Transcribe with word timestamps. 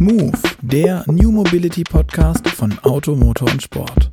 Move, 0.00 0.30
der 0.62 1.02
New 1.08 1.32
Mobility 1.32 1.82
Podcast 1.82 2.46
von 2.50 2.78
Auto, 2.84 3.16
Motor 3.16 3.50
und 3.50 3.60
Sport. 3.60 4.08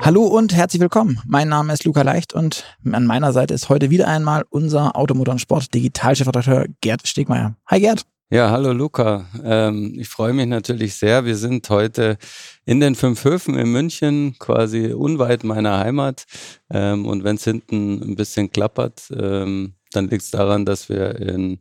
Hallo 0.00 0.24
und 0.24 0.54
herzlich 0.54 0.82
willkommen. 0.82 1.18
Mein 1.26 1.48
Name 1.48 1.72
ist 1.72 1.84
Luca 1.84 2.02
Leicht 2.02 2.34
und 2.34 2.66
an 2.92 3.06
meiner 3.06 3.32
Seite 3.32 3.54
ist 3.54 3.70
heute 3.70 3.88
wieder 3.88 4.06
einmal 4.06 4.44
unser 4.50 4.96
Automotor 4.96 5.32
und 5.32 5.38
Sport 5.38 5.72
Digitalchefredakteur 5.72 6.66
Gerd 6.82 7.08
Stegmeier. 7.08 7.56
Hi 7.68 7.80
Gerd. 7.80 8.02
Ja, 8.28 8.50
hallo 8.50 8.72
Luca. 8.72 9.26
Ähm, 9.42 9.94
ich 9.96 10.08
freue 10.08 10.34
mich 10.34 10.46
natürlich 10.46 10.94
sehr. 10.96 11.24
Wir 11.24 11.36
sind 11.36 11.70
heute 11.70 12.18
in 12.66 12.80
den 12.80 12.96
fünf 12.96 13.24
Höfen 13.24 13.54
in 13.54 13.72
München, 13.72 14.36
quasi 14.38 14.92
unweit 14.92 15.42
meiner 15.42 15.78
Heimat. 15.78 16.24
Ähm, 16.70 17.06
und 17.06 17.24
wenn 17.24 17.36
es 17.36 17.44
hinten 17.44 18.02
ein 18.02 18.14
bisschen 18.14 18.50
klappert, 18.50 19.10
ähm, 19.16 19.74
dann 19.96 20.08
liegt 20.08 20.22
es 20.22 20.30
daran, 20.30 20.64
dass 20.64 20.88
wir 20.88 21.16
in 21.16 21.58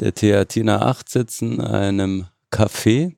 der 0.00 0.14
Theatina 0.14 0.82
8 0.82 1.08
sitzen, 1.08 1.60
einem 1.60 2.26
Café 2.50 3.14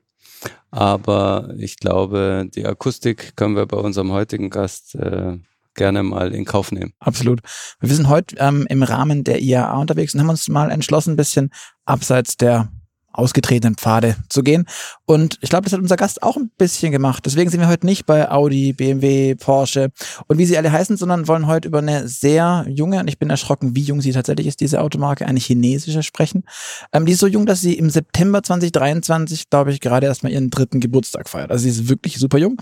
aber 0.75 1.55
ich 1.57 1.77
glaube, 1.77 2.48
die 2.53 2.67
Akustik 2.67 3.37
können 3.37 3.55
wir 3.55 3.65
bei 3.67 3.77
unserem 3.77 4.11
heutigen 4.11 4.51
Gast 4.51 4.97
äh, 4.97 5.39
gerne 5.75 6.03
mal 6.03 6.34
in 6.34 6.45
Kauf 6.45 6.73
nehmen. 6.73 6.95
Absolut. 6.98 7.43
Wir 7.79 7.95
sind 7.95 8.09
heute 8.09 8.34
ähm, 8.41 8.67
im 8.69 8.83
Rahmen 8.83 9.23
der 9.23 9.41
IAA 9.41 9.77
unterwegs 9.79 10.15
und 10.15 10.20
haben 10.20 10.30
uns 10.30 10.48
mal 10.48 10.73
entschlossen, 10.73 11.12
ein 11.12 11.17
bisschen 11.17 11.51
abseits 11.84 12.37
der 12.37 12.73
ausgetretenen 13.15 13.77
Pfade 13.77 14.17
zu 14.29 14.43
gehen. 14.43 14.67
Und 15.07 15.39
ich 15.41 15.49
glaube, 15.49 15.65
das 15.65 15.73
hat 15.73 15.81
unser 15.81 15.97
Gast 15.97 16.23
auch 16.23 16.37
ein 16.37 16.51
bisschen 16.59 16.93
gemacht. 16.93 17.25
Deswegen 17.25 17.51
sind 17.51 17.61
wir 17.61 17.69
heute 17.69 17.87
nicht 17.87 18.07
bei 18.07 18.31
Audi, 18.31 18.73
BMW, 18.73 19.35
Porsche 19.37 19.91
und 20.27 20.39
wie 20.39 20.47
sie 20.47 20.59
alle 20.59 20.71
heißen, 20.71 20.97
sondern 20.97 21.29
wollen 21.29 21.47
heute 21.47 21.69
über 21.69 21.79
eine 21.79 22.09
sehr 22.09 22.67
junge, 22.69 23.01
und 23.01 23.09
ich 23.09 23.19
bin 23.19 23.31
erschrocken, 23.31 23.77
wie 23.77 23.83
jung 23.83 24.01
sie 24.01 24.13
tatsächlich 24.13 24.47
ist, 24.47 24.61
diese 24.61 24.81
Automarke, 24.81 25.27
eine 25.27 25.41
chinesische 25.41 26.03
sprechen. 26.03 26.45
Ähm, 26.93 27.06
die 27.06 27.12
ist 27.12 27.21
so 27.21 27.27
jung, 27.27 27.47
dass 27.47 27.61
sie 27.61 27.75
im 27.75 27.91
September 27.91 28.43
2023, 28.43 29.49
glaube 29.49 29.73
ich, 29.73 29.81
gerade 29.81 30.06
erstmal 30.06 30.33
ihren 30.33 30.51
dritten 30.51 30.81
Geburtstag 30.81 31.28
feiert. 31.28 31.51
Also 31.51 31.62
sie 31.62 31.71
ist 31.71 31.89
wirklich 31.89 32.19
super 32.19 32.39
jung, 32.39 32.61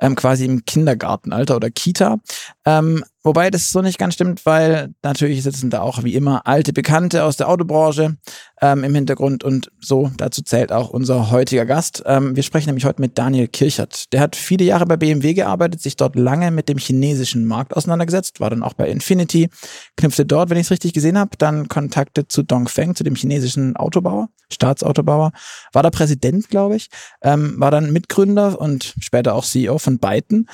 ähm, 0.00 0.16
quasi 0.16 0.44
im 0.44 0.64
Kindergartenalter 0.64 1.56
oder 1.56 1.70
Kita. 1.70 2.18
Ähm, 2.64 3.04
Wobei 3.24 3.50
das 3.50 3.70
so 3.70 3.82
nicht 3.82 3.98
ganz 3.98 4.14
stimmt, 4.14 4.44
weil 4.46 4.94
natürlich 5.02 5.44
sitzen 5.44 5.70
da 5.70 5.80
auch 5.80 6.02
wie 6.02 6.14
immer 6.14 6.44
alte 6.46 6.72
Bekannte 6.72 7.22
aus 7.22 7.36
der 7.36 7.48
Autobranche 7.48 8.16
ähm, 8.60 8.82
im 8.82 8.94
Hintergrund 8.94 9.44
und 9.44 9.70
so, 9.80 10.10
dazu 10.16 10.42
zählt 10.42 10.72
auch 10.72 10.90
unser 10.90 11.30
heutiger 11.30 11.64
Gast. 11.64 12.02
Ähm, 12.04 12.34
wir 12.34 12.42
sprechen 12.42 12.66
nämlich 12.66 12.84
heute 12.84 13.00
mit 13.00 13.16
Daniel 13.18 13.46
Kirchert. 13.46 14.12
Der 14.12 14.20
hat 14.20 14.34
viele 14.34 14.64
Jahre 14.64 14.86
bei 14.86 14.96
BMW 14.96 15.34
gearbeitet, 15.34 15.80
sich 15.80 15.96
dort 15.96 16.16
lange 16.16 16.50
mit 16.50 16.68
dem 16.68 16.78
chinesischen 16.78 17.44
Markt 17.44 17.76
auseinandergesetzt, 17.76 18.40
war 18.40 18.50
dann 18.50 18.64
auch 18.64 18.74
bei 18.74 18.88
Infinity, 18.88 19.48
knüpfte 19.96 20.26
dort, 20.26 20.50
wenn 20.50 20.56
ich 20.56 20.66
es 20.66 20.70
richtig 20.72 20.92
gesehen 20.92 21.16
habe, 21.16 21.36
dann 21.38 21.68
Kontakte 21.68 22.26
zu 22.26 22.42
Dongfeng, 22.42 22.96
zu 22.96 23.04
dem 23.04 23.14
chinesischen 23.14 23.76
Autobauer, 23.76 24.30
Staatsautobauer, 24.52 25.32
war 25.72 25.82
da 25.82 25.90
Präsident, 25.90 26.48
glaube 26.48 26.76
ich, 26.76 26.88
ähm, 27.22 27.54
war 27.58 27.70
dann 27.70 27.92
Mitgründer 27.92 28.60
und 28.60 28.94
später 29.00 29.34
auch 29.34 29.44
CEO 29.44 29.78
von 29.78 29.98
Byton 29.98 30.48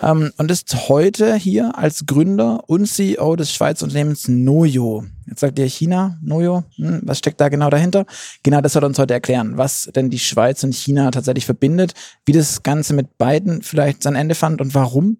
ähm, 0.00 0.32
und 0.36 0.50
ist 0.50 0.88
heute 0.88 1.34
hier 1.36 1.78
als 1.78 2.06
Gründer 2.06 2.64
und 2.68 2.86
CEO 2.86 3.36
des 3.36 3.52
Schweizer 3.52 3.84
Unternehmens 3.84 4.28
Noyo. 4.28 5.04
Jetzt 5.26 5.40
sagt 5.40 5.58
ihr 5.58 5.66
China, 5.66 6.18
Noyo, 6.22 6.64
hm, 6.76 7.00
was 7.04 7.18
steckt 7.18 7.40
da 7.40 7.48
genau 7.48 7.70
dahinter? 7.70 8.06
Genau 8.42 8.60
das 8.60 8.72
soll 8.72 8.84
uns 8.84 8.98
heute 8.98 9.14
erklären, 9.14 9.56
was 9.56 9.90
denn 9.94 10.10
die 10.10 10.18
Schweiz 10.18 10.62
und 10.64 10.74
China 10.74 11.10
tatsächlich 11.10 11.46
verbindet, 11.46 11.94
wie 12.26 12.32
das 12.32 12.62
Ganze 12.62 12.94
mit 12.94 13.18
beiden 13.18 13.62
vielleicht 13.62 14.02
sein 14.02 14.14
Ende 14.14 14.34
fand 14.34 14.60
und 14.60 14.74
warum 14.74 15.18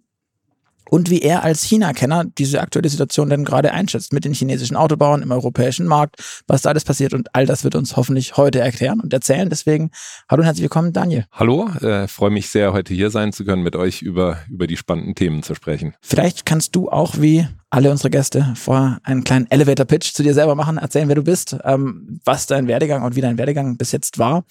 und 0.92 1.08
wie 1.08 1.22
er 1.22 1.42
als 1.42 1.62
China-Kenner 1.62 2.26
diese 2.36 2.60
aktuelle 2.60 2.90
Situation 2.90 3.30
denn 3.30 3.46
gerade 3.46 3.72
einschätzt 3.72 4.12
mit 4.12 4.26
den 4.26 4.34
chinesischen 4.34 4.76
Autobauern 4.76 5.22
im 5.22 5.30
europäischen 5.30 5.86
Markt, 5.86 6.16
was 6.46 6.60
da 6.60 6.68
alles 6.68 6.84
passiert 6.84 7.14
und 7.14 7.34
all 7.34 7.46
das 7.46 7.64
wird 7.64 7.76
uns 7.76 7.96
hoffentlich 7.96 8.36
heute 8.36 8.60
erklären 8.60 9.00
und 9.00 9.10
erzählen. 9.10 9.48
Deswegen 9.48 9.90
hallo 10.28 10.40
und 10.40 10.44
herzlich 10.44 10.64
willkommen, 10.64 10.92
Daniel. 10.92 11.24
Hallo, 11.32 11.66
äh, 11.80 12.06
freue 12.08 12.28
mich 12.28 12.50
sehr, 12.50 12.74
heute 12.74 12.92
hier 12.92 13.08
sein 13.08 13.32
zu 13.32 13.46
können, 13.46 13.62
mit 13.62 13.74
euch 13.74 14.02
über, 14.02 14.40
über 14.50 14.66
die 14.66 14.76
spannenden 14.76 15.14
Themen 15.14 15.42
zu 15.42 15.54
sprechen. 15.54 15.94
Vielleicht 16.02 16.44
kannst 16.44 16.76
du 16.76 16.90
auch 16.90 17.14
wie 17.18 17.48
alle 17.70 17.90
unsere 17.90 18.10
Gäste 18.10 18.52
vorher 18.54 18.98
einen 19.02 19.24
kleinen 19.24 19.50
Elevator-Pitch 19.50 20.12
zu 20.12 20.22
dir 20.22 20.34
selber 20.34 20.56
machen, 20.56 20.76
erzählen, 20.76 21.08
wer 21.08 21.14
du 21.14 21.24
bist, 21.24 21.56
ähm, 21.64 22.20
was 22.26 22.44
dein 22.44 22.68
Werdegang 22.68 23.02
und 23.02 23.16
wie 23.16 23.22
dein 23.22 23.38
Werdegang 23.38 23.78
bis 23.78 23.92
jetzt 23.92 24.18
war 24.18 24.44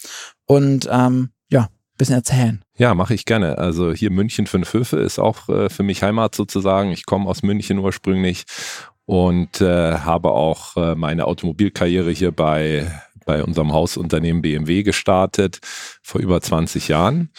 und 0.48 0.90
ähm, 0.92 1.30
bisschen 2.02 2.16
erzählen. 2.16 2.62
Ja, 2.78 2.96
mache 2.96 3.14
ich 3.14 3.26
gerne. 3.26 3.60
Also 3.60 3.94
hier 3.94 4.10
München 4.10 4.48
fünf 4.48 4.74
Höfe 4.74 4.98
ist 4.98 5.20
auch 5.20 5.48
äh, 5.50 5.70
für 5.70 5.84
mich 5.84 6.02
Heimat 6.02 6.34
sozusagen. 6.34 6.92
Ich 6.92 7.06
komme 7.06 7.30
aus 7.30 7.44
München 7.44 7.78
ursprünglich 7.78 8.46
und 9.06 9.62
äh, 9.62 9.94
habe 10.00 10.32
auch 10.32 10.76
äh, 10.78 10.96
meine 10.96 11.26
Automobilkarriere 11.26 12.12
hier 12.12 12.32
bei 12.32 12.92
bei 13.28 13.44
unserem 13.44 13.72
Hausunternehmen 13.72 14.42
BMW 14.42 14.82
gestartet 14.82 15.60
vor 16.02 16.20
über 16.20 16.42
20 16.42 16.88
Jahren. 16.88 17.30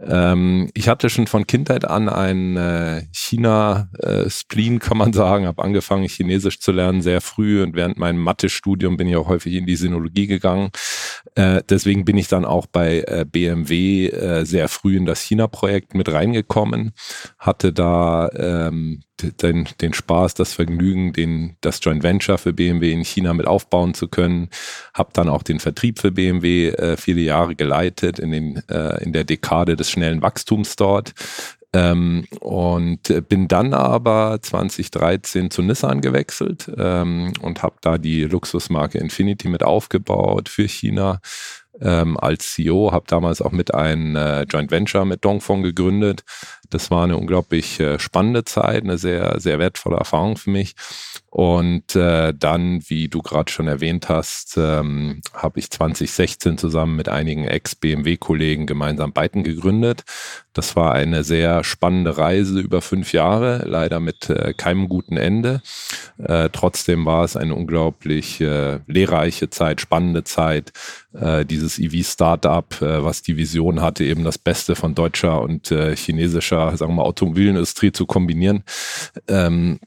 Ähm, 0.00 0.70
ich 0.74 0.88
hatte 0.88 1.08
schon 1.08 1.26
von 1.26 1.46
Kindheit 1.46 1.84
an 1.84 2.08
ein 2.08 2.56
äh, 2.56 3.02
China-Spleen, 3.12 4.76
äh, 4.76 4.78
kann 4.78 4.98
man 4.98 5.12
sagen, 5.12 5.46
habe 5.46 5.62
angefangen, 5.62 6.08
Chinesisch 6.08 6.60
zu 6.60 6.72
lernen 6.72 7.00
sehr 7.00 7.20
früh 7.20 7.62
und 7.62 7.74
während 7.74 7.96
meinem 7.96 8.18
Mathe-Studium 8.18 8.96
bin 8.96 9.08
ich 9.08 9.16
auch 9.16 9.28
häufig 9.28 9.54
in 9.54 9.66
die 9.66 9.76
Sinologie 9.76 10.26
gegangen. 10.26 10.70
Äh, 11.36 11.62
deswegen 11.68 12.04
bin 12.04 12.18
ich 12.18 12.28
dann 12.28 12.44
auch 12.44 12.66
bei 12.66 13.04
äh, 13.06 13.24
BMW 13.24 14.08
äh, 14.08 14.44
sehr 14.44 14.68
früh 14.68 14.96
in 14.96 15.06
das 15.06 15.20
China-Projekt 15.20 15.94
mit 15.94 16.12
reingekommen, 16.12 16.92
hatte 17.38 17.72
da 17.72 18.28
ähm, 18.34 19.02
den, 19.20 19.68
den 19.80 19.92
Spaß, 19.92 20.34
das 20.34 20.52
Vergnügen, 20.52 21.12
den, 21.12 21.56
das 21.60 21.80
Joint 21.82 22.02
Venture 22.02 22.38
für 22.38 22.52
BMW 22.52 22.92
in 22.92 23.04
China 23.04 23.34
mit 23.34 23.46
aufbauen 23.46 23.94
zu 23.94 24.08
können. 24.08 24.48
Habe 24.94 25.10
dann 25.12 25.28
auch 25.28 25.42
den 25.42 25.60
Vertrieb 25.60 25.98
für 25.98 26.12
BMW 26.12 26.68
äh, 26.68 26.96
viele 26.96 27.20
Jahre 27.20 27.56
geleitet 27.56 28.07
in, 28.18 28.30
den, 28.30 28.62
äh, 28.68 29.02
in 29.04 29.12
der 29.12 29.24
Dekade 29.24 29.76
des 29.76 29.90
schnellen 29.90 30.22
Wachstums 30.22 30.76
dort. 30.76 31.12
Ähm, 31.74 32.24
und 32.40 33.28
bin 33.28 33.46
dann 33.46 33.74
aber 33.74 34.38
2013 34.40 35.50
zu 35.50 35.60
Nissan 35.60 36.00
gewechselt 36.00 36.70
ähm, 36.78 37.34
und 37.42 37.62
habe 37.62 37.76
da 37.82 37.98
die 37.98 38.24
Luxusmarke 38.24 38.96
Infinity 38.96 39.48
mit 39.48 39.62
aufgebaut 39.62 40.48
für 40.48 40.66
China 40.66 41.20
ähm, 41.80 42.16
als 42.16 42.54
CEO, 42.54 42.92
habe 42.92 43.04
damals 43.06 43.42
auch 43.42 43.52
mit 43.52 43.74
einem 43.74 44.16
äh, 44.16 44.42
Joint 44.42 44.70
Venture 44.70 45.04
mit 45.04 45.24
Dongfeng 45.24 45.62
gegründet. 45.62 46.22
Das 46.70 46.90
war 46.90 47.04
eine 47.04 47.16
unglaublich 47.16 47.80
äh, 47.80 47.98
spannende 47.98 48.44
Zeit, 48.44 48.84
eine 48.84 48.98
sehr, 48.98 49.40
sehr 49.40 49.58
wertvolle 49.58 49.96
Erfahrung 49.96 50.36
für 50.36 50.50
mich. 50.50 50.74
Und 51.30 51.94
äh, 51.94 52.32
dann, 52.34 52.82
wie 52.88 53.08
du 53.08 53.20
gerade 53.20 53.52
schon 53.52 53.68
erwähnt 53.68 54.08
hast, 54.08 54.56
ähm, 54.56 55.20
habe 55.34 55.58
ich 55.58 55.70
2016 55.70 56.56
zusammen 56.56 56.96
mit 56.96 57.08
einigen 57.08 57.44
Ex-BMW-Kollegen 57.44 58.66
gemeinsam 58.66 59.12
Byton 59.12 59.44
gegründet. 59.44 60.04
Das 60.54 60.74
war 60.74 60.92
eine 60.92 61.24
sehr 61.24 61.62
spannende 61.64 62.16
Reise 62.16 62.58
über 62.58 62.80
fünf 62.80 63.12
Jahre, 63.12 63.64
leider 63.66 64.00
mit 64.00 64.30
äh, 64.30 64.54
keinem 64.54 64.88
guten 64.88 65.18
Ende. 65.18 65.62
Äh, 66.16 66.48
trotzdem 66.50 67.04
war 67.04 67.24
es 67.24 67.36
eine 67.36 67.54
unglaublich 67.54 68.40
äh, 68.40 68.80
lehrreiche 68.86 69.50
Zeit, 69.50 69.80
spannende 69.80 70.24
Zeit. 70.24 70.72
Äh, 71.12 71.44
dieses 71.44 71.78
EV-Startup, 71.78 72.66
was 72.80 73.22
die 73.22 73.36
Vision 73.36 73.82
hatte, 73.82 74.04
eben 74.04 74.24
das 74.24 74.38
Beste 74.38 74.74
von 74.74 74.94
deutscher 74.94 75.42
und 75.42 75.70
äh, 75.70 75.94
chinesischer, 76.58 76.76
sagen 76.76 76.92
wir 76.92 76.96
mal, 76.96 77.02
Automobilindustrie 77.02 77.92
zu 77.92 78.06
kombinieren. 78.06 78.64
Ähm, 79.28 79.80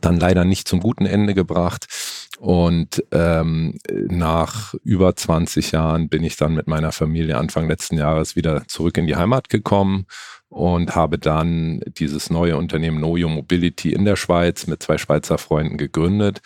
dann 0.00 0.18
leider 0.18 0.44
nicht 0.44 0.66
zum 0.66 0.80
guten 0.80 1.06
Ende 1.06 1.34
gebracht. 1.34 1.86
Und 2.38 3.02
ähm, 3.12 3.78
nach 3.90 4.74
über 4.82 5.14
20 5.14 5.72
Jahren 5.72 6.08
bin 6.08 6.24
ich 6.24 6.36
dann 6.36 6.54
mit 6.54 6.66
meiner 6.66 6.92
Familie 6.92 7.38
Anfang 7.38 7.68
letzten 7.68 7.96
Jahres 7.96 8.36
wieder 8.36 8.66
zurück 8.66 8.98
in 8.98 9.06
die 9.06 9.16
Heimat 9.16 9.48
gekommen 9.48 10.06
und 10.48 10.94
habe 10.94 11.18
dann 11.18 11.80
dieses 11.86 12.28
neue 12.28 12.56
Unternehmen 12.56 13.00
Noyo 13.00 13.28
Mobility 13.28 13.92
in 13.92 14.04
der 14.04 14.16
Schweiz 14.16 14.66
mit 14.66 14.82
zwei 14.82 14.98
Schweizer 14.98 15.38
Freunden 15.38 15.78
gegründet. 15.78 16.40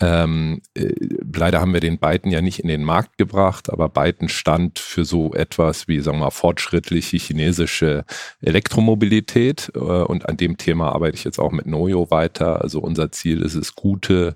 Ähm, 0.00 0.62
äh, 0.74 0.92
leider 1.34 1.60
haben 1.60 1.72
wir 1.72 1.80
den 1.80 1.98
Byton 1.98 2.30
ja 2.30 2.40
nicht 2.40 2.60
in 2.60 2.68
den 2.68 2.84
Markt 2.84 3.18
gebracht, 3.18 3.70
aber 3.70 3.88
Byton 3.88 4.28
stand 4.28 4.78
für 4.78 5.04
so 5.04 5.32
etwas 5.34 5.88
wie, 5.88 6.00
sagen 6.00 6.18
wir 6.18 6.26
mal, 6.26 6.30
fortschrittliche 6.30 7.16
chinesische 7.16 8.04
Elektromobilität. 8.40 9.72
Äh, 9.74 9.78
und 9.78 10.28
an 10.28 10.36
dem 10.36 10.56
Thema 10.56 10.92
arbeite 10.92 11.16
ich 11.16 11.24
jetzt 11.24 11.40
auch 11.40 11.50
mit 11.50 11.66
Noyo 11.66 12.10
weiter. 12.10 12.62
Also 12.62 12.80
unser 12.80 13.10
Ziel 13.10 13.42
ist 13.42 13.54
es, 13.54 13.74
gute 13.74 14.34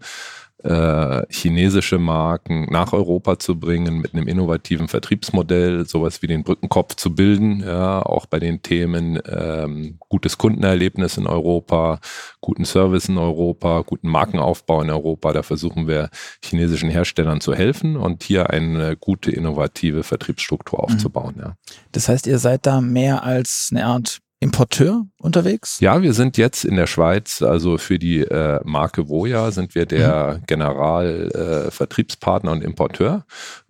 äh, 0.65 1.23
chinesische 1.31 1.99
Marken 1.99 2.67
nach 2.71 2.93
Europa 2.93 3.39
zu 3.39 3.59
bringen 3.59 3.99
mit 3.99 4.15
einem 4.15 4.29
innovativen 4.29 4.89
Vertriebsmodell, 4.89 5.87
sowas 5.87 6.23
wie 6.23 6.27
den 6.27 6.45
Brückenkopf 6.45 6.97
zu 6.97 7.15
bilden, 7.15 7.61
ja, 7.61 8.01
auch 8.03 8.27
bei 8.27 8.39
den 8.39 8.63
Themen 8.63 9.21
ähm, 9.27 9.99
gutes 10.09 10.39
Kundenerlebnis 10.39 11.17
in 11.17 11.27
Europa, 11.27 12.01
guten 12.41 12.65
Service 12.65 13.09
in 13.09 13.19
Europa, 13.19 13.83
guten 13.83 14.09
Markenaufbau 14.09 14.83
in 14.83 14.91
Europa. 14.91 15.33
Da 15.33 15.43
versuchen 15.43 15.89
wir 15.89 16.11
chinesischen 16.45 16.91
Herstellern 16.91 17.41
zu 17.41 17.55
helfen 17.55 17.97
und 17.97 18.23
hier 18.23 18.51
eine 18.51 18.97
gute 18.97 19.31
innovative 19.31 20.03
Vertriebsstruktur 20.03 20.83
aufzubauen. 20.83 21.35
Mhm. 21.37 21.43
Ja. 21.43 21.57
Das 21.93 22.09
heißt, 22.09 22.27
ihr 22.27 22.39
seid 22.39 22.67
da 22.67 22.81
mehr 22.81 23.25
als 23.25 23.69
eine 23.71 23.87
Art 23.87 24.21
Importeur 24.43 25.07
unterwegs? 25.19 25.79
Ja, 25.79 26.03
wir 26.03 26.15
sind 26.15 26.37
jetzt 26.37 26.65
in 26.65 26.75
der 26.75 26.89
Schweiz, 26.89 27.43
also 27.43 27.79
für 27.79 28.01
die 28.01 28.23
äh, 28.23 28.59
Marke 28.65 29.09
Voya 29.09 29.53
sind 29.53 29.77
wir 29.77 29.87
der 29.87 30.41
mhm. 30.41 30.47
Generalvertriebspartner 30.47 32.51
äh, 32.51 32.55
und 32.55 32.65
Importeur 32.65 33.25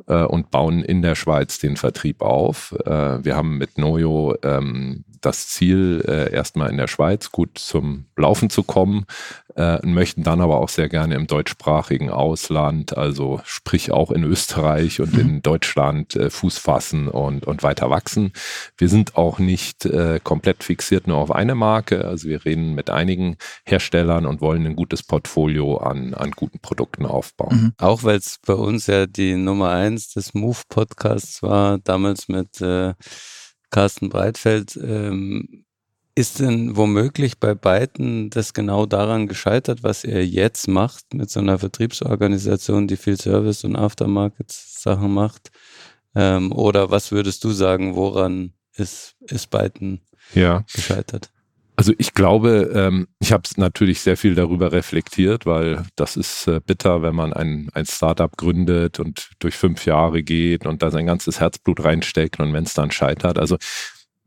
äh, 0.06 0.24
und 0.24 0.50
bauen 0.50 0.82
in 0.82 1.02
der 1.02 1.14
Schweiz 1.14 1.58
den 1.58 1.76
Vertrieb 1.76 2.22
auf. 2.22 2.74
Äh, 2.86 3.22
wir 3.22 3.36
haben 3.36 3.58
mit 3.58 3.76
Noyo 3.76 4.34
ähm, 4.42 5.04
das 5.20 5.48
Ziel, 5.48 6.02
äh, 6.08 6.32
erstmal 6.32 6.70
in 6.70 6.78
der 6.78 6.88
Schweiz 6.88 7.30
gut 7.30 7.58
zum 7.58 8.06
Laufen 8.16 8.48
zu 8.48 8.62
kommen, 8.62 9.04
äh, 9.56 9.84
möchten 9.87 10.22
dann 10.22 10.40
aber 10.40 10.58
auch 10.58 10.69
sehr 10.69 10.88
gerne 10.88 11.14
im 11.14 11.26
deutschsprachigen 11.26 12.10
Ausland, 12.10 12.96
also 12.96 13.40
sprich 13.44 13.93
auch 13.93 14.10
in 14.10 14.25
Österreich 14.25 15.00
und 15.00 15.16
in 15.16 15.34
mhm. 15.34 15.43
Deutschland 15.43 16.16
äh, 16.16 16.31
Fuß 16.31 16.58
fassen 16.58 17.08
und, 17.08 17.46
und 17.46 17.62
weiter 17.62 17.90
wachsen. 17.90 18.32
Wir 18.76 18.88
sind 18.88 19.16
auch 19.16 19.38
nicht 19.38 19.84
äh, 19.84 20.20
komplett 20.22 20.64
fixiert 20.64 21.06
nur 21.06 21.19
auf 21.19 21.31
eine 21.31 21.54
Marke, 21.54 22.04
also 22.04 22.28
wir 22.28 22.44
reden 22.44 22.75
mit 22.75 22.90
einigen 22.90 23.37
Herstellern 23.64 24.26
und 24.26 24.40
wollen 24.40 24.66
ein 24.66 24.76
gutes 24.76 25.02
Portfolio 25.02 25.78
an, 25.78 26.14
an 26.14 26.32
guten 26.32 26.60
Produkten 26.60 27.06
aufbauen. 27.06 27.56
Mhm. 27.56 27.72
Auch 27.78 28.05
weil 28.05 28.16
es 28.16 28.38
bei 28.44 28.55
uns 28.55 28.87
ja 28.87 29.06
die 29.06 29.34
Nummer 29.34 29.70
eins 29.70 30.12
des 30.12 30.34
Move-Podcasts 30.34 31.43
war, 31.43 31.78
damals 31.78 32.28
mit 32.28 32.60
äh, 32.60 32.94
Carsten 33.70 34.08
Breitfeld. 34.08 34.76
Ähm, 34.76 35.64
ist 36.14 36.40
denn 36.40 36.76
womöglich 36.76 37.38
bei 37.38 37.54
beiden 37.54 38.28
das 38.30 38.52
genau 38.52 38.86
daran 38.86 39.28
gescheitert, 39.28 39.82
was 39.82 40.04
er 40.04 40.26
jetzt 40.26 40.68
macht 40.68 41.14
mit 41.14 41.30
so 41.30 41.40
einer 41.40 41.58
Vertriebsorganisation, 41.58 42.86
die 42.86 42.96
viel 42.96 43.16
Service 43.16 43.64
und 43.64 43.76
Aftermarket-Sachen 43.76 45.12
macht? 45.12 45.50
Ähm, 46.14 46.52
oder 46.52 46.90
was 46.90 47.12
würdest 47.12 47.44
du 47.44 47.50
sagen, 47.50 47.96
woran 47.96 48.52
ist, 48.76 49.16
ist 49.20 49.48
beiden 49.50 50.02
ja. 50.34 50.64
gescheitert? 50.72 51.30
Also 51.74 51.94
ich 51.96 52.12
glaube, 52.12 52.70
ähm, 52.74 53.08
ich 53.18 53.32
habe 53.32 53.48
natürlich 53.56 54.02
sehr 54.02 54.18
viel 54.18 54.34
darüber 54.34 54.72
reflektiert, 54.72 55.46
weil 55.46 55.84
das 55.96 56.16
ist 56.16 56.46
äh, 56.46 56.60
bitter, 56.60 57.00
wenn 57.00 57.14
man 57.14 57.32
ein, 57.32 57.70
ein 57.72 57.86
Startup 57.86 58.36
gründet 58.36 59.00
und 59.00 59.30
durch 59.38 59.54
fünf 59.54 59.86
Jahre 59.86 60.22
geht 60.22 60.66
und 60.66 60.82
da 60.82 60.90
sein 60.90 61.06
ganzes 61.06 61.40
Herzblut 61.40 61.82
reinsteckt 61.82 62.38
und 62.40 62.52
wenn 62.52 62.64
es 62.64 62.74
dann 62.74 62.90
scheitert. 62.90 63.38
Also 63.38 63.56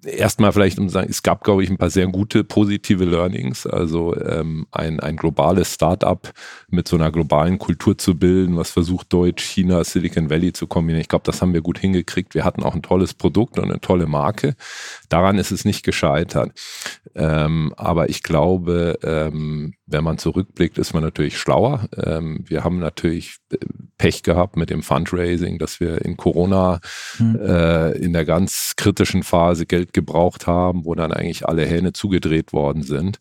erstmal 0.05 0.51
vielleicht 0.51 0.79
um 0.79 0.87
zu 0.87 0.93
sagen, 0.93 1.09
es 1.09 1.23
gab, 1.23 1.43
glaube 1.43 1.63
ich, 1.63 1.69
ein 1.69 1.77
paar 1.77 1.89
sehr 1.89 2.07
gute 2.07 2.43
positive 2.43 3.03
Learnings. 3.05 3.65
Also 3.65 4.15
ähm, 4.19 4.67
ein, 4.71 4.99
ein 4.99 5.17
globales 5.17 5.73
Startup 5.73 6.31
mit 6.69 6.87
so 6.87 6.95
einer 6.95 7.11
globalen 7.11 7.57
Kultur 7.59 7.97
zu 7.97 8.17
bilden, 8.17 8.55
was 8.57 8.71
versucht, 8.71 9.11
Deutsch, 9.11 9.43
China, 9.43 9.83
Silicon 9.83 10.29
Valley 10.29 10.53
zu 10.53 10.67
kombinieren. 10.67 11.01
Ich 11.01 11.09
glaube, 11.09 11.25
das 11.25 11.41
haben 11.41 11.53
wir 11.53 11.61
gut 11.61 11.79
hingekriegt. 11.79 12.35
Wir 12.35 12.43
hatten 12.43 12.63
auch 12.63 12.75
ein 12.75 12.81
tolles 12.81 13.13
Produkt 13.13 13.57
und 13.57 13.65
eine 13.65 13.81
tolle 13.81 14.07
Marke. 14.07 14.55
Daran 15.09 15.37
ist 15.37 15.51
es 15.51 15.65
nicht 15.65 15.83
gescheitert. 15.83 16.51
Ähm, 17.15 17.73
aber 17.77 18.09
ich 18.09 18.23
glaube, 18.23 18.99
ähm, 19.03 19.73
wenn 19.87 20.03
man 20.03 20.17
zurückblickt, 20.17 20.77
ist 20.77 20.93
man 20.93 21.03
natürlich 21.03 21.37
schlauer. 21.37 21.87
Ähm, 21.95 22.43
wir 22.47 22.63
haben 22.63 22.79
natürlich 22.79 23.37
äh, 23.51 23.57
Pech 23.97 24.23
gehabt 24.23 24.57
mit 24.57 24.69
dem 24.69 24.83
Fundraising, 24.83 25.57
dass 25.57 25.79
wir 25.79 26.03
in 26.03 26.17
Corona 26.17 26.81
mhm. 27.17 27.93
in 27.97 28.11
der 28.11 28.25
ganz 28.25 28.73
kritischen 28.75 29.23
Phase 29.23 29.65
Geld 29.65 29.93
gebraucht 29.93 30.47
haben, 30.47 30.83
wo 30.83 30.95
dann 30.95 31.13
eigentlich 31.13 31.47
alle 31.47 31.65
Hähne 31.65 31.93
zugedreht 31.93 32.51
worden 32.51 32.83
sind. 32.83 33.19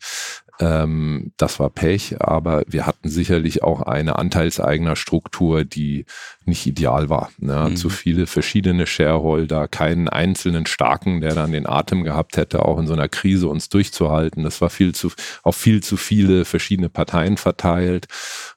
Ähm, 0.61 1.33
das 1.37 1.59
war 1.59 1.69
Pech, 1.69 2.21
aber 2.21 2.62
wir 2.67 2.87
hatten 2.87 3.09
sicherlich 3.09 3.62
auch 3.62 3.83
eine 3.83 4.17
Anteilseignerstruktur, 4.19 5.65
die 5.65 6.06
nicht 6.45 6.67
ideal 6.67 7.09
war. 7.09 7.31
Ne? 7.39 7.71
Mhm. 7.71 7.77
Zu 7.77 7.89
viele 7.91 8.27
verschiedene 8.27 8.87
Shareholder, 8.87 9.67
keinen 9.67 10.09
einzelnen 10.09 10.67
Starken, 10.67 11.21
der 11.21 11.35
dann 11.35 11.53
den 11.53 11.67
Atem 11.67 12.05
gehabt 12.05 12.37
hätte, 12.37 12.65
auch 12.65 12.79
in 12.79 12.87
so 12.87 12.93
einer 12.93 13.09
Krise 13.09 13.49
uns 13.49 13.69
durchzuhalten. 13.69 14.45
Das 14.45 14.61
war 14.61 14.71
viel 14.71 14.95
zu, 14.95 15.11
auf 15.43 15.56
viel 15.56 15.83
zu 15.83 15.97
viele 15.97 16.45
verschiedene 16.45 16.89
Parteien 16.89 17.37
verteilt. 17.37 18.07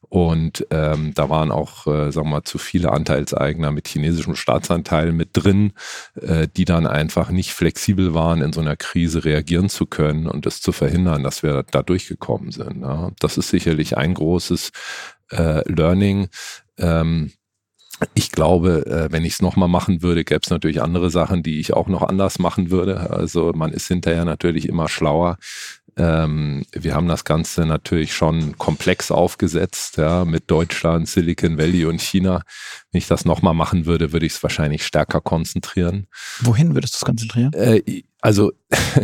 Und 0.10 0.66
ähm, 0.72 1.14
da 1.16 1.30
waren 1.30 1.52
auch, 1.52 1.86
äh, 1.86 2.12
sagen 2.12 2.28
wir 2.28 2.38
mal, 2.38 2.44
zu 2.44 2.58
viele 2.58 2.92
Anteilseigner 2.92 3.72
mit 3.72 3.88
chinesischem 3.88 4.36
Staatsanteil 4.36 5.12
mit 5.12 5.30
drin, 5.34 5.74
äh, 6.22 6.48
die 6.56 6.66
dann 6.66 6.88
einfach 6.88 7.30
nicht 7.30 7.54
flexibel 7.54 8.14
waren, 8.14 8.42
in 8.42 8.54
so 8.54 8.62
einer 8.62 8.78
Krise 8.78 9.26
reagieren 9.26 9.70
zu 9.70 9.86
können 9.86 10.28
und 10.28 10.46
es 10.46 10.62
zu 10.62 10.72
verhindern, 10.72 11.24
dass 11.24 11.44
wir 11.44 11.64
da 11.64 11.84
durchgekommen 11.84 12.52
sind. 12.52 12.82
Ja. 12.82 13.12
Das 13.20 13.38
ist 13.38 13.50
sicherlich 13.50 13.98
ein 13.98 14.14
großes 14.14 14.72
äh, 15.32 15.70
Learning. 15.70 16.30
Ähm, 16.78 17.32
ich 18.14 18.32
glaube, 18.32 18.86
äh, 18.86 19.12
wenn 19.12 19.26
ich 19.26 19.34
es 19.34 19.42
nochmal 19.42 19.70
machen 19.70 20.02
würde, 20.04 20.24
gäbe 20.24 20.42
es 20.44 20.50
natürlich 20.50 20.82
andere 20.82 21.10
Sachen, 21.10 21.42
die 21.42 21.60
ich 21.60 21.74
auch 21.74 21.88
noch 21.88 22.04
anders 22.04 22.38
machen 22.38 22.70
würde. 22.70 23.10
Also 23.10 23.54
man 23.56 23.74
ist 23.74 23.88
hinterher 23.88 24.24
natürlich 24.24 24.70
immer 24.70 24.88
schlauer. 24.88 25.38
Ähm, 25.98 26.64
wir 26.72 26.94
haben 26.94 27.08
das 27.08 27.26
Ganze 27.26 27.66
natürlich 27.66 28.14
schon 28.14 28.58
komplex 28.58 29.12
aufgesetzt, 29.12 29.98
ja, 29.98 30.26
mit 30.26 30.50
Deutschland, 30.50 31.08
Silicon 31.08 31.58
Valley 31.58 31.86
und 31.86 32.02
China. 32.02 32.44
Wenn 32.92 33.00
ich 33.00 33.08
das 33.08 33.26
nochmal 33.26 33.54
machen 33.54 33.86
würde, 33.86 34.14
würde 34.14 34.26
ich 34.26 34.34
es 34.34 34.44
wahrscheinlich 34.44 34.86
stärker 34.86 35.22
konzentrieren. 35.22 36.08
Wohin 36.40 36.76
würdest 36.76 36.94
du 36.94 36.98
es 36.98 37.06
konzentrieren? 37.06 37.54
Äh, 37.54 38.04
also 38.22 38.52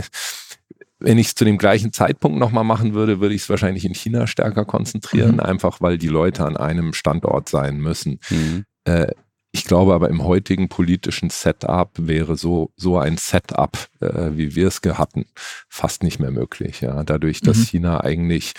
Wenn 1.04 1.18
ich 1.18 1.28
es 1.28 1.36
zu 1.36 1.44
dem 1.44 1.58
gleichen 1.58 1.92
Zeitpunkt 1.92 2.40
nochmal 2.40 2.64
machen 2.64 2.94
würde, 2.94 3.20
würde 3.20 3.36
ich 3.36 3.42
es 3.42 3.50
wahrscheinlich 3.50 3.84
in 3.84 3.94
China 3.94 4.26
stärker 4.26 4.64
konzentrieren, 4.64 5.34
mhm. 5.34 5.40
einfach 5.42 5.82
weil 5.82 5.98
die 5.98 6.08
Leute 6.08 6.46
an 6.46 6.56
einem 6.56 6.94
Standort 6.94 7.50
sein 7.50 7.78
müssen. 7.78 8.22
Mhm. 8.30 8.64
Äh, 8.86 9.08
ich 9.56 9.66
glaube 9.66 9.94
aber 9.94 10.10
im 10.10 10.24
heutigen 10.24 10.68
politischen 10.68 11.30
Setup 11.30 11.92
wäre 11.96 12.36
so, 12.36 12.72
so 12.76 12.98
ein 12.98 13.18
Setup, 13.18 13.78
äh, 14.00 14.32
wie 14.32 14.56
wir 14.56 14.68
es 14.68 14.82
hatten, 14.84 15.26
fast 15.70 16.02
nicht 16.02 16.20
mehr 16.20 16.32
möglich. 16.32 16.82
Ja. 16.82 17.04
Dadurch, 17.04 17.40
dass 17.40 17.58
mhm. 17.58 17.64
China 17.66 18.02
eigentlich 18.02 18.54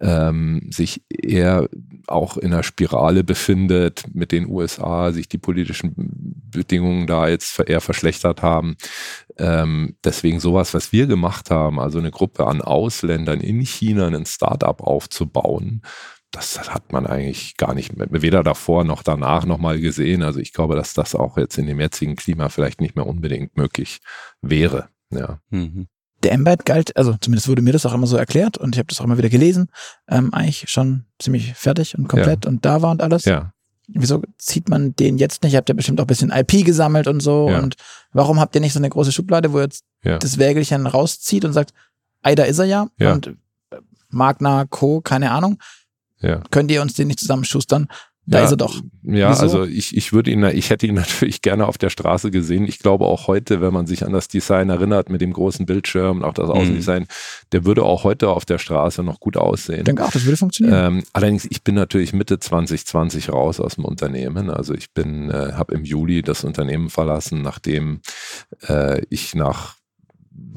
ähm, 0.00 0.66
sich 0.70 1.02
eher 1.10 1.68
auch 2.06 2.38
in 2.38 2.54
einer 2.54 2.62
Spirale 2.62 3.22
befindet 3.22 4.04
mit 4.14 4.32
den 4.32 4.48
USA, 4.48 5.12
sich 5.12 5.28
die 5.28 5.36
politischen 5.36 5.92
Bedingungen 5.94 7.06
da 7.06 7.28
jetzt 7.28 7.60
eher 7.60 7.82
verschlechtert 7.82 8.40
haben. 8.40 8.78
Ähm, 9.36 9.96
deswegen 10.02 10.40
sowas, 10.40 10.72
was 10.72 10.90
wir 10.90 11.06
gemacht 11.06 11.50
haben, 11.50 11.78
also 11.78 11.98
eine 11.98 12.10
Gruppe 12.10 12.46
an 12.46 12.62
Ausländern 12.62 13.40
in 13.40 13.60
China 13.60 14.06
ein 14.06 14.24
Startup 14.24 14.80
aufzubauen, 14.80 15.82
das 16.30 16.70
hat 16.70 16.92
man 16.92 17.06
eigentlich 17.06 17.56
gar 17.56 17.74
nicht, 17.74 17.92
weder 17.96 18.42
davor 18.42 18.84
noch 18.84 19.02
danach 19.02 19.44
nochmal 19.46 19.80
gesehen. 19.80 20.22
Also 20.22 20.38
ich 20.38 20.52
glaube, 20.52 20.76
dass 20.76 20.94
das 20.94 21.14
auch 21.14 21.36
jetzt 21.36 21.58
in 21.58 21.66
dem 21.66 21.80
jetzigen 21.80 22.16
Klima 22.16 22.48
vielleicht 22.48 22.80
nicht 22.80 22.94
mehr 22.94 23.06
unbedingt 23.06 23.56
möglich 23.56 24.00
wäre. 24.40 24.88
Ja. 25.10 25.40
Mhm. 25.50 25.88
Der 26.22 26.32
Embed 26.32 26.66
galt, 26.66 26.96
also 26.96 27.16
zumindest 27.20 27.48
wurde 27.48 27.62
mir 27.62 27.72
das 27.72 27.86
auch 27.86 27.94
immer 27.94 28.06
so 28.06 28.16
erklärt 28.16 28.58
und 28.58 28.74
ich 28.74 28.78
habe 28.78 28.88
das 28.88 29.00
auch 29.00 29.06
immer 29.06 29.18
wieder 29.18 29.30
gelesen, 29.30 29.70
ähm, 30.06 30.32
eigentlich 30.34 30.68
schon 30.68 31.06
ziemlich 31.18 31.54
fertig 31.54 31.96
und 31.96 32.08
komplett 32.08 32.44
ja. 32.44 32.50
und 32.50 32.64
da 32.64 32.82
war 32.82 32.90
und 32.90 33.02
alles. 33.02 33.24
Ja. 33.24 33.52
Wieso 33.88 34.22
zieht 34.38 34.68
man 34.68 34.94
den 34.94 35.18
jetzt 35.18 35.42
nicht? 35.42 35.54
Ihr 35.54 35.58
habt 35.58 35.68
ja 35.68 35.74
bestimmt 35.74 35.98
auch 35.98 36.04
ein 36.04 36.08
bisschen 36.08 36.30
IP 36.30 36.64
gesammelt 36.64 37.08
und 37.08 37.20
so. 37.20 37.48
Ja. 37.48 37.58
Und 37.58 37.74
warum 38.12 38.38
habt 38.38 38.54
ihr 38.54 38.60
nicht 38.60 38.72
so 38.72 38.78
eine 38.78 38.90
große 38.90 39.10
Schublade, 39.10 39.52
wo 39.52 39.58
ihr 39.58 39.64
jetzt 39.64 39.84
ja. 40.04 40.18
das 40.18 40.38
Wägelchen 40.38 40.86
rauszieht 40.86 41.44
und 41.44 41.54
sagt, 41.54 41.72
ey, 42.22 42.36
da 42.36 42.44
ist 42.44 42.58
er 42.60 42.66
ja. 42.66 42.86
ja. 42.98 43.12
Und 43.12 43.34
Magna, 44.10 44.66
Co., 44.66 45.00
keine 45.00 45.32
Ahnung. 45.32 45.58
Ja. 46.20 46.42
Könnt 46.50 46.70
ihr 46.70 46.82
uns 46.82 46.94
den 46.94 47.08
nicht 47.08 47.20
zusammenschustern? 47.20 47.88
Da 48.26 48.38
ja, 48.38 48.44
ist 48.44 48.50
er 48.52 48.56
doch. 48.58 48.80
Ja, 49.02 49.30
Wieso? 49.30 49.42
also 49.42 49.64
ich, 49.64 49.96
ich 49.96 50.12
würde 50.12 50.30
ihn, 50.30 50.44
ich 50.44 50.70
hätte 50.70 50.86
ihn 50.86 50.94
natürlich 50.96 51.42
gerne 51.42 51.66
auf 51.66 51.78
der 51.78 51.90
Straße 51.90 52.30
gesehen. 52.30 52.64
Ich 52.64 52.78
glaube 52.78 53.06
auch 53.06 53.26
heute, 53.26 53.60
wenn 53.60 53.72
man 53.72 53.86
sich 53.86 54.04
an 54.04 54.12
das 54.12 54.28
Design 54.28 54.68
erinnert 54.68 55.10
mit 55.10 55.20
dem 55.20 55.32
großen 55.32 55.66
Bildschirm 55.66 56.18
und 56.18 56.24
auch 56.24 56.34
das 56.34 56.46
mhm. 56.46 56.52
Außendesign, 56.52 57.02
mhm. 57.02 57.06
der 57.52 57.64
würde 57.64 57.82
auch 57.82 58.04
heute 58.04 58.28
auf 58.28 58.44
der 58.44 58.58
Straße 58.58 59.02
noch 59.02 59.18
gut 59.18 59.36
aussehen. 59.36 59.80
Ich 59.80 59.84
denke 59.84 60.04
auch, 60.04 60.12
das 60.12 60.24
würde 60.24 60.36
funktionieren. 60.36 60.98
Ähm, 60.98 61.04
allerdings, 61.12 61.46
ich 61.50 61.64
bin 61.64 61.74
natürlich 61.74 62.12
Mitte 62.12 62.38
2020 62.38 63.30
raus 63.30 63.58
aus 63.58 63.76
dem 63.76 63.84
Unternehmen. 63.84 64.50
Also 64.50 64.74
ich 64.74 64.92
bin, 64.92 65.30
äh, 65.30 65.54
habe 65.54 65.74
im 65.74 65.84
Juli 65.84 66.22
das 66.22 66.44
Unternehmen 66.44 66.90
verlassen, 66.90 67.42
nachdem 67.42 68.00
äh, 68.68 69.02
ich 69.08 69.34
nach 69.34 69.79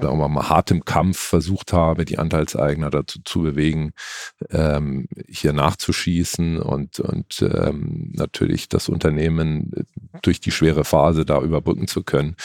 sagen 0.02 0.20
wir 0.20 0.28
mal, 0.28 0.50
hartem 0.50 0.86
Kampf 0.86 1.18
versucht 1.18 1.74
habe, 1.74 2.06
die 2.06 2.20
Anteilseigner 2.20 2.90
dazu 2.90 3.20
zu 3.24 3.42
bewegen, 3.42 3.92
ähm, 4.50 5.08
hier 5.28 5.54
nachzuschießen 5.54 6.60
und, 6.60 7.00
und 7.00 7.42
ähm, 7.42 8.12
natürlich 8.14 8.70
das 8.70 8.90
Unternehmen 8.90 9.72
durch 10.22 10.40
die 10.40 10.52
schwere 10.52 10.84
Phase 10.84 11.26
da 11.26 11.42
überbrücken 11.42 11.88
zu 11.88 12.04
können. 12.04 12.36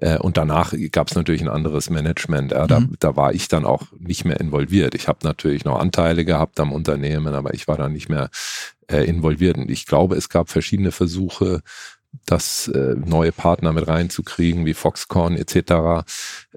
Äh, 0.00 0.18
und 0.18 0.36
danach 0.36 0.74
gab 0.92 1.08
es 1.08 1.14
natürlich 1.14 1.42
ein 1.42 1.48
anderes 1.48 1.90
Management. 1.90 2.52
Ja, 2.52 2.66
da, 2.66 2.80
mhm. 2.80 2.94
da 2.98 3.16
war 3.16 3.34
ich 3.34 3.48
dann 3.48 3.64
auch 3.64 3.84
nicht 3.98 4.24
mehr 4.24 4.40
involviert. 4.40 4.94
Ich 4.94 5.08
habe 5.08 5.18
natürlich 5.22 5.64
noch 5.64 5.78
Anteile 5.78 6.24
gehabt 6.24 6.60
am 6.60 6.72
Unternehmen, 6.72 7.34
aber 7.34 7.54
ich 7.54 7.68
war 7.68 7.76
da 7.76 7.88
nicht 7.88 8.08
mehr 8.08 8.30
äh, 8.90 9.04
involviert. 9.04 9.56
Und 9.56 9.70
ich 9.70 9.86
glaube, 9.86 10.16
es 10.16 10.28
gab 10.28 10.48
verschiedene 10.48 10.92
Versuche, 10.92 11.62
das 12.26 12.68
äh, 12.68 12.94
neue 12.96 13.32
Partner 13.32 13.72
mit 13.72 13.86
reinzukriegen, 13.86 14.66
wie 14.66 14.74
Foxconn 14.74 15.36
etc. 15.36 16.04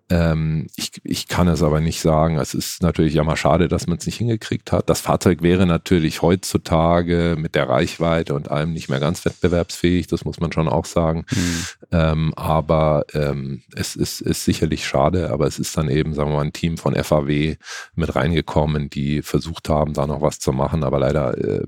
Ähm, 0.09 0.67
ich, 0.75 0.91
ich 1.03 1.27
kann 1.27 1.47
es 1.47 1.63
aber 1.63 1.81
nicht 1.81 2.01
sagen. 2.01 2.37
Es 2.37 2.53
ist 2.53 2.81
natürlich 2.81 3.13
ja 3.13 3.23
mal 3.23 3.35
schade, 3.35 3.67
dass 3.67 3.87
man 3.87 3.97
es 3.97 4.05
nicht 4.05 4.17
hingekriegt 4.17 4.71
hat. 4.71 4.89
Das 4.89 5.01
Fahrzeug 5.01 5.41
wäre 5.41 5.65
natürlich 5.65 6.21
heutzutage 6.21 7.35
mit 7.37 7.55
der 7.55 7.67
Reichweite 7.67 8.33
und 8.33 8.49
allem 8.49 8.73
nicht 8.73 8.89
mehr 8.89 8.99
ganz 8.99 9.25
wettbewerbsfähig, 9.25 10.07
das 10.07 10.23
muss 10.23 10.39
man 10.39 10.51
schon 10.51 10.69
auch 10.69 10.85
sagen. 10.85 11.25
Mhm. 11.31 11.65
Ähm, 11.91 12.33
aber 12.35 13.05
ähm, 13.13 13.63
es 13.75 13.95
ist, 13.95 14.21
ist 14.21 14.45
sicherlich 14.45 14.85
schade, 14.85 15.31
aber 15.31 15.47
es 15.47 15.59
ist 15.59 15.75
dann 15.77 15.89
eben, 15.89 16.13
sagen 16.13 16.31
wir 16.31 16.35
mal, 16.37 16.45
ein 16.45 16.53
Team 16.53 16.77
von 16.77 16.95
FAW 16.95 17.57
mit 17.95 18.15
reingekommen, 18.15 18.89
die 18.89 19.21
versucht 19.21 19.69
haben, 19.69 19.93
da 19.93 20.07
noch 20.07 20.21
was 20.21 20.39
zu 20.39 20.53
machen, 20.53 20.83
aber 20.83 20.99
leider 20.99 21.37
äh, 21.37 21.65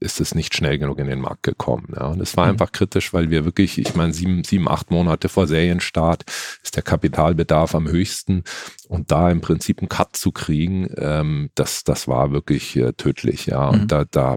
ist 0.00 0.20
es 0.20 0.34
nicht 0.34 0.54
schnell 0.54 0.78
genug 0.78 0.98
in 0.98 1.08
den 1.08 1.20
Markt 1.20 1.42
gekommen. 1.42 1.92
Ja. 1.94 2.06
Und 2.06 2.20
es 2.20 2.36
war 2.36 2.46
mhm. 2.46 2.52
einfach 2.52 2.72
kritisch, 2.72 3.12
weil 3.12 3.30
wir 3.30 3.44
wirklich, 3.44 3.78
ich 3.78 3.94
meine, 3.94 4.12
sieben, 4.12 4.44
sieben, 4.44 4.68
acht 4.68 4.90
Monate 4.90 5.28
vor 5.28 5.46
Serienstart 5.46 6.24
ist 6.62 6.76
der 6.76 6.82
Kapitalbedarf 6.82 7.74
am 7.74 7.88
höchsten. 7.88 8.44
Und 8.88 9.10
da 9.10 9.30
im 9.30 9.40
Prinzip 9.40 9.80
einen 9.80 9.88
Cut 9.88 10.16
zu 10.16 10.32
kriegen, 10.32 10.88
ähm, 10.96 11.50
das, 11.54 11.84
das 11.84 12.06
war 12.08 12.32
wirklich 12.32 12.76
äh, 12.76 12.92
tödlich. 12.92 13.46
Ja. 13.46 13.68
Und 13.68 13.82
mhm. 13.82 13.88
da, 13.88 14.04
da 14.04 14.36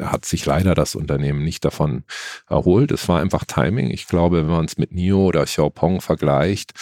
hat 0.00 0.24
sich 0.24 0.44
leider 0.44 0.74
das 0.74 0.94
Unternehmen 0.94 1.42
nicht 1.42 1.64
davon 1.64 2.04
erholt. 2.48 2.92
Es 2.92 3.08
war 3.08 3.20
einfach 3.20 3.44
Timing. 3.44 3.90
Ich 3.90 4.06
glaube, 4.06 4.38
wenn 4.42 4.52
man 4.52 4.66
es 4.66 4.78
mit 4.78 4.92
NIO 4.92 5.26
oder 5.26 5.44
Xiaopong 5.44 6.00
vergleicht, 6.00 6.72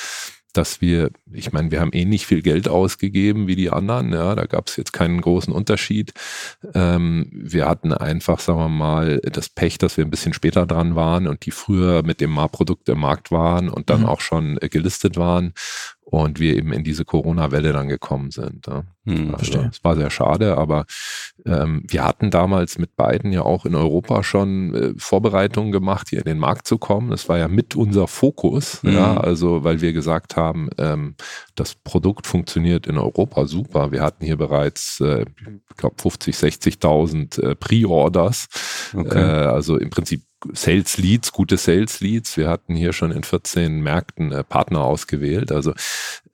dass 0.56 0.80
wir, 0.80 1.10
ich 1.32 1.52
meine, 1.52 1.70
wir 1.70 1.80
haben 1.80 1.92
eh 1.92 2.04
nicht 2.04 2.26
viel 2.26 2.42
Geld 2.42 2.68
ausgegeben 2.68 3.46
wie 3.46 3.56
die 3.56 3.70
anderen, 3.70 4.12
ja, 4.12 4.34
da 4.34 4.46
gab 4.46 4.68
es 4.68 4.76
jetzt 4.76 4.92
keinen 4.92 5.20
großen 5.20 5.52
Unterschied. 5.52 6.12
Ähm, 6.75 7.28
wir 7.32 7.66
hatten 7.66 7.92
einfach, 7.92 8.40
sagen 8.40 8.58
wir 8.58 8.68
mal, 8.68 9.20
das 9.25 9.48
Pech, 9.48 9.78
dass 9.78 9.96
wir 9.96 10.04
ein 10.04 10.10
bisschen 10.10 10.32
später 10.32 10.66
dran 10.66 10.96
waren 10.96 11.26
und 11.26 11.46
die 11.46 11.50
früher 11.50 12.02
mit 12.02 12.20
dem 12.20 12.30
Mar-Produkt 12.30 12.88
im 12.88 13.00
Markt 13.00 13.30
waren 13.30 13.68
und 13.68 13.90
dann 13.90 14.00
mhm. 14.00 14.06
auch 14.06 14.20
schon 14.20 14.58
äh, 14.60 14.68
gelistet 14.68 15.16
waren 15.16 15.52
und 16.08 16.38
wir 16.38 16.54
eben 16.54 16.72
in 16.72 16.84
diese 16.84 17.04
Corona-Welle 17.04 17.72
dann 17.72 17.88
gekommen 17.88 18.30
sind. 18.30 18.68
Ja. 18.68 18.84
Hm, 19.06 19.34
also, 19.34 19.58
es 19.58 19.82
war 19.82 19.96
sehr 19.96 20.10
schade, 20.10 20.56
aber 20.56 20.86
ähm, 21.44 21.82
wir 21.88 22.04
hatten 22.04 22.30
damals 22.30 22.78
mit 22.78 22.94
beiden 22.94 23.32
ja 23.32 23.42
auch 23.42 23.66
in 23.66 23.75
Europa 23.75 24.22
schon 24.22 24.75
äh, 24.75 24.94
Vorbereitungen 24.96 25.72
gemacht, 25.72 26.08
hier 26.10 26.20
in 26.20 26.25
den 26.25 26.38
Markt 26.38 26.68
zu 26.68 26.78
kommen. 26.78 27.10
Das 27.10 27.28
war 27.28 27.38
ja 27.38 27.48
mit 27.48 27.75
unser 27.75 28.06
Fokus, 28.06 28.82
hm. 28.82 28.94
ja, 28.94 29.16
also 29.16 29.64
weil 29.64 29.80
wir 29.80 29.92
gesagt 29.92 30.36
haben, 30.36 30.70
ähm, 30.78 31.16
das 31.56 31.75
Produkt 31.75 32.28
funktioniert 32.28 32.86
in 32.86 32.98
Europa 32.98 33.46
super. 33.46 33.90
Wir 33.90 34.02
hatten 34.02 34.25
hier 34.25 34.36
bereits, 34.36 35.00
äh, 35.00 35.25
ich 35.70 35.76
glaube, 35.76 35.96
50, 35.98 36.36
60.000 36.36 37.42
äh, 37.42 37.54
Pre-Orders. 37.56 38.46
Okay. 38.94 39.18
Äh, 39.18 39.46
also 39.46 39.76
im 39.76 39.90
Prinzip 39.90 40.22
Sales 40.52 40.98
Leads, 40.98 41.32
gute 41.32 41.56
Sales 41.56 42.00
Leads. 42.00 42.36
Wir 42.36 42.48
hatten 42.48 42.74
hier 42.74 42.92
schon 42.92 43.10
in 43.10 43.24
14 43.24 43.80
Märkten 43.80 44.32
äh, 44.32 44.44
Partner 44.44 44.84
ausgewählt. 44.84 45.50
Also 45.50 45.72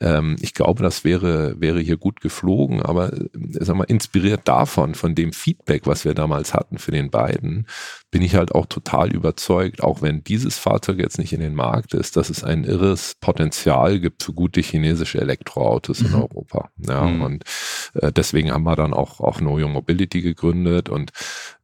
ähm, 0.00 0.36
ich 0.40 0.54
glaube, 0.54 0.82
das 0.82 1.04
wäre, 1.04 1.60
wäre 1.60 1.80
hier 1.80 1.96
gut 1.96 2.20
geflogen, 2.20 2.82
aber 2.82 3.12
äh, 3.12 3.28
sag 3.32 3.76
mal, 3.76 3.84
inspiriert 3.84 4.42
davon, 4.48 4.94
von 4.94 5.14
dem 5.14 5.32
Feedback, 5.32 5.86
was 5.86 6.04
wir 6.04 6.14
damals 6.14 6.52
hatten 6.52 6.78
für 6.78 6.90
den 6.90 7.10
beiden, 7.10 7.66
bin 8.10 8.22
ich 8.22 8.34
halt 8.34 8.52
auch 8.54 8.66
total 8.66 9.12
überzeugt, 9.12 9.82
auch 9.82 10.02
wenn 10.02 10.24
dieses 10.24 10.58
Fahrzeug 10.58 10.98
jetzt 10.98 11.18
nicht 11.18 11.32
in 11.32 11.40
den 11.40 11.54
Markt 11.54 11.94
ist, 11.94 12.16
dass 12.16 12.28
es 12.28 12.42
ein 12.42 12.64
irres 12.64 13.14
Potenzial 13.20 14.00
gibt 14.00 14.24
für 14.24 14.32
gute 14.32 14.60
chinesische 14.60 15.20
Elektroautos 15.20 16.00
mhm. 16.00 16.06
in 16.06 16.14
Europa. 16.14 16.70
Ja, 16.78 17.04
mhm. 17.04 17.22
und 17.22 17.44
äh, 17.94 18.12
deswegen 18.12 18.50
haben 18.50 18.64
wir 18.64 18.76
dann 18.76 18.92
auch, 18.92 19.20
auch 19.20 19.40
Noyo 19.40 19.68
Mobility 19.68 20.22
gegründet 20.22 20.88
und 20.88 21.12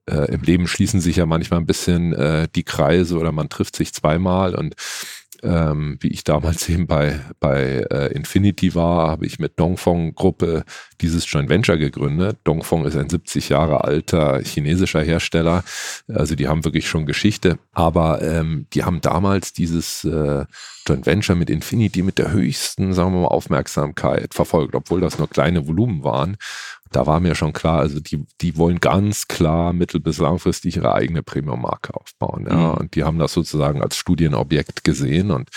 äh, 0.09 0.33
im 0.33 0.43
Leben 0.43 0.67
schließen 0.67 1.01
sich 1.01 1.17
ja 1.17 1.27
manchmal 1.27 1.61
ein 1.61 1.67
bisschen 1.67 2.13
äh, 2.13 2.49
die 2.55 2.65
Kreise 2.65 3.19
oder 3.19 3.33
man 3.33 3.49
trifft 3.49 3.77
sich 3.77 3.93
zweimal. 3.93 4.55
Und 4.55 4.75
ähm, 5.43 5.99
wie 6.01 6.09
ich 6.09 6.25
damals 6.25 6.69
eben 6.69 6.87
bei, 6.87 7.21
bei 7.41 7.87
äh, 7.91 8.13
Infinity 8.13 8.75
war, 8.75 9.09
habe 9.09 9.27
ich 9.27 9.39
mit 9.39 9.59
Dongfeng 9.59 10.15
Gruppe 10.15 10.65
dieses 11.01 11.31
Joint 11.31 11.49
Venture 11.49 11.77
gegründet. 11.77 12.39
Dongfeng 12.45 12.85
ist 12.85 12.97
ein 12.97 13.09
70 13.09 13.51
Jahre 13.51 13.85
alter 13.85 14.41
chinesischer 14.43 15.03
Hersteller, 15.03 15.65
also 16.09 16.35
die 16.35 16.49
haben 16.49 16.65
wirklich 16.65 16.89
schon 16.89 17.07
Geschichte, 17.07 17.59
aber 17.73 18.23
ähm, 18.23 18.67
die 18.73 18.85
haben 18.85 19.01
damals 19.01 19.53
dieses 19.53 20.05
äh, 20.05 20.45
Joint 20.87 21.07
Venture 21.07 21.37
mit 21.37 21.51
Infinity 21.51 22.03
mit 22.03 22.19
der 22.19 22.33
höchsten, 22.33 22.93
sagen 22.95 23.13
wir 23.13 23.21
mal, 23.23 23.29
Aufmerksamkeit 23.29 24.35
verfolgt, 24.35 24.75
obwohl 24.75 25.01
das 25.01 25.19
nur 25.19 25.29
kleine 25.29 25.67
Volumen 25.67 26.03
waren 26.03 26.37
da 26.91 27.07
war 27.07 27.21
mir 27.21 27.35
schon 27.35 27.53
klar, 27.53 27.81
also 27.81 28.01
die, 28.01 28.25
die 28.41 28.57
wollen 28.57 28.81
ganz 28.81 29.29
klar 29.29 29.73
mittel- 29.73 30.01
bis 30.01 30.19
langfristig 30.19 30.77
ihre 30.77 30.95
eigene 30.95 31.23
Premium-Marke 31.23 31.95
aufbauen. 31.95 32.47
Ja. 32.49 32.57
Mhm. 32.57 32.75
Und 32.75 32.95
die 32.95 33.05
haben 33.05 33.19
das 33.19 33.33
sozusagen 33.33 33.83
als 33.83 33.97
Studienobjekt 33.97 34.85
gesehen. 34.85 35.31
Und 35.31 35.51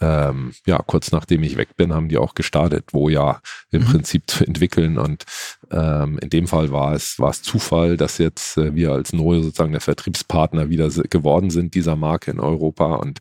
ähm, 0.00 0.52
ja, 0.66 0.78
kurz 0.78 1.12
nachdem 1.12 1.42
ich 1.42 1.56
weg 1.56 1.76
bin, 1.76 1.94
haben 1.94 2.08
die 2.08 2.18
auch 2.18 2.34
gestartet, 2.34 2.86
wo 2.92 3.08
ja 3.08 3.40
im 3.70 3.82
mhm. 3.82 3.86
Prinzip 3.86 4.30
zu 4.30 4.44
entwickeln. 4.44 4.98
Und 4.98 5.24
ähm, 5.70 6.18
in 6.18 6.30
dem 6.30 6.46
Fall 6.46 6.70
war 6.70 6.92
es, 6.94 7.18
war 7.18 7.30
es 7.30 7.42
Zufall, 7.42 7.96
dass 7.96 8.18
jetzt 8.18 8.56
äh, 8.56 8.74
wir 8.74 8.92
als 8.92 9.12
Neue 9.12 9.42
sozusagen 9.42 9.72
der 9.72 9.80
Vertriebspartner 9.80 10.70
wieder 10.70 10.88
geworden 10.88 11.50
sind 11.50 11.74
dieser 11.74 11.96
Marke 11.96 12.30
in 12.30 12.40
Europa. 12.40 12.96
Und 12.96 13.18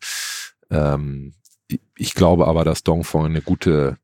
ähm, 0.70 1.34
ich 1.98 2.14
glaube 2.14 2.48
aber, 2.48 2.64
dass 2.64 2.84
Dongfeng 2.84 3.26
eine 3.26 3.42
gute 3.42 3.98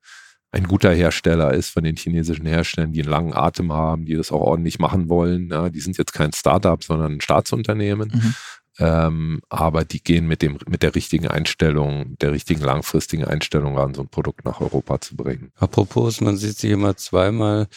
ein 0.53 0.65
guter 0.67 0.93
Hersteller 0.93 1.53
ist 1.53 1.71
von 1.71 1.83
den 1.83 1.95
chinesischen 1.95 2.45
Herstellern, 2.45 2.91
die 2.91 3.01
einen 3.01 3.09
langen 3.09 3.33
Atem 3.33 3.73
haben, 3.73 4.05
die 4.05 4.13
das 4.13 4.31
auch 4.31 4.41
ordentlich 4.41 4.77
machen 4.77 5.09
wollen. 5.09 5.49
Ja, 5.49 5.69
die 5.69 5.79
sind 5.79 5.97
jetzt 5.97 6.13
kein 6.13 6.31
Startup, 6.31 6.81
sondern 6.83 7.13
ein 7.13 7.21
Staatsunternehmen. 7.21 8.11
Mhm. 8.13 8.35
Ähm, 8.79 9.41
aber 9.49 9.83
die 9.83 10.03
gehen 10.03 10.27
mit 10.27 10.41
dem, 10.41 10.57
mit 10.67 10.83
der 10.83 10.93
richtigen 10.93 11.27
Einstellung, 11.27 12.17
der 12.19 12.31
richtigen 12.31 12.61
langfristigen 12.61 13.25
Einstellung 13.25 13.77
ran, 13.77 13.95
so 13.95 14.01
ein 14.01 14.09
Produkt 14.09 14.45
nach 14.45 14.61
Europa 14.61 15.01
zu 15.01 15.15
bringen. 15.15 15.51
Apropos, 15.55 16.21
man 16.21 16.37
sieht 16.37 16.57
sich 16.57 16.71
immer 16.71 16.95
zweimal. 16.97 17.67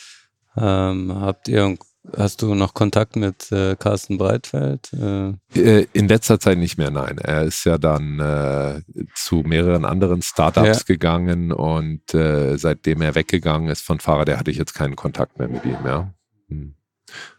Ähm, 0.57 1.15
habt 1.15 1.49
ihr 1.49 1.77
Hast 2.17 2.43
du 2.43 2.55
noch 2.55 2.75
Kontakt 2.75 3.17
mit 3.17 3.51
äh, 3.53 3.77
Carsten 3.77 4.19
Breitfeld? 4.19 4.93
Äh? 4.93 5.31
äh? 5.59 5.87
In 5.93 6.09
letzter 6.09 6.39
Zeit 6.39 6.59
nicht 6.59 6.79
mehr, 6.79 6.91
nein. 6.91 7.19
Er 7.19 7.43
ist 7.43 7.65
ja 7.65 7.79
dann 7.79 8.21
äh, 8.21 8.83
zu 9.15 9.37
mehreren 9.37 9.85
anderen 9.85 10.23
Startups 10.23 10.79
ja. 10.79 10.85
gegangen 10.87 11.53
und 11.53 12.15
äh, 12.15 12.57
seitdem 12.59 13.03
er 13.03 13.15
weggegangen 13.15 13.69
ist 13.69 13.83
von 13.83 13.99
Fahrer, 13.99 14.25
der 14.25 14.39
hatte 14.39 14.51
ich 14.51 14.57
jetzt 14.57 14.75
keinen 14.75 14.97
Kontakt 14.97 15.39
mehr 15.39 15.49
mit 15.49 15.65
ihm, 15.65 15.79
ja. 15.85 16.13
Hm. 16.49 16.75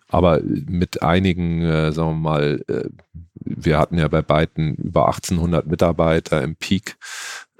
Aber 0.09 0.41
mit 0.41 1.01
einigen, 1.01 1.61
äh, 1.61 1.91
sagen 1.91 2.11
wir 2.11 2.29
mal, 2.29 2.63
wir 3.49 3.77
hatten 3.77 3.97
ja 3.97 4.07
bei 4.07 4.21
beiden 4.21 4.75
über 4.75 5.07
1800 5.07 5.67
Mitarbeiter 5.67 6.41
im 6.41 6.55
Peak. 6.55 6.97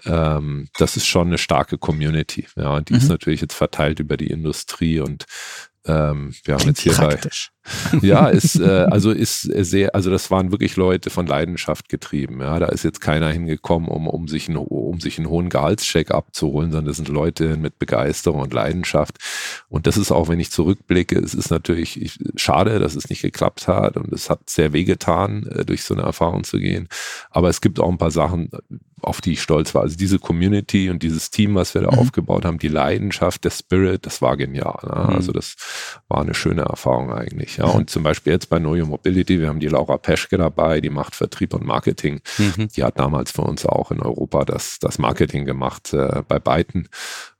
Ähm, 0.05 0.67
das 0.77 0.95
ist 0.97 1.07
schon 1.07 1.27
eine 1.27 1.37
starke 1.37 1.77
Community. 1.77 2.47
Ja, 2.55 2.75
und 2.75 2.89
die 2.89 2.93
mhm. 2.93 2.99
ist 2.99 3.09
natürlich 3.09 3.41
jetzt 3.41 3.55
verteilt 3.55 3.99
über 3.99 4.17
die 4.17 4.27
Industrie 4.27 4.99
und 4.99 5.25
ähm, 5.87 6.33
wir 6.43 6.55
haben 6.55 6.65
jetzt 6.67 6.81
hier 6.81 6.93
bei, 6.93 7.17
ja, 8.01 8.27
ist, 8.27 8.59
äh, 8.59 8.87
also 8.89 9.11
ist 9.11 9.41
sehr, 9.41 9.93
also 9.95 10.09
das 10.09 10.31
waren 10.31 10.51
wirklich 10.51 10.75
Leute 10.75 11.09
von 11.09 11.27
Leidenschaft 11.27 11.89
getrieben. 11.89 12.41
Ja, 12.41 12.59
da 12.59 12.67
ist 12.67 12.83
jetzt 12.83 13.01
keiner 13.01 13.29
hingekommen, 13.29 13.89
um, 13.89 14.07
um 14.07 14.27
sich 14.27 14.47
einen, 14.47 14.57
um 14.57 14.99
sich 14.99 15.17
einen 15.17 15.29
hohen 15.29 15.49
Gehaltscheck 15.49 16.11
abzuholen, 16.11 16.71
sondern 16.71 16.87
das 16.87 16.97
sind 16.97 17.09
Leute 17.09 17.57
mit 17.57 17.79
Begeisterung 17.79 18.41
und 18.41 18.53
Leidenschaft. 18.53 19.17
Und 19.69 19.87
das 19.87 19.97
ist 19.97 20.11
auch, 20.11 20.27
wenn 20.29 20.39
ich 20.39 20.51
zurückblicke, 20.51 21.17
es 21.19 21.33
ist 21.33 21.49
natürlich 21.49 22.01
ich, 22.01 22.19
schade, 22.35 22.79
dass 22.79 22.95
es 22.95 23.09
nicht 23.09 23.21
geklappt 23.21 23.67
hat 23.67 23.97
und 23.97 24.11
es 24.13 24.29
hat 24.29 24.49
sehr 24.49 24.73
wehgetan, 24.73 25.47
äh, 25.47 25.65
durch 25.65 25.83
so 25.83 25.93
eine 25.93 26.03
Erfahrung 26.03 26.43
zu 26.43 26.59
gehen. 26.59 26.87
Aber 27.31 27.49
es 27.49 27.61
gibt 27.61 27.79
auch 27.79 27.89
ein 27.89 27.97
paar 27.97 28.11
Sachen, 28.11 28.49
auf 29.01 29.21
die 29.21 29.33
ich 29.33 29.41
stolz 29.41 29.75
war. 29.75 29.83
Also 29.83 29.95
diese 29.95 30.17
Community 30.19 30.89
und 30.89 31.03
dieses 31.03 31.29
Team, 31.29 31.55
was 31.55 31.73
wir 31.73 31.81
da 31.81 31.91
mhm. 31.91 31.99
aufgebaut 31.99 32.45
haben, 32.45 32.57
die 32.57 32.67
Leidenschaft, 32.67 33.43
der 33.43 33.51
Spirit, 33.51 34.05
das 34.05 34.21
war 34.21 34.37
genial. 34.37 34.79
Ne? 34.83 35.07
Mhm. 35.09 35.15
Also 35.15 35.31
das 35.31 35.55
war 36.07 36.21
eine 36.21 36.33
schöne 36.33 36.63
Erfahrung 36.63 37.13
eigentlich. 37.13 37.56
Ja. 37.57 37.65
Und 37.65 37.89
zum 37.89 38.03
Beispiel 38.03 38.33
jetzt 38.33 38.49
bei 38.49 38.59
Neue 38.59 38.85
Mobility, 38.85 39.39
wir 39.39 39.47
haben 39.47 39.59
die 39.59 39.67
Laura 39.67 39.97
Peschke 39.97 40.37
dabei, 40.37 40.79
die 40.79 40.89
macht 40.89 41.15
Vertrieb 41.15 41.53
und 41.53 41.65
Marketing. 41.65 42.21
Mhm. 42.37 42.69
Die 42.75 42.83
hat 42.83 42.99
damals 42.99 43.31
für 43.31 43.41
uns 43.41 43.65
auch 43.65 43.91
in 43.91 43.99
Europa 43.99 44.45
das, 44.45 44.77
das 44.79 44.99
Marketing 44.99 45.45
gemacht. 45.45 45.93
Äh, 45.93 46.23
bei 46.27 46.39
beiden 46.39 46.87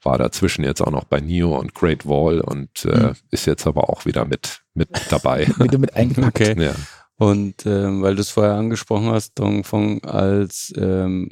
war 0.02 0.18
dazwischen 0.18 0.64
jetzt 0.64 0.82
auch 0.82 0.92
noch 0.92 1.04
bei 1.04 1.20
NIO 1.20 1.58
und 1.58 1.74
Great 1.74 2.06
Wall 2.06 2.42
und 2.42 2.86
äh, 2.86 3.08
mhm. 3.08 3.12
ist 3.32 3.46
jetzt 3.46 3.68
aber 3.68 3.90
auch 3.90 4.06
wieder 4.06 4.26
mit, 4.26 4.62
mit 4.74 4.90
dabei. 5.10 5.48
wieder 5.60 5.78
mit 5.78 5.96
eingepackt. 5.96 6.42
Okay. 6.42 6.64
Ja. 6.64 6.76
Und 7.18 7.66
ähm, 7.66 8.02
weil 8.02 8.16
du 8.16 8.22
es 8.22 8.30
vorher 8.30 8.54
angesprochen 8.54 9.10
hast, 9.10 9.40
Dongfeng 9.40 10.04
als 10.04 10.72
ähm, 10.78 11.30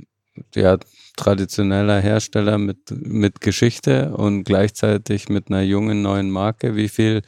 ja, 0.54 0.78
traditioneller 1.16 2.00
Hersteller 2.00 2.58
mit, 2.58 2.92
mit 2.92 3.42
Geschichte 3.42 4.16
und 4.16 4.44
gleichzeitig 4.44 5.30
mit 5.30 5.50
einer 5.50 5.62
jungen 5.62 6.02
neuen 6.02 6.30
Marke. 6.30 6.76
Wie 6.76 6.90
viel 6.90 7.22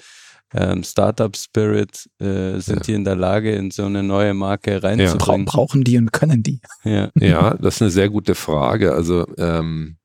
ähm, 0.53 0.83
Startup 0.83 1.35
Spirit 1.35 2.09
äh, 2.19 2.59
sind 2.59 2.77
ja. 2.77 2.83
die 2.83 2.93
in 2.93 3.03
der 3.03 3.15
Lage, 3.15 3.53
in 3.53 3.71
so 3.71 3.85
eine 3.85 4.03
neue 4.03 4.33
Marke 4.33 4.81
reinzubringen? 4.81 5.45
Ja. 5.45 5.51
Brauchen 5.51 5.83
die 5.83 5.97
und 5.97 6.13
können 6.13 6.43
die? 6.43 6.61
Ja, 6.83 7.09
ja 7.19 7.53
das 7.55 7.75
ist 7.75 7.81
eine 7.81 7.91
sehr 7.91 8.09
gute 8.09 8.35
Frage. 8.35 8.93
Also 8.93 9.25
ähm, 9.37 9.97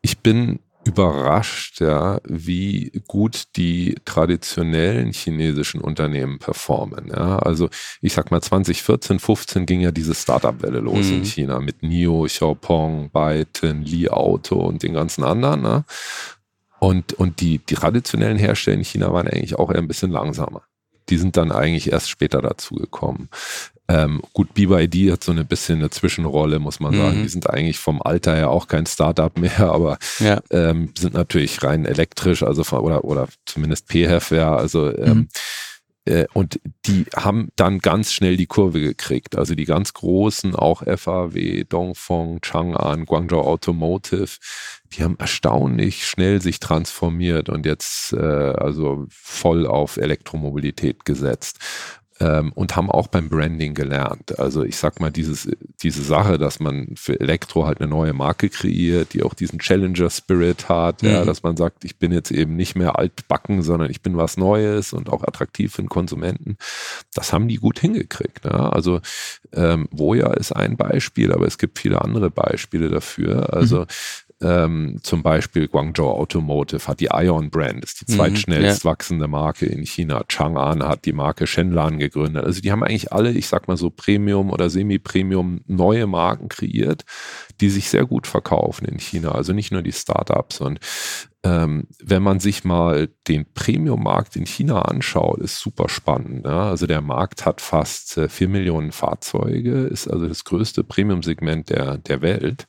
ich 0.00 0.18
bin 0.18 0.58
überrascht, 0.84 1.80
ja, 1.80 2.20
wie 2.24 2.90
gut 3.06 3.44
die 3.56 3.94
traditionellen 4.04 5.12
chinesischen 5.12 5.80
Unternehmen 5.80 6.38
performen. 6.38 7.08
Ja. 7.08 7.38
Also 7.38 7.68
ich 8.00 8.12
sag 8.12 8.30
mal 8.30 8.40
2014, 8.40 9.18
15 9.18 9.66
ging 9.66 9.80
ja 9.80 9.92
diese 9.92 10.14
Startup-Welle 10.14 10.80
los 10.80 11.06
mhm. 11.06 11.18
in 11.18 11.24
China 11.24 11.60
mit 11.60 11.82
NIO, 11.82 12.24
Xiaopeng, 12.24 13.10
Byton, 13.12 13.82
Li 13.82 14.08
Auto 14.08 14.56
und 14.56 14.82
den 14.82 14.94
ganzen 14.94 15.24
anderen. 15.24 15.62
Ne? 15.62 15.84
Und, 16.82 17.12
und 17.12 17.40
die, 17.40 17.58
die 17.58 17.76
traditionellen 17.76 18.38
Hersteller 18.38 18.78
in 18.78 18.82
China 18.82 19.12
waren 19.12 19.28
eigentlich 19.28 19.54
auch 19.54 19.70
eher 19.70 19.78
ein 19.78 19.86
bisschen 19.86 20.10
langsamer. 20.10 20.62
Die 21.10 21.16
sind 21.16 21.36
dann 21.36 21.52
eigentlich 21.52 21.92
erst 21.92 22.10
später 22.10 22.42
dazu 22.42 22.74
gekommen. 22.74 23.28
Ähm, 23.86 24.20
gut, 24.32 24.52
BYD 24.52 25.12
hat 25.12 25.22
so 25.22 25.30
eine 25.30 25.44
bisschen 25.44 25.78
eine 25.78 25.90
Zwischenrolle, 25.90 26.58
muss 26.58 26.80
man 26.80 26.92
sagen. 26.96 27.18
Mhm. 27.20 27.22
Die 27.22 27.28
sind 27.28 27.48
eigentlich 27.48 27.78
vom 27.78 28.02
Alter 28.02 28.34
her 28.34 28.50
auch 28.50 28.66
kein 28.66 28.86
Startup 28.86 29.38
mehr, 29.38 29.60
aber 29.72 29.96
ja. 30.18 30.40
ähm, 30.50 30.92
sind 30.98 31.14
natürlich 31.14 31.62
rein 31.62 31.84
elektrisch, 31.84 32.42
also 32.42 32.64
von, 32.64 32.80
oder, 32.80 33.04
oder 33.04 33.28
zumindest 33.46 33.86
PHEV, 33.86 34.32
ja, 34.32 34.56
also 34.56 34.92
ähm, 34.92 35.28
mhm. 36.06 36.12
äh, 36.12 36.26
und 36.32 36.58
die 36.86 37.04
haben 37.14 37.50
dann 37.54 37.78
ganz 37.78 38.12
schnell 38.12 38.36
die 38.36 38.46
Kurve 38.46 38.80
gekriegt. 38.80 39.38
Also 39.38 39.54
die 39.54 39.66
ganz 39.66 39.92
großen, 39.94 40.56
auch 40.56 40.82
FAW, 40.82 41.62
Dongfeng, 41.62 42.40
Chang'an, 42.40 43.04
Guangzhou 43.04 43.38
Automotive, 43.38 44.38
die 44.92 45.02
haben 45.02 45.16
erstaunlich 45.18 46.06
schnell 46.06 46.40
sich 46.40 46.60
transformiert 46.60 47.48
und 47.48 47.66
jetzt 47.66 48.12
äh, 48.12 48.16
also 48.16 49.06
voll 49.10 49.66
auf 49.66 49.96
Elektromobilität 49.96 51.04
gesetzt 51.04 51.58
ähm, 52.22 52.52
und 52.54 52.76
haben 52.76 52.90
auch 52.90 53.08
beim 53.08 53.28
Branding 53.28 53.74
gelernt. 53.74 54.38
Also 54.38 54.62
ich 54.62 54.76
sag 54.76 55.00
mal, 55.00 55.10
dieses, 55.10 55.48
diese 55.82 56.02
Sache, 56.02 56.38
dass 56.38 56.60
man 56.60 56.94
für 56.94 57.18
Elektro 57.18 57.66
halt 57.66 57.80
eine 57.80 57.90
neue 57.90 58.12
Marke 58.12 58.48
kreiert, 58.48 59.14
die 59.14 59.22
auch 59.22 59.34
diesen 59.34 59.58
Challenger-Spirit 59.58 60.68
hat, 60.68 61.02
mhm. 61.02 61.08
ja, 61.08 61.24
dass 61.24 61.42
man 61.42 61.56
sagt, 61.56 61.84
ich 61.84 61.96
bin 61.98 62.12
jetzt 62.12 62.30
eben 62.30 62.54
nicht 62.54 62.76
mehr 62.76 62.98
altbacken, 62.98 63.62
sondern 63.62 63.90
ich 63.90 64.02
bin 64.02 64.16
was 64.16 64.36
Neues 64.36 64.92
und 64.92 65.08
auch 65.08 65.22
attraktiv 65.22 65.74
für 65.74 65.82
den 65.82 65.88
Konsumenten. 65.88 66.56
Das 67.14 67.32
haben 67.32 67.48
die 67.48 67.56
gut 67.56 67.80
hingekriegt. 67.80 68.44
Ne? 68.44 68.72
Also 68.72 69.00
ähm, 69.52 69.88
Voya 69.90 70.32
ist 70.34 70.52
ein 70.52 70.76
Beispiel, 70.76 71.32
aber 71.32 71.46
es 71.46 71.58
gibt 71.58 71.78
viele 71.78 72.02
andere 72.02 72.30
Beispiele 72.30 72.88
dafür. 72.88 73.52
Also 73.52 73.80
mhm 73.80 73.86
ähm, 74.42 74.98
zum 75.02 75.22
Beispiel 75.22 75.68
Guangzhou 75.68 76.08
Automotive 76.08 76.86
hat 76.86 77.00
die 77.00 77.08
Ion 77.12 77.50
Brand, 77.50 77.84
ist 77.84 78.00
die 78.00 78.12
mhm, 78.12 78.16
zweitschnellst 78.16 78.84
mhm, 78.84 78.88
ja. 78.88 78.92
wachsende 78.92 79.28
Marke 79.28 79.66
in 79.66 79.84
China. 79.84 80.24
Chang'an 80.28 80.82
hat 80.82 81.04
die 81.04 81.12
Marke 81.12 81.46
Shenlan 81.46 81.98
gegründet. 81.98 82.44
Also 82.44 82.60
die 82.60 82.72
haben 82.72 82.82
eigentlich 82.82 83.12
alle, 83.12 83.30
ich 83.30 83.46
sag 83.46 83.68
mal 83.68 83.76
so 83.76 83.90
Premium 83.90 84.50
oder 84.50 84.68
Semi-Premium 84.68 85.60
neue 85.66 86.06
Marken 86.06 86.48
kreiert, 86.48 87.04
die 87.60 87.70
sich 87.70 87.88
sehr 87.88 88.04
gut 88.04 88.26
verkaufen 88.26 88.86
in 88.86 88.98
China. 88.98 89.32
Also 89.32 89.52
nicht 89.52 89.72
nur 89.72 89.82
die 89.82 89.92
Startups. 89.92 90.60
Und 90.60 90.80
ähm, 91.44 91.88
wenn 92.00 92.22
man 92.22 92.38
sich 92.38 92.62
mal 92.62 93.08
den 93.26 93.46
Premium-Markt 93.52 94.36
in 94.36 94.46
China 94.46 94.82
anschaut, 94.82 95.38
ist 95.40 95.58
super 95.58 95.88
spannend. 95.88 96.46
Ja? 96.46 96.70
Also 96.70 96.86
der 96.86 97.00
Markt 97.00 97.44
hat 97.44 97.60
fast 97.60 98.16
äh, 98.16 98.28
4 98.28 98.48
Millionen 98.48 98.92
Fahrzeuge, 98.92 99.82
ist 99.82 100.06
also 100.06 100.28
das 100.28 100.44
größte 100.44 100.84
Premium-Segment 100.84 101.70
der, 101.70 101.98
der 101.98 102.22
Welt. 102.22 102.66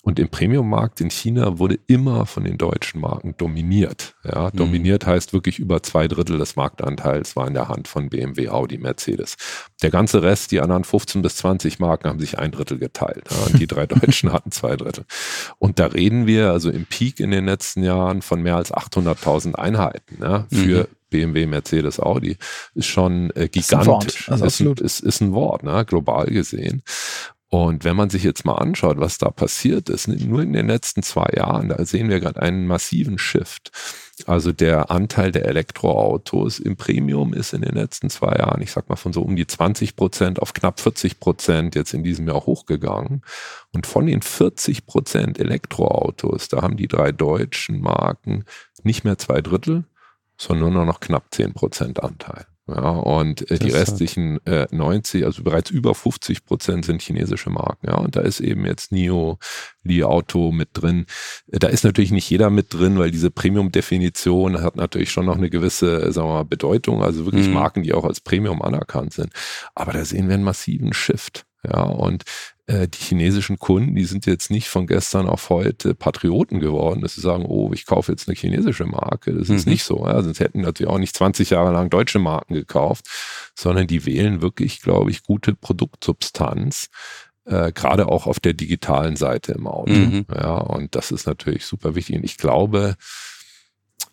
Und 0.00 0.18
im 0.18 0.28
Premium-Markt 0.28 1.00
in 1.00 1.10
China 1.10 1.58
wurde 1.58 1.78
immer 1.88 2.26
von 2.26 2.44
den 2.44 2.56
deutschen 2.58 3.00
Marken 3.00 3.34
dominiert. 3.36 4.14
Ja, 4.24 4.50
mhm. 4.52 4.56
dominiert 4.56 5.04
heißt 5.04 5.32
wirklich 5.32 5.58
über 5.58 5.82
zwei 5.82 6.08
Drittel 6.08 6.38
des 6.38 6.56
Marktanteils 6.56 7.36
war 7.36 7.48
in 7.48 7.54
der 7.54 7.68
Hand 7.68 7.88
von 7.88 8.08
BMW, 8.08 8.48
Audi, 8.48 8.78
Mercedes. 8.78 9.36
Der 9.82 9.90
ganze 9.90 10.22
Rest, 10.22 10.52
die 10.52 10.60
anderen 10.60 10.84
15 10.84 11.20
bis 11.20 11.36
20 11.36 11.78
Marken, 11.78 12.08
haben 12.08 12.18
sich 12.18 12.38
ein 12.38 12.50
Drittel 12.50 12.78
geteilt. 12.78 13.24
Ja, 13.30 13.46
und 13.46 13.60
die 13.60 13.66
drei 13.66 13.86
Deutschen 13.86 14.32
hatten 14.32 14.50
zwei 14.50 14.76
Drittel. 14.76 15.04
Und 15.58 15.78
da 15.78 15.86
reden 15.86 16.26
wir 16.26 16.50
also 16.52 16.70
im 16.70 16.86
Peak 16.86 17.20
in 17.20 17.30
den 17.30 17.44
letzten 17.44 17.82
Jahren 17.82 18.22
von 18.22 18.42
mehr 18.42 18.56
als 18.56 18.72
800.000 18.72 19.54
Einheiten 19.54 20.18
ja, 20.22 20.46
für 20.50 20.84
mhm. 20.84 20.96
BMW, 21.10 21.46
Mercedes, 21.46 22.00
Audi, 22.00 22.38
ist 22.74 22.86
schon 22.86 23.30
äh, 23.30 23.48
gigantisch. 23.48 23.56
Ist 23.56 23.72
ein 23.72 23.86
Wort, 23.86 24.28
also 24.28 24.44
ist, 24.46 24.60
ein, 24.60 24.84
ist, 24.84 25.00
ist 25.00 25.20
ein 25.20 25.32
Wort, 25.34 25.62
ne, 25.62 25.84
global 25.84 26.26
gesehen. 26.26 26.82
Und 27.48 27.84
wenn 27.84 27.96
man 27.96 28.10
sich 28.10 28.24
jetzt 28.24 28.44
mal 28.44 28.56
anschaut, 28.56 28.98
was 28.98 29.18
da 29.18 29.30
passiert 29.30 29.88
ist, 29.88 30.08
nur 30.08 30.42
in 30.42 30.52
den 30.52 30.66
letzten 30.66 31.02
zwei 31.02 31.30
Jahren, 31.36 31.68
da 31.68 31.84
sehen 31.84 32.08
wir 32.08 32.18
gerade 32.18 32.42
einen 32.42 32.66
massiven 32.66 33.18
Shift. 33.18 33.70
Also 34.24 34.50
der 34.50 34.90
Anteil 34.90 35.30
der 35.30 35.44
Elektroautos 35.44 36.58
im 36.58 36.76
Premium 36.76 37.34
ist 37.34 37.52
in 37.52 37.60
den 37.60 37.74
letzten 37.74 38.08
zwei 38.08 38.36
Jahren, 38.36 38.62
ich 38.62 38.72
sag 38.72 38.88
mal 38.88 38.96
von 38.96 39.12
so 39.12 39.20
um 39.20 39.36
die 39.36 39.46
20 39.46 39.94
Prozent 39.94 40.40
auf 40.40 40.54
knapp 40.54 40.80
40 40.80 41.20
Prozent 41.20 41.74
jetzt 41.74 41.92
in 41.92 42.02
diesem 42.02 42.26
Jahr 42.26 42.46
hochgegangen. 42.46 43.22
Und 43.74 43.86
von 43.86 44.06
den 44.06 44.22
40 44.22 44.86
Prozent 44.86 45.38
Elektroautos, 45.38 46.48
da 46.48 46.62
haben 46.62 46.78
die 46.78 46.88
drei 46.88 47.12
deutschen 47.12 47.80
Marken 47.80 48.44
nicht 48.82 49.04
mehr 49.04 49.18
zwei 49.18 49.42
Drittel, 49.42 49.84
sondern 50.38 50.72
nur 50.72 50.86
noch 50.86 51.00
knapp 51.00 51.26
10 51.30 51.52
Prozent 51.52 52.02
Anteil. 52.02 52.46
Ja, 52.68 52.90
und 52.90 53.48
äh, 53.48 53.60
die 53.60 53.70
restlichen 53.70 54.44
äh, 54.44 54.66
90, 54.72 55.24
also 55.24 55.44
bereits 55.44 55.70
über 55.70 55.94
50 55.94 56.44
Prozent 56.44 56.84
sind 56.84 57.00
chinesische 57.00 57.48
Marken. 57.48 57.86
Ja, 57.86 57.94
und 57.94 58.16
da 58.16 58.22
ist 58.22 58.40
eben 58.40 58.66
jetzt 58.66 58.90
NIO, 58.90 59.38
Li 59.84 60.02
Auto 60.02 60.50
mit 60.50 60.70
drin. 60.72 61.06
Äh, 61.46 61.60
da 61.60 61.68
ist 61.68 61.84
natürlich 61.84 62.10
nicht 62.10 62.28
jeder 62.28 62.50
mit 62.50 62.74
drin, 62.74 62.98
weil 62.98 63.12
diese 63.12 63.30
Premium-Definition 63.30 64.62
hat 64.62 64.74
natürlich 64.74 65.12
schon 65.12 65.26
noch 65.26 65.36
eine 65.36 65.48
gewisse, 65.48 66.02
äh, 66.02 66.12
sagen 66.12 66.28
wir 66.28 66.34
mal, 66.34 66.44
Bedeutung. 66.44 67.04
Also 67.04 67.24
wirklich 67.24 67.46
mhm. 67.46 67.54
Marken, 67.54 67.84
die 67.84 67.94
auch 67.94 68.04
als 68.04 68.20
Premium 68.20 68.60
anerkannt 68.60 69.12
sind. 69.12 69.32
Aber 69.76 69.92
da 69.92 70.04
sehen 70.04 70.26
wir 70.26 70.34
einen 70.34 70.42
massiven 70.42 70.92
Shift. 70.92 71.46
Ja, 71.64 71.82
und 71.82 72.24
äh, 72.66 72.88
die 72.88 72.98
chinesischen 72.98 73.58
Kunden, 73.58 73.94
die 73.94 74.04
sind 74.04 74.26
jetzt 74.26 74.50
nicht 74.50 74.68
von 74.68 74.86
gestern 74.86 75.28
auf 75.28 75.50
heute 75.50 75.94
Patrioten 75.94 76.58
geworden, 76.58 77.00
dass 77.00 77.14
sie 77.14 77.20
sagen, 77.20 77.44
oh, 77.46 77.70
ich 77.72 77.86
kaufe 77.86 78.10
jetzt 78.10 78.28
eine 78.28 78.36
chinesische 78.36 78.86
Marke. 78.86 79.32
Das 79.32 79.48
ist 79.48 79.66
mhm. 79.66 79.72
nicht 79.72 79.84
so. 79.84 80.04
Ja? 80.04 80.20
Sonst 80.22 80.40
hätten 80.40 80.62
natürlich 80.62 80.90
auch 80.90 80.98
nicht 80.98 81.16
20 81.16 81.50
Jahre 81.50 81.72
lang 81.72 81.90
deutsche 81.90 82.18
Marken 82.18 82.54
gekauft, 82.54 83.06
sondern 83.54 83.86
die 83.86 84.04
wählen 84.04 84.42
wirklich, 84.42 84.82
glaube 84.82 85.10
ich, 85.10 85.22
gute 85.22 85.54
Produktsubstanz. 85.54 86.88
Äh, 87.44 87.70
gerade 87.70 88.08
auch 88.08 88.26
auf 88.26 88.40
der 88.40 88.54
digitalen 88.54 89.14
Seite 89.14 89.52
im 89.52 89.68
Auto. 89.68 89.92
Mhm. 89.92 90.26
Ja, 90.34 90.56
und 90.56 90.96
das 90.96 91.12
ist 91.12 91.26
natürlich 91.26 91.64
super 91.64 91.94
wichtig. 91.94 92.16
Und 92.16 92.24
ich 92.24 92.36
glaube, 92.36 92.96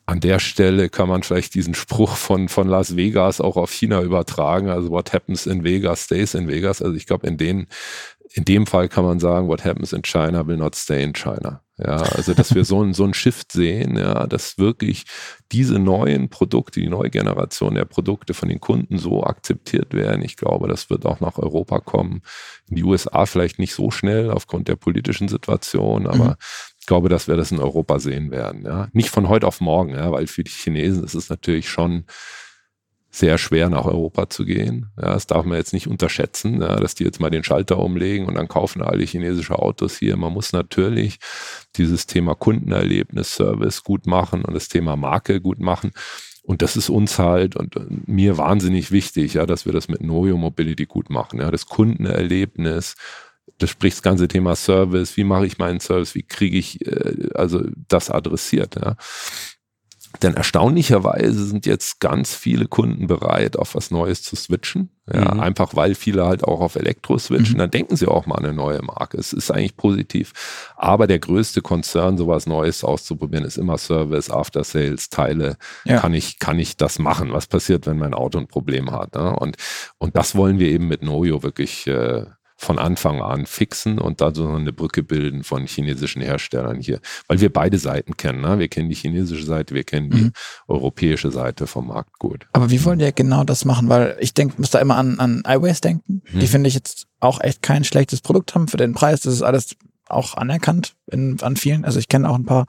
an 0.06 0.20
der 0.20 0.40
Stelle 0.40 0.90
kann 0.90 1.08
man 1.08 1.24
vielleicht 1.24 1.54
diesen 1.56 1.76
Spruch 1.76 2.18
von, 2.18 2.50
von 2.50 2.68
Las 2.68 2.98
Vegas 2.98 3.40
auch 3.40 3.56
auf 3.56 3.72
China 3.72 4.02
übertragen. 4.02 4.70
Also 4.70 4.90
what 4.90 5.14
happens 5.14 5.46
in 5.46 5.64
Vegas 5.64 6.04
stays 6.04 6.34
in 6.34 6.48
Vegas. 6.50 6.82
Also 6.82 6.96
ich 6.96 7.06
glaube, 7.06 7.26
in 7.26 7.38
den, 7.38 7.68
in 8.36 8.46
dem 8.46 8.66
Fall 8.66 8.90
kann 8.90 9.06
man 9.06 9.20
sagen, 9.20 9.48
what 9.48 9.64
happens 9.64 9.94
in 9.94 10.02
China 10.02 10.48
will 10.48 10.58
not 10.58 10.76
stay 10.76 11.04
in 11.04 11.14
China. 11.14 11.62
Ja, 11.78 11.98
also 11.98 12.34
dass 12.34 12.54
wir 12.54 12.66
so 12.66 12.84
ein, 12.84 12.94
so 12.94 13.04
ein 13.04 13.14
Shift 13.14 13.52
sehen, 13.52 13.98
ja, 13.98 14.28
dass 14.28 14.58
wirklich 14.58 15.06
diese 15.52 15.80
neuen 15.80 16.30
Produkte, 16.30 16.80
die 16.80 16.88
neue 16.88 17.10
Generation 17.10 17.74
der 17.76 17.86
Produkte 17.86 18.34
von 18.34 18.50
den 18.50 18.60
Kunden 18.60 19.00
so 19.00 19.24
akzeptiert 19.24 19.94
werden. 19.94 20.24
Ich 20.24 20.36
glaube, 20.36 20.68
das 20.68 20.90
wird 20.90 21.06
auch 21.06 21.20
nach 21.20 21.38
Europa 21.38 21.80
kommen. 21.80 22.22
In 22.70 22.76
die 22.76 22.84
USA 22.84 23.26
vielleicht 23.26 23.58
nicht 23.58 23.74
so 23.74 23.90
schnell 23.90 24.30
aufgrund 24.30 24.68
der 24.68 24.76
politischen 24.76 25.28
Situation, 25.28 26.08
aber 26.08 26.26
mhm. 26.26 26.36
Ich 26.84 26.88
glaube, 26.88 27.08
dass 27.08 27.30
wir 27.30 27.38
das 27.38 27.54
in 27.54 27.60
Europa 27.60 27.98
sehen 28.00 28.30
werden. 28.30 28.66
Ja. 28.66 28.90
Nicht 28.92 29.10
von 29.10 29.30
heute 29.30 29.48
auf 29.48 29.62
morgen, 29.62 29.92
ja, 29.92 30.12
weil 30.12 30.28
für 30.28 30.44
die 30.44 30.52
Chinesen 30.52 31.06
ist 31.06 31.14
es 31.14 31.30
natürlich 31.30 31.70
schon 31.70 32.04
sehr 33.16 33.38
schwer, 33.38 33.70
nach 33.70 33.86
Europa 33.86 34.28
zu 34.28 34.44
gehen. 34.44 34.88
Ja, 34.98 35.14
das 35.14 35.28
darf 35.28 35.46
man 35.46 35.58
jetzt 35.58 35.72
nicht 35.72 35.88
unterschätzen, 35.88 36.62
ja, 36.62 36.78
dass 36.78 36.96
die 36.96 37.04
jetzt 37.04 37.20
mal 37.20 37.30
den 37.30 37.44
Schalter 37.44 37.78
umlegen 37.78 38.26
und 38.26 38.34
dann 38.34 38.48
kaufen 38.48 38.82
alle 38.82 39.06
chinesische 39.06 39.60
Autos 39.60 39.98
hier. 39.98 40.18
Man 40.18 40.34
muss 40.34 40.52
natürlich 40.52 41.20
dieses 41.76 42.08
Thema 42.08 42.34
Kundenerlebnis, 42.34 43.36
Service 43.36 43.84
gut 43.84 44.08
machen 44.08 44.44
und 44.44 44.56
das 44.56 44.68
Thema 44.68 44.96
Marke 44.96 45.42
gut 45.42 45.60
machen. 45.60 45.92
Und 46.42 46.64
das 46.64 46.76
ist 46.76 46.90
uns 46.90 47.20
halt 47.20 47.56
und 47.56 47.76
mir 48.08 48.40
wahnsinnig 48.40 48.92
wichtig, 48.92 49.36
ja, 49.36 49.46
dass 49.46 49.68
wir 49.68 49.74
das 49.74 49.88
mit 49.88 50.02
Noyo 50.02 50.36
Mobility 50.36 50.86
gut 50.86 51.12
machen. 51.12 51.40
Ja, 51.40 51.52
das 51.52 51.68
Kundenerlebnis, 51.68 52.96
das 53.60 53.70
spricht 53.70 53.98
das 53.98 54.02
ganze 54.02 54.28
Thema 54.28 54.56
Service, 54.56 55.16
wie 55.18 55.24
mache 55.24 55.46
ich 55.46 55.60
meinen 55.60 55.80
Service, 55.80 56.16
wie 56.16 56.24
kriege 56.24 56.58
ich 56.58 56.84
äh, 56.88 57.30
also 57.36 57.62
das 57.88 58.10
adressiert, 58.10 58.76
ja. 58.76 58.96
Denn 60.22 60.36
erstaunlicherweise 60.36 61.46
sind 61.46 61.66
jetzt 61.66 62.00
ganz 62.00 62.36
viele 62.36 62.68
Kunden 62.68 63.08
bereit, 63.08 63.58
auf 63.58 63.76
was 63.76 63.90
Neues 63.90 64.22
zu 64.22 64.36
switchen. 64.36 64.90
Ja, 65.12 65.34
mhm. 65.34 65.40
Einfach 65.42 65.76
weil 65.76 65.96
viele 65.96 66.26
halt 66.26 66.44
auch 66.44 66.62
auf 66.62 66.76
Elektro 66.76 67.18
switchen. 67.18 67.56
Mhm. 67.56 67.60
Dann 67.60 67.72
denken 67.72 67.96
sie 67.96 68.08
auch 68.08 68.26
mal 68.26 68.36
an 68.36 68.46
eine 68.46 68.54
neue 68.54 68.82
Marke. 68.82 69.18
Es 69.18 69.34
ist 69.34 69.52
eigentlich 69.52 69.76
positiv. 69.76 70.32
Aber 70.78 71.08
der 71.08 71.20
größte 71.20 71.62
Konzern, 71.62 72.18
sowas 72.18 72.46
Neues 72.46 72.84
auszuprobieren, 72.84 73.44
ist 73.44 73.58
immer 73.58 73.78
Service, 73.78 74.30
After 74.30 74.64
Sales, 74.64 75.10
Teile. 75.10 75.58
Ja. 75.84 76.00
Kann 76.00 76.14
ich, 76.14 76.40
kann 76.40 76.60
ich 76.60 76.78
das 76.78 77.00
machen? 77.00 77.34
Was 77.34 77.48
passiert, 77.48 77.86
wenn 77.88 77.98
mein 77.98 78.14
Auto 78.14 78.38
ein 78.38 78.48
Problem 78.48 78.92
hat? 78.92 79.16
Ne? 79.16 79.36
Und, 79.36 79.58
und 79.98 80.16
das 80.16 80.36
wollen 80.36 80.60
wir 80.60 80.70
eben 80.70 80.88
mit 80.88 81.04
Noyo 81.04 81.44
wirklich 81.44 81.88
äh, 81.88 82.26
von 82.56 82.80
Anfang 82.80 83.22
an 83.22 83.46
fixen 83.46 84.00
und 84.00 84.22
da 84.22 84.34
so 84.34 84.48
eine 84.48 84.74
Brücke 84.74 85.04
bilden 85.04 85.44
von 85.44 85.66
chinesischen 85.66 86.22
Herstellern 86.22 86.80
hier. 86.80 87.00
Weil 87.28 87.42
wir 87.42 87.52
beide 87.52 87.78
Seiten 87.78 88.16
kennen. 88.18 88.42
Ne? 88.42 88.60
Wir 88.60 88.68
kennen 88.68 88.90
die 88.90 88.96
chinesische 88.96 89.46
Seite, 89.46 89.76
wir 89.76 89.84
kennen 89.84 90.10
die 90.10 90.24
mhm. 90.24 90.34
europäische 90.68 91.32
Seite 91.32 91.68
vom 91.68 91.88
Markt 91.88 92.20
gut. 92.20 92.48
Aber 92.54 92.70
wie 92.70 92.84
wollen 92.86 93.00
die 93.00 93.14
genau 93.14 93.44
das 93.44 93.66
machen? 93.66 93.90
Weil 93.90 94.18
ich 94.20 94.34
denke, 94.34 94.56
muss 94.58 94.72
da 94.72 94.80
immer 94.80 94.98
an, 94.98 95.20
an 95.20 95.44
iWays 95.48 95.82
denken. 95.82 96.22
Mhm. 96.32 96.40
Die 96.40 96.48
finde 96.48 96.68
ich 96.68 96.74
jetzt 96.74 97.08
auch 97.20 97.42
echt 97.42 97.62
kein 97.62 97.84
schlechtes 97.84 98.22
Produkt 98.22 98.56
haben 98.56 98.68
für 98.68 98.78
den 98.78 98.94
Preis. 98.94 99.22
Das 99.22 99.34
ist 99.34 99.42
alles 99.42 99.76
auch 100.08 100.36
anerkannt 100.36 100.96
in, 101.12 101.42
an 101.42 101.56
vielen. 101.56 101.86
Also 101.86 102.00
ich 102.00 102.08
kenne 102.08 102.30
auch 102.30 102.36
ein 102.36 102.46
paar 102.46 102.66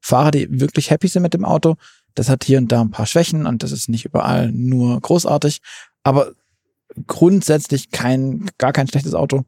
Fahrer, 0.00 0.30
die 0.30 0.60
wirklich 0.60 0.90
happy 0.90 1.08
sind 1.08 1.22
mit 1.22 1.34
dem 1.34 1.44
Auto. 1.44 1.76
Das 2.14 2.28
hat 2.28 2.44
hier 2.44 2.58
und 2.58 2.70
da 2.70 2.80
ein 2.80 2.90
paar 2.90 3.06
Schwächen 3.06 3.46
und 3.46 3.62
das 3.62 3.72
ist 3.72 3.88
nicht 3.88 4.04
überall 4.04 4.52
nur 4.52 5.00
großartig, 5.00 5.60
aber 6.04 6.32
grundsätzlich 7.06 7.90
kein, 7.90 8.50
gar 8.58 8.72
kein 8.72 8.88
schlechtes 8.88 9.14
Auto. 9.14 9.44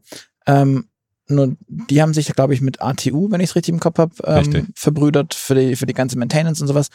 Ähm, 0.47 0.89
nur 1.29 1.57
die 1.69 2.03
haben 2.03 2.15
sich, 2.15 2.33
glaube 2.33 2.55
ich, 2.55 2.61
mit 2.61 2.81
ATU, 2.81 3.31
wenn 3.31 3.41
ich 3.41 3.51
es 3.51 3.57
richtig 3.57 3.75
im 3.75 3.81
Kopf 3.81 3.99
habe, 3.99 4.15
ähm, 4.25 4.69
verbrüdert 4.75 5.35
für 5.35 5.55
die, 5.55 5.77
für 5.77 5.87
die 5.87 5.95
ganze 5.95 6.19
Maintenance 6.19 6.61
und 6.61 6.69
sowas. 6.69 6.89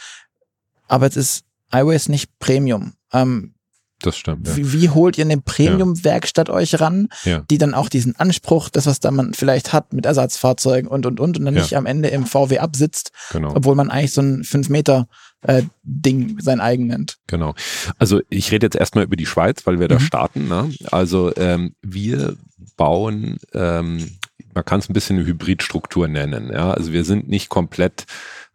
Aber 0.88 1.06
jetzt 1.06 1.18
ist 1.18 1.44
iOS 1.74 2.10
nicht 2.10 2.38
Premium. 2.40 2.94
Ähm, 3.12 3.56
das 4.02 4.18
stimmt. 4.18 4.48
Ja. 4.48 4.58
Wie, 4.58 4.74
wie, 4.74 4.90
holt 4.90 5.18
ihr 5.18 5.26
eine 5.26 5.38
Premium-Werkstatt 5.38 6.50
euch 6.50 6.80
ran, 6.80 7.10
ja. 7.24 7.44
die 7.50 7.58
dann 7.58 7.74
auch 7.74 7.90
diesen 7.90 8.16
Anspruch, 8.16 8.70
das 8.70 8.86
was 8.86 9.00
da 9.00 9.12
man 9.12 9.34
vielleicht 9.34 9.74
hat 9.74 9.94
mit 9.94 10.06
Ersatzfahrzeugen 10.06 10.90
und 10.90 11.06
und 11.06 11.20
und 11.20 11.38
und 11.38 11.46
dann 11.46 11.56
ja. 11.56 11.62
nicht 11.62 11.76
am 11.76 11.86
Ende 11.86 12.10
im 12.10 12.26
VW 12.26 12.60
absitzt, 12.60 13.12
genau. 13.32 13.54
obwohl 13.56 13.76
man 13.76 13.90
eigentlich 13.90 14.14
so 14.14 14.22
ein 14.22 14.44
5 14.44 14.70
Meter 14.70 15.08
äh, 15.42 15.64
Ding 15.84 16.40
sein 16.40 16.60
eigen 16.60 16.88
nennt. 16.88 17.18
Genau. 17.28 17.56
Also 17.98 18.22
ich 18.30 18.52
rede 18.52 18.66
jetzt 18.66 18.76
erstmal 18.76 19.04
über 19.04 19.16
die 19.16 19.26
Schweiz, 19.26 19.66
weil 19.66 19.80
wir 19.80 19.88
da 19.88 19.96
mhm. 19.96 20.02
starten. 20.02 20.48
Ne? 20.48 20.72
Also 20.92 21.36
ähm, 21.36 21.76
wir 21.82 22.36
bauen, 22.78 23.38
ähm, 23.54 24.18
man 24.54 24.66
kann 24.66 24.80
es 24.80 24.90
ein 24.90 24.94
bisschen 24.94 25.18
eine 25.18 25.26
Hybridstruktur 25.26 26.08
nennen. 26.08 26.52
Ja? 26.52 26.72
Also 26.72 26.92
wir 26.92 27.04
sind 27.04 27.28
nicht 27.28 27.50
komplett 27.50 28.06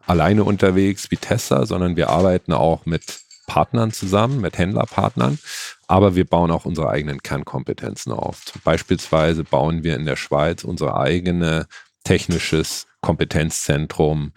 alleine 0.06 0.44
unterwegs 0.44 1.10
wie 1.10 1.16
Tesla, 1.16 1.66
sondern 1.66 1.96
wir 1.96 2.10
arbeiten 2.10 2.52
auch 2.52 2.86
mit 2.86 3.20
Partnern 3.46 3.92
zusammen, 3.92 4.40
mit 4.40 4.58
Händlerpartnern, 4.58 5.38
aber 5.86 6.14
wir 6.16 6.26
bauen 6.26 6.50
auch 6.50 6.64
unsere 6.64 6.90
eigenen 6.90 7.22
Kernkompetenzen 7.22 8.12
auf. 8.12 8.42
Beispielsweise 8.64 9.44
bauen 9.44 9.84
wir 9.84 9.96
in 9.96 10.04
der 10.04 10.16
Schweiz 10.16 10.64
unser 10.64 10.96
eigene 10.96 11.66
technisches 12.04 12.86
Kompetenzzentrum 13.00 14.32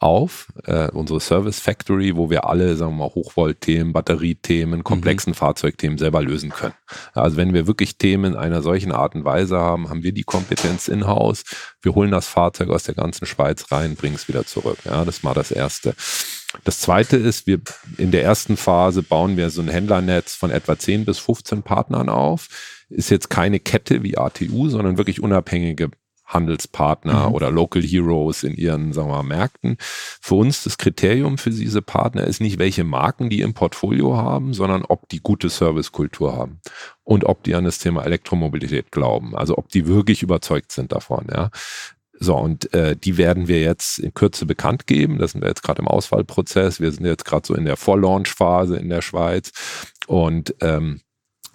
auf, 0.00 0.46
äh, 0.64 0.88
unsere 0.90 1.20
Service 1.20 1.58
Factory, 1.58 2.16
wo 2.16 2.30
wir 2.30 2.48
alle, 2.48 2.76
sagen 2.76 2.92
wir 2.92 3.06
mal, 3.06 3.14
Hochvolt-Themen, 3.14 3.92
Batteriethemen, 3.92 4.84
komplexen 4.84 5.32
mhm. 5.32 5.34
Fahrzeugthemen 5.34 5.98
selber 5.98 6.22
lösen 6.22 6.50
können. 6.50 6.74
Also 7.14 7.36
wenn 7.36 7.52
wir 7.52 7.66
wirklich 7.66 7.98
Themen 7.98 8.36
einer 8.36 8.62
solchen 8.62 8.92
Art 8.92 9.16
und 9.16 9.24
Weise 9.24 9.58
haben, 9.58 9.88
haben 9.88 10.04
wir 10.04 10.12
die 10.12 10.22
Kompetenz 10.22 10.86
in-house. 10.86 11.42
Wir 11.82 11.94
holen 11.94 12.12
das 12.12 12.28
Fahrzeug 12.28 12.70
aus 12.70 12.84
der 12.84 12.94
ganzen 12.94 13.26
Schweiz 13.26 13.72
rein, 13.72 13.96
bringen 13.96 14.14
es 14.14 14.28
wieder 14.28 14.46
zurück. 14.46 14.78
Ja, 14.84 15.04
das 15.04 15.24
mal 15.24 15.34
das 15.34 15.50
Erste. 15.50 15.96
Das 16.64 16.80
zweite 16.80 17.16
ist, 17.16 17.46
wir 17.46 17.60
in 17.98 18.10
der 18.10 18.22
ersten 18.22 18.56
Phase 18.56 19.02
bauen 19.02 19.36
wir 19.36 19.50
so 19.50 19.60
ein 19.60 19.68
Händlernetz 19.68 20.34
von 20.34 20.50
etwa 20.50 20.78
10 20.78 21.04
bis 21.04 21.18
15 21.18 21.62
Partnern 21.62 22.08
auf. 22.08 22.48
Ist 22.88 23.10
jetzt 23.10 23.28
keine 23.28 23.60
Kette 23.60 24.02
wie 24.02 24.16
ATU, 24.16 24.68
sondern 24.70 24.96
wirklich 24.96 25.22
unabhängige 25.22 25.90
Handelspartner 26.28 27.28
mhm. 27.28 27.34
oder 27.34 27.50
Local 27.50 27.82
Heroes 27.82 28.42
in 28.42 28.54
ihren 28.54 28.92
sagen 28.92 29.08
wir 29.08 29.16
mal, 29.16 29.22
Märkten. 29.22 29.76
Für 29.80 30.36
uns 30.36 30.62
das 30.62 30.78
Kriterium 30.78 31.38
für 31.38 31.50
diese 31.50 31.82
Partner 31.82 32.24
ist 32.24 32.40
nicht, 32.40 32.58
welche 32.58 32.84
Marken 32.84 33.30
die 33.30 33.40
im 33.40 33.54
Portfolio 33.54 34.16
haben, 34.16 34.52
sondern 34.52 34.84
ob 34.84 35.08
die 35.08 35.20
gute 35.20 35.48
Servicekultur 35.48 36.36
haben 36.36 36.60
und 37.02 37.24
ob 37.24 37.42
die 37.42 37.54
an 37.54 37.64
das 37.64 37.78
Thema 37.78 38.04
Elektromobilität 38.04 38.92
glauben. 38.92 39.34
Also 39.34 39.56
ob 39.56 39.70
die 39.70 39.86
wirklich 39.86 40.22
überzeugt 40.22 40.70
sind 40.70 40.92
davon. 40.92 41.26
Ja. 41.32 41.50
So, 42.20 42.36
und 42.36 42.72
äh, 42.74 42.96
die 42.96 43.16
werden 43.16 43.48
wir 43.48 43.60
jetzt 43.60 43.98
in 43.98 44.12
Kürze 44.12 44.44
bekannt 44.44 44.86
geben. 44.86 45.18
Das 45.18 45.32
sind 45.32 45.42
wir 45.42 45.48
jetzt 45.48 45.62
gerade 45.62 45.80
im 45.80 45.88
Auswahlprozess. 45.88 46.80
Wir 46.80 46.90
sind 46.90 47.06
jetzt 47.06 47.24
gerade 47.24 47.46
so 47.46 47.54
in 47.54 47.64
der 47.64 47.76
Vorlaunch-Phase 47.76 48.76
in 48.76 48.88
der 48.88 49.02
Schweiz. 49.02 49.52
Und 50.06 50.54
ähm, 50.60 51.00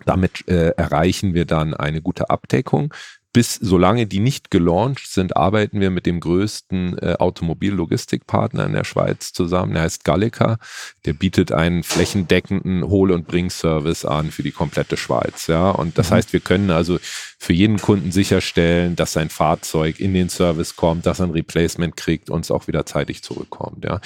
damit 0.05 0.47
äh, 0.47 0.69
erreichen 0.69 1.33
wir 1.33 1.45
dann 1.45 1.73
eine 1.73 2.01
gute 2.01 2.29
Abdeckung 2.29 2.93
bis 3.33 3.55
solange 3.55 4.05
die 4.05 4.19
nicht 4.19 4.51
gelauncht 4.51 5.07
sind, 5.07 5.35
arbeiten 5.35 5.79
wir 5.79 5.89
mit 5.89 6.05
dem 6.05 6.19
größten 6.19 6.99
äh, 6.99 7.15
Automobillogistikpartner 7.17 8.67
in 8.67 8.73
der 8.73 8.83
Schweiz 8.83 9.33
zusammen. 9.33 9.73
Der 9.73 9.81
heißt 9.81 10.03
Gallica. 10.03 10.59
Der 11.05 11.13
bietet 11.13 11.51
einen 11.51 11.81
flächendeckenden 11.81 12.87
Hol- 12.87 13.11
und 13.11 13.27
Bring-Service 13.27 14.05
an 14.05 14.29
für 14.29 14.43
die 14.43 14.51
komplette 14.51 14.97
Schweiz. 14.97 15.47
Ja, 15.47 15.71
und 15.71 15.97
das 15.97 16.11
mhm. 16.11 16.15
heißt, 16.15 16.33
wir 16.33 16.41
können 16.41 16.69
also 16.69 16.99
für 17.39 17.53
jeden 17.53 17.79
Kunden 17.79 18.11
sicherstellen, 18.11 18.95
dass 18.95 19.13
sein 19.13 19.29
Fahrzeug 19.29 19.99
in 19.99 20.13
den 20.13 20.29
Service 20.29 20.75
kommt, 20.75 21.07
dass 21.07 21.19
er 21.19 21.25
ein 21.25 21.31
Replacement 21.31 21.97
kriegt 21.97 22.29
und 22.29 22.41
es 22.41 22.51
auch 22.51 22.67
wieder 22.67 22.85
zeitig 22.85 23.23
zurückkommt. 23.23 23.83
Ja. 23.83 23.99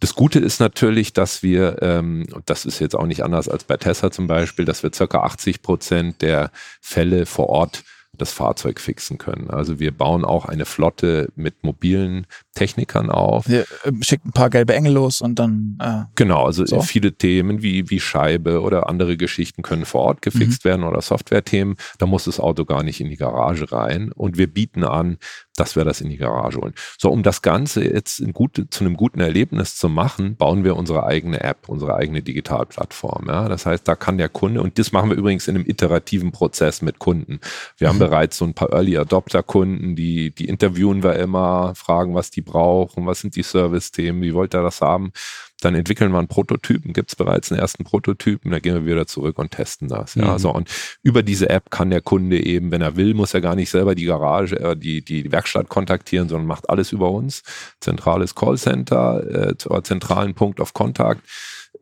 Das 0.00 0.14
Gute 0.14 0.38
ist 0.38 0.60
natürlich, 0.60 1.14
dass 1.14 1.42
wir, 1.42 1.78
ähm, 1.80 2.26
und 2.34 2.50
das 2.50 2.66
ist 2.66 2.80
jetzt 2.80 2.94
auch 2.94 3.06
nicht 3.06 3.24
anders 3.24 3.48
als 3.48 3.64
bei 3.64 3.78
Tesla 3.78 4.10
zum 4.10 4.26
Beispiel, 4.26 4.66
dass 4.66 4.82
wir 4.82 4.92
circa 4.92 5.20
80 5.20 5.62
Prozent 5.62 6.20
der 6.20 6.50
Fälle 6.82 7.24
vor 7.24 7.48
Ort 7.48 7.82
das 8.20 8.32
Fahrzeug 8.32 8.80
fixen 8.80 9.18
können. 9.18 9.50
Also 9.50 9.78
wir 9.78 9.92
bauen 9.92 10.24
auch 10.24 10.46
eine 10.46 10.64
Flotte 10.64 11.28
mit 11.36 11.62
mobilen 11.62 12.26
Technikern 12.54 13.10
auf. 13.10 13.48
Wir 13.48 13.62
äh, 13.84 13.92
schicken 14.00 14.28
ein 14.28 14.32
paar 14.32 14.50
gelbe 14.50 14.74
Engel 14.74 14.92
los 14.92 15.20
und 15.20 15.38
dann. 15.38 15.78
Äh, 15.80 16.04
genau, 16.14 16.44
also 16.44 16.64
so. 16.66 16.80
viele 16.80 17.12
Themen 17.12 17.62
wie, 17.62 17.90
wie 17.90 18.00
Scheibe 18.00 18.62
oder 18.62 18.88
andere 18.88 19.16
Geschichten 19.16 19.62
können 19.62 19.84
vor 19.84 20.02
Ort 20.02 20.22
gefixt 20.22 20.64
mhm. 20.64 20.68
werden 20.68 20.84
oder 20.84 21.00
Software-Themen. 21.00 21.76
Da 21.98 22.06
muss 22.06 22.24
das 22.24 22.40
Auto 22.40 22.64
gar 22.64 22.82
nicht 22.82 23.00
in 23.00 23.10
die 23.10 23.16
Garage 23.16 23.70
rein. 23.72 24.12
Und 24.12 24.38
wir 24.38 24.46
bieten 24.46 24.84
an, 24.84 25.18
dass 25.56 25.76
wir 25.76 25.84
das 25.84 26.00
in 26.00 26.08
die 26.08 26.16
Garage 26.16 26.58
holen. 26.58 26.74
So, 26.98 27.10
um 27.10 27.22
das 27.22 27.42
Ganze 27.42 27.84
jetzt 27.84 28.22
gut, 28.32 28.66
zu 28.70 28.84
einem 28.84 28.96
guten 28.96 29.20
Erlebnis 29.20 29.76
zu 29.76 29.88
machen, 29.88 30.36
bauen 30.36 30.64
wir 30.64 30.76
unsere 30.76 31.04
eigene 31.04 31.40
App, 31.42 31.68
unsere 31.68 31.94
eigene 31.94 32.22
Digitalplattform. 32.22 33.26
Ja? 33.28 33.48
Das 33.48 33.66
heißt, 33.66 33.86
da 33.88 33.96
kann 33.96 34.18
der 34.18 34.28
Kunde, 34.28 34.62
und 34.62 34.78
das 34.78 34.92
machen 34.92 35.10
wir 35.10 35.16
übrigens 35.16 35.48
in 35.48 35.56
einem 35.56 35.66
iterativen 35.66 36.32
Prozess 36.32 36.82
mit 36.82 36.98
Kunden. 36.98 37.40
Wir 37.76 37.88
mhm. 37.88 37.92
haben 37.92 37.98
bereits 37.98 38.38
so 38.38 38.44
ein 38.44 38.54
paar 38.54 38.72
Early 38.72 38.96
Adopter 38.96 39.42
Kunden, 39.42 39.96
die, 39.96 40.30
die 40.34 40.46
interviewen 40.46 41.02
wir 41.02 41.16
immer, 41.16 41.74
fragen, 41.74 42.14
was 42.14 42.30
die 42.30 42.42
brauchen, 42.42 43.06
was 43.06 43.20
sind 43.20 43.36
die 43.36 43.42
Service-Themen, 43.42 44.22
wie 44.22 44.34
wollt 44.34 44.54
ihr 44.54 44.62
das 44.62 44.80
haben? 44.80 45.12
Dann 45.60 45.74
entwickeln 45.74 46.12
wir 46.12 46.18
einen 46.18 46.28
Prototypen, 46.28 46.92
gibt 46.92 47.10
es 47.10 47.16
bereits 47.16 47.50
einen 47.50 47.60
ersten 47.60 47.84
Prototypen, 47.84 48.50
dann 48.50 48.60
gehen 48.60 48.74
wir 48.74 48.86
wieder 48.86 49.06
zurück 49.06 49.38
und 49.38 49.52
testen 49.52 49.88
das. 49.88 50.14
Ja, 50.14 50.32
mhm. 50.32 50.38
so 50.38 50.52
und 50.52 50.70
über 51.02 51.22
diese 51.22 51.48
App 51.48 51.70
kann 51.70 51.90
der 51.90 52.02
Kunde 52.02 52.44
eben, 52.44 52.70
wenn 52.70 52.82
er 52.82 52.96
will, 52.96 53.14
muss 53.14 53.34
er 53.34 53.40
gar 53.40 53.54
nicht 53.54 53.70
selber 53.70 53.94
die 53.94 54.04
Garage, 54.04 54.58
äh, 54.58 54.76
die, 54.76 55.02
die 55.02 55.32
Werkstatt 55.32 55.68
kontaktieren, 55.68 56.28
sondern 56.28 56.46
macht 56.46 56.68
alles 56.68 56.92
über 56.92 57.10
uns. 57.10 57.42
Zentrales 57.80 58.34
Callcenter, 58.34 59.50
äh, 59.50 59.82
zentralen 59.82 60.34
Punkt 60.34 60.60
of 60.60 60.74
Kontakt 60.74 61.22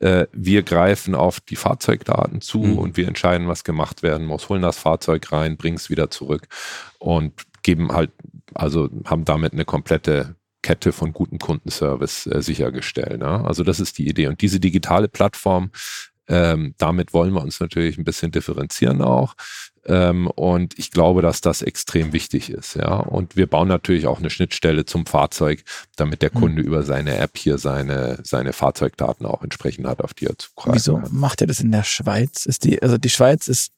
äh, 0.01 0.27
wir 0.33 0.63
greifen 0.63 1.15
auf 1.15 1.41
die 1.41 1.57
Fahrzeugdaten 1.57 2.41
zu 2.41 2.59
mhm. 2.59 2.79
und 2.79 2.97
wir 2.97 3.09
entscheiden, 3.09 3.49
was 3.49 3.65
gemacht 3.65 4.03
werden 4.03 4.27
muss, 4.27 4.49
holen 4.49 4.63
das 4.63 4.79
Fahrzeug 4.79 5.31
rein, 5.33 5.57
bringen 5.57 5.77
es 5.77 5.91
wieder 5.91 6.11
zurück 6.11 6.49
und 6.99 7.33
geben 7.63 7.93
halt, 7.93 8.11
also 8.55 8.89
haben 9.05 9.25
damit 9.25 9.53
eine 9.53 9.65
komplette 9.65 10.37
Kette 10.65 10.93
von 10.93 11.13
gutem 11.13 11.39
Kundenservice 11.39 12.27
äh, 12.27 12.43
sichergestellt. 12.43 13.21
Ne? 13.21 13.45
Also 13.45 13.63
das 13.63 13.79
ist 13.79 13.99
die 13.99 14.09
Idee. 14.09 14.27
Und 14.27 14.41
diese 14.41 14.59
digitale 14.59 15.09
Plattform, 15.09 15.71
ähm, 16.27 16.75
damit 16.79 17.13
wollen 17.13 17.35
wir 17.35 17.43
uns 17.43 17.61
natürlich 17.61 17.99
ein 17.99 18.05
bisschen 18.05 18.33
differenzieren 18.33 19.03
auch. 19.03 19.35
Ähm, 19.87 20.27
und 20.29 20.79
ich 20.79 20.91
glaube, 20.91 21.21
dass 21.21 21.43
das 21.43 21.61
extrem 21.61 22.15
wichtig 22.15 22.49
ist. 22.49 22.77
Ja, 22.77 22.95
und 22.95 23.37
wir 23.37 23.47
bauen 23.47 23.69
natürlich 23.69 24.07
auch 24.07 24.19
eine 24.19 24.31
Schnittstelle 24.31 24.87
zum 24.87 25.05
Fahrzeug, 25.05 25.63
damit 25.97 26.23
der 26.23 26.33
hm. 26.33 26.41
Kunde 26.41 26.63
mhm. 26.63 26.69
über 26.69 26.83
seine 26.83 27.19
App 27.19 27.37
hier 27.37 27.59
seine, 27.59 28.19
seine 28.23 28.55
Fahrzeugdaten 28.55 29.27
auch 29.27 29.43
entsprechend 29.43 29.87
hat, 29.87 30.01
auf 30.01 30.15
die 30.15 30.25
er 30.25 30.39
zugreifen 30.39 30.75
Wieso 30.75 31.03
macht 31.11 31.43
ihr 31.43 31.47
das 31.47 31.61
in 31.61 31.71
der 31.71 31.85
Schweiz? 31.85 32.47
Ist 32.47 32.65
die, 32.65 32.83
also 32.83 32.97
die 32.97 33.11
Schweiz 33.11 33.47
ist 33.49 33.73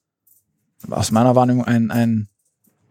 aus 0.88 1.10
meiner 1.10 1.34
Wahrnehmung 1.34 1.64
ein, 1.64 1.90
ein 1.90 2.28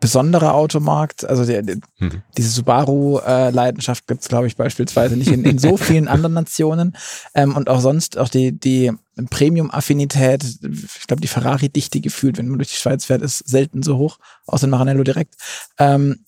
besonderer 0.06 0.54
Automarkt. 0.54 1.26
Also 1.28 1.46
der, 1.46 1.64
der, 1.64 1.78
mhm. 1.98 2.22
diese 2.38 2.50
Subaru-Leidenschaft 2.50 4.04
äh, 4.04 4.06
gibt 4.08 4.22
es, 4.22 4.28
glaube 4.28 4.46
ich, 4.46 4.56
beispielsweise 4.56 5.18
nicht 5.18 5.32
in, 5.32 5.44
in 5.44 5.58
so 5.58 5.78
vielen 5.78 6.08
anderen 6.08 6.34
Nationen. 6.34 6.96
Ähm, 7.34 7.56
und 7.56 7.70
auch 7.70 7.80
sonst 7.80 8.20
auch 8.20 8.30
die, 8.30 8.52
die 8.52 8.92
Premium-Affinität, 9.32 10.44
ich 10.44 11.08
glaube, 11.08 11.22
die 11.22 11.28
Ferrari-Dichte 11.28 12.02
gefühlt, 12.02 12.38
wenn 12.38 12.50
man 12.50 12.60
durch 12.60 12.70
die 12.70 12.78
Schweiz 12.78 13.06
fährt, 13.06 13.24
ist 13.24 13.40
selten 13.50 13.82
so 13.82 13.98
hoch, 13.98 14.20
außer 14.46 14.66
in 14.66 14.70
Maranello 14.70 15.04
direkt. 15.04 15.34
Ähm, 15.80 16.24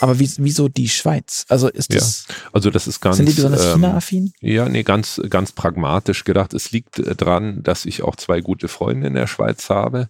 aber 0.00 0.18
wie, 0.18 0.30
wieso 0.38 0.68
die 0.68 0.88
Schweiz? 0.88 1.44
Also 1.48 1.68
ist 1.68 1.94
das. 1.94 2.26
Ja, 2.28 2.34
also 2.52 2.70
das 2.70 2.86
ist 2.86 3.00
ganz. 3.00 3.16
Sind 3.16 3.28
die 3.28 3.34
besonders 3.34 3.64
ähm, 3.64 3.72
China-affin? 3.74 4.32
Ja, 4.40 4.68
nee, 4.68 4.82
ganz, 4.82 5.20
ganz 5.28 5.52
pragmatisch 5.52 6.24
gedacht. 6.24 6.54
Es 6.54 6.70
liegt 6.70 6.98
äh, 6.98 7.14
dran, 7.14 7.62
dass 7.62 7.84
ich 7.84 8.02
auch 8.02 8.16
zwei 8.16 8.40
gute 8.40 8.68
Freunde 8.68 9.06
in 9.06 9.14
der 9.14 9.26
Schweiz 9.26 9.70
habe. 9.70 10.08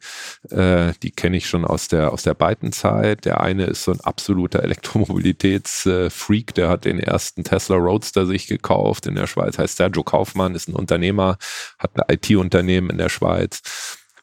Äh, 0.51 0.93
die 1.03 1.11
kenne 1.11 1.37
ich 1.37 1.49
schon 1.49 1.65
aus 1.65 1.89
der, 1.89 2.13
aus 2.13 2.23
der 2.23 2.35
beiden 2.35 2.73
Zeit. 2.73 3.25
Der 3.25 3.41
eine 3.41 3.65
ist 3.65 3.85
so 3.85 3.93
ein 3.93 4.01
absoluter 4.01 4.63
Elektromobilitätsfreak. 4.63 6.55
Der 6.55 6.69
hat 6.69 6.85
den 6.85 7.01
ersten 7.01 7.45
Tesla 7.45 7.77
Roadster 7.77 8.27
sich 8.27 8.47
gekauft 8.47 9.07
in 9.07 9.15
der 9.15 9.27
Schweiz. 9.27 9.59
Heißt 9.59 9.77
Sergio 9.77 10.03
Kaufmann, 10.03 10.55
ist 10.55 10.69
ein 10.69 10.75
Unternehmer, 10.75 11.39
hat 11.79 11.93
ein 11.95 12.15
IT-Unternehmen 12.15 12.91
in 12.91 12.99
der 12.99 13.09
Schweiz 13.09 13.63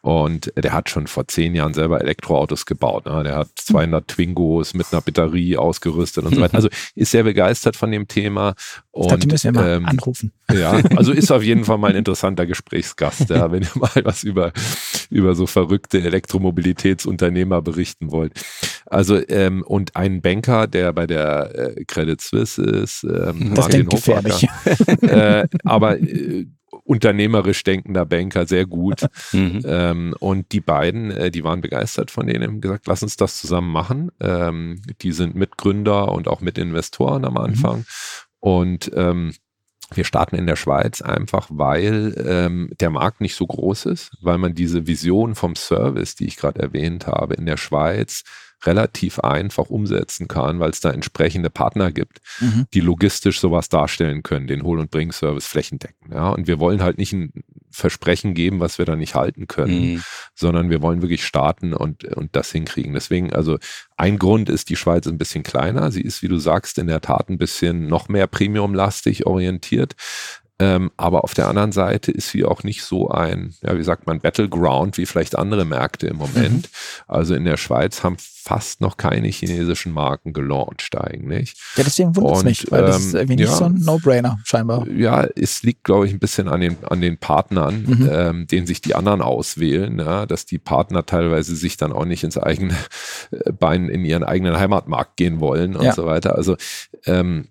Und 0.06 0.54
der 0.56 0.72
hat 0.72 0.92
schon 0.92 1.08
vor 1.08 1.28
zehn 1.28 1.56
Jahren 1.56 1.74
selber 1.74 2.00
Elektroautos 2.00 2.68
gebaut. 2.68 3.08
Ne? 3.08 3.24
Der 3.24 3.38
hat 3.38 3.48
200 3.56 4.08
Twingos 4.08 4.76
mit 4.76 4.86
einer 4.92 5.02
Batterie 5.02 5.58
ausgerüstet 5.58 6.26
und 6.26 6.36
so 6.36 6.42
weiter. 6.42 6.54
Also 6.54 6.70
ist 6.94 7.10
sehr 7.10 7.24
begeistert 7.24 7.76
von 7.76 7.92
dem 7.92 8.08
Thema. 8.08 8.54
Und, 8.92 9.06
ich 9.06 9.08
glaub, 9.08 9.20
die 9.22 9.28
müssen 9.30 9.56
wir 9.56 9.62
mal 9.62 9.78
ähm, 9.78 9.86
anrufen. 9.88 10.32
Ja, 10.54 10.74
also 10.96 11.12
ist 11.12 11.32
auf 11.32 11.42
jeden 11.42 11.66
Fall 11.66 11.80
mal 11.80 11.90
ein 11.90 11.96
interessanter 11.96 12.46
Gesprächsgast, 12.46 13.32
ja, 13.32 13.52
wenn 13.52 13.64
ihr 13.64 13.72
mal 13.74 13.90
was 14.04 14.22
über, 14.22 14.54
über 15.10 15.34
so 15.34 15.48
verrückte 15.48 16.00
Elektromobilitätsunternehmer 16.04 17.64
berichten 17.64 18.12
wollt. 18.12 18.34
Also 18.86 19.20
ähm, 19.28 19.64
und 19.64 19.96
ein 19.96 20.22
Banker, 20.22 20.68
der 20.68 20.94
bei 20.94 21.08
der 21.08 21.78
äh, 21.78 21.84
Credit 21.86 22.22
Suisse 22.22 22.62
ist, 22.62 23.04
ähm, 23.06 23.56
das 23.56 23.58
Martin 23.58 23.90
gefährlich. 23.90 24.48
äh, 25.02 25.48
aber 25.64 26.00
äh, 26.00 26.46
unternehmerisch 26.86 27.64
denkender 27.64 28.06
Banker, 28.06 28.46
sehr 28.46 28.66
gut. 28.66 29.06
Mhm. 29.32 29.62
Ähm, 29.66 30.16
und 30.20 30.52
die 30.52 30.62
beiden, 30.62 31.10
äh, 31.10 31.32
die 31.32 31.44
waren 31.44 31.60
begeistert 31.60 32.12
von 32.12 32.28
denen, 32.28 32.44
haben 32.44 32.62
gesagt, 32.62 32.86
lass 32.88 33.02
uns 33.02 33.18
das 33.18 33.42
zusammen 33.42 33.72
machen. 33.72 34.12
Ähm, 34.22 34.82
die 35.02 35.12
sind 35.12 35.36
Mitgründer 35.36 36.12
und 36.12 36.28
auch 36.28 36.42
Mitinvestoren 36.42 37.26
am 37.26 37.34
mhm. 37.34 37.40
Anfang. 37.40 37.78
Mhm. 37.80 37.86
Und 38.40 38.92
ähm, 38.94 39.34
wir 39.94 40.04
starten 40.04 40.36
in 40.36 40.48
der 40.48 40.56
Schweiz 40.56 41.02
einfach, 41.02 41.48
weil 41.50 42.14
ähm, 42.26 42.70
der 42.80 42.92
Markt 42.92 43.20
nicht 43.20 43.36
so 43.36 43.48
groß 43.48 43.88
ist, 43.88 44.12
weil 44.22 44.38
man 44.38 44.54
diese 44.54 44.88
Vision 44.88 45.36
vom 45.36 45.56
Service, 45.56 46.16
die 46.16 46.26
ich 46.26 46.38
gerade 46.38 46.62
erwähnt 46.62 47.08
habe, 47.08 47.34
in 47.34 47.46
der 47.46 47.58
Schweiz 47.58 48.24
relativ 48.66 49.20
einfach 49.20 49.70
umsetzen 49.70 50.28
kann, 50.28 50.60
weil 50.60 50.72
es 50.72 50.80
da 50.80 50.92
entsprechende 50.92 51.50
Partner 51.50 51.92
gibt, 51.92 52.20
mhm. 52.40 52.66
die 52.74 52.82
logistisch 52.82 53.40
sowas 53.40 53.70
darstellen 53.70 54.24
können, 54.24 54.48
den 54.48 54.64
Hol- 54.64 54.80
und 54.80 54.92
Bring-Service 54.92 55.48
flächendecken. 55.48 56.12
Ja? 56.12 56.30
Und 56.30 56.48
wir 56.48 56.60
wollen 56.60 56.82
halt 56.82 56.98
nicht 56.98 57.14
ein 57.14 57.32
Versprechen 57.72 58.34
geben, 58.34 58.60
was 58.60 58.78
wir 58.78 58.86
da 58.86 58.96
nicht 58.96 59.16
halten 59.16 59.48
können, 59.48 59.94
mhm. 59.94 60.04
sondern 60.34 60.70
wir 60.70 60.82
wollen 60.82 61.02
wirklich 61.02 61.26
starten 61.26 61.74
und, 61.74 62.06
und 62.06 62.36
das 62.36 62.52
hinkriegen. 62.52 62.94
Deswegen, 62.94 63.34
also 63.34 63.58
ein 63.98 64.18
Grund 64.18 64.50
ist, 64.50 64.70
die 64.70 64.78
Schweiz 64.78 65.06
ist 65.06 65.12
ein 65.12 65.18
bisschen 65.18 65.44
kleiner. 65.44 65.92
Sie 65.92 66.02
ist, 66.02 66.22
wie 66.22 66.28
du 66.28 66.38
sagst, 66.38 66.78
in 66.78 66.88
der 66.88 67.02
Tat 67.02 67.30
ein 67.30 67.38
bisschen 67.38 67.88
noch 67.88 68.08
mehr 68.08 68.28
premiumlastig 68.28 69.26
orientiert. 69.26 69.96
Ähm, 70.58 70.92
aber 70.96 71.26
auf 71.26 71.34
der 71.34 71.50
anderen 71.50 71.74
Seite 71.74 72.12
ist 72.12 72.30
sie 72.30 72.46
auch 72.46 72.64
nicht 72.64 72.84
so 72.84 73.10
ein, 73.10 73.54
ja, 73.62 73.78
wie 73.78 73.84
sagt 73.84 74.08
man, 74.08 74.22
Battleground 74.22 74.98
wie 74.98 75.06
vielleicht 75.06 75.38
andere 75.38 75.66
Märkte 75.66 76.08
im 76.08 76.16
Moment. 76.16 76.68
Mhm. 76.68 77.04
Also 77.08 77.36
in 77.36 77.44
der 77.44 77.58
Schweiz 77.58 78.04
haben 78.04 78.16
fast 78.18 78.80
noch 78.80 78.96
keine 78.96 79.28
chinesischen 79.28 79.92
Marken 79.92 80.32
gelauncht 80.32 80.96
eigentlich. 80.96 81.56
Ja, 81.76 81.84
deswegen 81.84 82.16
wundert 82.16 82.38
es 82.38 82.44
mich, 82.44 82.72
weil 82.72 82.84
das 82.84 83.00
ist 83.00 83.14
ähm, 83.16 83.22
irgendwie 83.22 83.36
nicht 83.38 83.50
ja, 83.50 83.56
so 83.56 83.66
ein 83.66 83.76
No-Brainer 83.80 84.40
scheinbar. 84.46 84.88
Ja, 84.88 85.24
es 85.24 85.64
liegt, 85.64 85.84
glaube 85.84 86.06
ich, 86.06 86.14
ein 86.14 86.20
bisschen 86.20 86.48
an 86.48 86.62
den, 86.62 86.78
an 86.86 87.02
den 87.02 87.18
Partnern, 87.18 87.84
mhm. 87.86 88.10
ähm, 88.10 88.48
denen 88.48 88.68
sich 88.68 88.80
die 88.80 88.96
anderen 88.96 89.22
auswählen, 89.22 90.00
ja, 90.00 90.26
dass 90.26 90.46
die 90.46 90.60
Partner 90.60 91.06
teilweise 91.06 91.56
sich 91.56 91.76
dann 91.76 91.92
auch 91.92 92.06
nicht 92.06 92.24
ins 92.24 92.38
eigene 92.38 92.76
äh, 93.32 93.52
Bein 93.52 93.90
in 93.90 94.06
ihren 94.06 94.24
eigenen 94.24 94.58
Heimatmarkt 94.58 95.18
gehen 95.18 95.42
wollen 95.42 95.76
und 95.76 95.84
ja. 95.84 95.94
so 95.94 96.06
weiter. 96.06 96.36
Also 96.36 96.56
ähm, 97.06 97.50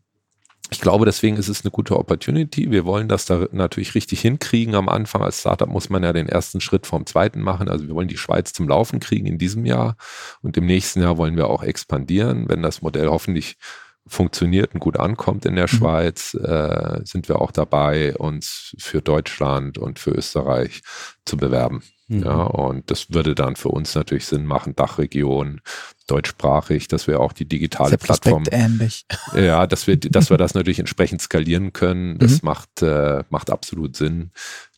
ich 0.74 0.80
glaube, 0.80 1.04
deswegen 1.04 1.36
ist 1.36 1.48
es 1.48 1.62
eine 1.62 1.70
gute 1.70 1.96
Opportunity. 1.96 2.68
Wir 2.72 2.84
wollen 2.84 3.06
das 3.06 3.26
da 3.26 3.46
natürlich 3.52 3.94
richtig 3.94 4.20
hinkriegen. 4.20 4.74
Am 4.74 4.88
Anfang 4.88 5.22
als 5.22 5.38
Startup 5.38 5.68
muss 5.68 5.88
man 5.88 6.02
ja 6.02 6.12
den 6.12 6.28
ersten 6.28 6.60
Schritt 6.60 6.84
vom 6.84 7.06
zweiten 7.06 7.40
machen. 7.40 7.68
Also 7.68 7.86
wir 7.86 7.94
wollen 7.94 8.08
die 8.08 8.16
Schweiz 8.16 8.52
zum 8.52 8.68
Laufen 8.68 8.98
kriegen 8.98 9.26
in 9.26 9.38
diesem 9.38 9.66
Jahr 9.66 9.96
und 10.42 10.56
im 10.56 10.66
nächsten 10.66 11.00
Jahr 11.00 11.16
wollen 11.16 11.36
wir 11.36 11.48
auch 11.48 11.62
expandieren. 11.62 12.48
Wenn 12.48 12.60
das 12.60 12.82
Modell 12.82 13.06
hoffentlich 13.06 13.56
funktioniert 14.04 14.74
und 14.74 14.80
gut 14.80 14.98
ankommt 14.98 15.46
in 15.46 15.54
der 15.54 15.64
mhm. 15.64 15.76
Schweiz, 15.76 16.34
äh, 16.34 17.00
sind 17.04 17.28
wir 17.28 17.40
auch 17.40 17.52
dabei, 17.52 18.16
uns 18.16 18.74
für 18.78 19.00
Deutschland 19.00 19.78
und 19.78 20.00
für 20.00 20.10
Österreich 20.10 20.82
zu 21.24 21.36
bewerben. 21.36 21.84
Mhm. 22.08 22.24
Ja, 22.24 22.42
und 22.42 22.90
das 22.90 23.12
würde 23.12 23.36
dann 23.36 23.54
für 23.54 23.68
uns 23.68 23.94
natürlich 23.94 24.26
Sinn 24.26 24.44
machen, 24.44 24.74
Dachregion, 24.74 25.60
deutschsprachig, 26.06 26.88
dass 26.88 27.06
wir 27.06 27.20
auch 27.20 27.32
die 27.32 27.46
digitale 27.46 27.98
Plattform. 27.98 28.44
ähnlich. 28.50 29.06
Ja, 29.34 29.66
dass 29.66 29.86
wir, 29.86 29.96
dass 29.96 30.30
wir 30.30 30.36
das 30.36 30.54
natürlich 30.54 30.78
entsprechend 30.78 31.20
skalieren 31.20 31.72
können. 31.72 32.18
Das 32.18 32.42
mhm. 32.42 32.46
macht, 32.46 32.82
äh, 32.82 33.24
macht 33.30 33.50
absolut 33.50 33.96
Sinn 33.96 34.30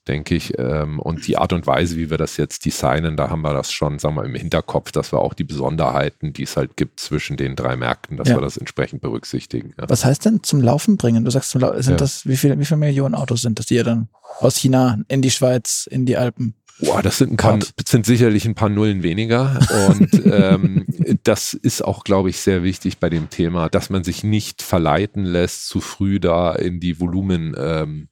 denke 0.07 0.35
ich. 0.35 0.59
Ähm, 0.59 1.01
und 1.01 1.27
die 1.27 1.37
Art 1.37 1.53
und 1.53 1.67
Weise, 1.67 1.97
wie 1.97 2.11
wir 2.11 2.19
das 2.19 2.37
jetzt 2.37 2.65
designen, 2.65 3.17
da 3.17 3.31
haben 3.31 3.43
wir 3.43 3.53
das 3.53 3.73
schon, 3.73 3.99
sagen 3.99 4.17
wir, 4.17 4.25
im 4.25 4.35
Hinterkopf, 4.35 4.93
dass 4.93 5.13
wir 5.13 5.19
auch 5.21 5.35
die 5.35 5.45
Besonderheiten, 5.45 6.33
die 6.33 6.45
es 6.45 6.57
halt 6.57 6.77
gibt 6.77 7.01
zwischen 7.01 7.37
den 7.37 7.57
drei 7.57 7.77
Märkten, 7.77 8.17
dass 8.17 8.29
ja. 8.29 8.37
wir 8.37 8.41
das 8.41 8.57
entsprechend 8.57 9.01
berücksichtigen. 9.01 9.75
Ja. 9.79 9.89
Was 9.89 10.05
heißt 10.05 10.25
denn 10.25 10.43
zum 10.43 10.61
Laufen 10.61 10.97
bringen? 10.97 11.25
Du 11.25 11.31
sagst, 11.31 11.51
sind 11.51 11.63
ja. 11.63 11.97
das, 11.97 12.27
wie 12.27 12.37
viele, 12.37 12.59
wie 12.59 12.65
viele 12.65 12.79
Millionen 12.79 13.15
Autos 13.15 13.43
sind 13.43 13.59
das, 13.59 13.67
die 13.67 13.75
ihr 13.75 13.85
dann 13.85 14.09
aus 14.41 14.57
China 14.57 14.99
in 15.09 15.23
die 15.23 15.31
Schweiz, 15.31 15.89
in 15.91 16.07
die 16.07 16.17
Alpen 16.17 16.55
Boah, 16.79 17.03
das 17.03 17.19
sind 17.19 17.33
ein 17.33 17.37
paar, 17.37 17.59
sind 17.87 18.05
sicherlich 18.05 18.45
ein 18.45 18.55
paar 18.55 18.69
Nullen 18.69 19.03
weniger. 19.03 19.59
Und 19.89 20.23
ähm, 20.33 20.87
das 21.25 21.55
ist 21.55 21.83
auch, 21.83 22.05
glaube 22.05 22.31
ich, 22.31 22.39
sehr 22.39 22.63
wichtig 22.63 22.99
bei 22.99 23.09
dem 23.09 23.31
Thema, 23.31 23.69
dass 23.69 23.91
man 23.91 24.05
sich 24.05 24.25
nicht 24.25 24.63
verleiten 24.63 25.25
lässt, 25.25 25.69
zu 25.69 25.81
früh 25.81 26.21
da 26.21 26.55
in 26.55 26.81
die 26.81 27.01
Volumen, 27.01 27.55
ähm, 27.59 28.09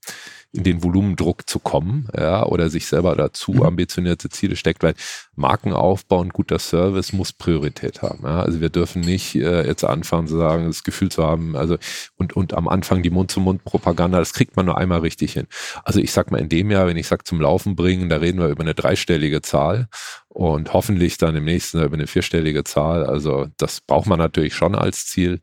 in 0.54 0.62
den 0.62 0.84
Volumendruck 0.84 1.48
zu 1.48 1.58
kommen, 1.58 2.08
ja, 2.16 2.46
oder 2.46 2.70
sich 2.70 2.86
selber 2.86 3.16
dazu 3.16 3.52
mhm. 3.52 3.62
ambitionierte 3.62 4.28
Ziele 4.28 4.54
steckt, 4.54 4.84
weil 4.84 4.94
Markenaufbau 5.34 6.20
und 6.20 6.32
guter 6.32 6.60
Service 6.60 7.12
muss 7.12 7.32
Priorität 7.32 8.02
haben. 8.02 8.20
Ja. 8.22 8.42
Also 8.42 8.60
wir 8.60 8.68
dürfen 8.68 9.02
nicht 9.02 9.34
äh, 9.34 9.66
jetzt 9.66 9.84
anfangen 9.84 10.28
zu 10.28 10.36
sagen, 10.36 10.66
das 10.66 10.84
Gefühl 10.84 11.10
zu 11.10 11.24
haben, 11.24 11.56
also 11.56 11.76
und, 12.16 12.34
und 12.34 12.54
am 12.54 12.68
Anfang 12.68 13.02
die 13.02 13.10
Mund-zu-Mund-Propaganda, 13.10 14.18
das 14.18 14.32
kriegt 14.32 14.56
man 14.56 14.66
nur 14.66 14.78
einmal 14.78 15.00
richtig 15.00 15.32
hin. 15.32 15.48
Also 15.82 15.98
ich 15.98 16.12
sag 16.12 16.30
mal, 16.30 16.40
in 16.40 16.48
dem 16.48 16.70
Jahr, 16.70 16.86
wenn 16.86 16.96
ich 16.96 17.08
sage 17.08 17.24
zum 17.24 17.40
Laufen 17.40 17.74
bringen, 17.74 18.08
da 18.08 18.16
reden 18.16 18.38
wir 18.38 18.48
über 18.48 18.62
eine 18.62 18.74
dreistellige 18.74 19.42
Zahl 19.42 19.88
und 20.34 20.72
hoffentlich 20.72 21.16
dann 21.16 21.36
im 21.36 21.44
nächsten 21.44 21.78
Jahr 21.78 21.86
über 21.86 21.94
eine 21.94 22.08
vierstellige 22.08 22.64
Zahl. 22.64 23.06
Also 23.06 23.46
das 23.56 23.80
braucht 23.80 24.06
man 24.06 24.18
natürlich 24.18 24.54
schon 24.54 24.74
als 24.74 25.06
Ziel. 25.06 25.40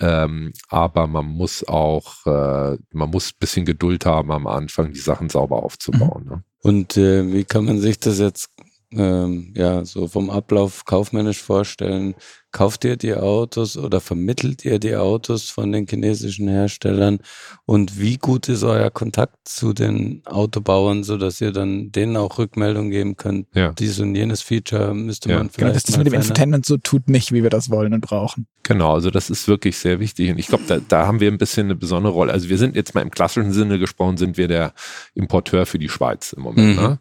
Ähm, 0.00 0.52
aber 0.68 1.08
man 1.08 1.26
muss 1.26 1.66
auch, 1.66 2.24
äh, 2.24 2.78
man 2.92 3.10
muss 3.10 3.32
ein 3.32 3.38
bisschen 3.40 3.66
Geduld 3.66 4.06
haben 4.06 4.30
am 4.30 4.46
Anfang, 4.46 4.92
die 4.92 5.00
Sachen 5.00 5.28
sauber 5.28 5.64
aufzubauen. 5.64 6.22
Mhm. 6.24 6.30
Ne? 6.30 6.44
Und 6.62 6.96
äh, 6.96 7.32
wie 7.32 7.44
kann 7.44 7.64
man 7.64 7.80
sich 7.80 7.98
das 7.98 8.20
jetzt 8.20 8.50
ähm, 8.92 9.52
ja 9.56 9.84
so 9.84 10.06
vom 10.06 10.30
Ablauf 10.30 10.84
kaufmännisch 10.84 11.42
vorstellen? 11.42 12.14
Kauft 12.50 12.84
ihr 12.84 12.96
die 12.96 13.14
Autos 13.14 13.76
oder 13.76 14.00
vermittelt 14.00 14.64
ihr 14.64 14.78
die 14.78 14.96
Autos 14.96 15.50
von 15.50 15.70
den 15.70 15.86
chinesischen 15.86 16.48
Herstellern? 16.48 17.18
Und 17.66 18.00
wie 18.00 18.16
gut 18.16 18.48
ist 18.48 18.62
euer 18.62 18.90
Kontakt 18.90 19.36
zu 19.46 19.74
den 19.74 20.22
Autobauern, 20.24 21.04
so 21.04 21.18
dass 21.18 21.40
ihr 21.40 21.52
dann 21.52 21.92
denen 21.92 22.16
auch 22.16 22.38
Rückmeldung 22.38 22.90
geben 22.90 23.16
könnt? 23.16 23.48
Ja. 23.54 23.72
Dies 23.72 24.00
und 24.00 24.14
jenes 24.14 24.40
Feature 24.40 24.94
müsste 24.94 25.28
ja. 25.28 25.36
man 25.36 25.50
vielleicht. 25.50 25.58
Genau, 25.58 25.72
dass 25.74 25.82
das 25.82 25.96
mit 25.98 26.06
dem 26.06 26.14
Infotainment 26.14 26.64
so 26.64 26.78
tut 26.78 27.08
nicht, 27.08 27.32
wie 27.32 27.42
wir 27.42 27.50
das 27.50 27.70
wollen 27.70 27.92
und 27.92 28.00
brauchen. 28.00 28.46
Genau, 28.68 28.92
also 28.92 29.10
das 29.10 29.30
ist 29.30 29.48
wirklich 29.48 29.78
sehr 29.78 29.98
wichtig. 29.98 30.30
Und 30.30 30.38
ich 30.38 30.48
glaube, 30.48 30.64
da, 30.66 30.76
da 30.76 31.06
haben 31.06 31.20
wir 31.20 31.32
ein 31.32 31.38
bisschen 31.38 31.68
eine 31.68 31.74
besondere 31.74 32.12
Rolle. 32.12 32.34
Also 32.34 32.50
wir 32.50 32.58
sind 32.58 32.76
jetzt 32.76 32.94
mal 32.94 33.00
im 33.00 33.10
klassischen 33.10 33.52
Sinne 33.52 33.78
gesprochen, 33.78 34.18
sind 34.18 34.36
wir 34.36 34.46
der 34.46 34.74
Importeur 35.14 35.64
für 35.64 35.78
die 35.78 35.88
Schweiz 35.88 36.34
im 36.34 36.42
Moment. 36.42 36.76
Mhm. 36.76 36.82
Ne? 36.82 36.98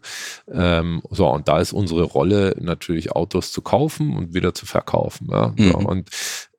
Ähm, 0.50 1.02
so, 1.10 1.28
und 1.28 1.50
da 1.50 1.60
ist 1.60 1.74
unsere 1.74 2.04
Rolle 2.04 2.56
natürlich 2.58 3.12
Autos 3.12 3.52
zu 3.52 3.62
kaufen 3.62 4.16
und 4.16 4.34
wieder 4.34 4.54
zu 4.54 4.66
verkaufen. 4.66 5.28
Ja? 5.38 5.54
Mhm. 5.56 5.72
So, 5.72 5.78
und 5.78 6.10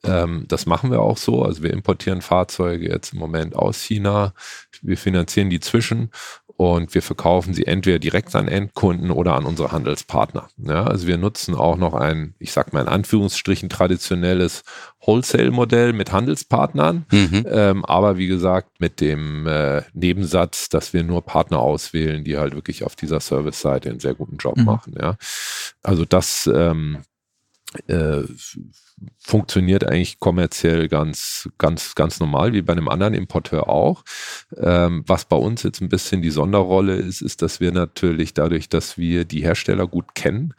ähm, 0.05 0.45
das 0.49 0.67
machen 0.67 0.91
wir 0.91 1.01
auch 1.01 1.17
so. 1.17 1.43
Also 1.43 1.63
wir 1.63 1.73
importieren 1.73 2.23
Fahrzeuge 2.23 2.89
jetzt 2.89 3.13
im 3.13 3.19
Moment 3.19 3.57
aus 3.57 3.81
China. 3.83 4.33
Wir 4.83 4.97
finanzieren 4.97 5.51
die 5.51 5.61
zwischen 5.61 6.11
und 6.59 6.93
wir 6.93 7.03
verkaufen 7.03 7.55
sie 7.55 7.67
entweder 7.67 8.01
direkt 8.01 8.35
an 8.35 8.49
Endkunden 8.49 9.13
oder 9.13 9.35
an 9.35 9.45
unsere 9.45 9.71
Handelspartner. 9.71 10.49
Ja, 10.57 10.85
also 10.85 11.07
wir 11.07 11.17
nutzen 11.17 11.55
auch 11.55 11.77
noch 11.77 11.95
ein, 11.95 12.35
ich 12.41 12.51
sag 12.51 12.73
mal 12.73 12.81
in 12.81 12.89
Anführungsstrichen 12.89 13.69
traditionelles 13.69 14.65
Wholesale-Modell 15.01 15.93
mit 15.93 16.11
Handelspartnern, 16.11 17.07
mhm. 17.13 17.47
ähm, 17.49 17.85
aber 17.85 18.19
wie 18.19 18.27
gesagt 18.27 18.81
mit 18.81 19.01
dem 19.01 19.47
äh, 19.47 19.83
Nebensatz, 19.93 20.69
dass 20.69 20.93
wir 20.93 21.05
nur 21.05 21.23
Partner 21.23 21.61
auswählen, 21.61 22.25
die 22.25 22.39
halt 22.39 22.57
wirklich 22.57 22.83
auf 22.83 22.97
dieser 22.97 23.21
Service-Seite 23.21 23.91
einen 23.91 24.01
sehr 24.01 24.15
guten 24.15 24.37
Job 24.37 24.57
mhm. 24.57 24.65
machen. 24.65 24.97
Ja, 25.01 25.17
also 25.85 26.05
das 26.05 26.51
ähm, 26.53 26.99
äh, 27.87 28.23
funktioniert 29.19 29.85
eigentlich 29.85 30.19
kommerziell 30.19 30.89
ganz, 30.89 31.49
ganz, 31.59 31.95
ganz 31.95 32.19
normal, 32.19 32.53
wie 32.53 32.63
bei 32.63 32.73
einem 32.73 32.89
anderen 32.89 33.15
Importeur 33.15 33.69
auch. 33.69 34.05
Ähm, 34.57 35.05
was 35.07 35.27
bei 35.27 35.37
uns 35.37 35.63
jetzt 35.63 35.81
ein 35.81 35.89
bisschen 35.89 36.23
die 36.23 36.31
Sonderrolle 36.31 36.97
ist, 36.97 37.21
ist, 37.21 37.43
dass 37.43 37.61
wir 37.61 37.71
natürlich 37.73 38.35
dadurch, 38.35 38.69
dass 38.69 38.97
wir 38.97 39.25
die 39.25 39.43
Hersteller 39.43 39.87
gut 39.87 40.15
kennen, 40.15 40.55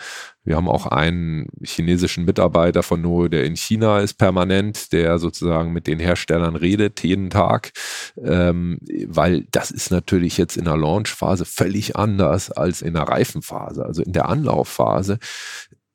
wir 0.50 0.56
haben 0.56 0.70
auch 0.70 0.88
einen 0.88 1.48
chinesischen 1.64 2.26
Mitarbeiter 2.26 2.82
von 2.82 3.02
No, 3.02 3.28
der 3.28 3.44
in 3.44 3.56
China 3.56 4.00
ist 4.00 4.16
permanent, 4.16 4.92
der 4.94 5.20
sozusagen 5.20 5.74
mit 5.74 5.86
den 5.86 6.00
Herstellern 6.00 6.56
redet 6.56 7.04
jeden 7.04 7.30
Tag, 7.30 7.72
ähm, 8.18 8.80
weil 9.06 9.46
das 9.52 9.70
ist 9.70 9.92
natürlich 9.92 10.38
jetzt 10.38 10.58
in 10.58 10.66
der 10.66 10.76
Launchphase 10.76 11.46
völlig 11.46 11.98
anders 11.98 12.50
als 12.52 12.82
in 12.82 12.96
der 12.96 13.04
Reifenphase. 13.04 13.86
Also 13.86 14.02
in 14.02 14.14
der 14.14 14.28
Anlaufphase 14.28 15.20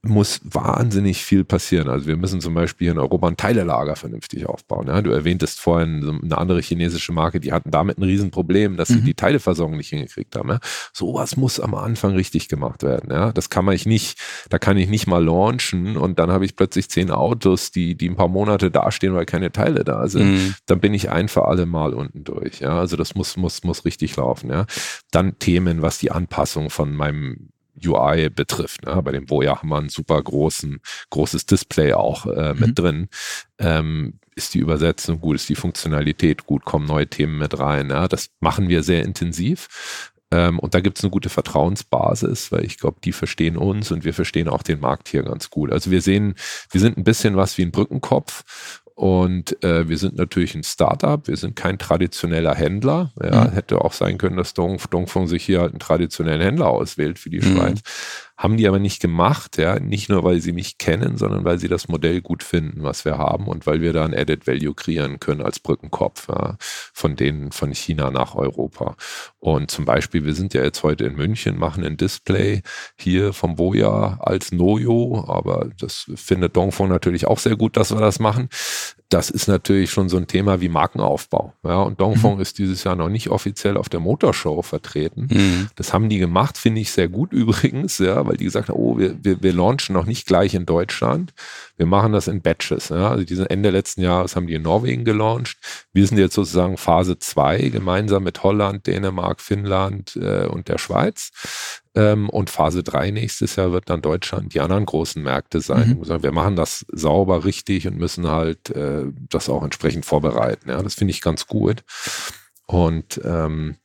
muss 0.08 0.40
wahnsinnig 0.44 1.24
viel 1.24 1.44
passieren. 1.44 1.88
Also 1.88 2.06
wir 2.06 2.16
müssen 2.16 2.40
zum 2.40 2.54
Beispiel 2.54 2.90
in 2.90 2.98
Europa 2.98 3.28
ein 3.28 3.36
Teilelager 3.36 3.96
vernünftig 3.96 4.46
aufbauen. 4.46 4.86
Ja? 4.88 5.02
Du 5.02 5.10
erwähntest 5.10 5.60
vorhin 5.60 6.20
eine 6.22 6.38
andere 6.38 6.60
chinesische 6.60 7.12
Marke, 7.12 7.40
die 7.40 7.52
hatten 7.52 7.70
damit 7.70 7.98
ein 7.98 8.02
Riesenproblem, 8.02 8.76
dass 8.76 8.88
sie 8.88 9.00
mhm. 9.00 9.04
die 9.04 9.14
Teileversorgung 9.14 9.76
nicht 9.76 9.88
hingekriegt 9.88 10.36
haben. 10.36 10.50
Ja? 10.50 10.60
Sowas 10.92 11.36
muss 11.36 11.60
am 11.60 11.74
Anfang 11.74 12.14
richtig 12.14 12.48
gemacht 12.48 12.82
werden. 12.82 13.10
Ja? 13.10 13.32
Das 13.32 13.50
kann 13.50 13.64
man 13.64 13.74
ich 13.74 13.86
nicht, 13.86 14.18
da 14.50 14.58
kann 14.58 14.76
ich 14.76 14.88
nicht 14.88 15.06
mal 15.06 15.24
launchen 15.24 15.96
und 15.96 16.18
dann 16.18 16.30
habe 16.30 16.44
ich 16.44 16.56
plötzlich 16.56 16.88
zehn 16.90 17.10
Autos, 17.10 17.70
die, 17.70 17.96
die 17.96 18.08
ein 18.08 18.16
paar 18.16 18.28
Monate 18.28 18.70
dastehen, 18.70 19.14
weil 19.14 19.26
keine 19.26 19.52
Teile 19.52 19.84
da 19.84 20.08
sind. 20.08 20.34
Mhm. 20.34 20.54
Dann 20.66 20.80
bin 20.80 20.94
ich 20.94 21.10
ein 21.10 21.28
für 21.28 21.46
alle 21.46 21.66
Mal 21.66 21.94
unten 21.94 22.24
durch. 22.24 22.60
Ja? 22.60 22.78
Also 22.78 22.96
das 22.96 23.14
muss, 23.14 23.36
muss, 23.36 23.64
muss 23.64 23.84
richtig 23.84 24.16
laufen. 24.16 24.50
Ja? 24.50 24.66
Dann 25.10 25.38
Themen, 25.38 25.82
was 25.82 25.98
die 25.98 26.10
Anpassung 26.10 26.70
von 26.70 26.94
meinem 26.94 27.50
UI 27.86 28.30
betrifft. 28.30 28.84
Ne? 28.84 29.00
Bei 29.02 29.12
dem 29.12 29.28
Voya 29.28 29.58
haben 29.58 29.68
wir 29.68 29.78
ein 29.78 29.88
super 29.88 30.22
großen, 30.22 30.80
großes 31.10 31.46
Display 31.46 31.92
auch 31.92 32.26
äh, 32.26 32.54
mit 32.54 32.68
mhm. 32.68 32.74
drin. 32.74 33.08
Ähm, 33.58 34.18
ist 34.36 34.54
die 34.54 34.58
Übersetzung 34.58 35.20
gut, 35.20 35.36
ist 35.36 35.48
die 35.48 35.54
Funktionalität 35.54 36.46
gut, 36.46 36.64
kommen 36.64 36.86
neue 36.86 37.06
Themen 37.06 37.38
mit 37.38 37.58
rein. 37.58 37.90
Ja? 37.90 38.08
Das 38.08 38.30
machen 38.40 38.68
wir 38.68 38.82
sehr 38.82 39.04
intensiv. 39.04 40.12
Ähm, 40.34 40.58
und 40.58 40.74
da 40.74 40.80
gibt 40.80 40.98
es 40.98 41.04
eine 41.04 41.10
gute 41.10 41.28
Vertrauensbasis, 41.28 42.50
weil 42.50 42.64
ich 42.64 42.78
glaube, 42.78 42.98
die 43.04 43.12
verstehen 43.12 43.56
uns 43.56 43.92
und 43.92 44.04
wir 44.04 44.14
verstehen 44.14 44.48
auch 44.48 44.62
den 44.62 44.80
Markt 44.80 45.08
hier 45.08 45.22
ganz 45.22 45.50
gut. 45.50 45.70
Also 45.70 45.90
wir 45.90 46.02
sehen, 46.02 46.34
wir 46.70 46.80
sind 46.80 46.96
ein 46.98 47.04
bisschen 47.04 47.36
was 47.36 47.56
wie 47.56 47.62
ein 47.62 47.70
Brückenkopf 47.70 48.82
und 48.94 49.60
äh, 49.64 49.88
wir 49.88 49.98
sind 49.98 50.16
natürlich 50.16 50.54
ein 50.54 50.62
Startup, 50.62 51.26
wir 51.26 51.36
sind 51.36 51.56
kein 51.56 51.78
traditioneller 51.78 52.54
Händler. 52.54 53.12
Ja, 53.20 53.44
mhm. 53.44 53.50
Hätte 53.50 53.80
auch 53.80 53.92
sein 53.92 54.18
können, 54.18 54.36
dass 54.36 54.54
Dongfeng 54.54 55.26
sich 55.26 55.44
hier 55.44 55.60
halt 55.60 55.72
einen 55.72 55.80
traditionellen 55.80 56.40
Händler 56.40 56.68
auswählt 56.68 57.18
für 57.18 57.28
die 57.28 57.40
mhm. 57.40 57.56
Schweiz. 57.56 57.80
Haben 58.36 58.56
die 58.56 58.66
aber 58.66 58.78
nicht 58.78 59.00
gemacht, 59.00 59.58
ja, 59.58 59.78
nicht 59.78 60.08
nur, 60.08 60.24
weil 60.24 60.40
sie 60.40 60.52
mich 60.52 60.78
kennen, 60.78 61.16
sondern 61.16 61.44
weil 61.44 61.58
sie 61.58 61.68
das 61.68 61.88
Modell 61.88 62.20
gut 62.20 62.42
finden, 62.42 62.82
was 62.82 63.04
wir 63.04 63.16
haben 63.16 63.46
und 63.46 63.66
weil 63.66 63.80
wir 63.80 63.92
da 63.92 64.04
ein 64.04 64.14
Added 64.14 64.46
Value 64.46 64.74
kreieren 64.74 65.20
können 65.20 65.40
als 65.40 65.60
Brückenkopf 65.60 66.28
ja, 66.28 66.56
von 66.58 67.14
denen 67.14 67.52
von 67.52 67.72
China 67.72 68.10
nach 68.10 68.34
Europa. 68.34 68.96
Und 69.38 69.70
zum 69.70 69.84
Beispiel, 69.84 70.24
wir 70.24 70.34
sind 70.34 70.52
ja 70.52 70.64
jetzt 70.64 70.82
heute 70.82 71.04
in 71.04 71.14
München, 71.14 71.58
machen 71.58 71.84
ein 71.84 71.96
Display 71.96 72.62
hier 72.98 73.32
vom 73.32 73.56
Boja 73.56 74.18
als 74.20 74.50
Noyo, 74.50 75.24
aber 75.28 75.70
das 75.78 76.10
findet 76.16 76.56
Dongfeng 76.56 76.88
natürlich 76.88 77.26
auch 77.26 77.38
sehr 77.38 77.56
gut, 77.56 77.76
dass 77.76 77.92
wir 77.92 78.00
das 78.00 78.18
machen 78.18 78.48
das 79.14 79.30
ist 79.30 79.46
natürlich 79.46 79.92
schon 79.92 80.08
so 80.08 80.16
ein 80.16 80.26
Thema 80.26 80.60
wie 80.60 80.68
Markenaufbau. 80.68 81.52
Ja, 81.62 81.82
und 81.82 82.00
Dongfeng 82.00 82.34
mhm. 82.34 82.40
ist 82.40 82.58
dieses 82.58 82.82
Jahr 82.82 82.96
noch 82.96 83.08
nicht 83.08 83.28
offiziell 83.28 83.76
auf 83.76 83.88
der 83.88 84.00
Motorshow 84.00 84.60
vertreten. 84.62 85.28
Mhm. 85.30 85.68
Das 85.76 85.92
haben 85.92 86.08
die 86.08 86.18
gemacht, 86.18 86.58
finde 86.58 86.80
ich 86.80 86.90
sehr 86.90 87.06
gut 87.08 87.32
übrigens, 87.32 87.98
ja, 87.98 88.26
weil 88.26 88.36
die 88.36 88.44
gesagt 88.44 88.70
haben, 88.70 88.76
oh, 88.76 88.98
wir, 88.98 89.16
wir, 89.22 89.40
wir 89.40 89.52
launchen 89.52 89.94
noch 89.94 90.06
nicht 90.06 90.26
gleich 90.26 90.54
in 90.54 90.66
Deutschland. 90.66 91.32
Wir 91.76 91.86
machen 91.86 92.12
das 92.12 92.26
in 92.26 92.42
Batches. 92.42 92.88
Ja. 92.88 93.10
Also 93.10 93.22
diese 93.22 93.48
Ende 93.48 93.70
letzten 93.70 94.02
Jahres 94.02 94.34
haben 94.34 94.48
die 94.48 94.54
in 94.54 94.62
Norwegen 94.62 95.04
gelauncht. 95.04 95.58
Wir 95.92 96.04
sind 96.08 96.18
jetzt 96.18 96.34
sozusagen 96.34 96.76
Phase 96.76 97.16
2 97.16 97.68
gemeinsam 97.68 98.24
mit 98.24 98.42
Holland, 98.42 98.84
Dänemark, 98.88 99.40
Finnland 99.40 100.16
äh, 100.16 100.46
und 100.46 100.66
der 100.66 100.78
Schweiz. 100.78 101.30
Ähm, 101.94 102.28
und 102.28 102.50
Phase 102.50 102.82
3 102.82 103.10
nächstes 103.12 103.56
Jahr 103.56 103.72
wird 103.72 103.88
dann 103.88 104.02
Deutschland 104.02 104.52
die 104.54 104.60
anderen 104.60 104.84
großen 104.84 105.22
Märkte 105.22 105.60
sein. 105.60 106.00
Mhm. 106.00 106.22
Wir 106.22 106.32
machen 106.32 106.56
das 106.56 106.84
sauber, 106.90 107.44
richtig 107.44 107.86
und 107.86 107.98
müssen 107.98 108.28
halt 108.28 108.70
äh, 108.70 109.04
das 109.28 109.48
auch 109.48 109.62
entsprechend 109.62 110.04
vorbereiten. 110.04 110.70
Ja, 110.70 110.82
das 110.82 110.94
finde 110.94 111.12
ich 111.12 111.20
ganz 111.20 111.46
gut. 111.46 111.84
Und 112.66 113.20
ähm, 113.24 113.76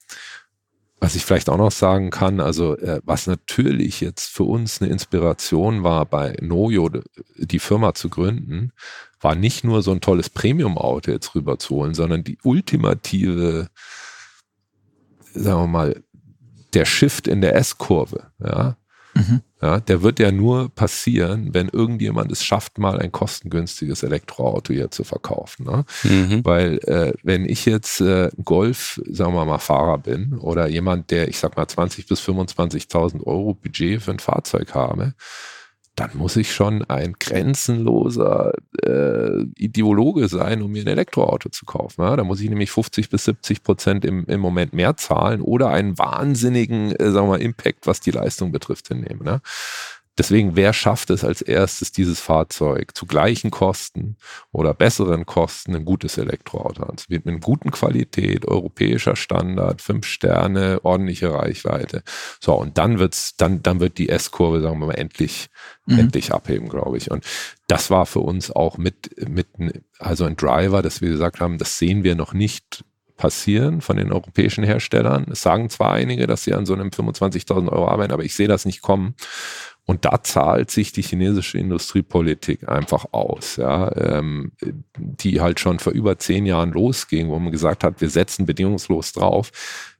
was 0.99 1.15
ich 1.15 1.23
vielleicht 1.23 1.49
auch 1.49 1.57
noch 1.57 1.71
sagen 1.71 2.09
kann, 2.09 2.39
also 2.41 2.75
äh, 2.77 3.01
was 3.05 3.27
natürlich 3.27 4.01
jetzt 4.01 4.29
für 4.29 4.43
uns 4.43 4.81
eine 4.81 4.91
Inspiration 4.91 5.83
war, 5.83 6.05
bei 6.05 6.35
Noyo 6.41 6.89
die 7.37 7.59
Firma 7.59 7.93
zu 7.93 8.09
gründen, 8.09 8.73
war 9.21 9.35
nicht 9.35 9.63
nur 9.63 9.81
so 9.81 9.91
ein 9.91 10.01
tolles 10.01 10.29
Premium-Auto 10.29 11.11
jetzt 11.11 11.35
rüberzuholen, 11.35 11.93
sondern 11.93 12.23
die 12.23 12.37
ultimative, 12.43 13.69
sagen 15.33 15.61
wir 15.63 15.67
mal, 15.67 16.03
der 16.73 16.85
Shift 16.85 17.27
in 17.27 17.41
der 17.41 17.55
S-Kurve, 17.55 18.31
ja, 18.43 18.77
mhm. 19.13 19.41
ja, 19.61 19.79
der 19.79 20.01
wird 20.01 20.19
ja 20.19 20.31
nur 20.31 20.69
passieren, 20.69 21.53
wenn 21.53 21.69
irgendjemand 21.69 22.31
es 22.31 22.43
schafft, 22.43 22.77
mal 22.77 22.99
ein 22.99 23.11
kostengünstiges 23.11 24.03
Elektroauto 24.03 24.73
hier 24.73 24.91
zu 24.91 25.03
verkaufen. 25.03 25.65
Ne? 25.65 25.85
Mhm. 26.03 26.45
Weil 26.45 26.79
äh, 26.85 27.13
wenn 27.23 27.45
ich 27.45 27.65
jetzt 27.65 28.01
äh, 28.01 28.29
Golf, 28.43 29.01
sagen 29.09 29.33
wir 29.33 29.45
mal, 29.45 29.59
Fahrer 29.59 29.97
bin 29.97 30.37
oder 30.37 30.67
jemand, 30.67 31.11
der, 31.11 31.27
ich 31.27 31.39
sag 31.39 31.57
mal, 31.57 31.67
20 31.67 32.07
bis 32.07 32.21
25.000 32.21 33.25
Euro 33.25 33.53
Budget 33.53 34.01
für 34.01 34.11
ein 34.11 34.19
Fahrzeug 34.19 34.73
habe, 34.73 35.13
dann 35.99 36.11
muss 36.13 36.37
ich 36.37 36.53
schon 36.53 36.85
ein 36.85 37.15
grenzenloser 37.19 38.53
äh, 38.81 39.43
Ideologe 39.57 40.29
sein, 40.29 40.61
um 40.61 40.71
mir 40.71 40.83
ein 40.83 40.87
Elektroauto 40.87 41.49
zu 41.49 41.65
kaufen. 41.65 42.01
Ja? 42.01 42.15
Da 42.15 42.23
muss 42.23 42.39
ich 42.39 42.49
nämlich 42.49 42.71
50 42.71 43.09
bis 43.09 43.25
70 43.25 43.63
Prozent 43.63 44.05
im, 44.05 44.25
im 44.25 44.39
Moment 44.39 44.73
mehr 44.73 44.95
zahlen 44.95 45.41
oder 45.41 45.69
einen 45.69 45.97
wahnsinnigen, 45.97 46.95
äh, 46.95 47.11
sagen 47.11 47.27
wir 47.27 47.37
mal, 47.37 47.41
Impact, 47.41 47.85
was 47.85 47.99
die 47.99 48.11
Leistung 48.11 48.53
betrifft, 48.53 48.87
hinnehmen. 48.87 49.23
Ne? 49.23 49.41
Deswegen, 50.19 50.57
wer 50.57 50.73
schafft 50.73 51.11
es 51.11 51.23
als 51.23 51.41
erstes, 51.41 51.93
dieses 51.93 52.19
Fahrzeug 52.19 52.93
zu 52.93 53.05
gleichen 53.05 53.51
Kosten 53.51 54.17
oder 54.51 54.73
besseren 54.73 55.25
Kosten 55.25 55.73
ein 55.73 55.85
gutes 55.85 56.17
Elektroauto 56.17 56.83
anzubieten? 56.83 57.33
Mit 57.33 57.41
guten 57.41 57.71
Qualität, 57.71 58.45
europäischer 58.45 59.15
Standard, 59.15 59.81
fünf 59.81 60.05
Sterne, 60.05 60.81
ordentliche 60.83 61.31
Reichweite. 61.31 62.03
So, 62.41 62.53
und 62.55 62.77
dann 62.77 62.99
wird's, 62.99 63.37
dann, 63.37 63.63
dann 63.63 63.79
wird 63.79 63.97
die 63.97 64.09
S-Kurve, 64.09 64.61
sagen 64.61 64.81
wir 64.81 64.87
mal, 64.87 64.95
endlich, 64.95 65.47
mhm. 65.85 65.99
endlich 65.99 66.33
abheben, 66.33 66.67
glaube 66.67 66.97
ich. 66.97 67.09
Und 67.09 67.23
das 67.67 67.89
war 67.89 68.05
für 68.05 68.19
uns 68.19 68.51
auch 68.51 68.77
mit, 68.77 69.15
mit, 69.29 69.47
also 69.99 70.25
ein 70.25 70.35
Driver, 70.35 70.81
dass 70.81 70.99
wir 70.99 71.09
gesagt 71.09 71.39
haben, 71.39 71.57
das 71.57 71.77
sehen 71.77 72.03
wir 72.03 72.15
noch 72.15 72.33
nicht 72.33 72.83
passieren 73.19 73.81
von 73.81 73.97
den 73.97 74.11
europäischen 74.11 74.63
Herstellern. 74.63 75.27
Es 75.29 75.41
sagen 75.41 75.69
zwar 75.69 75.91
einige, 75.91 76.25
dass 76.25 76.45
sie 76.45 76.53
an 76.53 76.65
so 76.65 76.73
einem 76.73 76.87
25.000 76.87 77.69
Euro 77.69 77.87
arbeiten, 77.87 78.13
aber 78.13 78.23
ich 78.23 78.33
sehe 78.33 78.47
das 78.47 78.65
nicht 78.65 78.81
kommen. 78.81 79.13
Und 79.89 80.05
da 80.05 80.21
zahlt 80.21 80.69
sich 80.69 80.91
die 80.91 81.01
chinesische 81.01 81.57
Industriepolitik 81.57 82.69
einfach 82.69 83.07
aus, 83.11 83.55
ja, 83.55 83.91
ähm, 83.97 84.51
die 84.95 85.41
halt 85.41 85.59
schon 85.59 85.79
vor 85.79 85.93
über 85.93 86.19
zehn 86.19 86.45
Jahren 86.45 86.73
losging, 86.73 87.29
wo 87.29 87.39
man 87.39 87.51
gesagt 87.51 87.83
hat, 87.83 87.99
wir 87.99 88.11
setzen 88.11 88.45
bedingungslos 88.45 89.13
drauf 89.13 89.51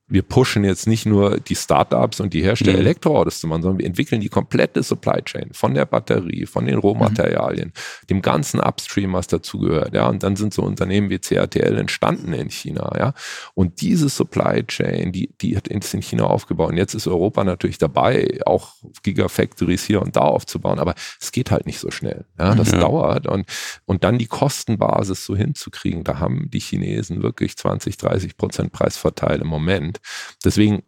wir 0.10 0.24
pushen 0.24 0.63
jetzt 0.63 0.88
nicht 0.88 1.06
nur 1.06 1.39
die 1.39 1.56
Startups 1.56 2.19
und 2.19 2.34
die 2.34 2.41
Hersteller 2.41 2.74
mhm. 2.74 2.80
Elektroautos 2.80 3.39
zu 3.39 3.48
machen, 3.48 3.62
sondern 3.62 3.80
wir 3.80 3.86
entwickeln 3.86 4.22
die 4.22 4.30
komplette 4.30 4.82
Supply 4.84 5.22
Chain 5.24 5.50
von 5.54 5.76
der 5.76 5.86
Batterie, 5.86 6.45
von 6.45 6.65
den 6.65 6.78
Rohmaterialien, 6.80 7.69
mhm. 7.69 8.08
dem 8.10 8.22
ganzen 8.22 8.60
Upstream, 8.60 9.13
was 9.13 9.28
dazugehört. 9.28 9.93
Ja, 9.93 10.08
und 10.08 10.24
dann 10.24 10.36
sind 10.36 10.54
so 10.54 10.63
Unternehmen 10.63 11.10
wie 11.10 11.19
CATL 11.19 11.78
entstanden 11.78 12.34
in 12.34 12.50
China. 12.50 12.91
Ja, 12.98 13.13
und 13.54 13.82
diese 13.82 14.10
Supply 14.10 14.63
Chain, 14.65 15.12
die, 15.12 15.30
die 15.41 15.56
hat 15.56 15.67
in 15.67 15.82
China 15.82 16.26
aufgebaut. 16.26 16.69
Und 16.69 16.78
jetzt 16.78 16.95
ist 16.95 17.08
Europa 17.08 17.43
natürlich 17.43 17.78
dabei, 17.78 18.39
auch 18.45 18.74
Gigafactories 19.04 19.86
hier 19.86 20.02
und 20.02 20.15
da 20.15 20.22
aufzubauen. 20.22 20.80
Aber 20.80 20.95
es 21.22 21.32
geht 21.32 21.52
halt 21.52 21.65
nicht 21.65 21.80
so 21.80 21.91
schnell. 21.91 22.26
Ja, 22.38 22.56
das 22.56 22.72
ja. 22.72 22.80
dauert. 22.80 23.28
Und, 23.28 23.45
und 23.86 24.04
dann 24.04 24.17
die 24.17 24.28
Kostenbasis 24.28 25.26
so 25.26 25.36
hinzukriegen, 25.36 26.04
da 26.04 26.19
haben 26.19 26.50
die 26.50 26.60
Chinesen 26.60 27.22
wirklich 27.22 27.56
20, 27.58 27.98
30 27.98 28.38
Prozent 28.38 28.72
Preisvorteil 28.72 29.41
im 29.41 29.48
Moment. 29.48 29.99
Deswegen 30.44 30.84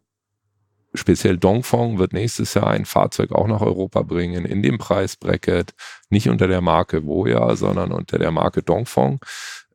speziell 0.94 1.38
Dongfeng 1.38 2.00
wird 2.00 2.14
nächstes 2.14 2.54
Jahr 2.54 2.68
ein 2.68 2.86
Fahrzeug 2.86 3.32
auch 3.32 3.48
nach 3.48 3.62
Europa 3.62 4.02
bringen 4.02 4.46
in 4.46 4.62
dem 4.62 4.78
Preisbracket, 4.78 5.74
nicht 6.10 6.30
unter 6.30 6.48
der 6.48 6.62
Marke 6.62 7.06
Voya, 7.06 7.56
sondern 7.56 7.92
unter 7.92 8.20
der 8.20 8.32
Marke 8.32 8.62
Dongfeng. 8.62 9.20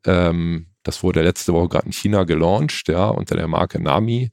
Ähm, 0.04 0.66
das 0.82 1.02
wurde 1.02 1.22
letzte 1.22 1.52
Woche 1.52 1.68
gerade 1.68 1.86
in 1.86 1.92
China 1.92 2.24
gelauncht, 2.24 2.88
ja, 2.88 3.08
unter 3.08 3.36
der 3.36 3.48
Marke 3.48 3.82
Nami. 3.82 4.30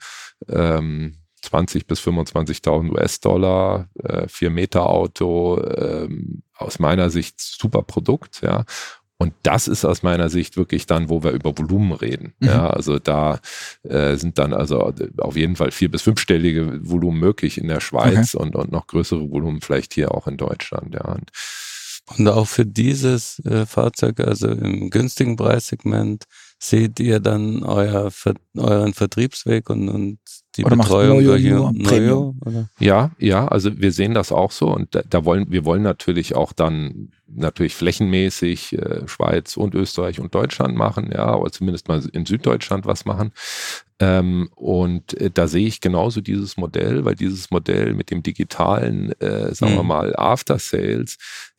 Ähm, 0.47 1.17
20 1.41 1.87
bis 1.87 1.99
25.000 1.99 2.91
US-Dollar, 2.91 3.89
äh, 4.01 4.27
4 4.27 4.49
Meter 4.49 4.87
Auto, 4.87 5.61
ähm, 5.61 6.43
aus 6.55 6.79
meiner 6.79 7.09
Sicht 7.09 7.41
super 7.41 7.81
Produkt, 7.81 8.41
ja. 8.41 8.63
Und 9.23 9.33
das 9.41 9.69
ist 9.69 9.85
aus 9.85 10.03
meiner 10.03 10.27
Sicht 10.27 10.57
wirklich 10.57 10.85
dann, 10.85 11.07
wo 11.07 11.23
wir 11.23 11.31
über 11.31 11.57
Volumen 11.57 11.93
reden. 11.93 12.33
Mhm. 12.39 12.47
Ja, 12.49 12.69
also 12.69 12.99
da 12.99 13.39
äh, 13.83 14.17
sind 14.17 14.37
dann 14.37 14.51
also 14.51 14.93
auf 15.17 15.37
jeden 15.37 15.55
Fall 15.55 15.71
vier- 15.71 15.89
bis 15.89 16.01
fünfstellige 16.01 16.81
Volumen 16.83 17.21
möglich 17.21 17.57
in 17.57 17.69
der 17.69 17.79
Schweiz 17.79 18.35
okay. 18.35 18.43
und, 18.43 18.55
und 18.57 18.73
noch 18.73 18.85
größere 18.85 19.31
Volumen 19.31 19.61
vielleicht 19.61 19.93
hier 19.93 20.13
auch 20.13 20.27
in 20.27 20.35
Deutschland. 20.35 20.93
Ja. 20.93 21.05
Und, 21.05 21.31
und 22.17 22.27
auch 22.27 22.49
für 22.49 22.65
dieses 22.65 23.39
äh, 23.45 23.65
Fahrzeug, 23.65 24.19
also 24.19 24.49
im 24.49 24.89
günstigen 24.89 25.37
Preissegment, 25.37 26.25
seht 26.59 26.99
ihr 26.99 27.21
dann 27.21 27.63
euer, 27.63 28.11
euren 28.57 28.93
Vertriebsweg 28.93 29.69
und, 29.69 29.87
und 29.87 30.19
die 30.57 30.65
oder 30.65 30.75
Betreuung 30.75 31.23
Noyo, 31.23 31.31
Noyo, 31.31 31.71
Noyo, 31.71 32.35
oder? 32.45 32.69
Ja, 32.79 33.11
ja, 33.17 33.47
also 33.47 33.79
wir 33.79 33.91
sehen 33.91 34.13
das 34.13 34.31
auch 34.31 34.51
so 34.51 34.67
und 34.67 34.93
da, 34.93 35.01
da 35.09 35.25
wollen 35.25 35.51
wir 35.51 35.65
wollen 35.65 35.83
natürlich 35.83 36.35
auch 36.35 36.53
dann 36.53 37.09
natürlich 37.35 37.75
flächenmäßig 37.75 38.73
äh, 38.73 39.07
Schweiz 39.07 39.57
und 39.57 39.75
Österreich 39.75 40.19
und 40.19 40.35
Deutschland 40.35 40.75
machen, 40.75 41.11
ja, 41.13 41.35
oder 41.35 41.51
zumindest 41.51 41.87
mal 41.87 42.03
in 42.13 42.25
Süddeutschland 42.25 42.85
was 42.85 43.05
machen. 43.05 43.31
Ähm, 43.99 44.49
und 44.55 45.13
äh, 45.19 45.29
da 45.31 45.47
sehe 45.47 45.67
ich 45.67 45.79
genauso 45.79 46.21
dieses 46.21 46.57
Modell, 46.57 47.05
weil 47.05 47.15
dieses 47.15 47.51
Modell 47.51 47.93
mit 47.93 48.11
dem 48.11 48.23
digitalen, 48.23 49.11
äh, 49.21 49.53
sagen 49.53 49.73
mhm. 49.73 49.77
wir 49.77 49.83
mal, 49.83 50.15
After 50.15 50.59
Sales, 50.59 51.17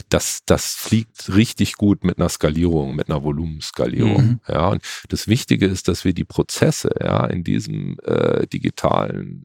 das, 0.08 0.42
das 0.44 0.74
fliegt 0.74 1.34
richtig 1.34 1.74
gut 1.74 2.04
mit 2.04 2.18
einer 2.18 2.28
Skalierung, 2.28 2.96
mit 2.96 3.08
einer 3.08 3.22
Volumenskalierung. 3.22 4.22
Mhm. 4.22 4.40
Ja, 4.48 4.68
und 4.68 4.82
das 5.08 5.28
Wichtige 5.28 5.66
ist, 5.66 5.88
dass 5.88 6.04
wir 6.04 6.12
die 6.12 6.24
Prozesse 6.24 6.90
ja 7.00 7.24
in 7.26 7.44
diesem 7.44 7.98
äh, 8.04 8.46
digitalen 8.84 9.44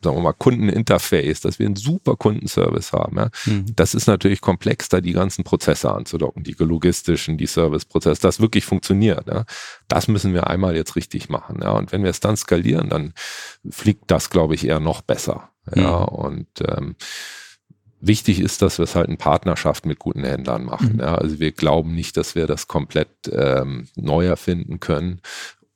sagen 0.00 0.16
wir 0.16 0.22
mal, 0.22 0.32
Kundeninterface, 0.32 1.40
dass 1.40 1.58
wir 1.58 1.66
einen 1.66 1.74
super 1.74 2.14
Kundenservice 2.14 2.92
haben. 2.92 3.16
Ja. 3.16 3.30
Mhm. 3.46 3.66
Das 3.74 3.94
ist 3.94 4.06
natürlich 4.06 4.40
komplex, 4.40 4.88
da 4.88 5.00
die 5.00 5.12
ganzen 5.12 5.42
Prozesse 5.42 5.92
anzudocken, 5.92 6.44
die 6.44 6.54
logistischen, 6.56 7.36
die 7.36 7.46
Serviceprozesse, 7.46 8.22
das 8.22 8.38
wirklich 8.38 8.64
funktioniert. 8.64 9.26
Ja. 9.26 9.44
Das 9.88 10.06
müssen 10.06 10.34
wir 10.34 10.46
einmal 10.46 10.76
jetzt 10.76 10.94
richtig 10.94 11.28
machen. 11.28 11.60
Ja. 11.62 11.72
Und 11.72 11.90
wenn 11.90 12.04
wir 12.04 12.10
es 12.10 12.20
dann 12.20 12.36
skalieren, 12.36 12.88
dann 12.88 13.12
fliegt 13.68 14.04
das, 14.08 14.30
glaube 14.30 14.54
ich, 14.54 14.68
eher 14.68 14.78
noch 14.78 15.02
besser. 15.02 15.50
Ja. 15.74 15.98
Mhm. 15.98 16.04
Und 16.04 16.48
ähm, 16.64 16.96
Wichtig 18.00 18.38
ist, 18.38 18.62
dass 18.62 18.78
wir 18.78 18.84
es 18.84 18.94
halt 18.94 19.08
in 19.08 19.16
Partnerschaft 19.16 19.84
mit 19.84 19.98
guten 19.98 20.22
Händlern 20.22 20.64
machen. 20.64 20.94
Mhm. 20.94 21.00
Ja, 21.00 21.16
also 21.16 21.40
wir 21.40 21.50
glauben 21.50 21.96
nicht, 21.96 22.16
dass 22.16 22.36
wir 22.36 22.46
das 22.46 22.68
komplett 22.68 23.08
ähm, 23.28 23.88
neu 23.96 24.26
erfinden 24.26 24.78
können, 24.78 25.20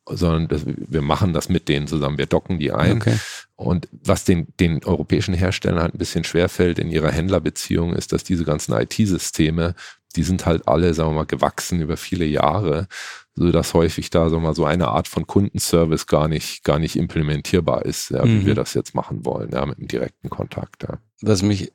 sondern 0.09 0.48
das, 0.48 0.62
wir 0.66 1.03
machen 1.03 1.32
das 1.32 1.48
mit 1.48 1.68
denen 1.68 1.86
zusammen. 1.86 2.18
Wir 2.18 2.26
docken 2.26 2.59
die 2.59 2.72
ein. 2.72 2.96
Okay. 2.96 3.16
Und 3.57 3.88
was 3.92 4.24
den, 4.24 4.48
den 4.59 4.84
europäischen 4.84 5.34
Herstellern 5.34 5.80
halt 5.80 5.94
ein 5.94 5.98
bisschen 5.98 6.24
schwerfällt 6.24 6.78
in 6.78 6.90
ihrer 6.90 7.11
Händlerbeziehung, 7.11 7.94
ist, 7.94 8.12
dass 8.12 8.24
diese 8.24 8.44
ganzen 8.44 8.72
IT-Systeme, 8.72 9.74
die 10.16 10.24
sind 10.24 10.44
halt 10.44 10.66
alle, 10.66 10.92
sagen 10.94 11.11
wir 11.11 11.16
mal, 11.16 11.26
gewachsen 11.26 11.80
über 11.80 11.96
viele 11.96 12.24
Jahre, 12.24 12.88
so 13.34 13.50
dass 13.53 13.74
häufig 13.74 14.11
da 14.11 14.28
sagen 14.28 14.42
wir 14.42 14.48
mal, 14.48 14.55
so 14.55 14.64
eine 14.64 14.88
Art 14.88 15.09
von 15.09 15.26
Kundenservice 15.26 16.07
gar 16.07 16.28
nicht, 16.28 16.64
gar 16.64 16.78
nicht 16.78 16.96
implementierbar 16.96 17.84
ist, 17.84 18.11
ja, 18.11 18.24
mhm. 18.24 18.40
wie 18.40 18.46
wir 18.46 18.55
das 18.55 18.74
jetzt 18.74 18.94
machen 18.94 19.24
wollen, 19.24 19.50
ja, 19.53 19.64
mit 19.64 19.78
einem 19.78 19.88
direkten 19.88 20.28
Kontakt. 20.28 20.82
Ja. 20.82 20.98
Was 21.22 21.42
mich 21.42 21.72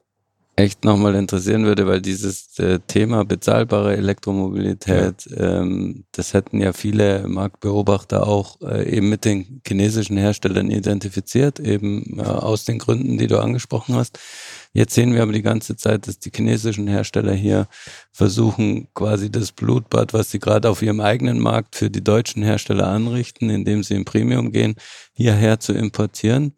echt 0.58 0.84
nochmal 0.84 1.14
interessieren 1.14 1.66
würde, 1.66 1.86
weil 1.86 2.02
dieses 2.02 2.58
äh, 2.58 2.80
Thema 2.88 3.24
bezahlbare 3.24 3.96
Elektromobilität, 3.96 5.28
ja. 5.30 5.62
ähm, 5.62 6.06
das 6.12 6.34
hätten 6.34 6.60
ja 6.60 6.74
viele 6.74 7.28
Marktbeobachter 7.28 8.28
auch 8.28 8.60
äh, 8.62 8.90
eben 8.90 9.08
mit 9.08 9.24
den 9.24 9.62
chinesischen 9.66 10.18
Herstellern 10.18 10.72
identifiziert, 10.72 11.60
eben 11.60 12.20
äh, 12.20 12.24
aus 12.24 12.66
den 12.66 12.80
Gründen, 12.80 13.20
die 13.20 13.28
du 13.28 13.40
angesprochen 13.40 13.94
hast. 13.94 14.18
Jetzt 14.74 14.96
sehen 14.96 15.14
wir 15.14 15.22
aber 15.22 15.32
die 15.32 15.44
ganze 15.44 15.76
Zeit, 15.76 16.08
dass 16.08 16.18
die 16.18 16.32
chinesischen 16.36 16.88
Hersteller 16.88 17.34
hier 17.34 17.68
versuchen, 18.12 18.88
quasi 18.96 19.30
das 19.30 19.52
Blutbad, 19.52 20.14
was 20.14 20.32
sie 20.32 20.40
gerade 20.40 20.72
auf 20.72 20.82
ihrem 20.82 21.02
eigenen 21.02 21.38
Markt 21.38 21.76
für 21.76 21.92
die 21.92 22.04
deutschen 22.04 22.42
Hersteller 22.42 22.88
anrichten, 22.88 23.52
indem 23.52 23.84
sie 23.84 23.94
im 23.94 24.06
Premium 24.06 24.52
gehen, 24.52 24.74
hierher 25.14 25.60
zu 25.60 25.74
importieren. 25.74 26.54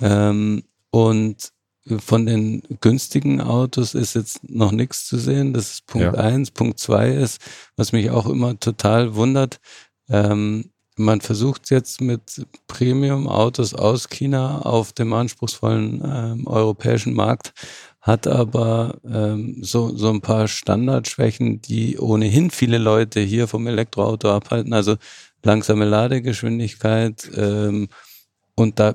Ähm, 0.00 0.62
und 0.92 1.52
von 1.98 2.26
den 2.26 2.62
günstigen 2.80 3.40
Autos 3.40 3.94
ist 3.94 4.14
jetzt 4.14 4.48
noch 4.48 4.72
nichts 4.72 5.06
zu 5.06 5.18
sehen. 5.18 5.52
Das 5.52 5.72
ist 5.72 5.86
Punkt 5.86 6.14
ja. 6.14 6.20
eins. 6.20 6.50
Punkt 6.50 6.78
zwei 6.78 7.10
ist, 7.10 7.40
was 7.76 7.92
mich 7.92 8.10
auch 8.10 8.26
immer 8.26 8.58
total 8.60 9.14
wundert, 9.14 9.60
ähm, 10.08 10.70
man 11.00 11.22
versucht 11.22 11.70
jetzt 11.70 12.00
mit 12.00 12.46
Premium-Autos 12.66 13.74
aus 13.74 14.08
China 14.10 14.60
auf 14.62 14.92
dem 14.92 15.12
anspruchsvollen 15.14 16.02
ähm, 16.04 16.46
europäischen 16.46 17.14
Markt, 17.14 17.54
hat 18.02 18.26
aber 18.26 18.98
ähm, 19.04 19.58
so, 19.62 19.96
so 19.96 20.10
ein 20.10 20.20
paar 20.20 20.46
Standardschwächen, 20.46 21.62
die 21.62 21.98
ohnehin 21.98 22.50
viele 22.50 22.78
Leute 22.78 23.20
hier 23.20 23.48
vom 23.48 23.66
Elektroauto 23.66 24.30
abhalten. 24.30 24.74
Also 24.74 24.96
langsame 25.42 25.86
Ladegeschwindigkeit, 25.86 27.30
ähm, 27.34 27.88
und 28.60 28.78
da 28.78 28.94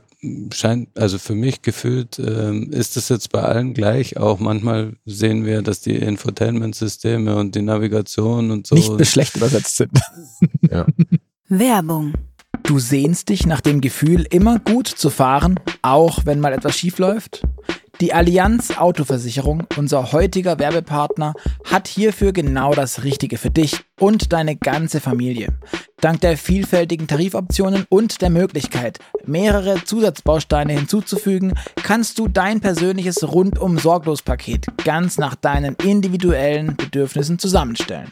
scheint, 0.53 0.89
also 0.97 1.18
für 1.18 1.36
mich 1.36 1.61
gefühlt, 1.61 2.20
ähm, 2.20 2.72
ist 2.72 2.97
es 2.97 3.09
jetzt 3.09 3.32
bei 3.32 3.41
allen 3.41 3.74
gleich. 3.74 4.18
Auch 4.18 4.39
manchmal 4.39 4.93
sehen 5.05 5.45
wir, 5.45 5.61
dass 5.61 5.82
die 5.82 5.95
Infotainment-Systeme 5.95 7.36
und 7.36 7.55
die 7.55 7.61
Navigation 7.61 8.51
und 8.51 8.68
so. 8.68 8.76
Nicht 8.76 9.05
schlecht 9.07 9.36
übersetzt 9.36 9.78
sind. 9.78 9.91
ja. 10.72 10.86
Werbung. 11.47 12.13
Du 12.63 12.80
sehnst 12.80 13.30
dich 13.30 13.45
nach 13.45 13.61
dem 13.61 13.82
Gefühl, 13.82 14.26
immer 14.30 14.59
gut 14.59 14.88
zu 14.88 15.09
fahren, 15.09 15.59
auch 15.82 16.26
wenn 16.26 16.39
mal 16.39 16.53
etwas 16.53 16.78
schief 16.78 16.97
läuft? 16.97 17.41
Die 18.02 18.14
Allianz 18.14 18.78
Autoversicherung, 18.78 19.64
unser 19.78 20.12
heutiger 20.12 20.60
Werbepartner, 20.60 21.34
hat 21.64 21.88
hierfür 21.88 22.34
genau 22.34 22.74
das 22.74 23.04
Richtige 23.06 23.38
für 23.38 23.50
dich 23.50 23.86
und 24.00 24.34
deine 24.34 24.58
ganze 24.58 25.00
Familie. 25.00 25.58
Dank 26.02 26.20
der 26.20 26.38
vielfältigen 26.38 27.08
Tarifoptionen 27.08 27.86
und 27.88 28.22
der 28.22 28.30
Möglichkeit, 28.30 29.00
mehrere 29.26 29.84
Zusatzbausteine 29.86 30.74
hinzuzufügen, 30.74 31.54
kannst 31.84 32.20
du 32.20 32.28
dein 32.28 32.60
persönliches 32.60 33.24
Rundum-Sorglos-Paket 33.24 34.68
ganz 34.84 35.18
nach 35.18 35.36
deinen 35.36 35.76
individuellen 35.76 36.76
Bedürfnissen 36.76 37.39
zusammenstellen. 37.39 38.12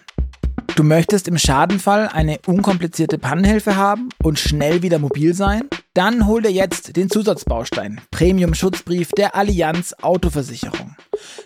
Du 0.76 0.82
möchtest 0.82 1.28
im 1.28 1.38
Schadenfall 1.38 2.10
eine 2.12 2.40
unkomplizierte 2.48 3.20
Pannenhilfe 3.20 3.76
haben 3.76 4.10
und 4.24 4.40
schnell 4.40 4.82
wieder 4.82 4.98
mobil 4.98 5.36
sein? 5.36 5.70
Dann 5.94 6.26
hol 6.26 6.42
dir 6.42 6.52
jetzt 6.52 6.98
den 6.98 7.12
Zusatzbaustein 7.12 8.02
Premium 8.10 8.56
Schutzbrief 8.56 9.10
der 9.12 9.36
Allianz 9.36 9.94
Autoversicherung. 10.02 10.96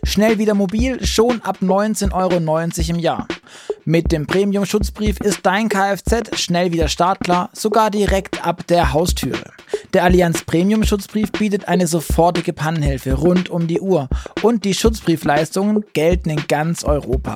Schnell 0.03 0.37
wieder 0.37 0.53
mobil, 0.53 1.05
schon 1.05 1.41
ab 1.41 1.57
19,90 1.61 2.13
Euro 2.13 2.95
im 2.95 2.99
Jahr. 2.99 3.27
Mit 3.83 4.13
dem 4.13 4.27
Premium 4.27 4.65
Schutzbrief 4.65 5.19
ist 5.19 5.41
dein 5.43 5.67
Kfz 5.67 6.39
schnell 6.39 6.71
wieder 6.71 6.87
startklar, 6.87 7.49
sogar 7.51 7.91
direkt 7.91 8.45
ab 8.47 8.65
der 8.67 8.93
Haustüre. 8.93 9.51
Der 9.93 10.05
Allianz 10.05 10.43
Premium 10.43 10.83
Schutzbrief 10.83 11.33
bietet 11.33 11.67
eine 11.67 11.87
sofortige 11.87 12.53
Pannenhilfe 12.53 13.13
rund 13.13 13.49
um 13.49 13.67
die 13.67 13.81
Uhr 13.81 14.07
und 14.41 14.63
die 14.63 14.73
Schutzbriefleistungen 14.73 15.83
gelten 15.91 16.29
in 16.29 16.47
ganz 16.47 16.85
Europa. 16.85 17.35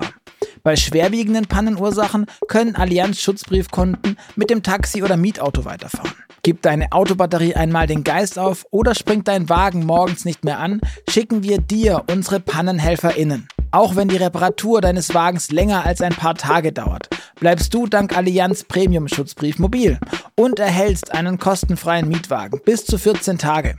Bei 0.63 0.75
schwerwiegenden 0.75 1.47
Pannenursachen 1.47 2.27
können 2.47 2.75
Allianz 2.75 3.19
Schutzbriefkonten 3.19 4.17
mit 4.35 4.51
dem 4.51 4.61
Taxi 4.61 5.01
oder 5.01 5.17
Mietauto 5.17 5.65
weiterfahren. 5.65 6.13
Gibt 6.43 6.65
deine 6.65 6.91
Autobatterie 6.91 7.55
einmal 7.55 7.87
den 7.87 8.03
Geist 8.03 8.37
auf 8.37 8.65
oder 8.69 8.93
springt 8.93 9.27
dein 9.27 9.49
Wagen 9.49 9.85
morgens 9.85 10.25
nicht 10.25 10.43
mehr 10.43 10.59
an, 10.59 10.81
schicken 11.09 11.43
wir 11.43 11.59
dir 11.59 12.03
unsere 12.11 12.39
PannenhelferInnen. 12.39 13.47
Auch 13.71 13.95
wenn 13.95 14.07
die 14.07 14.17
Reparatur 14.17 14.81
deines 14.81 15.13
Wagens 15.13 15.49
länger 15.49 15.85
als 15.85 16.01
ein 16.01 16.13
paar 16.13 16.35
Tage 16.35 16.71
dauert, 16.71 17.09
bleibst 17.39 17.73
du 17.73 17.87
dank 17.87 18.15
Allianz 18.15 18.63
Premium 18.63 19.07
Schutzbrief 19.07 19.59
mobil 19.59 19.97
und 20.35 20.59
erhältst 20.59 21.11
einen 21.13 21.39
kostenfreien 21.39 22.07
Mietwagen 22.07 22.59
bis 22.65 22.85
zu 22.85 22.97
14 22.97 23.37
Tage. 23.37 23.77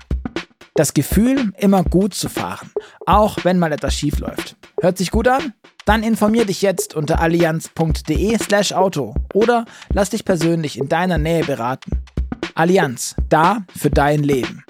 Das 0.74 0.94
Gefühl, 0.94 1.52
immer 1.58 1.84
gut 1.84 2.14
zu 2.14 2.28
fahren, 2.28 2.70
auch 3.06 3.38
wenn 3.44 3.58
mal 3.58 3.72
etwas 3.72 3.94
schief 3.94 4.18
läuft. 4.18 4.56
Hört 4.80 4.96
sich 4.96 5.10
gut 5.10 5.28
an? 5.28 5.52
Dann 5.84 6.02
informier 6.02 6.44
dich 6.44 6.62
jetzt 6.62 6.94
unter 6.94 7.20
allianz.de/slash 7.20 8.72
Auto 8.72 9.14
oder 9.34 9.64
lass 9.92 10.10
dich 10.10 10.24
persönlich 10.24 10.78
in 10.78 10.88
deiner 10.88 11.18
Nähe 11.18 11.44
beraten. 11.44 12.02
Allianz, 12.54 13.16
da 13.28 13.64
für 13.76 13.90
dein 13.90 14.22
Leben. 14.22 14.64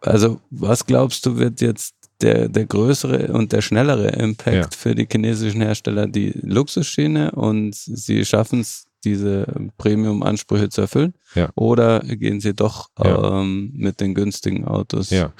Also, 0.00 0.40
was 0.50 0.86
glaubst 0.86 1.26
du, 1.26 1.36
wird 1.36 1.60
jetzt 1.60 1.94
der, 2.22 2.48
der 2.48 2.66
größere 2.66 3.32
und 3.32 3.52
der 3.52 3.60
schnellere 3.60 4.08
Impact 4.08 4.54
ja. 4.54 4.68
für 4.70 4.94
die 4.94 5.06
chinesischen 5.10 5.60
Hersteller? 5.60 6.06
Die 6.06 6.32
Luxusschiene 6.42 7.32
und 7.32 7.74
sie 7.74 8.24
schaffen 8.24 8.60
es 8.60 8.87
diese 9.04 9.46
Premium-Ansprüche 9.78 10.68
zu 10.68 10.82
erfüllen? 10.82 11.14
Ja. 11.34 11.50
Oder 11.54 12.00
gehen 12.00 12.40
Sie 12.40 12.54
doch 12.54 12.88
ja. 13.02 13.40
ähm, 13.40 13.72
mit 13.74 14.00
den 14.00 14.14
günstigen 14.14 14.64
Autos? 14.66 15.10
Ja, 15.10 15.32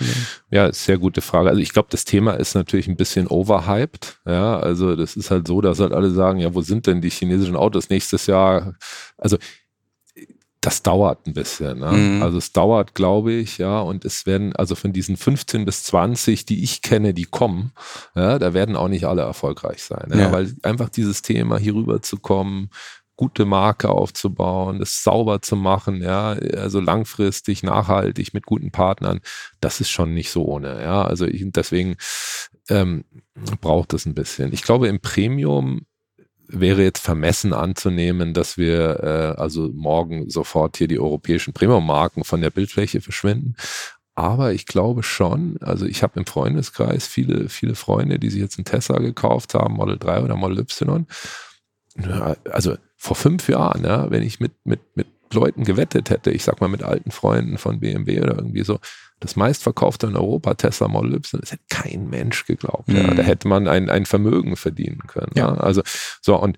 ja, 0.51 0.73
sehr 0.73 0.99
gute 0.99 1.21
Frage. 1.21 1.49
Also 1.49 1.61
ich 1.61 1.73
glaube, 1.73 1.89
das 1.91 2.05
Thema 2.05 2.33
ist 2.33 2.55
natürlich 2.55 2.89
ein 2.89 2.97
bisschen 2.97 3.27
overhyped. 3.27 4.21
Ja, 4.27 4.59
also 4.59 4.97
das 4.97 5.17
ist 5.17 5.31
halt 5.31 5.49
so, 5.49 5.61
dass 5.61 5.81
halt 5.81 5.93
alle 5.93 6.11
sagen, 6.11 6.39
ja, 6.41 6.55
wo 6.55 6.63
sind 6.63 6.87
denn 6.87 7.01
die 7.01 7.11
chinesischen 7.11 7.57
Autos 7.57 7.89
nächstes 7.91 8.27
Jahr? 8.27 8.75
Also 9.17 9.39
das 10.61 10.83
dauert 10.83 11.27
ein 11.27 11.35
bisschen. 11.35 11.79
Ne? 11.79 11.93
Mhm. 11.93 12.23
Also 12.23 12.39
es 12.39 12.53
dauert, 12.53 12.95
glaube 12.95 13.33
ich, 13.33 13.59
ja, 13.59 13.81
und 13.81 14.05
es 14.05 14.27
werden, 14.27 14.55
also 14.57 14.75
von 14.75 14.93
diesen 14.93 15.17
15 15.17 15.65
bis 15.65 15.85
20, 15.85 16.47
die 16.47 16.65
ich 16.65 16.83
kenne, 16.83 17.15
die 17.15 17.25
kommen, 17.25 17.73
ja, 18.17 18.39
da 18.39 18.55
werden 18.55 18.75
auch 18.75 18.89
nicht 18.89 19.05
alle 19.05 19.23
erfolgreich 19.23 19.83
sein. 19.83 20.09
Ja? 20.13 20.19
ja. 20.19 20.33
Weil 20.33 20.55
einfach 20.63 20.89
dieses 20.89 21.23
Thema 21.23 21.59
hier 21.59 21.75
rüber 21.75 22.03
zu 22.03 22.17
kommen, 22.19 22.71
gute 23.19 23.45
Marke 23.45 23.91
aufzubauen, 23.91 24.79
das 24.79 25.03
sauber 25.03 25.43
zu 25.43 25.57
machen, 25.57 26.03
ja, 26.03 26.31
also 26.57 26.79
langfristig, 26.81 27.64
nachhaltig 27.64 28.33
mit 28.33 28.47
guten 28.47 28.71
Partnern, 28.71 29.21
das 29.61 29.81
ist 29.81 29.91
schon 29.91 30.14
nicht 30.14 30.31
so 30.31 30.45
ohne, 30.45 30.81
ja. 30.81 31.03
Also 31.03 31.27
ich, 31.27 31.45
deswegen 31.47 31.97
ähm, 32.69 33.05
braucht 33.61 33.93
es 33.93 34.07
ein 34.07 34.14
bisschen. 34.14 34.53
Ich 34.53 34.62
glaube, 34.62 34.87
im 34.87 35.01
Premium 35.01 35.83
wäre 36.47 36.85
jetzt 36.85 37.01
vermessen 37.01 37.53
anzunehmen, 37.53 38.35
dass 38.35 38.57
wir 38.57 39.01
äh, 39.03 39.41
also 39.41 39.69
morgen 39.75 40.31
sofort 40.31 40.77
hier 40.77 40.87
die 40.87 41.01
europäischen 41.01 41.53
Premium-Marken 41.53 42.23
von 42.23 42.41
der 42.41 42.51
Bildfläche 42.51 43.01
verschwinden. 43.01 43.57
aber 44.14 44.53
ich 44.53 44.66
glaube 44.66 45.03
schon, 45.03 45.59
also 45.61 45.87
ich 45.87 46.05
habe 46.05 46.21
im 46.21 46.27
Freundeskreis 46.27 47.09
viele, 47.09 47.49
viele 47.49 47.75
Freunde, 47.75 48.21
die 48.21 48.31
sich 48.31 48.41
jetzt 48.41 48.59
einen 48.59 48.64
Tesla 48.64 48.99
gekauft 48.99 49.55
haben, 49.55 49.75
Model 49.75 49.99
3 49.99 50.23
oder 50.23 50.37
Model 50.37 50.61
Y. 50.61 51.07
Also 52.45 52.77
vor 52.99 53.17
fünf 53.17 53.49
Jahren, 53.49 53.85
ja, 53.85 54.11
wenn 54.11 54.23
ich 54.23 54.41
mit, 54.41 54.53
mit, 54.65 54.81
mit 54.95 55.07
Leuten 55.33 55.65
gewettet 55.65 56.11
hätte, 56.11 56.31
ich 56.31 56.45
sag 56.45 56.61
mal 56.61 56.69
mit 56.69 56.83
alten 56.83 57.11
Freunden 57.11 57.57
von 57.57 57.81
BMW 57.81 58.21
oder 58.21 58.37
irgendwie 58.37 58.65
so, 58.65 58.79
das 59.21 59.37
meistverkaufte 59.37 60.07
in 60.07 60.17
Europa 60.17 60.55
Tesla 60.55 60.89
Model 60.89 61.15
Y, 61.15 61.41
das 61.41 61.53
hätte 61.53 61.65
kein 61.71 62.11
Mensch 62.11 62.45
geglaubt. 62.45 62.89
Mhm. 62.89 62.97
Ja. 62.97 63.15
Da 63.15 63.23
hätte 63.23 63.49
man 63.49 63.69
ein, 63.69 63.89
ein 63.89 64.05
Vermögen 64.05 64.57
verdienen 64.57 65.01
können. 65.07 65.33
Ja. 65.35 65.49
ja. 65.49 65.55
Also 65.55 65.83
so 66.21 66.37
und 66.41 66.57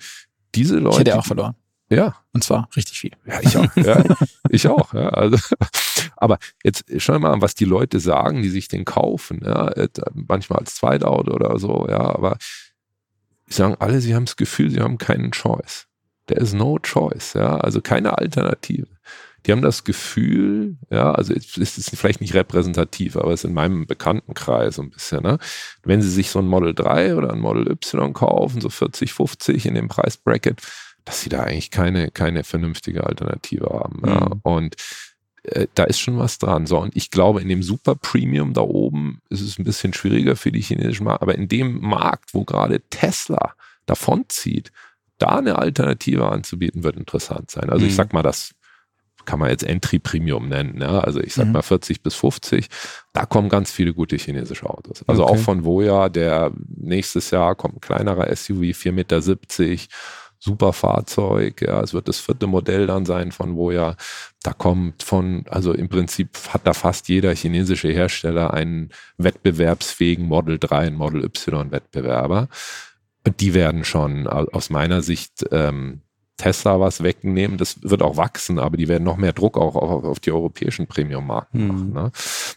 diese 0.55 0.79
Leute. 0.79 0.97
Ich 0.97 1.01
hätte 1.01 1.19
auch 1.19 1.27
verloren. 1.27 1.55
Ja. 1.91 2.17
Und 2.33 2.45
zwar 2.45 2.69
richtig 2.77 2.99
viel. 2.99 3.13
Ja, 3.27 3.41
ich 3.43 3.57
auch. 3.57 3.77
Ja, 3.77 4.05
ich 4.49 4.69
auch. 4.69 4.95
Ja, 4.95 5.09
also, 5.09 5.37
aber 6.17 6.39
jetzt 6.63 6.85
schau 6.99 7.19
mal 7.19 7.33
an, 7.33 7.43
was 7.43 7.55
die 7.55 7.65
Leute 7.65 7.99
sagen, 7.99 8.43
die 8.43 8.49
sich 8.49 8.69
den 8.69 8.85
kaufen. 8.85 9.41
Ja, 9.45 9.73
manchmal 10.15 10.61
als 10.61 10.77
Zweitauto 10.77 11.33
oder 11.33 11.59
so. 11.59 11.87
Ja, 11.89 11.99
aber 11.99 12.39
sie 13.47 13.57
sagen 13.57 13.75
alle, 13.81 14.01
sie 14.01 14.15
haben 14.15 14.27
das 14.27 14.37
Gefühl, 14.37 14.71
sie 14.71 14.81
haben 14.81 14.99
keinen 14.99 15.33
Choice. 15.33 15.89
There 16.31 16.41
is 16.41 16.55
no 16.55 16.79
choice. 16.79 17.35
Ja, 17.35 17.57
also 17.57 17.81
keine 17.81 18.17
Alternative. 18.17 18.87
Die 19.45 19.53
haben 19.53 19.63
das 19.63 19.83
Gefühl, 19.83 20.77
ja, 20.91 21.11
also 21.11 21.35
es 21.35 21.57
ist 21.57 21.97
vielleicht 21.97 22.21
nicht 22.21 22.35
repräsentativ, 22.35 23.17
aber 23.17 23.33
es 23.33 23.41
ist 23.41 23.49
in 23.49 23.55
meinem 23.55 23.87
Bekanntenkreis 23.87 24.77
so 24.77 24.83
ein 24.83 24.91
bisschen, 24.91 25.25
ne? 25.25 25.39
Wenn 25.83 26.03
sie 26.03 26.11
sich 26.11 26.31
so 26.31 26.39
ein 26.39 26.47
Model 26.47 26.73
3 26.73 27.17
oder 27.17 27.33
ein 27.33 27.41
Model 27.41 27.69
Y 27.69 28.13
kaufen, 28.13 28.61
so 28.61 28.69
40, 28.69 29.13
50 29.13 29.67
in 29.67 29.75
dem 29.75 29.89
Preisbracket, 29.89 30.61
dass 31.05 31.23
sie 31.23 31.31
da 31.31 31.41
eigentlich 31.41 31.73
keine, 31.73 32.13
keine 32.13 32.45
vernünftige 32.45 33.05
Alternative 33.05 33.71
haben. 33.71 34.03
Mhm. 34.03 34.09
Ja. 34.09 34.31
Und 34.43 34.77
äh, 35.43 35.67
da 35.75 35.83
ist 35.85 35.99
schon 35.99 36.19
was 36.19 36.39
dran. 36.39 36.67
So, 36.67 36.79
und 36.79 36.95
ich 36.95 37.11
glaube, 37.11 37.43
in 37.43 37.49
dem 37.49 37.65
Super 37.65 37.97
Premium 37.97 38.53
da 38.53 38.61
oben 38.61 39.21
ist 39.31 39.41
es 39.41 39.59
ein 39.59 39.65
bisschen 39.65 39.95
schwieriger 39.95 40.37
für 40.37 40.53
die 40.53 40.61
chinesischen 40.61 41.05
Markt, 41.05 41.23
aber 41.23 41.35
in 41.35 41.49
dem 41.49 41.81
Markt, 41.81 42.35
wo 42.35 42.45
gerade 42.45 42.83
Tesla 42.89 43.55
davonzieht, 43.87 44.71
da 45.21 45.39
eine 45.39 45.59
Alternative 45.59 46.29
anzubieten, 46.29 46.83
wird 46.83 46.97
interessant 46.97 47.51
sein. 47.51 47.71
Also 47.71 47.85
mhm. 47.85 47.89
ich 47.89 47.97
sag 47.97 48.13
mal, 48.13 48.23
das 48.23 48.55
kann 49.25 49.39
man 49.39 49.51
jetzt 49.51 49.63
Entry 49.63 49.99
Premium 49.99 50.49
nennen. 50.49 50.81
Ja? 50.81 51.01
Also 51.01 51.21
ich 51.21 51.35
sag 51.35 51.47
mhm. 51.47 51.53
mal 51.53 51.63
40 51.63 52.03
bis 52.03 52.15
50, 52.15 52.69
da 53.13 53.27
kommen 53.27 53.49
ganz 53.49 53.71
viele 53.71 53.95
gute 53.95 54.17
chinesische 54.17 54.69
Autos. 54.69 55.05
Also 55.07 55.25
okay. 55.25 55.33
auch 55.33 55.39
von 55.39 55.65
Voya, 55.65 56.09
der 56.09 56.53
nächstes 56.67 57.31
Jahr 57.31 57.55
kommt 57.55 57.77
ein 57.77 57.81
kleinerer 57.81 58.35
SUV, 58.35 58.63
4,70 58.63 58.93
Meter 58.93 59.21
super 60.41 60.73
Fahrzeug. 60.73 61.63
Ja, 61.63 61.83
es 61.83 61.93
wird 61.93 62.09
das 62.09 62.19
vierte 62.19 62.47
Modell 62.47 62.87
dann 62.87 63.05
sein 63.05 63.31
von 63.31 63.57
Voya. 63.57 63.97
Da 64.43 64.53
kommt 64.53 65.03
von, 65.03 65.45
also 65.49 65.73
im 65.75 65.89
Prinzip 65.89 66.31
hat 66.49 66.67
da 66.67 66.73
fast 66.73 67.09
jeder 67.09 67.35
chinesische 67.35 67.89
Hersteller 67.89 68.55
einen 68.55 68.91
wettbewerbsfähigen 69.19 70.27
Model 70.27 70.59
3 70.59 70.89
und 70.89 70.95
Model 70.95 71.25
Y 71.25 71.71
Wettbewerber. 71.71 72.49
Die 73.27 73.55
werden 73.55 73.85
schon 73.85 74.27
aus 74.27 74.71
meiner 74.71 75.03
Sicht 75.03 75.45
ähm, 75.51 76.03
Tesla 76.41 76.81
was 76.81 77.03
wegnehmen. 77.03 77.59
Das 77.59 77.83
wird 77.83 78.03
auch 78.03 78.17
wachsen, 78.17 78.59
aber 78.59 78.79
die 78.79 78.89
werden 78.89 79.05
noch 79.05 79.19
mehr 79.19 79.35
Druck 79.35 79.59
auch 79.59 79.77
auf, 79.77 80.05
auf 80.05 80.21
die 80.21 80.33
europäischen 80.33 80.87
Premium-Marken 80.87 81.61
mhm. 81.61 81.69
machen. 81.69 81.93
Ne? 81.93 82.13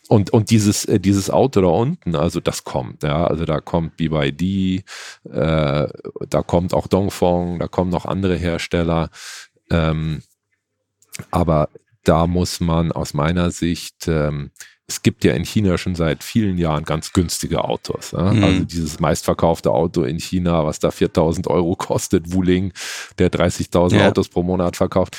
Und, 0.07 0.29
und 0.31 0.49
dieses, 0.49 0.85
äh, 0.85 0.99
dieses 0.99 1.29
Auto 1.29 1.61
da 1.61 1.67
unten, 1.67 2.15
also 2.15 2.39
das 2.39 2.63
kommt, 2.63 3.03
ja, 3.03 3.27
also 3.27 3.43
da 3.43 3.59
kommt 3.59 3.97
BYD, 3.97 4.41
äh, 4.41 4.83
da 5.29 6.41
kommt 6.45 6.73
auch 6.73 6.87
Dongfeng, 6.87 7.59
da 7.59 7.67
kommen 7.67 7.91
noch 7.91 8.05
andere 8.05 8.35
Hersteller. 8.35 9.09
Ähm, 9.69 10.23
aber 11.29 11.69
da 12.03 12.25
muss 12.25 12.61
man 12.61 12.91
aus 12.91 13.13
meiner 13.13 13.51
Sicht 13.51 14.07
ähm, 14.07 14.51
es 14.87 15.01
gibt 15.01 15.23
ja 15.23 15.33
in 15.33 15.45
China 15.45 15.77
schon 15.77 15.95
seit 15.95 16.23
vielen 16.23 16.57
Jahren 16.57 16.83
ganz 16.83 17.13
günstige 17.13 17.63
Autos. 17.63 18.11
Ja? 18.11 18.33
Mhm. 18.33 18.43
Also 18.43 18.63
dieses 18.65 18.99
meistverkaufte 18.99 19.71
Auto 19.71 20.03
in 20.03 20.19
China, 20.19 20.65
was 20.65 20.79
da 20.79 20.91
4000 20.91 21.47
Euro 21.47 21.75
kostet, 21.75 22.33
Wuling, 22.33 22.73
der 23.17 23.31
30.000 23.31 23.95
ja. 23.95 24.07
Autos 24.09 24.29
pro 24.29 24.43
Monat 24.43 24.75
verkauft. 24.75 25.17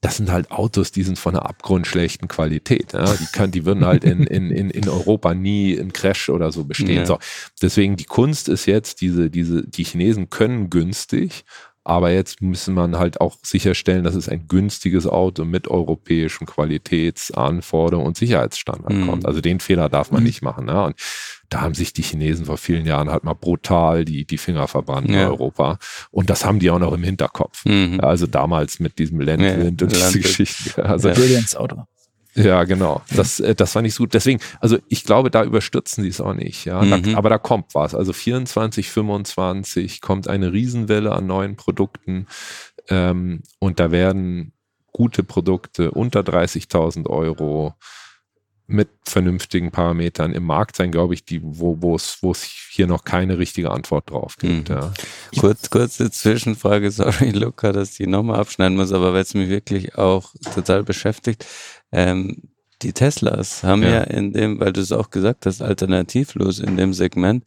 Das 0.00 0.16
sind 0.16 0.30
halt 0.30 0.50
Autos, 0.50 0.92
die 0.92 1.02
sind 1.02 1.18
von 1.18 1.34
einer 1.34 1.46
abgrundschlechten 1.46 2.26
Qualität. 2.26 2.94
Ja? 2.94 3.12
Die, 3.14 3.26
können, 3.26 3.52
die 3.52 3.66
würden 3.66 3.84
halt 3.84 4.04
in, 4.04 4.24
in, 4.24 4.50
in, 4.50 4.70
in 4.70 4.88
Europa 4.88 5.34
nie 5.34 5.72
im 5.72 5.92
Crash 5.92 6.30
oder 6.30 6.52
so 6.52 6.64
bestehen. 6.64 7.04
So, 7.04 7.18
deswegen 7.60 7.96
die 7.96 8.04
Kunst 8.04 8.48
ist 8.48 8.64
jetzt, 8.64 9.02
diese, 9.02 9.28
diese, 9.28 9.66
die 9.66 9.84
Chinesen 9.84 10.30
können 10.30 10.70
günstig 10.70 11.44
aber 11.90 12.12
jetzt 12.12 12.40
müssen 12.40 12.72
man 12.72 12.98
halt 12.98 13.20
auch 13.20 13.38
sicherstellen, 13.42 14.04
dass 14.04 14.14
es 14.14 14.28
ein 14.28 14.46
günstiges 14.46 15.08
Auto 15.08 15.44
mit 15.44 15.66
europäischen 15.66 16.46
Qualitätsanforderungen 16.46 18.06
und 18.06 18.16
Sicherheitsstandards 18.16 18.94
mhm. 18.94 19.06
kommt. 19.08 19.26
Also 19.26 19.40
den 19.40 19.58
Fehler 19.58 19.88
darf 19.88 20.12
man 20.12 20.20
mhm. 20.20 20.26
nicht 20.28 20.40
machen. 20.40 20.66
Ne? 20.66 20.84
Und 20.84 20.94
da 21.48 21.62
haben 21.62 21.74
sich 21.74 21.92
die 21.92 22.02
Chinesen 22.02 22.46
vor 22.46 22.58
vielen 22.58 22.86
Jahren 22.86 23.10
halt 23.10 23.24
mal 23.24 23.34
brutal 23.34 24.04
die, 24.04 24.24
die 24.24 24.38
Finger 24.38 24.68
verbrannt 24.68 25.10
ja. 25.10 25.22
in 25.22 25.28
Europa. 25.30 25.80
Und 26.12 26.30
das 26.30 26.44
haben 26.44 26.60
die 26.60 26.70
auch 26.70 26.78
noch 26.78 26.92
im 26.92 27.02
Hinterkopf. 27.02 27.64
Mhm. 27.64 27.98
Also 28.00 28.28
damals 28.28 28.78
mit 28.78 29.00
diesem 29.00 29.20
Landwind 29.20 29.80
ja, 29.80 29.86
und 29.88 29.92
diese 29.92 30.20
Geschichten. 30.20 30.80
Also, 30.82 31.08
ja. 31.08 31.14
Brilliance 31.14 31.58
Auto. 31.58 31.86
Ja, 32.34 32.64
genau. 32.64 33.02
Das, 33.14 33.40
äh, 33.40 33.54
das 33.54 33.74
war 33.74 33.82
nicht 33.82 33.94
so 33.94 34.04
gut. 34.04 34.14
Deswegen, 34.14 34.40
also 34.60 34.78
ich 34.88 35.04
glaube, 35.04 35.30
da 35.30 35.44
überstürzen 35.44 36.02
sie 36.04 36.10
es 36.10 36.20
auch 36.20 36.34
nicht. 36.34 36.64
Ja, 36.64 36.82
mhm. 36.82 37.02
da, 37.02 37.18
aber 37.18 37.28
da 37.28 37.38
kommt 37.38 37.74
was. 37.74 37.94
Also 37.94 38.12
24, 38.12 38.90
25 38.90 40.00
kommt 40.00 40.28
eine 40.28 40.52
Riesenwelle 40.52 41.12
an 41.12 41.26
neuen 41.26 41.56
Produkten 41.56 42.26
ähm, 42.88 43.42
und 43.58 43.80
da 43.80 43.90
werden 43.90 44.52
gute 44.92 45.22
Produkte 45.22 45.90
unter 45.90 46.20
30.000 46.20 47.08
Euro 47.08 47.74
mit 48.70 48.88
vernünftigen 49.04 49.72
Parametern 49.72 50.32
im 50.32 50.44
Markt 50.44 50.76
sein, 50.76 50.92
glaube 50.92 51.14
ich, 51.14 51.24
die, 51.24 51.40
wo, 51.42 51.78
wo 51.80 51.96
es, 51.96 52.18
wo 52.20 52.30
es 52.30 52.44
hier 52.44 52.86
noch 52.86 53.04
keine 53.04 53.36
richtige 53.38 53.70
Antwort 53.72 54.10
drauf 54.10 54.36
gibt. 54.38 54.68
Mhm. 54.68 54.76
Ja. 54.76 54.92
Kurz, 55.38 55.70
kurze 55.70 56.10
Zwischenfrage, 56.10 56.90
sorry, 56.92 57.30
Luca, 57.30 57.72
dass 57.72 57.98
ich 57.98 58.06
nochmal 58.06 58.38
abschneiden 58.38 58.76
muss, 58.76 58.92
aber 58.92 59.12
weil 59.12 59.22
es 59.22 59.34
mich 59.34 59.48
wirklich 59.48 59.98
auch 59.98 60.32
total 60.54 60.84
beschäftigt. 60.84 61.44
Ähm, 61.92 62.50
die 62.82 62.92
Teslas 62.92 63.62
haben 63.62 63.82
ja. 63.82 63.90
ja 63.90 64.00
in 64.02 64.32
dem, 64.32 64.60
weil 64.60 64.72
du 64.72 64.80
es 64.80 64.92
auch 64.92 65.10
gesagt 65.10 65.46
hast, 65.46 65.60
alternativlos 65.60 66.58
in 66.58 66.76
dem 66.76 66.94
Segment, 66.94 67.44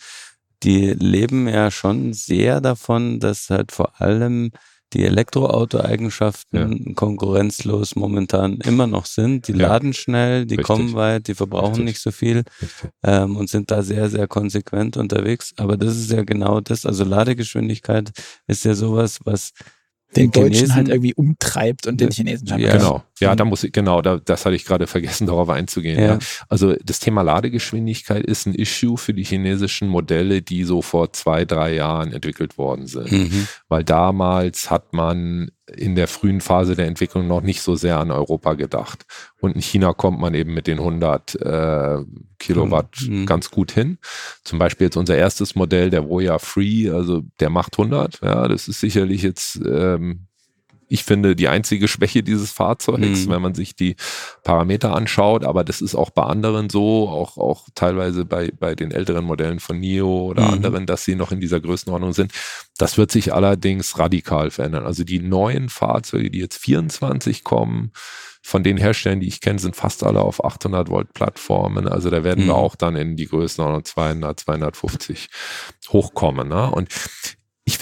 die 0.64 0.92
leben 0.92 1.48
ja 1.48 1.72
schon 1.72 2.14
sehr 2.14 2.62
davon, 2.62 3.20
dass 3.20 3.50
halt 3.50 3.72
vor 3.72 4.00
allem 4.00 4.52
die 4.94 5.04
Elektroauto-Eigenschaften 5.06 6.86
ja. 6.86 6.94
konkurrenzlos 6.94 7.96
momentan 7.96 8.58
immer 8.60 8.88
noch 8.88 9.06
sind. 9.06 9.48
Die 9.48 9.54
ja. 9.54 9.70
laden 9.70 9.94
schnell, 9.94 10.46
die 10.46 10.56
Richtig. 10.56 10.68
kommen 10.68 10.94
weit, 10.94 11.28
die 11.28 11.36
verbrauchen 11.36 11.70
Richtig. 11.70 11.86
nicht 11.86 12.00
so 12.00 12.12
viel 12.12 12.44
ähm, 13.04 13.36
und 13.36 13.50
sind 13.50 13.72
da 13.72 13.82
sehr, 13.82 14.10
sehr 14.10 14.28
konsequent 14.28 14.96
unterwegs. 14.96 15.54
Aber 15.58 15.78
das 15.78 15.98
ist 15.98 16.12
ja 16.12 16.24
genau 16.24 16.62
das. 16.62 16.86
Also 16.86 17.04
Ladegeschwindigkeit 17.04 18.12
ist 18.48 18.66
ja 18.66 18.76
sowas, 18.76 19.20
was 19.24 19.52
den, 20.16 20.32
Deutschen 20.32 20.54
Chinesen, 20.54 20.76
halt 20.76 20.90
irgendwie 20.90 21.14
umtreibt 21.14 21.88
und 21.88 22.00
den 22.00 22.12
Chinesen 22.12 22.48
scheinbar. 22.48 22.70
Ja, 22.70 22.78
genau. 22.78 23.04
Ja, 23.20 23.36
da 23.36 23.46
muss 23.46 23.64
ich, 23.64 23.72
genau, 23.72 24.02
da, 24.02 24.18
das 24.18 24.46
hatte 24.46 24.56
ich 24.56 24.66
gerade 24.66 24.88
vergessen, 24.88 25.28
darauf 25.28 25.50
einzugehen. 25.50 26.00
Ja. 26.00 26.06
ja. 26.14 26.20
Also 26.50 26.76
das 26.84 27.00
Thema 27.00 27.22
Ladegeschwindigkeit 27.22 28.26
ist 28.26 28.46
ein 28.46 28.56
Issue 28.56 28.98
für 28.98 29.14
die 29.14 29.24
chinesischen 29.24 29.88
Modelle, 29.88 30.42
die 30.42 30.64
so 30.64 30.82
vor 30.82 31.14
zwei, 31.14 31.46
drei 31.46 31.74
Jahren 31.76 32.12
entwickelt 32.12 32.58
worden 32.58 32.88
sind. 32.88 33.12
Mhm. 33.12 33.48
Weil 33.70 33.84
damals 33.84 34.70
hat 34.70 34.94
man 34.94 35.52
in 35.76 35.96
der 35.96 36.08
frühen 36.08 36.42
Phase 36.42 36.76
der 36.76 36.88
Entwicklung 36.88 37.28
noch 37.28 37.42
nicht 37.42 37.62
so 37.62 37.76
sehr 37.76 38.00
an 38.00 38.12
Europa 38.12 38.54
gedacht. 38.54 39.06
Und 39.40 39.56
in 39.56 39.62
China 39.62 39.94
kommt 39.94 40.20
man 40.20 40.34
eben 40.34 40.54
mit 40.54 40.68
den 40.68 40.80
100 40.80 41.36
äh, 41.36 41.98
Kilowatt 42.40 42.96
mhm. 43.08 43.26
ganz 43.26 43.52
gut 43.52 43.72
hin. 43.72 43.98
Zum 44.44 44.60
Beispiel 44.60 44.86
jetzt 44.86 44.98
unser 44.98 45.18
erstes 45.18 45.56
Modell, 45.56 45.90
der 45.90 46.08
Voya 46.08 46.40
Free, 46.40 46.90
also 46.90 47.22
der 47.40 47.50
macht 47.50 47.78
100. 47.78 48.22
Ja, 48.22 48.48
das 48.48 48.68
ist 48.68 48.80
sicherlich 48.80 49.22
jetzt 49.22 49.60
ähm, 49.66 50.28
ich 50.94 51.06
finde, 51.06 51.36
die 51.36 51.48
einzige 51.48 51.88
Schwäche 51.88 52.22
dieses 52.22 52.52
Fahrzeugs, 52.52 53.26
mhm. 53.26 53.30
wenn 53.30 53.42
man 53.42 53.56
sich 53.56 53.76
die 53.76 53.96
Parameter 54.44 54.94
anschaut. 54.94 55.44
Aber 55.44 55.64
das 55.64 55.82
ist 55.82 55.96
auch 55.96 56.12
bei 56.12 56.22
anderen 56.22 56.70
so, 56.70 57.10
auch, 57.10 57.36
auch 57.38 57.68
teilweise 57.74 58.26
bei, 58.26 58.52
bei 58.60 58.76
den 58.76 58.92
älteren 58.92 59.26
Modellen 59.26 59.60
von 59.60 59.80
NIO 59.80 60.28
oder 60.28 60.44
mhm. 60.44 60.54
anderen, 60.54 60.86
dass 60.86 61.04
sie 61.04 61.16
noch 61.16 61.32
in 61.32 61.40
dieser 61.40 61.60
Größenordnung 61.60 62.14
sind. 62.14 62.32
Das 62.78 63.00
wird 63.00 63.12
sich 63.12 63.34
allerdings 63.34 63.98
radikal 63.98 64.52
verändern. 64.52 64.86
Also 64.86 65.04
die 65.04 65.20
neuen 65.20 65.70
Fahrzeuge, 65.70 66.30
die 66.30 66.38
jetzt 66.38 66.58
24 66.58 67.44
kommen, 67.44 67.92
von 68.44 68.62
den 68.62 68.78
Herstellern, 68.78 69.22
die 69.22 69.28
ich 69.28 69.42
kenne, 69.42 69.58
sind 69.58 69.76
fast 69.76 70.04
alle 70.04 70.22
auf 70.22 70.46
800 70.46 70.90
Volt 70.90 71.14
Plattformen. 71.14 71.88
Also 71.88 72.12
da 72.12 72.24
werden 72.24 72.44
mhm. 72.44 72.50
wir 72.50 72.56
auch 72.56 72.76
dann 72.76 72.96
in 72.96 73.16
die 73.16 73.26
Größenordnung 73.26 73.84
200, 73.84 74.42
250 74.42 75.30
hochkommen. 75.90 76.50
Ne? 76.50 76.70
Und 76.70 76.90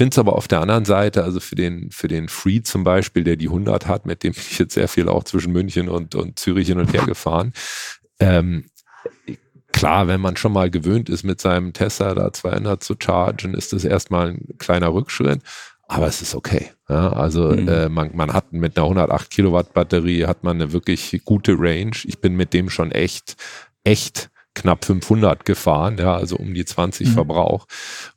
finde 0.02 0.16
es 0.16 0.18
aber 0.18 0.36
auf 0.36 0.48
der 0.48 0.62
anderen 0.62 0.84
Seite, 0.84 1.24
also 1.24 1.40
für 1.40 1.54
den, 1.54 1.92
für 1.92 2.08
den 2.08 2.28
Free 2.28 2.64
zum 2.64 2.84
Beispiel, 2.84 3.24
der 3.24 3.36
die 3.36 3.50
100 3.50 3.86
hat, 3.86 4.08
mit 4.08 4.24
dem 4.24 4.34
bin 4.34 4.42
ich 4.50 4.58
jetzt 4.58 4.74
sehr 4.74 4.88
viel 4.88 5.08
auch 5.08 5.26
zwischen 5.26 5.54
München 5.54 5.90
und, 5.90 6.16
und 6.16 6.40
Zürich 6.40 6.70
hin 6.70 6.80
und 6.80 6.92
her 6.92 7.06
gefahren. 7.06 7.54
Ähm, 8.20 8.66
klar, 9.72 10.08
wenn 10.08 10.20
man 10.20 10.38
schon 10.38 10.54
mal 10.54 10.72
gewöhnt 10.72 11.08
ist, 11.08 11.24
mit 11.24 11.40
seinem 11.40 11.74
Tesla 11.74 12.16
da 12.16 12.34
200 12.34 12.84
zu 12.84 12.96
chargen, 13.00 13.54
ist 13.54 13.74
das 13.74 13.86
erstmal 13.86 14.30
ein 14.30 14.58
kleiner 14.58 14.92
Rückschritt. 14.92 15.42
Aber 15.88 16.08
es 16.08 16.24
ist 16.24 16.34
okay. 16.34 16.72
Ja, 16.90 17.14
also 17.14 17.50
mhm. 17.50 17.68
äh, 17.68 17.88
man, 17.88 18.10
man 18.16 18.34
hat 18.34 18.54
mit 18.54 18.78
einer 18.78 18.86
108 18.86 19.30
Kilowatt 19.30 19.76
Batterie 19.76 20.26
hat 20.26 20.44
man 20.44 20.60
eine 20.60 20.74
wirklich 20.74 21.22
gute 21.26 21.54
Range. 21.60 21.96
Ich 22.06 22.20
bin 22.20 22.36
mit 22.36 22.54
dem 22.54 22.72
schon 22.72 22.92
echt 22.92 23.36
echt 23.84 24.31
knapp 24.54 24.86
500 24.86 25.46
gefahren, 25.46 25.98
ja, 25.98 26.16
also 26.16 26.36
um 26.36 26.54
die 26.54 26.66
20 26.66 27.08
mhm. 27.08 27.12
Verbrauch. 27.14 27.68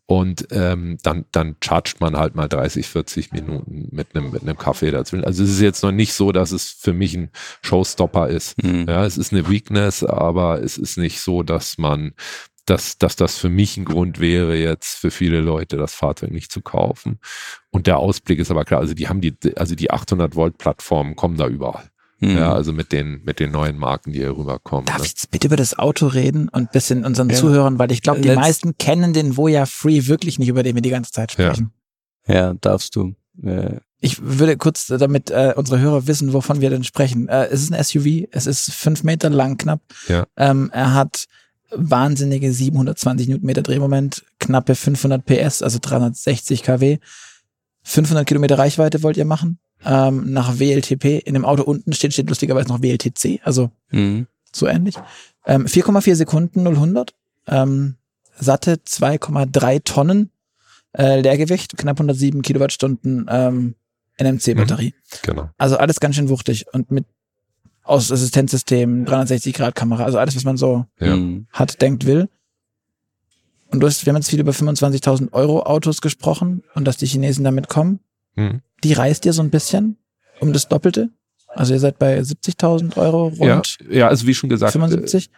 Und 0.07 0.49
ähm, 0.51 0.99
dann, 1.03 1.25
dann 1.33 1.57
chargt 1.63 2.01
man 2.01 2.17
halt 2.17 2.35
mal 2.35 2.49
30, 2.49 2.87
40 2.87 3.33
Minuten 3.33 3.89
mit 3.91 4.15
einem 4.15 4.31
mit 4.33 4.43
einem 4.43 4.59
Kaffee 4.59 4.91
dazwischen. 4.91 5.25
Also 5.25 5.43
es 5.45 5.51
ist 5.51 5.61
jetzt 5.61 5.83
noch 5.83 5.93
nicht 5.93 6.13
so, 6.13 6.31
dass 6.33 6.53
es 6.53 6.71
für 6.71 6.93
mich 6.93 7.15
ein 7.15 7.31
Showstopper 7.63 8.29
ist. 8.29 8.63
Mhm. 8.63 8.87
Ja, 8.87 9.07
es 9.07 9.17
ist 9.17 9.33
eine 9.33 9.49
Weakness, 9.49 10.05
aber 10.05 10.63
es 10.63 10.77
ist 10.77 10.99
nicht 10.99 11.21
so, 11.21 11.43
dass 11.43 11.79
man 11.79 12.13
dass, 12.67 12.99
dass 12.99 13.17
das 13.17 13.37
für 13.37 13.51
mich 13.51 13.77
ein 13.77 13.85
Grund 13.85 14.21
wäre, 14.21 14.57
jetzt 14.57 14.97
für 14.97 15.11
viele 15.11 15.41
Leute 15.41 15.77
das 15.77 15.95
Fahrzeug 15.95 16.31
nicht 16.31 16.51
zu 16.51 16.63
kaufen. 16.63 17.19
Und 17.71 17.87
der 17.87 17.99
Ausblick 17.99 18.39
ist 18.39 18.51
aber 18.51 18.65
klar, 18.65 18.81
also 18.81 18.95
die 18.95 19.09
haben 19.09 19.21
die, 19.21 19.35
also 19.57 19.75
die 19.75 19.91
800 19.91 20.35
Volt 20.35 20.59
Plattformen 20.59 21.15
kommen 21.15 21.37
da 21.37 21.47
überall. 21.47 21.91
Mhm. 22.25 22.39
Ja, 22.39 22.53
also 22.53 22.73
mit 22.73 22.93
den, 22.93 23.23
mit 23.25 23.41
den 23.41 23.51
neuen 23.51 23.77
Marken, 23.77 24.13
die 24.13 24.21
hier 24.21 24.37
rüberkommen. 24.37 24.87
Darf 24.87 24.99
ne? 24.99 25.05
ich 25.05 25.11
jetzt 25.11 25.31
bitte 25.31 25.49
über 25.49 25.57
das 25.57 25.79
Auto 25.79 26.07
reden 26.07 26.49
und 26.49 26.73
bisschen 26.73 27.05
unseren 27.05 27.31
ja. 27.31 27.37
Zuhörern, 27.37 27.79
weil 27.79 27.93
ich 27.93 28.03
glaube, 28.03 28.21
die 28.21 28.29
Let's 28.29 28.41
meisten 28.41 28.79
kennen 28.79 29.13
den 29.13 29.37
Voya 29.37 29.67
Free 29.67 30.07
wirklich 30.07 30.39
nicht, 30.39 30.49
über 30.49 30.63
den 30.63 30.75
wir 30.75 30.83
die 30.83 30.91
ganze 30.91 31.13
Zeit 31.13 31.33
sprechen. 31.33 31.73
Ja, 32.27 32.35
ja 32.35 32.55
darfst 32.55 32.97
du. 32.97 33.15
Äh. 33.43 33.77
Ich 34.01 34.21
würde 34.23 34.57
kurz, 34.57 34.87
damit 34.87 35.31
äh, 35.31 35.55
unsere 35.57 35.81
Hörer 35.81 36.07
wissen, 36.07 36.33
wovon 36.33 36.61
wir 36.61 36.71
denn 36.71 36.85
sprechen. 36.85 37.29
Äh, 37.29 37.47
es 37.47 37.63
ist 37.63 37.73
ein 37.73 37.83
SUV, 37.83 38.29
es 38.31 38.47
ist 38.47 38.71
fünf 38.73 39.03
Meter 39.03 39.31
lang 39.31 39.57
knapp. 39.57 39.81
Ja. 40.09 40.27
Ähm, 40.37 40.71
er 40.73 40.93
hat 40.95 41.25
wahnsinnige 41.71 42.53
720 42.53 43.29
Newtonmeter 43.29 43.63
Drehmoment, 43.63 44.25
knappe 44.39 44.75
500 44.75 45.25
PS, 45.25 45.63
also 45.63 45.79
360 45.81 46.63
kW. 46.63 46.99
500 47.83 48.27
Kilometer 48.27 48.59
Reichweite 48.59 49.03
wollt 49.03 49.17
ihr 49.17 49.25
machen? 49.25 49.59
Ähm, 49.85 50.33
nach 50.33 50.59
WLTP. 50.59 51.21
In 51.25 51.35
dem 51.35 51.45
Auto 51.45 51.63
unten 51.63 51.93
steht, 51.93 52.13
steht 52.13 52.29
lustigerweise 52.29 52.69
noch 52.69 52.83
WLTC, 52.83 53.41
also 53.45 53.71
mhm. 53.91 54.27
so 54.53 54.67
ähnlich. 54.67 54.97
Ähm, 55.47 55.67
4,4 55.67 56.15
Sekunden 56.15 56.63
0 56.63 56.75
100. 56.75 57.15
Ähm, 57.47 57.97
satte 58.39 58.75
2,3 58.75 59.85
Tonnen 59.85 60.31
äh, 60.97 61.21
Leergewicht, 61.21 61.77
knapp 61.77 61.99
107 61.99 62.43
Kilowattstunden 62.43 63.27
ähm, 63.29 63.75
NMC-Batterie. 64.19 64.95
Mhm, 64.95 65.19
genau. 65.23 65.51
Also 65.59 65.77
alles 65.77 66.01
ganz 66.01 66.17
schön 66.17 66.29
wuchtig 66.29 66.67
und 66.73 66.91
mit 66.91 67.05
aus 67.83 68.11
Assistenzsystem, 68.11 69.05
360-Grad-Kamera, 69.05 70.05
also 70.05 70.19
alles, 70.19 70.35
was 70.37 70.45
man 70.45 70.57
so 70.57 70.87
ja. 71.01 71.19
hat, 71.53 71.83
denkt, 71.83 72.07
will. 72.07 72.29
Und 73.71 73.81
du 73.81 73.87
hast, 73.87 74.07
wir 74.07 74.13
haben 74.13 74.17
jetzt 74.17 74.31
viel 74.31 74.41
über 74.41 74.53
25.000 74.53 75.33
Euro 75.33 75.63
Autos 75.65 76.01
gesprochen 76.01 76.63
und 76.75 76.87
dass 76.87 76.97
die 76.97 77.07
Chinesen 77.07 77.45
damit 77.45 77.69
kommen. 77.69 78.01
Mhm 78.35 78.61
die 78.85 78.93
reißt 78.93 79.25
ihr 79.25 79.33
so 79.33 79.43
ein 79.43 79.51
bisschen 79.51 79.97
um 80.41 80.53
das 80.53 80.69
Doppelte. 80.69 81.11
Also 81.49 81.73
ihr 81.73 81.81
seid 81.81 81.99
bei 81.99 82.19
70.000 82.19 82.97
Euro 82.97 83.29
rund. 83.29 83.79
Ja, 83.89 83.91
ja, 83.91 84.09
also 84.09 84.27
wie 84.27 84.35
schon 84.35 84.51
gesagt. 84.51 84.73
75. 84.73 85.31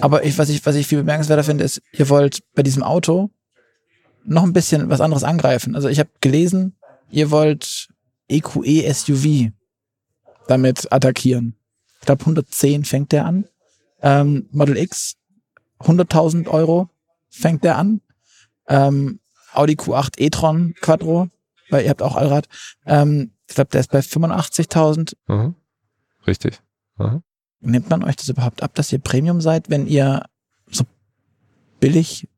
Aber 0.00 0.24
ich, 0.24 0.36
was 0.38 0.48
ich, 0.48 0.64
was 0.64 0.74
ich 0.74 0.86
viel 0.86 0.98
bemerkenswerter 0.98 1.44
finde, 1.44 1.64
ist, 1.64 1.82
ihr 1.92 2.08
wollt 2.08 2.42
bei 2.54 2.62
diesem 2.62 2.82
Auto 2.82 3.30
noch 4.24 4.42
ein 4.42 4.52
bisschen 4.52 4.88
was 4.88 5.00
anderes 5.00 5.24
angreifen. 5.24 5.74
Also 5.74 5.88
ich 5.88 5.98
habe 5.98 6.10
gelesen, 6.20 6.76
ihr 7.10 7.30
wollt 7.30 7.88
EQE 8.28 8.92
SUV 8.92 9.50
damit 10.48 10.90
attackieren. 10.92 11.56
Ich 12.00 12.06
glaube 12.06 12.22
110 12.22 12.84
fängt 12.84 13.12
der 13.12 13.26
an. 13.26 13.44
Ähm, 14.02 14.48
Model 14.52 14.78
X 14.78 15.16
100.000 15.80 16.48
Euro 16.48 16.88
fängt 17.28 17.64
der 17.64 17.76
an. 17.76 18.00
Ähm, 18.68 19.20
Audi 19.52 19.74
Q8 19.74 20.18
e-tron 20.18 20.74
Quattro 20.80 21.28
weil 21.70 21.84
ihr 21.84 21.90
habt 21.90 22.02
auch 22.02 22.16
Allrad. 22.16 22.46
Ähm, 22.86 23.32
ich 23.48 23.54
glaube, 23.54 23.70
der 23.70 23.80
ist 23.80 23.90
bei 23.90 24.00
85.000. 24.00 25.14
Mhm. 25.26 25.54
Richtig. 26.26 26.60
Mhm. 26.98 27.22
Nimmt 27.60 27.90
man 27.90 28.04
euch 28.04 28.16
das 28.16 28.28
überhaupt 28.28 28.62
ab, 28.62 28.74
dass 28.74 28.92
ihr 28.92 28.98
Premium 28.98 29.40
seid, 29.40 29.70
wenn 29.70 29.86
ihr 29.86 30.24
so 30.70 30.84
billig, 31.78 32.28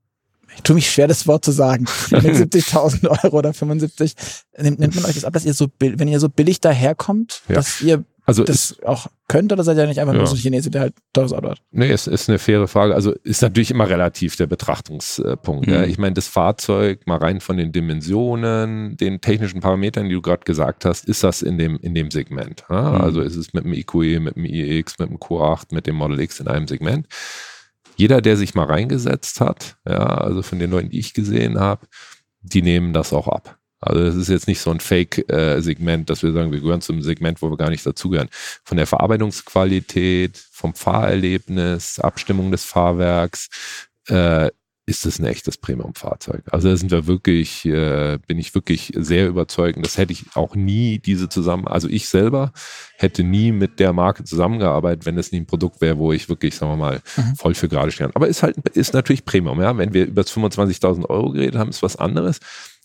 ich 0.55 0.62
tue 0.62 0.74
mich 0.74 0.91
schwer, 0.91 1.07
das 1.07 1.26
Wort 1.26 1.45
zu 1.45 1.53
sagen, 1.53 1.85
mit 2.11 2.24
70.000 2.24 3.09
Euro 3.24 3.39
oder 3.39 3.53
75, 3.53 4.14
nimmt, 4.59 4.80
nimmt 4.80 4.95
man 4.97 5.05
euch 5.05 5.14
das 5.14 5.24
ab, 5.24 5.33
dass 5.33 5.45
ihr 5.45 5.55
so, 5.55 5.68
wenn 5.78 6.09
ihr 6.09 6.20
so 6.20 6.28
billig 6.28 6.61
daherkommt, 6.61 7.43
ja. 7.49 7.57
dass 7.57 7.80
ihr 7.80 8.05
also 8.24 8.44
das 8.44 8.76
auch 8.84 9.08
könnt 9.26 9.52
oder 9.52 9.64
seid 9.64 9.76
ihr 9.76 9.86
nicht 9.86 9.98
einfach 9.98 10.12
ja. 10.12 10.18
nur 10.18 10.26
so 10.26 10.36
ein 10.36 10.40
Chinese, 10.40 10.70
der 10.70 10.82
halt 10.82 10.94
teures 11.12 11.32
Auto 11.32 11.50
hat? 11.50 11.62
Nee, 11.72 11.90
es 11.90 12.06
ist 12.06 12.28
eine 12.28 12.38
faire 12.38 12.68
Frage. 12.68 12.94
Also 12.94 13.12
ist 13.24 13.42
natürlich 13.42 13.70
immer 13.70 13.88
relativ 13.88 14.36
der 14.36 14.46
Betrachtungspunkt. 14.46 15.66
Mhm. 15.66 15.72
Ja. 15.72 15.84
Ich 15.84 15.98
meine, 15.98 16.14
das 16.14 16.28
Fahrzeug, 16.28 17.06
mal 17.06 17.18
rein 17.18 17.40
von 17.40 17.56
den 17.56 17.72
Dimensionen, 17.72 18.96
den 18.96 19.20
technischen 19.20 19.60
Parametern, 19.60 20.08
die 20.08 20.14
du 20.14 20.22
gerade 20.22 20.44
gesagt 20.44 20.84
hast, 20.84 21.06
ist 21.06 21.24
das 21.24 21.42
in 21.42 21.58
dem, 21.58 21.78
in 21.78 21.94
dem 21.94 22.10
Segment. 22.10 22.64
Ja. 22.70 22.92
Mhm. 22.92 23.00
Also 23.00 23.22
ist 23.22 23.36
es 23.36 23.52
mit 23.54 23.64
dem 23.64 23.72
EQE, 23.72 24.20
mit 24.20 24.36
dem 24.36 24.44
iX, 24.44 24.98
mit 24.98 25.08
dem 25.08 25.18
Q8, 25.18 25.74
mit 25.74 25.86
dem 25.86 25.96
Model 25.96 26.20
X 26.20 26.38
in 26.38 26.46
einem 26.46 26.68
Segment. 26.68 27.08
Jeder, 27.96 28.20
der 28.20 28.36
sich 28.36 28.54
mal 28.54 28.66
reingesetzt 28.66 29.40
hat, 29.40 29.76
ja, 29.86 29.98
also 29.98 30.42
von 30.42 30.58
den 30.58 30.70
Leuten, 30.70 30.90
die 30.90 30.98
ich 30.98 31.12
gesehen 31.12 31.58
habe, 31.58 31.86
die 32.40 32.62
nehmen 32.62 32.92
das 32.92 33.12
auch 33.12 33.28
ab. 33.28 33.58
Also 33.83 34.05
das 34.05 34.14
ist 34.14 34.28
jetzt 34.28 34.49
nicht 34.49 34.61
so 34.61 34.70
ein 34.70 34.80
Fake-Segment, 34.80 36.09
dass 36.09 36.22
wir 36.22 36.33
sagen, 36.33 36.53
wir 36.53 36.61
gehören 36.61 36.80
zum 36.80 37.03
Segment, 37.03 37.43
wo 37.43 37.51
wir 37.51 37.57
gar 37.57 37.70
nicht 37.70 37.85
dazugehören. 37.85 38.28
Von 38.64 38.76
der 38.76 38.87
Verarbeitungsqualität, 38.87 40.39
vom 40.53 40.74
Fahrerlebnis, 40.74 41.99
Abstimmung 41.99 42.53
des 42.53 42.64
Fahrwerks, 42.64 43.49
äh, 44.09 44.51
ist 44.85 45.07
es 45.07 45.20
ein 45.20 45.26
echtes 45.26 45.59
Premium-Fahrzeug. 45.59 46.43
Also 46.51 46.68
da 46.68 46.76
sind 46.76 46.91
wir 46.91 47.07
wirklich, 47.07 47.64
äh, 47.64 48.18
bin 48.26 48.39
ich 48.39 48.55
wirklich 48.55 48.93
sehr 48.97 49.28
überzeugt. 49.28 49.76
Und 49.76 49.87
das 49.87 49.97
hätte 49.97 50.12
ich 50.12 50.24
auch 50.35 50.57
nie 50.57 50.99
diese 50.99 51.28
zusammen, 51.28 51.68
also 51.68 51.89
ich 51.89 52.09
selber 52.09 52.53
hätte 52.97 53.22
nie 53.22 53.53
mit 53.53 53.78
der 53.78 53.93
Marke 53.93 54.24
zusammengearbeitet, 54.24 55.07
wenn 55.07 55.18
es 55.18 55.30
nie 55.30 55.41
ein 55.41 55.47
Produkt 55.47 55.80
wäre, 55.80 55.99
wo 55.99 56.12
ich 56.12 56.28
wirklich, 56.28 56.57
sagen 56.57 56.72
wir 56.72 56.76
mal, 56.76 57.01
mhm. 57.16 57.37
voll 57.37 57.55
für 57.55 57.68
gerade 57.68 57.93
stehe. 57.93 58.11
Aber 58.14 58.26
ist 58.26 58.43
halt, 58.43 58.57
ist 58.74 58.93
natürlich 58.93 59.24
Premium, 59.24 59.61
ja. 59.61 59.76
Wenn 59.76 59.95
wir 59.95 60.07
über 60.07 60.22
25.000 60.22 61.09
Euro 61.09 61.30
geredet 61.30 61.57
haben, 61.57 61.70
ist 61.70 61.83
was 61.83 61.97
anderes 61.97 62.41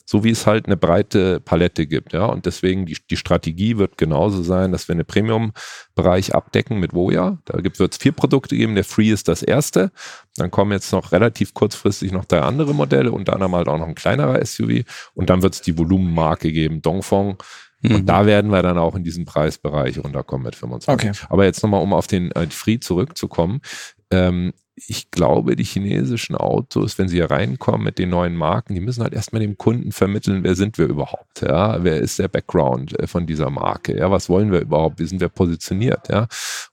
so 0.10 0.24
wie 0.24 0.30
es 0.30 0.48
halt 0.48 0.68
eine 0.68 0.78
breite 0.78 1.42
Palette 1.42 1.86
gibt. 1.86 2.14
Ja, 2.14 2.26
und 2.28 2.46
deswegen 2.46 2.86
die, 2.86 2.98
die 3.10 3.18
Strategie 3.18 3.78
wird 3.78 3.98
genauso 3.98 4.42
sein, 4.42 4.72
dass 4.72 4.88
wir 4.88 4.94
einen 4.94 5.06
Premium-Bereich 5.06 6.34
abdecken 6.34 6.80
mit 6.80 6.94
Voya. 6.94 7.40
Da 7.44 7.62
wird 7.62 7.94
es 7.94 7.98
vier 7.98 8.14
Produkte 8.14 8.56
geben. 8.56 8.76
Der 8.76 8.86
Free 8.86 9.10
ist 9.10 9.28
das 9.28 9.44
erste. 9.44 9.92
Dann 10.38 10.50
kommen 10.50 10.72
jetzt 10.72 10.94
noch 10.94 11.12
relativ 11.12 11.54
kurzfristig 11.54 12.14
noch 12.14 12.24
drei 12.24 12.40
andere 12.40 12.74
Modelle, 12.74 13.12
unter 13.12 13.34
anderem 13.34 13.56
halt 13.56 13.68
auch 13.68 13.78
noch 13.78 13.88
ein 13.88 13.96
kleinerer 13.96 14.44
SUV. 14.44 14.86
Und 15.14 15.30
dann 15.30 15.42
wird 15.42 15.56
es 15.56 15.62
die 15.62 15.78
Volumenmarke 15.78 16.54
geben, 16.54 16.82
Dongfeng. 16.82 17.36
Und 17.84 17.92
mhm. 17.92 18.06
da 18.06 18.26
werden 18.26 18.52
wir 18.52 18.62
dann 18.64 18.78
auch 18.78 18.96
in 18.96 19.04
diesen 19.04 19.26
Preisbereich 19.26 20.04
runterkommen 20.04 20.46
mit 20.46 20.56
25. 20.56 21.10
Okay. 21.10 21.28
Aber 21.30 21.46
jetzt 21.46 21.62
nochmal, 21.62 21.82
um 21.82 21.94
auf 21.94 22.08
den 22.08 22.32
äh, 22.32 22.48
Free 22.48 22.80
zurückzukommen. 22.80 23.62
Ähm, 24.10 24.54
ich 24.86 25.10
glaube, 25.10 25.56
die 25.56 25.64
chinesischen 25.64 26.36
Autos, 26.36 27.00
wenn 27.00 27.08
sie 27.08 27.16
hier 27.16 27.32
reinkommen 27.32 27.84
mit 27.84 27.98
den 27.98 28.10
neuen 28.10 28.36
Marken, 28.36 28.76
die 28.76 28.80
müssen 28.80 29.02
halt 29.02 29.14
erstmal 29.14 29.42
dem 29.42 29.58
Kunden 29.58 29.92
vermitteln, 29.92 30.44
wer 30.44 30.56
sind 30.56 30.78
wir 30.78 30.86
überhaupt? 30.86 31.42
Ja, 31.42 31.84
wer 31.84 31.98
ist 31.98 32.20
der 32.20 32.28
Background 32.28 32.98
äh, 33.00 33.08
von 33.08 33.26
dieser 33.26 33.50
Marke? 33.50 33.98
Ja, 33.98 34.12
was 34.12 34.30
wollen 34.30 34.52
wir 34.52 34.60
überhaupt? 34.60 35.00
Wie 35.00 35.06
sind 35.06 35.20
wir 35.20 35.30
positioniert? 35.30 36.10
Ja, 36.10 36.28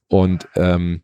und, 0.09 0.47
ähm, 0.55 1.01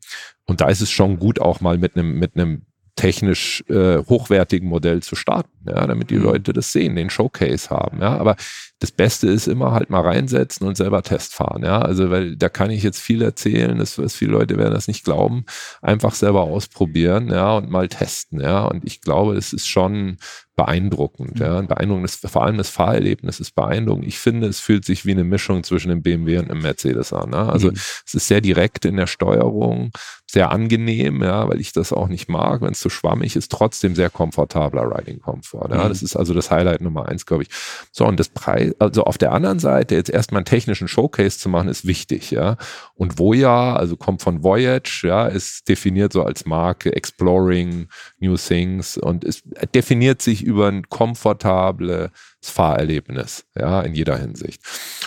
und 0.46 0.60
da 0.60 0.68
ist 0.68 0.82
es 0.82 0.90
schon 0.90 1.18
gut, 1.18 1.40
auch 1.40 1.60
mal 1.60 1.78
mit 1.78 1.96
einem, 1.96 2.18
mit 2.18 2.36
einem 2.36 2.66
technisch 2.96 3.64
äh, 3.68 3.98
hochwertigen 3.98 4.68
Modell 4.68 5.02
zu 5.02 5.16
starten, 5.16 5.50
ja, 5.66 5.86
damit 5.86 6.10
die 6.10 6.16
mhm. 6.16 6.24
Leute 6.24 6.52
das 6.52 6.72
sehen, 6.72 6.96
den 6.96 7.10
Showcase 7.10 7.70
haben. 7.70 8.00
Ja, 8.00 8.16
aber 8.18 8.36
das 8.80 8.90
Beste 8.92 9.28
ist 9.28 9.46
immer 9.46 9.72
halt 9.72 9.90
mal 9.90 10.00
reinsetzen 10.00 10.66
und 10.66 10.76
selber 10.76 11.02
Test 11.02 11.34
fahren. 11.34 11.62
Ja, 11.62 11.80
also 11.82 12.10
weil 12.10 12.36
da 12.36 12.48
kann 12.48 12.70
ich 12.70 12.82
jetzt 12.82 13.00
viel 13.00 13.22
erzählen, 13.22 13.78
dass, 13.78 13.96
dass 13.96 14.14
viele 14.14 14.32
Leute 14.32 14.56
werden 14.56 14.74
das 14.74 14.88
nicht 14.88 15.04
glauben, 15.04 15.44
einfach 15.82 16.14
selber 16.14 16.42
ausprobieren, 16.42 17.28
ja, 17.28 17.56
und 17.56 17.70
mal 17.70 17.88
testen. 17.88 18.40
Ja, 18.40 18.64
und 18.64 18.84
ich 18.84 19.02
glaube, 19.02 19.36
es 19.36 19.52
ist 19.52 19.68
schon 19.68 20.16
beeindruckend. 20.56 21.38
Ja, 21.38 21.58
ein 21.58 21.68
beeindruckendes, 21.68 22.16
vor 22.16 22.44
allem 22.44 22.58
das 22.58 22.68
Fahrerlebnis 22.68 23.40
ist 23.40 23.54
beeindruckend. 23.54 24.06
Ich 24.06 24.18
finde, 24.18 24.46
es 24.46 24.60
fühlt 24.60 24.84
sich 24.84 25.06
wie 25.06 25.12
eine 25.12 25.24
Mischung 25.24 25.62
zwischen 25.62 25.90
einem 25.90 26.02
BMW 26.02 26.38
und 26.38 26.50
einem 26.50 26.60
Mercedes 26.60 27.12
an. 27.12 27.32
Ja? 27.32 27.48
Also 27.48 27.68
mhm. 27.68 27.76
es 28.06 28.14
ist 28.14 28.28
sehr 28.28 28.42
direkt 28.42 28.84
in 28.84 28.96
der 28.96 29.06
Steuerung, 29.06 29.90
sehr 30.30 30.50
angenehm, 30.50 31.22
ja, 31.22 31.48
weil 31.48 31.60
ich 31.60 31.72
das 31.72 31.92
auch 31.92 32.08
nicht 32.08 32.28
mag, 32.28 32.60
wenn 32.60 32.72
es 32.72 32.80
zu 32.80 32.90
schwammig 32.90 33.36
ist, 33.36 33.50
trotzdem 33.50 33.94
sehr 33.94 34.10
komfortabler 34.10 34.82
Riding-Komfort. 34.82 35.70
Ja? 35.70 35.84
Mhm. 35.84 35.88
Das 35.88 36.02
ist 36.02 36.16
also 36.16 36.34
das 36.34 36.50
Highlight 36.50 36.80
Nummer 36.80 37.08
eins, 37.08 37.26
glaube 37.26 37.42
ich. 37.42 37.48
So, 37.90 38.06
und 38.06 38.20
das 38.20 38.28
Preis, 38.28 38.72
also 38.78 39.04
auf 39.04 39.18
der 39.18 39.32
anderen 39.32 39.58
Seite, 39.58 39.94
jetzt 39.94 40.10
erstmal 40.10 40.40
einen 40.40 40.46
technischen 40.46 40.88
Showcase 40.88 41.38
zu 41.38 41.48
machen, 41.48 41.68
ist 41.68 41.86
wichtig, 41.86 42.30
ja. 42.30 42.56
Und 42.94 43.18
Voya, 43.18 43.74
also 43.74 43.96
kommt 43.96 44.22
von 44.22 44.42
Voyage, 44.42 45.02
ja, 45.06 45.26
ist 45.26 45.68
definiert 45.68 46.12
so 46.12 46.22
als 46.22 46.46
Marke 46.46 46.94
Exploring 46.94 47.88
New 48.18 48.36
Things 48.36 48.96
und 48.96 49.24
es 49.24 49.42
definiert 49.74 50.22
sich 50.22 50.44
über 50.44 50.68
ein 50.68 50.88
komfortables 50.88 52.10
Fahrerlebnis, 52.42 53.44
ja, 53.58 53.80
in 53.80 53.94
jeder 53.94 54.16
Hinsicht. 54.16 54.62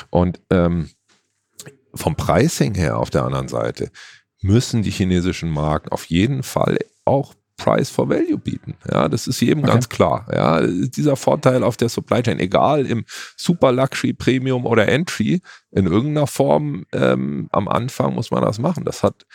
Und 0.09 0.41
ähm, 0.49 0.89
vom 1.95 2.15
Pricing 2.15 2.75
her 2.75 2.97
auf 2.97 3.09
der 3.09 3.23
anderen 3.23 3.47
Seite 3.47 3.91
müssen 4.43 4.83
die 4.83 4.91
chinesischen 4.91 5.49
Marken 5.49 5.89
auf 5.89 6.05
jeden 6.05 6.43
Fall 6.43 6.77
auch 7.05 7.33
Price 7.57 7.89
for 7.89 8.09
Value 8.09 8.37
bieten. 8.37 8.75
Ja, 8.91 9.07
das 9.07 9.27
ist 9.27 9.39
jedem 9.39 9.63
okay. 9.63 9.73
ganz 9.73 9.89
klar. 9.89 10.25
Ja, 10.31 10.61
dieser 10.61 11.15
Vorteil 11.15 11.63
auf 11.63 11.77
der 11.77 11.89
Supply 11.89 12.21
Chain, 12.21 12.39
egal 12.39 12.85
im 12.85 13.05
Super 13.37 13.71
Luxury, 13.71 14.13
Premium 14.13 14.65
oder 14.65 14.87
Entry, 14.87 15.41
in 15.71 15.85
irgendeiner 15.85 16.27
Form 16.27 16.85
ähm, 16.91 17.47
am 17.51 17.67
Anfang 17.67 18.15
muss 18.15 18.31
man 18.31 18.43
das 18.43 18.59
machen. 18.59 18.85
Das 18.85 19.03
hat 19.03 19.25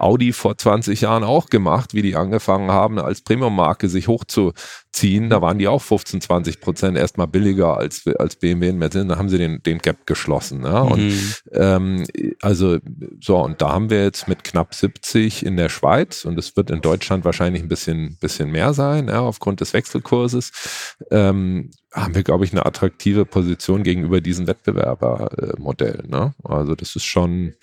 Audi 0.00 0.32
vor 0.32 0.56
20 0.56 1.00
Jahren 1.00 1.24
auch 1.24 1.46
gemacht, 1.46 1.94
wie 1.94 2.02
die 2.02 2.16
angefangen 2.16 2.70
haben, 2.70 2.98
als 2.98 3.22
Premium-Marke 3.22 3.88
sich 3.88 4.08
hochzuziehen. 4.08 5.30
Da 5.30 5.42
waren 5.42 5.58
die 5.58 5.68
auch 5.68 5.82
15, 5.82 6.20
20 6.20 6.60
Prozent 6.60 6.96
erstmal 6.96 7.26
billiger 7.26 7.76
als, 7.76 8.06
als 8.18 8.36
BMW 8.36 8.70
und 8.70 8.78
Mercedes. 8.78 9.08
Da 9.08 9.16
haben 9.16 9.28
sie 9.28 9.38
den, 9.38 9.62
den 9.62 9.78
Gap 9.78 10.06
geschlossen. 10.06 10.64
Und 10.64 11.00
mhm. 11.00 11.34
ähm, 11.52 12.06
also 12.40 12.78
so, 13.20 13.38
und 13.38 13.60
da 13.60 13.70
haben 13.70 13.90
wir 13.90 14.02
jetzt 14.02 14.28
mit 14.28 14.44
knapp 14.44 14.74
70 14.74 15.44
in 15.44 15.56
der 15.56 15.68
Schweiz 15.68 16.24
und 16.24 16.38
es 16.38 16.56
wird 16.56 16.70
in 16.70 16.80
Deutschland 16.80 17.24
wahrscheinlich 17.24 17.62
ein 17.62 17.68
bisschen, 17.68 18.16
bisschen 18.20 18.50
mehr 18.50 18.72
sein, 18.72 19.08
ja, 19.08 19.20
aufgrund 19.20 19.60
des 19.60 19.72
Wechselkurses. 19.72 20.96
Ähm, 21.10 21.70
haben 21.92 22.14
wir, 22.14 22.22
glaube 22.22 22.44
ich, 22.44 22.52
eine 22.52 22.66
attraktive 22.66 23.24
Position 23.24 23.82
gegenüber 23.82 24.20
diesen 24.20 24.46
Wettbewerbermodellen. 24.46 26.10
Ne? 26.10 26.34
Also 26.44 26.74
das 26.74 26.94
ist 26.96 27.04
schon 27.04 27.54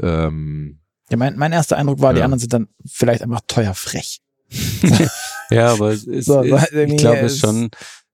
ähm, 0.00 0.79
ja, 1.10 1.16
mein, 1.16 1.36
mein 1.36 1.52
erster 1.52 1.76
Eindruck 1.76 2.00
war, 2.00 2.10
ja. 2.10 2.16
die 2.16 2.22
anderen 2.22 2.38
sind 2.38 2.52
dann 2.52 2.68
vielleicht 2.86 3.22
einfach 3.22 3.40
teuer 3.46 3.74
frech. 3.74 4.20
ja, 5.50 5.72
aber 5.72 5.90
es 5.90 6.04
ist, 6.04 6.26
so, 6.26 6.42
ist 6.42 6.72
ich 6.72 6.96
glaube, 6.96 7.18
es 7.18 7.34
ist 7.34 7.40
schon, 7.40 7.70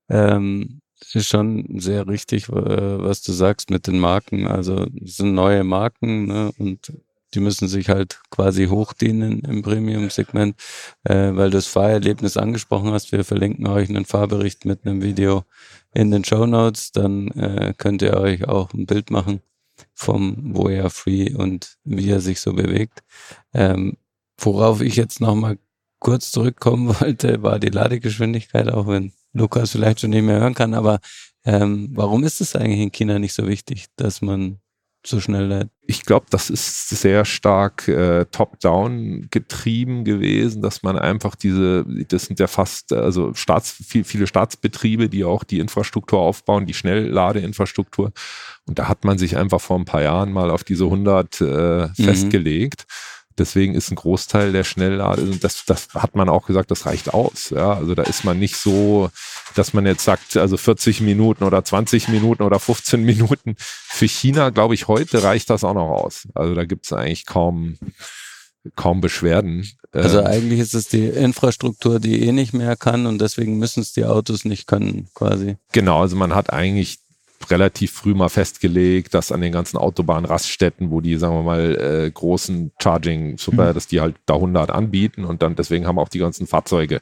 ähm, 0.08 0.80
ist 1.12 1.28
schon 1.28 1.78
sehr 1.78 2.06
richtig, 2.06 2.48
was 2.48 3.22
du 3.22 3.32
sagst 3.32 3.70
mit 3.70 3.86
den 3.86 3.98
Marken. 3.98 4.46
Also 4.46 4.86
es 5.02 5.16
sind 5.16 5.34
neue 5.34 5.64
Marken 5.64 6.26
ne, 6.26 6.52
und 6.58 6.92
die 7.34 7.40
müssen 7.40 7.68
sich 7.68 7.88
halt 7.88 8.20
quasi 8.30 8.66
hochdienen 8.66 9.40
im 9.40 9.62
Premium-Segment, 9.62 10.56
äh, 11.04 11.34
weil 11.34 11.50
du 11.50 11.58
das 11.58 11.66
Fahrerlebnis 11.66 12.36
angesprochen 12.36 12.92
hast. 12.92 13.12
Wir 13.12 13.24
verlinken 13.24 13.66
euch 13.66 13.88
einen 13.88 14.04
Fahrbericht 14.04 14.64
mit 14.64 14.86
einem 14.86 15.02
Video 15.02 15.44
in 15.92 16.10
den 16.10 16.24
Show 16.24 16.46
Notes. 16.46 16.92
Dann 16.92 17.28
äh, 17.32 17.74
könnt 17.76 18.02
ihr 18.02 18.14
euch 18.14 18.46
auch 18.46 18.72
ein 18.72 18.86
Bild 18.86 19.10
machen 19.10 19.40
vom 19.94 20.54
Voya 20.54 20.88
Free 20.88 21.34
und 21.34 21.76
wie 21.84 22.10
er 22.10 22.20
sich 22.20 22.40
so 22.40 22.52
bewegt. 22.52 23.02
Ähm, 23.52 23.96
worauf 24.38 24.80
ich 24.80 24.96
jetzt 24.96 25.20
nochmal 25.20 25.58
kurz 25.98 26.30
zurückkommen 26.30 26.88
wollte, 27.00 27.42
war 27.42 27.58
die 27.58 27.68
Ladegeschwindigkeit, 27.68 28.68
auch 28.70 28.86
wenn 28.86 29.12
Lukas 29.32 29.72
vielleicht 29.72 30.00
schon 30.00 30.10
nicht 30.10 30.22
mehr 30.22 30.40
hören 30.40 30.54
kann, 30.54 30.74
aber 30.74 31.00
ähm, 31.44 31.90
warum 31.92 32.24
ist 32.24 32.40
es 32.40 32.56
eigentlich 32.56 32.80
in 32.80 32.92
China 32.92 33.18
nicht 33.18 33.34
so 33.34 33.46
wichtig, 33.46 33.86
dass 33.96 34.20
man 34.22 34.58
so 35.04 35.20
schnell 35.20 35.46
lädt? 35.46 35.70
Ich 35.86 36.04
glaube, 36.04 36.26
das 36.30 36.50
ist 36.50 36.88
sehr 36.88 37.24
stark 37.24 37.86
äh, 37.88 38.24
top-down 38.26 39.28
getrieben 39.30 40.04
gewesen, 40.04 40.62
dass 40.62 40.82
man 40.82 40.98
einfach 40.98 41.34
diese, 41.36 41.84
das 42.08 42.24
sind 42.24 42.40
ja 42.40 42.46
fast, 42.46 42.92
also 42.92 43.34
Staats, 43.34 43.70
viel, 43.70 44.04
viele 44.04 44.26
Staatsbetriebe, 44.26 45.08
die 45.08 45.24
auch 45.24 45.44
die 45.44 45.60
Infrastruktur 45.60 46.20
aufbauen, 46.20 46.66
die 46.66 46.74
Schnellladeinfrastruktur. 46.74 48.12
Und 48.66 48.78
da 48.78 48.88
hat 48.88 49.04
man 49.04 49.18
sich 49.18 49.36
einfach 49.36 49.60
vor 49.60 49.78
ein 49.78 49.84
paar 49.84 50.02
Jahren 50.02 50.32
mal 50.32 50.50
auf 50.50 50.64
diese 50.64 50.84
100 50.84 51.40
äh, 51.40 51.44
mhm. 51.44 51.94
festgelegt. 51.94 52.86
Deswegen 53.38 53.74
ist 53.74 53.90
ein 53.90 53.96
Großteil 53.96 54.52
der 54.52 54.64
Schnelllade, 54.64 55.36
das, 55.38 55.64
das 55.66 55.88
hat 55.94 56.14
man 56.14 56.28
auch 56.28 56.46
gesagt, 56.46 56.70
das 56.70 56.86
reicht 56.86 57.12
aus. 57.12 57.50
Ja, 57.50 57.74
also 57.74 57.94
da 57.94 58.02
ist 58.02 58.24
man 58.24 58.38
nicht 58.38 58.56
so, 58.56 59.10
dass 59.58 59.72
man 59.72 59.86
jetzt 59.86 60.04
sagt, 60.04 60.36
also 60.36 60.56
40 60.56 61.00
Minuten 61.00 61.44
oder 61.44 61.64
20 61.64 62.08
Minuten 62.08 62.42
oder 62.42 62.58
15 62.58 63.02
Minuten. 63.02 63.56
Für 63.58 64.06
China, 64.06 64.50
glaube 64.50 64.74
ich, 64.74 64.88
heute 64.88 65.22
reicht 65.22 65.50
das 65.50 65.64
auch 65.64 65.74
noch 65.74 65.90
aus. 65.90 66.28
Also 66.34 66.54
da 66.54 66.64
gibt 66.64 66.86
es 66.86 66.92
eigentlich 66.92 67.26
kaum, 67.26 67.78
kaum 68.74 69.00
Beschwerden. 69.00 69.66
Also 69.92 70.20
ähm, 70.20 70.26
eigentlich 70.26 70.60
ist 70.60 70.74
es 70.74 70.88
die 70.88 71.06
Infrastruktur, 71.06 72.00
die 72.00 72.22
eh 72.22 72.32
nicht 72.32 72.52
mehr 72.52 72.76
kann 72.76 73.06
und 73.06 73.20
deswegen 73.20 73.58
müssen 73.58 73.80
es 73.80 73.92
die 73.92 74.04
Autos 74.04 74.44
nicht 74.44 74.66
können, 74.66 75.08
quasi. 75.14 75.56
Genau, 75.72 76.02
also 76.02 76.16
man 76.16 76.34
hat 76.34 76.52
eigentlich 76.52 76.98
relativ 77.50 77.92
früh 77.92 78.14
mal 78.14 78.28
festgelegt, 78.28 79.14
dass 79.14 79.32
an 79.32 79.40
den 79.40 79.52
ganzen 79.52 79.76
Autobahnraststätten, 79.76 80.90
wo 80.90 81.00
die, 81.00 81.16
sagen 81.16 81.34
wir 81.34 81.42
mal, 81.42 81.76
äh, 81.76 82.10
großen 82.10 82.72
Charging 82.82 83.38
Super, 83.38 83.70
mhm. 83.70 83.74
dass 83.74 83.86
die 83.86 84.00
halt 84.00 84.16
da 84.26 84.34
100 84.34 84.70
anbieten 84.70 85.24
und 85.24 85.42
dann 85.42 85.54
deswegen 85.54 85.86
haben 85.86 85.98
auch 85.98 86.08
die 86.08 86.18
ganzen 86.18 86.46
Fahrzeuge 86.46 87.00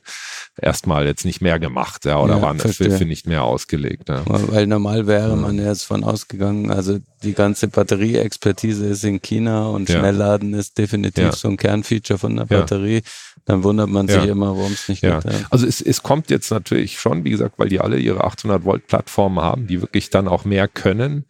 erstmal 0.60 1.06
jetzt 1.06 1.24
nicht 1.24 1.40
mehr 1.40 1.58
gemacht, 1.58 2.04
ja, 2.04 2.18
oder 2.18 2.36
ja, 2.36 2.42
waren 2.42 2.58
für, 2.58 2.72
für, 2.72 3.04
nicht 3.04 3.26
mehr 3.26 3.44
ausgelegt. 3.44 4.08
Ja. 4.08 4.22
Weil 4.26 4.66
normal 4.66 5.06
wäre 5.06 5.36
man 5.36 5.58
ja 5.58 5.68
jetzt 5.68 5.84
von 5.84 6.04
ausgegangen, 6.04 6.70
also 6.70 6.98
die 7.22 7.34
ganze 7.34 7.68
Batterieexpertise 7.68 8.86
ist 8.86 9.04
in 9.04 9.20
China 9.20 9.68
und 9.68 9.88
ja. 9.88 9.98
Schnellladen 9.98 10.54
ist 10.54 10.78
definitiv 10.78 11.32
so 11.32 11.48
ein 11.48 11.56
Kernfeature 11.56 12.18
von 12.18 12.36
der 12.36 12.44
Batterie 12.44 13.02
dann 13.44 13.62
wundert 13.62 13.90
man 13.90 14.08
sich 14.08 14.16
ja. 14.16 14.24
immer, 14.24 14.56
warum 14.56 14.72
es 14.72 14.88
nicht 14.88 15.02
ja. 15.02 15.20
geht. 15.20 15.32
Ja. 15.32 15.38
Also 15.50 15.66
es, 15.66 15.80
es 15.80 16.02
kommt 16.02 16.30
jetzt 16.30 16.50
natürlich 16.50 16.98
schon, 16.98 17.24
wie 17.24 17.30
gesagt, 17.30 17.58
weil 17.58 17.68
die 17.68 17.80
alle 17.80 17.98
ihre 17.98 18.24
800 18.24 18.64
Volt 18.64 18.86
Plattformen 18.86 19.40
haben, 19.40 19.66
die 19.66 19.80
wirklich 19.80 20.10
dann 20.10 20.28
auch 20.28 20.44
mehr 20.44 20.68
können. 20.68 21.26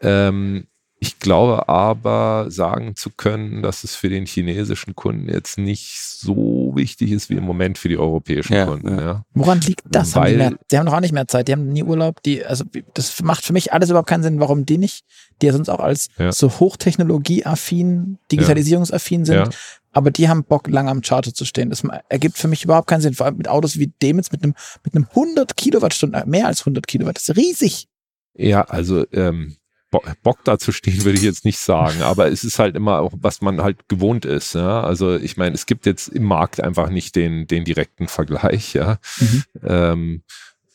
Ähm, 0.00 0.66
ich 1.02 1.18
glaube 1.18 1.66
aber, 1.70 2.50
sagen 2.50 2.94
zu 2.94 3.08
können, 3.08 3.62
dass 3.62 3.84
es 3.84 3.94
für 3.94 4.10
den 4.10 4.26
chinesischen 4.26 4.94
Kunden 4.94 5.30
jetzt 5.30 5.56
nicht 5.56 5.98
so 5.98 6.72
wichtig 6.74 7.10
ist 7.10 7.30
wie 7.30 7.36
im 7.36 7.44
Moment 7.44 7.78
für 7.78 7.88
die 7.88 7.96
europäischen 7.96 8.52
ja, 8.52 8.66
Kunden. 8.66 8.98
Ja. 8.98 9.00
Ja. 9.02 9.24
Woran 9.32 9.62
liegt 9.62 9.80
das? 9.86 10.14
Weil, 10.14 10.22
haben 10.22 10.30
die, 10.30 10.36
mehr, 10.36 10.54
die, 10.70 10.78
haben 10.78 10.86
doch 10.86 10.92
auch 10.92 11.00
nicht 11.00 11.14
mehr 11.14 11.26
Zeit, 11.26 11.48
die 11.48 11.52
haben 11.52 11.70
nie 11.70 11.82
Urlaub. 11.82 12.22
Die, 12.22 12.44
also 12.44 12.64
das 12.92 13.22
macht 13.22 13.46
für 13.46 13.54
mich 13.54 13.72
alles 13.72 13.88
überhaupt 13.88 14.10
keinen 14.10 14.22
Sinn, 14.22 14.40
warum 14.40 14.66
die 14.66 14.76
nicht, 14.76 15.04
die 15.40 15.46
ja 15.46 15.54
sonst 15.54 15.70
auch 15.70 15.80
als 15.80 16.08
so 16.32 16.50
hochtechnologieaffin, 16.50 18.18
digitalisierungsaffin 18.30 19.24
sind, 19.24 19.56
aber 19.92 20.10
die 20.10 20.28
haben 20.28 20.44
Bock, 20.44 20.68
lang 20.68 20.88
am 20.88 21.00
Charter 21.00 21.34
zu 21.34 21.44
stehen. 21.44 21.70
Das 21.70 21.82
ergibt 22.08 22.38
für 22.38 22.48
mich 22.48 22.64
überhaupt 22.64 22.88
keinen 22.88 23.00
Sinn. 23.00 23.14
Vor 23.14 23.26
allem 23.26 23.36
mit 23.36 23.48
Autos 23.48 23.78
wie 23.78 23.92
dem 24.02 24.18
jetzt 24.18 24.32
mit 24.32 24.42
einem, 24.42 24.54
mit 24.84 24.94
einem 24.94 25.06
100 25.10 25.56
Kilowattstunden, 25.56 26.28
mehr 26.28 26.46
als 26.46 26.60
100 26.60 26.86
Kilowatt, 26.86 27.16
das 27.16 27.28
ist 27.28 27.36
riesig. 27.36 27.88
Ja, 28.34 28.62
also 28.62 29.04
ähm, 29.12 29.56
Bock 29.90 30.44
da 30.44 30.58
zu 30.58 30.72
stehen, 30.72 31.04
würde 31.04 31.18
ich 31.18 31.24
jetzt 31.24 31.44
nicht 31.44 31.58
sagen, 31.58 32.02
aber 32.02 32.30
es 32.30 32.44
ist 32.44 32.58
halt 32.58 32.76
immer 32.76 33.00
auch, 33.00 33.12
was 33.16 33.40
man 33.40 33.62
halt 33.62 33.88
gewohnt 33.88 34.24
ist. 34.24 34.54
Ja? 34.54 34.82
Also 34.82 35.16
ich 35.16 35.36
meine, 35.36 35.54
es 35.54 35.66
gibt 35.66 35.86
jetzt 35.86 36.08
im 36.08 36.24
Markt 36.24 36.60
einfach 36.60 36.90
nicht 36.90 37.16
den, 37.16 37.46
den 37.46 37.64
direkten 37.64 38.08
Vergleich. 38.08 38.74
Ja. 38.74 38.98
Mhm. 39.18 39.44
Ähm, 39.62 40.22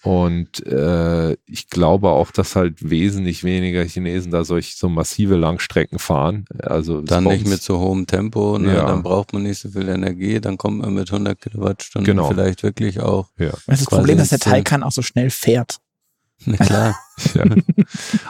und 0.06 0.64
äh, 0.68 1.34
ich 1.48 1.68
glaube 1.72 2.10
auch, 2.10 2.30
dass 2.30 2.56
halt 2.56 2.92
wesentlich 2.92 3.44
weniger 3.44 3.84
Chinesen 3.84 4.32
da 4.32 4.44
solch 4.44 4.76
so 4.76 4.88
massive 4.88 5.36
Langstrecken 5.36 5.98
fahren. 5.98 6.46
Also 6.62 7.02
dann 7.02 7.24
nicht 7.24 7.48
mit 7.48 7.64
so 7.64 7.80
hohem 7.80 8.06
Tempo, 8.06 8.60
ne? 8.60 8.76
Ja. 8.76 8.86
dann 8.86 9.02
braucht 9.02 9.34
man 9.34 9.42
nicht 9.42 9.60
so 9.60 9.70
viel 9.70 9.90
Energie, 9.90 10.40
dann 10.40 10.60
kommt 10.60 10.78
man 10.78 10.94
mit 10.94 11.12
100 11.12 11.42
Kilowattstunden 11.42 12.06
genau. 12.06 12.28
vielleicht 12.28 12.62
wirklich 12.62 13.00
auch. 13.00 13.30
Ja. 13.40 13.50
Das, 13.66 13.80
das 13.80 13.86
Problem, 13.86 14.20
dass 14.20 14.30
der 14.30 14.38
Taycan 14.38 14.84
auch 14.84 14.92
so 14.92 15.02
schnell 15.02 15.32
fährt. 15.32 15.78
Na 16.46 16.58
klar. 16.58 17.00
ja. 17.34 17.44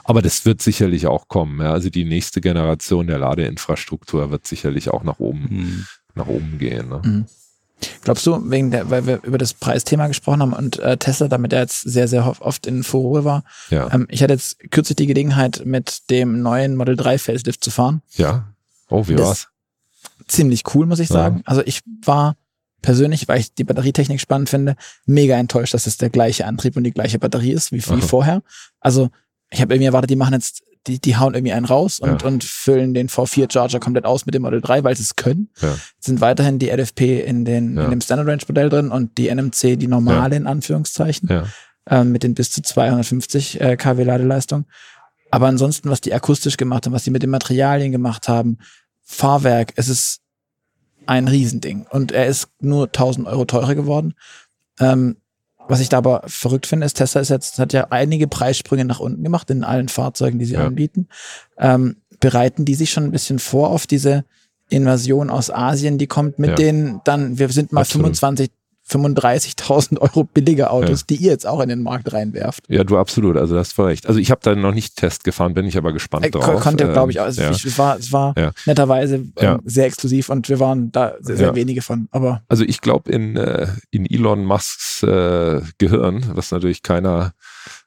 Aber 0.05 0.21
das 0.21 0.45
wird 0.45 0.61
sicherlich 0.61 1.07
auch 1.07 1.27
kommen. 1.27 1.59
Ja. 1.59 1.73
Also 1.73 1.89
die 1.89 2.05
nächste 2.05 2.39
Generation 2.39 3.07
der 3.07 3.17
Ladeinfrastruktur 3.17 4.31
wird 4.31 4.47
sicherlich 4.47 4.91
auch 4.91 5.03
nach 5.03 5.19
oben, 5.19 5.47
mhm. 5.49 5.85
nach 6.13 6.27
oben 6.27 6.57
gehen. 6.57 6.87
Ne? 6.87 7.01
Mhm. 7.03 7.25
Glaubst 8.01 8.25
du, 8.25 8.49
wegen 8.49 8.71
der, 8.71 8.89
weil 8.89 9.05
wir 9.05 9.23
über 9.23 9.37
das 9.37 9.53
Preisthema 9.53 10.07
gesprochen 10.07 10.41
haben 10.41 10.53
und 10.53 10.79
äh, 10.79 10.97
Tesla 10.97 11.27
damit 11.27 11.53
er 11.53 11.61
jetzt 11.61 11.81
sehr, 11.81 12.07
sehr 12.07 12.41
oft 12.41 12.67
in 12.67 12.83
Furore 12.83 13.25
war. 13.25 13.43
Ja. 13.69 13.91
Ähm, 13.93 14.07
ich 14.09 14.23
hatte 14.23 14.33
jetzt 14.33 14.59
kürzlich 14.71 14.95
die 14.95 15.07
Gelegenheit, 15.07 15.63
mit 15.65 16.09
dem 16.09 16.41
neuen 16.41 16.75
Model 16.75 16.95
3 16.95 17.17
Facelift 17.17 17.63
zu 17.63 17.71
fahren. 17.71 18.01
Ja. 18.15 18.53
Oh, 18.89 19.07
wie 19.07 19.15
das 19.15 19.27
war's? 19.27 19.47
Ziemlich 20.27 20.63
cool, 20.73 20.85
muss 20.85 20.99
ich 20.99 21.07
sagen. 21.07 21.37
Ja. 21.37 21.43
Also 21.45 21.61
ich 21.65 21.81
war 22.03 22.35
persönlich, 22.81 23.27
weil 23.27 23.39
ich 23.39 23.53
die 23.53 23.63
Batterietechnik 23.63 24.21
spannend 24.21 24.49
finde, 24.49 24.75
mega 25.05 25.35
enttäuscht, 25.35 25.73
dass 25.73 25.87
es 25.87 25.97
der 25.97 26.09
gleiche 26.09 26.45
Antrieb 26.45 26.77
und 26.77 26.83
die 26.83 26.91
gleiche 26.91 27.19
Batterie 27.19 27.51
ist 27.51 27.71
wie, 27.71 27.83
wie 27.83 28.01
vorher. 28.01 28.41
Also 28.79 29.09
ich 29.49 29.61
habe 29.61 29.73
irgendwie 29.73 29.87
erwartet, 29.87 30.11
die 30.11 30.15
machen 30.15 30.33
jetzt, 30.33 30.63
die, 30.87 30.99
die 30.99 31.17
hauen 31.17 31.33
irgendwie 31.33 31.53
einen 31.53 31.65
raus 31.65 31.99
und, 31.99 32.21
ja. 32.21 32.27
und 32.27 32.43
füllen 32.43 32.93
den 32.93 33.09
V4 33.09 33.51
Charger 33.51 33.79
komplett 33.79 34.05
aus 34.05 34.25
mit 34.25 34.35
dem 34.35 34.43
Model 34.43 34.61
3, 34.61 34.83
weil 34.83 34.95
sie 34.95 35.03
es 35.03 35.15
können. 35.15 35.49
Ja. 35.61 35.75
Sind 35.99 36.21
weiterhin 36.21 36.59
die 36.59 36.69
LFP 36.69 37.21
in, 37.25 37.45
den, 37.45 37.77
ja. 37.77 37.85
in 37.85 37.91
dem 37.91 38.01
Standard 38.01 38.27
Range 38.27 38.43
Modell 38.47 38.69
drin 38.69 38.89
und 38.89 39.17
die 39.17 39.33
NMC, 39.33 39.77
die 39.77 39.87
normale 39.87 40.35
in 40.35 40.47
Anführungszeichen, 40.47 41.29
äh, 41.89 42.03
mit 42.03 42.23
den 42.23 42.33
bis 42.33 42.51
zu 42.51 42.61
250 42.61 43.61
äh, 43.61 43.77
kW 43.77 44.03
Ladeleistung. 44.03 44.65
Aber 45.31 45.47
ansonsten, 45.47 45.89
was 45.89 46.01
die 46.01 46.13
akustisch 46.13 46.57
gemacht 46.57 46.85
haben, 46.85 46.93
was 46.93 47.03
die 47.03 47.11
mit 47.11 47.23
den 47.23 47.29
Materialien 47.29 47.91
gemacht 47.91 48.27
haben, 48.27 48.59
Fahrwerk, 49.03 49.73
es 49.75 49.89
ist 49.89 50.21
ein 51.05 51.27
Riesending. 51.27 51.85
Und 51.89 52.11
er 52.11 52.27
ist 52.27 52.47
nur 52.59 52.85
1000 52.85 53.27
Euro 53.27 53.45
teurer 53.45 53.75
geworden. 53.75 54.13
Ähm, 54.79 55.17
was 55.67 55.79
ich 55.79 55.89
da 55.89 55.97
aber 55.97 56.23
verrückt 56.27 56.67
finde, 56.67 56.85
ist, 56.85 56.95
Tesla 56.95 57.21
ist 57.21 57.29
jetzt, 57.29 57.59
hat 57.59 57.73
ja 57.73 57.87
einige 57.89 58.27
Preissprünge 58.27 58.85
nach 58.85 58.99
unten 58.99 59.23
gemacht 59.23 59.49
in 59.49 59.63
allen 59.63 59.89
Fahrzeugen, 59.89 60.39
die 60.39 60.45
sie 60.45 60.55
ja. 60.55 60.65
anbieten. 60.65 61.07
Ähm, 61.57 61.97
bereiten 62.19 62.65
die 62.65 62.75
sich 62.75 62.91
schon 62.91 63.03
ein 63.03 63.11
bisschen 63.11 63.39
vor 63.39 63.69
auf 63.69 63.87
diese 63.87 64.25
Invasion 64.69 65.29
aus 65.29 65.51
Asien, 65.51 65.97
die 65.97 66.07
kommt 66.07 66.39
mit 66.39 66.51
ja. 66.51 66.55
denen 66.55 67.01
dann, 67.03 67.37
wir 67.37 67.49
sind 67.49 67.71
mal 67.71 67.81
Absolut. 67.81 68.17
25 68.17 68.49
35.000 68.89 69.99
Euro 69.99 70.23
billige 70.23 70.69
Autos, 70.69 71.01
ja. 71.01 71.05
die 71.09 71.15
ihr 71.15 71.31
jetzt 71.31 71.47
auch 71.47 71.59
in 71.59 71.69
den 71.69 71.81
Markt 71.81 72.13
reinwerft. 72.13 72.63
Ja, 72.67 72.83
du 72.83 72.97
absolut. 72.97 73.35
Also 73.37 73.55
das 73.55 73.75
war 73.77 73.87
recht. 73.87 74.07
Also 74.07 74.19
ich 74.19 74.29
habe 74.29 74.41
da 74.43 74.55
noch 74.55 74.73
nicht 74.73 74.95
Test 74.95 75.23
gefahren, 75.23 75.53
bin 75.53 75.65
ich 75.65 75.77
aber 75.77 75.91
gespannt 75.91 76.25
äh, 76.27 76.31
drauf. 76.31 76.61
Konnte, 76.61 76.91
glaube 76.91 77.11
ich, 77.11 77.19
auch. 77.19 77.25
Also 77.25 77.41
ja. 77.41 77.49
es 77.49 77.77
war, 77.77 77.97
es 77.97 78.11
war 78.11 78.35
ja. 78.37 78.51
netterweise 78.65 79.25
äh, 79.37 79.57
sehr 79.65 79.85
exklusiv 79.85 80.29
und 80.29 80.49
wir 80.49 80.59
waren 80.59 80.91
da 80.91 81.15
sehr, 81.19 81.37
sehr 81.37 81.55
wenige 81.55 81.81
von. 81.81 82.07
Aber 82.11 82.43
also 82.47 82.63
ich 82.63 82.81
glaube 82.81 83.11
in, 83.11 83.35
äh, 83.35 83.67
in 83.89 84.05
Elon 84.05 84.45
Musks 84.45 85.01
äh, 85.03 85.61
Gehirn, 85.79 86.25
was 86.33 86.51
natürlich 86.51 86.83
keiner 86.83 87.33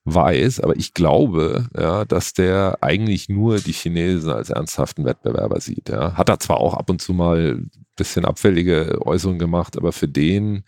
weiß, 0.05 0.61
aber 0.61 0.77
ich 0.77 0.95
glaube, 0.95 1.67
ja, 1.79 2.05
dass 2.05 2.33
der 2.33 2.79
eigentlich 2.81 3.29
nur 3.29 3.59
die 3.59 3.73
Chinesen 3.73 4.31
als 4.31 4.51
ernsthaften 4.51 5.05
Wettbewerber 5.05 5.61
sieht. 5.61 5.89
Ja. 5.89 6.15
Hat 6.15 6.29
er 6.29 6.41
zwar 6.41 6.59
auch 6.59 6.75
ab 6.75 6.91
und 6.91 7.01
zu 7.01 7.13
mal 7.13 7.63
bisschen 7.99 8.25
abfällige 8.25 8.99
Äußerungen 9.05 9.39
gemacht, 9.39 9.77
aber 9.77 9.93
für 9.93 10.09
den 10.09 10.65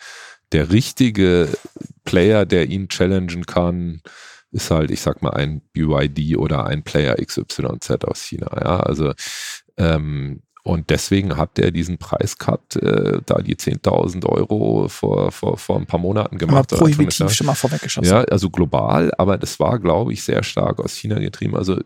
der 0.53 0.71
richtige 0.71 1.49
Player, 2.05 2.45
der 2.45 2.69
ihn 2.69 2.89
challengen 2.89 3.47
kann, 3.47 4.03
ist 4.51 4.71
halt, 4.71 4.91
ich 4.91 5.01
sag 5.01 5.23
mal, 5.23 5.31
ein 5.31 5.63
BYD 5.73 6.37
oder 6.37 6.67
ein 6.67 6.83
Player 6.83 7.15
XYZ 7.15 8.05
aus 8.05 8.23
China. 8.23 8.51
Ja, 8.61 8.81
also 8.81 9.13
ähm, 9.77 10.43
und 10.63 10.91
deswegen 10.91 11.37
hat 11.37 11.59
er 11.59 11.71
diesen 11.71 11.99
Preiscut, 11.99 12.77
äh, 12.77 13.21
da 13.25 13.39
die 13.39 13.57
10.000 13.57 14.27
Euro 14.27 14.89
vor, 14.89 15.33
vor, 15.33 15.57
vor 15.57 15.77
ein 15.77 15.87
paar 15.87 16.01
Monaten 16.01 16.37
gemacht. 16.37 16.73
Aber 16.73 16.83
prohibitiv 16.83 17.31
schon 17.31 17.47
mal 17.47 17.55
vorweggeschossen. 17.55 18.11
Ja, 18.11 18.25
also 18.25 18.51
global, 18.51 19.11
aber 19.17 19.39
das 19.39 19.59
war, 19.59 19.79
glaube 19.79 20.13
ich, 20.13 20.23
sehr 20.23 20.43
stark 20.43 20.79
aus 20.81 20.95
China 20.95 21.19
getrieben. 21.19 21.57
Also 21.57 21.81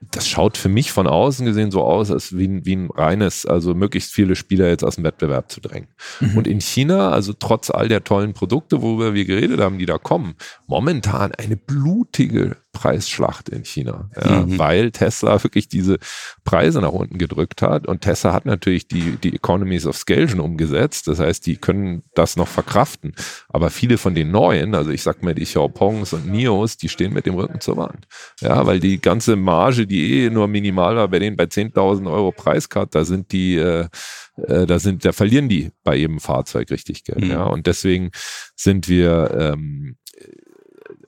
das 0.00 0.28
schaut 0.28 0.56
für 0.56 0.68
mich 0.68 0.92
von 0.92 1.06
außen 1.06 1.44
gesehen 1.44 1.70
so 1.70 1.82
aus, 1.82 2.10
als 2.10 2.36
wie 2.36 2.46
ein, 2.46 2.64
wie 2.64 2.76
ein 2.76 2.90
reines, 2.90 3.46
also 3.46 3.74
möglichst 3.74 4.12
viele 4.12 4.36
Spieler 4.36 4.68
jetzt 4.68 4.84
aus 4.84 4.96
dem 4.96 5.04
Wettbewerb 5.04 5.50
zu 5.50 5.60
drängen. 5.60 5.88
Mhm. 6.20 6.36
Und 6.36 6.46
in 6.46 6.60
China, 6.60 7.10
also 7.10 7.32
trotz 7.32 7.70
all 7.70 7.88
der 7.88 8.04
tollen 8.04 8.32
Produkte, 8.32 8.82
worüber 8.82 9.14
wir 9.14 9.24
geredet 9.24 9.60
haben, 9.60 9.78
die 9.78 9.86
da 9.86 9.98
kommen, 9.98 10.34
momentan 10.66 11.32
eine 11.32 11.56
blutige 11.56 12.56
Preisschlacht 12.74 13.48
in 13.48 13.64
China, 13.64 14.10
ja, 14.22 14.40
mhm. 14.42 14.58
weil 14.58 14.90
Tesla 14.90 15.42
wirklich 15.42 15.68
diese 15.68 15.98
Preise 16.44 16.80
nach 16.80 16.92
unten 16.92 17.16
gedrückt 17.16 17.62
hat. 17.62 17.86
Und 17.86 18.02
Tesla 18.02 18.34
hat 18.34 18.44
natürlich 18.44 18.86
die, 18.86 19.16
die 19.16 19.34
Economies 19.34 19.86
of 19.86 19.96
Scale 19.96 20.28
schon 20.28 20.40
umgesetzt, 20.40 21.08
das 21.08 21.20
heißt, 21.20 21.46
die 21.46 21.56
können 21.56 22.02
das 22.14 22.36
noch 22.36 22.48
verkraften, 22.48 23.14
aber 23.48 23.70
viele 23.70 23.96
von 23.96 24.14
den 24.14 24.30
neuen, 24.30 24.74
also 24.74 24.90
ich 24.90 25.02
sag 25.02 25.22
mal 25.22 25.34
die 25.34 25.44
Xiaopongs 25.44 26.12
und 26.12 26.26
Nios, 26.26 26.76
die 26.76 26.90
stehen 26.90 27.14
mit 27.14 27.24
dem 27.24 27.34
Rücken 27.34 27.60
zur 27.60 27.78
Wand, 27.78 28.06
ja, 28.40 28.66
weil 28.66 28.80
die 28.80 29.00
ganze 29.00 29.36
Marge, 29.36 29.86
die 29.86 30.24
eh 30.24 30.30
nur 30.30 30.48
minimal 30.48 30.96
war, 30.96 31.08
bei 31.08 31.20
denen 31.20 31.36
bei 31.36 31.44
10.000 31.44 32.12
Euro 32.12 32.32
Preiscut, 32.32 32.94
da 32.94 33.04
sind 33.04 33.32
die, 33.32 33.56
äh, 33.56 33.86
äh, 34.36 34.66
da 34.66 34.78
sind, 34.78 35.04
da 35.04 35.12
verlieren 35.12 35.48
die 35.48 35.70
bei 35.84 35.94
jedem 35.94 36.18
Fahrzeug 36.18 36.70
richtig 36.70 37.04
Geld, 37.04 37.24
mhm. 37.24 37.30
ja, 37.30 37.44
und 37.44 37.66
deswegen 37.68 38.10
sind 38.56 38.88
wir 38.88 39.30
ähm, 39.54 39.96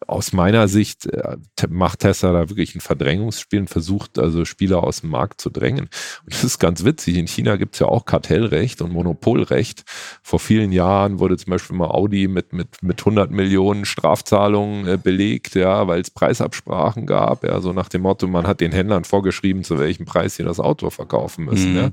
aus 0.06 0.32
meiner 0.32 0.68
Sicht 0.68 1.06
äh, 1.06 1.36
macht 1.68 2.00
Tesla 2.00 2.32
da 2.32 2.48
wirklich 2.48 2.74
ein 2.74 2.80
Verdrängungsspiel 2.80 3.60
und 3.60 3.70
versucht 3.70 4.18
also 4.18 4.44
Spieler 4.44 4.82
aus 4.82 5.00
dem 5.00 5.10
Markt 5.10 5.40
zu 5.40 5.50
drängen. 5.50 5.88
Und 6.24 6.32
das 6.32 6.44
ist 6.44 6.58
ganz 6.58 6.84
witzig. 6.84 7.16
In 7.16 7.26
China 7.26 7.56
gibt 7.56 7.74
es 7.74 7.80
ja 7.80 7.86
auch 7.86 8.04
Kartellrecht 8.04 8.82
und 8.82 8.92
Monopolrecht. 8.92 9.84
Vor 10.22 10.38
vielen 10.38 10.72
Jahren 10.72 11.18
wurde 11.18 11.36
zum 11.36 11.50
Beispiel 11.50 11.76
mal 11.76 11.90
Audi 11.90 12.28
mit, 12.28 12.52
mit, 12.52 12.82
mit 12.82 13.00
100 13.00 13.30
Millionen 13.30 13.84
Strafzahlungen 13.84 14.86
äh, 14.86 14.98
belegt, 15.02 15.54
ja, 15.54 15.86
weil 15.86 16.00
es 16.00 16.10
Preisabsprachen 16.10 17.06
gab. 17.06 17.44
Ja, 17.44 17.60
so 17.60 17.72
nach 17.72 17.88
dem 17.88 18.02
Motto, 18.02 18.26
man 18.26 18.46
hat 18.46 18.60
den 18.60 18.72
Händlern 18.72 19.04
vorgeschrieben, 19.04 19.64
zu 19.64 19.78
welchem 19.78 20.04
Preis 20.04 20.36
sie 20.36 20.44
das 20.44 20.60
Auto 20.60 20.90
verkaufen 20.90 21.44
müssen. 21.44 21.72
Mhm. 21.72 21.76
Ja. 21.76 21.90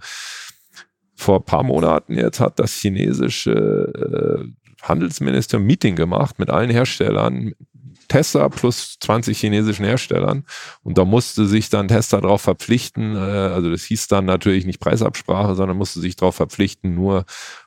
Vor 1.16 1.38
ein 1.40 1.46
paar 1.46 1.64
Monaten 1.64 2.16
jetzt 2.16 2.40
hat 2.40 2.60
das 2.60 2.74
chinesische 2.74 4.44
äh, 4.44 4.64
Handelsministerium 4.84 5.66
Meeting 5.66 5.96
gemacht 5.96 6.40
mit 6.40 6.50
allen 6.50 6.70
Herstellern, 6.70 7.54
Tesla 8.08 8.50
plus 8.50 8.98
20 9.00 9.38
chinesischen 9.38 9.86
Herstellern. 9.86 10.46
Und 10.84 10.98
da 10.98 11.06
musste 11.06 11.46
sich 11.46 11.70
dann 11.70 11.88
Tesla 11.88 12.22
darauf 12.22 12.42
verpflichten, 12.42 13.16
äh, 13.16 13.20
also 13.20 13.70
das 13.70 13.84
hieß 13.84 14.08
dann 14.08 14.26
natürlich 14.26 14.66
nicht 14.66 14.80
Preisabsprache, 14.80 15.56
sondern 15.56 15.78
musste 15.78 16.00
sich 16.00 16.16
darauf 16.16 16.36
verpflichten, 16.36 16.96
nur 16.96 17.26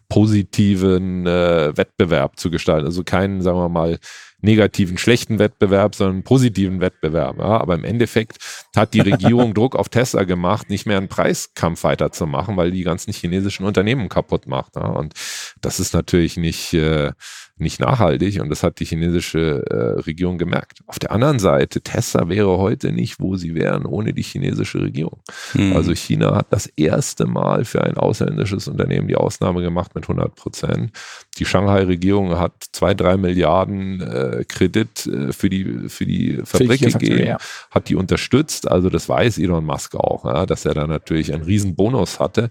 positiven 0.08 1.26
äh, 1.26 1.76
Wettbewerb 1.76 2.38
zu 2.38 2.50
gestalten. 2.50 2.86
Also 2.86 3.02
keinen, 3.02 3.42
sagen 3.42 3.58
wir 3.58 3.68
mal, 3.68 3.98
negativen, 4.40 4.98
schlechten 4.98 5.38
Wettbewerb, 5.38 5.94
sondern 5.94 6.22
positiven 6.22 6.80
Wettbewerb. 6.80 7.38
Ja, 7.38 7.60
aber 7.60 7.74
im 7.74 7.84
Endeffekt 7.84 8.38
hat 8.74 8.94
die 8.94 9.00
Regierung 9.00 9.54
Druck 9.54 9.74
auf 9.74 9.88
Tesla 9.88 10.24
gemacht, 10.24 10.70
nicht 10.70 10.86
mehr 10.86 10.98
einen 10.98 11.08
Preiskampf 11.08 11.84
weiterzumachen, 11.84 12.56
weil 12.56 12.70
die 12.70 12.82
ganzen 12.82 13.12
chinesischen 13.12 13.66
Unternehmen 13.66 14.08
kaputt 14.08 14.46
macht. 14.46 14.76
Ja. 14.76 14.86
Und 14.86 15.14
das 15.60 15.80
ist 15.80 15.94
natürlich 15.94 16.36
nicht, 16.36 16.74
äh, 16.74 17.12
nicht 17.58 17.80
nachhaltig 17.80 18.40
und 18.40 18.50
das 18.50 18.62
hat 18.62 18.80
die 18.80 18.84
chinesische 18.84 19.64
äh, 19.70 20.00
Regierung 20.02 20.36
gemerkt. 20.36 20.80
Auf 20.86 20.98
der 20.98 21.10
anderen 21.10 21.38
Seite, 21.38 21.80
Tesla 21.80 22.28
wäre 22.28 22.58
heute 22.58 22.92
nicht, 22.92 23.18
wo 23.18 23.36
sie 23.36 23.54
wären, 23.54 23.86
ohne 23.86 24.12
die 24.12 24.22
chinesische 24.22 24.80
Regierung. 24.80 25.20
Mhm. 25.54 25.74
Also 25.74 25.94
China 25.94 26.36
hat 26.36 26.48
das 26.50 26.66
erste 26.76 27.24
Mal 27.24 27.64
für 27.64 27.82
ein 27.82 27.96
ausländisches 27.96 28.68
Unternehmen 28.68 29.08
die 29.08 29.16
Ausnahme 29.16 29.62
gemacht 29.62 29.94
mit 29.94 30.04
100 30.04 30.34
Prozent. 30.34 30.90
Die 31.38 31.46
Shanghai-Regierung 31.46 32.38
hat 32.38 32.52
zwei, 32.72 32.92
drei 32.92 33.16
Milliarden 33.16 34.02
äh, 34.02 34.44
Kredit 34.46 35.06
äh, 35.06 35.32
für 35.32 35.48
die, 35.48 35.88
für 35.88 36.04
die 36.04 36.40
Fabrik 36.44 36.80
für 36.80 36.98
gegeben, 36.98 37.26
ja. 37.26 37.38
hat 37.70 37.88
die 37.88 37.96
unterstützt. 37.96 38.70
Also 38.70 38.90
das 38.90 39.08
weiß 39.08 39.38
Elon 39.38 39.64
Musk 39.64 39.94
auch, 39.94 40.26
ja, 40.26 40.44
dass 40.44 40.66
er 40.66 40.74
da 40.74 40.86
natürlich 40.86 41.32
einen 41.32 41.44
riesen 41.44 41.74
Bonus 41.74 42.20
hatte. 42.20 42.50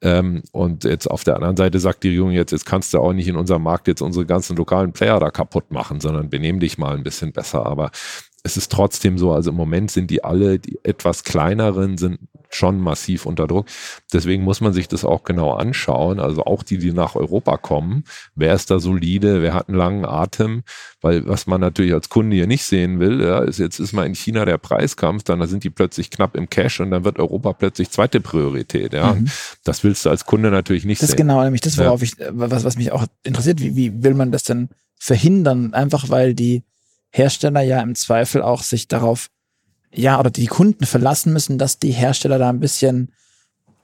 Ähm, 0.00 0.42
und 0.52 0.84
jetzt 0.84 1.10
auf 1.10 1.24
der 1.24 1.34
anderen 1.36 1.56
Seite 1.56 1.80
sagt 1.80 2.04
die 2.04 2.08
Regierung 2.08 2.30
jetzt, 2.30 2.52
jetzt 2.52 2.66
kannst 2.66 2.94
du 2.94 2.98
auch 2.98 3.12
nicht 3.12 3.26
in 3.26 3.36
unserem 3.36 3.62
Markt 3.62 3.88
jetzt 3.88 4.00
unsere 4.00 4.26
ganzen 4.26 4.56
lokalen 4.56 4.92
Player 4.92 5.18
da 5.18 5.30
kaputt 5.30 5.72
machen, 5.72 6.00
sondern 6.00 6.30
benehm 6.30 6.60
dich 6.60 6.78
mal 6.78 6.96
ein 6.96 7.02
bisschen 7.02 7.32
besser. 7.32 7.66
Aber 7.66 7.90
es 8.42 8.56
ist 8.56 8.72
trotzdem 8.72 9.18
so, 9.18 9.32
also 9.32 9.50
im 9.50 9.56
Moment 9.56 9.90
sind 9.90 10.10
die 10.10 10.24
alle, 10.24 10.58
die 10.58 10.78
etwas 10.82 11.24
kleineren 11.24 11.98
sind 11.98 12.18
schon 12.50 12.80
massiv 12.80 13.26
unter 13.26 13.46
Druck. 13.46 13.66
Deswegen 14.12 14.42
muss 14.42 14.60
man 14.60 14.72
sich 14.72 14.88
das 14.88 15.04
auch 15.04 15.24
genau 15.24 15.52
anschauen. 15.52 16.18
Also 16.18 16.44
auch 16.44 16.62
die, 16.62 16.78
die 16.78 16.92
nach 16.92 17.14
Europa 17.14 17.56
kommen. 17.58 18.04
Wer 18.34 18.54
ist 18.54 18.70
da 18.70 18.78
solide? 18.78 19.42
Wer 19.42 19.54
hat 19.54 19.68
einen 19.68 19.76
langen 19.76 20.04
Atem? 20.04 20.62
Weil 21.00 21.26
was 21.26 21.46
man 21.46 21.60
natürlich 21.60 21.92
als 21.92 22.08
Kunde 22.08 22.36
hier 22.36 22.46
nicht 22.46 22.64
sehen 22.64 23.00
will, 23.00 23.20
ja, 23.20 23.40
ist 23.40 23.58
jetzt 23.58 23.78
ist 23.78 23.92
mal 23.92 24.06
in 24.06 24.14
China 24.14 24.44
der 24.44 24.58
Preiskampf, 24.58 25.22
dann 25.24 25.46
sind 25.46 25.62
die 25.62 25.70
plötzlich 25.70 26.10
knapp 26.10 26.36
im 26.36 26.48
Cash 26.48 26.80
und 26.80 26.90
dann 26.90 27.04
wird 27.04 27.18
Europa 27.18 27.52
plötzlich 27.52 27.90
zweite 27.90 28.20
Priorität. 28.20 28.94
Ja. 28.94 29.14
Mhm. 29.14 29.26
Das 29.64 29.84
willst 29.84 30.06
du 30.06 30.10
als 30.10 30.24
Kunde 30.24 30.50
natürlich 30.50 30.84
nicht 30.84 31.02
das 31.02 31.10
sehen. 31.10 31.16
Das 31.16 31.20
ist 31.20 31.28
genau 31.28 31.44
nämlich 31.44 31.60
das, 31.60 31.76
worauf 31.78 32.00
ja. 32.00 32.06
ich, 32.06 32.14
was, 32.30 32.64
was 32.64 32.76
mich 32.76 32.92
auch 32.92 33.04
interessiert. 33.24 33.60
Wie, 33.60 33.76
wie 33.76 34.02
will 34.02 34.14
man 34.14 34.32
das 34.32 34.44
denn 34.44 34.70
verhindern? 34.98 35.74
Einfach 35.74 36.08
weil 36.08 36.34
die 36.34 36.64
Hersteller 37.10 37.62
ja 37.62 37.80
im 37.80 37.94
Zweifel 37.94 38.42
auch 38.42 38.62
sich 38.62 38.88
darauf 38.88 39.28
ja, 39.92 40.20
oder 40.20 40.30
die 40.30 40.46
Kunden 40.46 40.84
verlassen 40.84 41.32
müssen, 41.32 41.58
dass 41.58 41.78
die 41.78 41.92
Hersteller 41.92 42.38
da 42.38 42.50
ein 42.50 42.60
bisschen 42.60 43.12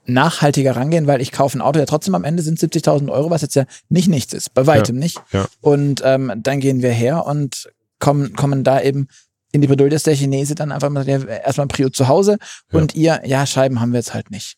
nachhaltiger 0.05 0.75
rangehen, 0.75 1.07
weil 1.07 1.19
ich 1.19 1.31
kaufe 1.31 1.57
ein 1.57 1.61
Auto 1.61 1.79
ja 1.79 1.85
trotzdem 1.85 2.13
am 2.13 2.23
Ende 2.23 2.43
sind 2.43 2.59
70.000 2.59 3.11
Euro, 3.11 3.31
was 3.31 3.41
jetzt 3.41 3.55
ja 3.55 3.65
nicht 3.89 4.07
nichts 4.07 4.33
ist, 4.33 4.53
bei 4.53 4.67
weitem 4.67 4.97
ja, 4.97 5.03
nicht. 5.03 5.21
Ja. 5.31 5.47
Und 5.61 6.01
ähm, 6.05 6.31
dann 6.37 6.59
gehen 6.59 6.83
wir 6.83 6.91
her 6.91 7.25
und 7.25 7.69
kommen, 7.99 8.33
kommen 8.33 8.63
da 8.63 8.81
eben 8.81 9.07
in 9.51 9.61
die 9.61 9.67
Bredouille, 9.67 9.89
dass 9.89 10.03
der 10.03 10.15
Chinese 10.15 10.53
dann 10.53 10.71
einfach 10.71 10.89
mal 10.89 11.07
ja, 11.07 11.23
erstmal 11.23 11.67
Prio 11.67 11.89
zu 11.89 12.07
Hause 12.07 12.37
und 12.71 12.93
ihr, 12.93 13.21
ja, 13.25 13.45
Scheiben 13.47 13.79
haben 13.79 13.93
wir 13.93 13.99
jetzt 13.99 14.13
halt 14.13 14.29
nicht. 14.29 14.57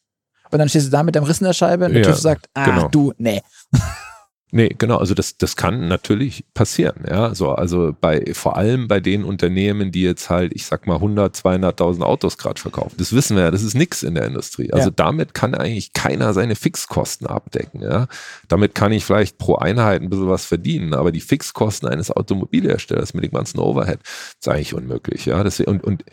Und 0.52 0.60
dann 0.60 0.70
stehst 0.70 0.88
du 0.88 0.92
da 0.92 1.04
mit 1.04 1.16
dem 1.16 1.24
Riss 1.24 1.40
in 1.40 1.46
der 1.46 1.54
Scheibe 1.54 1.86
und 1.86 1.94
der 1.94 2.04
TÜV 2.04 2.18
sagt, 2.18 2.50
ah, 2.54 2.66
genau. 2.66 2.88
du, 2.90 3.14
nee. 3.18 3.42
Nee, 4.52 4.74
genau, 4.78 4.96
also 4.96 5.14
das, 5.14 5.38
das 5.38 5.58
kann 5.58 5.90
natürlich 5.90 6.46
passieren, 6.54 7.04
ja, 7.06 7.36
so, 7.36 7.52
also 7.52 7.94
bei, 8.00 8.32
vor 8.32 8.56
allem 8.56 8.88
bei 8.88 9.02
den 9.02 9.26
Unternehmen, 9.26 9.92
die 9.92 10.04
jetzt 10.04 10.30
halt, 10.30 10.54
ich 10.56 10.66
sag 10.66 10.88
mal 10.88 10.96
100, 10.96 11.36
200.000 11.36 12.02
Autos 12.02 12.38
gerade 12.38 12.60
verkaufen, 12.60 12.96
das 12.98 13.12
wissen 13.12 13.36
wir 13.36 13.44
ja, 13.44 13.52
das 13.52 13.62
ist 13.62 13.74
nichts 13.74 14.04
in 14.04 14.16
der 14.16 14.24
Industrie, 14.24 14.72
also 14.72 14.88
ja. 14.88 14.94
damit 14.96 15.34
kann 15.34 15.54
eigentlich 15.54 15.92
keiner 15.92 16.34
seine 16.34 16.56
Fixkosten 16.56 17.28
abdecken, 17.28 17.82
ja, 17.82 18.08
damit 18.48 18.74
kann 18.74 18.94
ich 18.94 19.04
vielleicht 19.04 19.38
pro 19.38 19.56
Einheit 19.56 20.02
ein 20.02 20.10
bisschen 20.10 20.30
was 20.30 20.46
verdienen, 20.46 20.94
aber 20.94 21.12
die 21.12 21.20
Fixkosten 21.20 21.90
eines 21.90 22.10
Automobilherstellers 22.10 23.14
mit 23.14 23.26
dem 23.26 23.32
ganzen 23.32 23.60
Overhead 23.60 24.00
ist 24.40 24.48
eigentlich 24.48 24.74
unmöglich, 24.74 25.26
ja, 25.26 25.44
das, 25.44 25.60
und, 25.60 25.84
und 25.84 26.06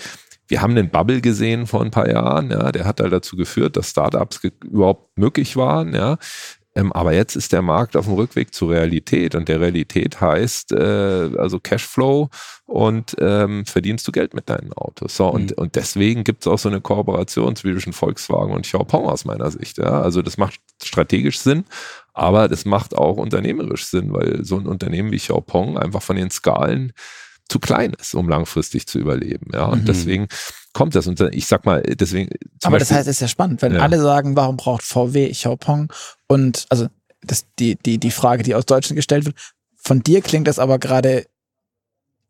wir 0.48 0.60
haben 0.60 0.76
einen 0.76 0.90
Bubble 0.90 1.20
gesehen 1.20 1.68
vor 1.68 1.82
ein 1.82 1.92
paar 1.92 2.10
Jahren, 2.10 2.50
ja, 2.50 2.72
der 2.72 2.84
hat 2.84 3.00
halt 3.00 3.12
dazu 3.12 3.36
geführt, 3.36 3.76
dass 3.76 3.90
Startups 3.90 4.40
überhaupt 4.64 5.16
möglich 5.16 5.56
waren, 5.56 5.94
ja. 5.94 6.18
Ähm, 6.76 6.92
aber 6.92 7.12
jetzt 7.12 7.36
ist 7.36 7.52
der 7.52 7.62
Markt 7.62 7.96
auf 7.96 8.06
dem 8.06 8.14
Rückweg 8.14 8.52
zur 8.52 8.70
Realität 8.70 9.34
und 9.34 9.48
der 9.48 9.60
Realität 9.60 10.20
heißt 10.20 10.72
äh, 10.72 11.30
also 11.36 11.60
Cashflow 11.60 12.30
und 12.66 13.14
ähm, 13.20 13.64
verdienst 13.64 14.06
du 14.08 14.12
Geld 14.12 14.34
mit 14.34 14.48
deinen 14.48 14.72
Autos. 14.72 15.16
So, 15.16 15.28
und, 15.28 15.52
mhm. 15.52 15.62
und 15.62 15.76
deswegen 15.76 16.24
gibt 16.24 16.42
es 16.42 16.48
auch 16.48 16.58
so 16.58 16.68
eine 16.68 16.80
Kooperation 16.80 17.54
zwischen 17.54 17.92
Volkswagen 17.92 18.52
und 18.52 18.62
Xiaopeng 18.62 19.04
aus 19.04 19.24
meiner 19.24 19.50
Sicht. 19.50 19.78
Ja? 19.78 20.02
Also 20.02 20.22
das 20.22 20.36
macht 20.36 20.60
strategisch 20.82 21.38
Sinn, 21.38 21.64
aber 22.12 22.48
das 22.48 22.64
macht 22.64 22.96
auch 22.96 23.16
unternehmerisch 23.16 23.86
Sinn, 23.86 24.12
weil 24.12 24.44
so 24.44 24.56
ein 24.56 24.66
Unternehmen 24.66 25.12
wie 25.12 25.18
Xiaopeng 25.18 25.78
einfach 25.78 26.02
von 26.02 26.16
den 26.16 26.30
Skalen 26.30 26.92
zu 27.48 27.58
klein 27.58 27.94
ist, 28.00 28.14
um 28.14 28.28
langfristig 28.28 28.86
zu 28.86 28.98
überleben. 28.98 29.48
Ja, 29.52 29.66
und 29.66 29.82
mhm. 29.82 29.86
deswegen 29.86 30.28
kommt 30.72 30.94
das. 30.94 31.06
Und 31.06 31.20
ich 31.20 31.46
sag 31.46 31.64
mal, 31.64 31.82
deswegen. 31.82 32.30
Aber 32.62 32.72
Beispiel, 32.72 32.78
das 32.78 32.90
heißt, 32.90 33.08
es 33.08 33.16
ist 33.16 33.20
ja 33.20 33.28
spannend, 33.28 33.62
wenn 33.62 33.74
ja. 33.74 33.80
alle 33.80 34.00
sagen, 34.00 34.36
warum 34.36 34.56
braucht 34.56 34.82
VW 34.82 35.30
Xiaopeng? 35.30 35.92
Und 36.26 36.66
also 36.70 36.88
das, 37.22 37.46
die, 37.58 37.76
die, 37.76 37.98
die 37.98 38.10
Frage, 38.10 38.42
die 38.42 38.54
aus 38.54 38.66
Deutschland 38.66 38.96
gestellt 38.96 39.24
wird, 39.26 39.36
von 39.76 40.02
dir 40.02 40.22
klingt 40.22 40.48
das 40.48 40.58
aber 40.58 40.78
gerade 40.78 41.26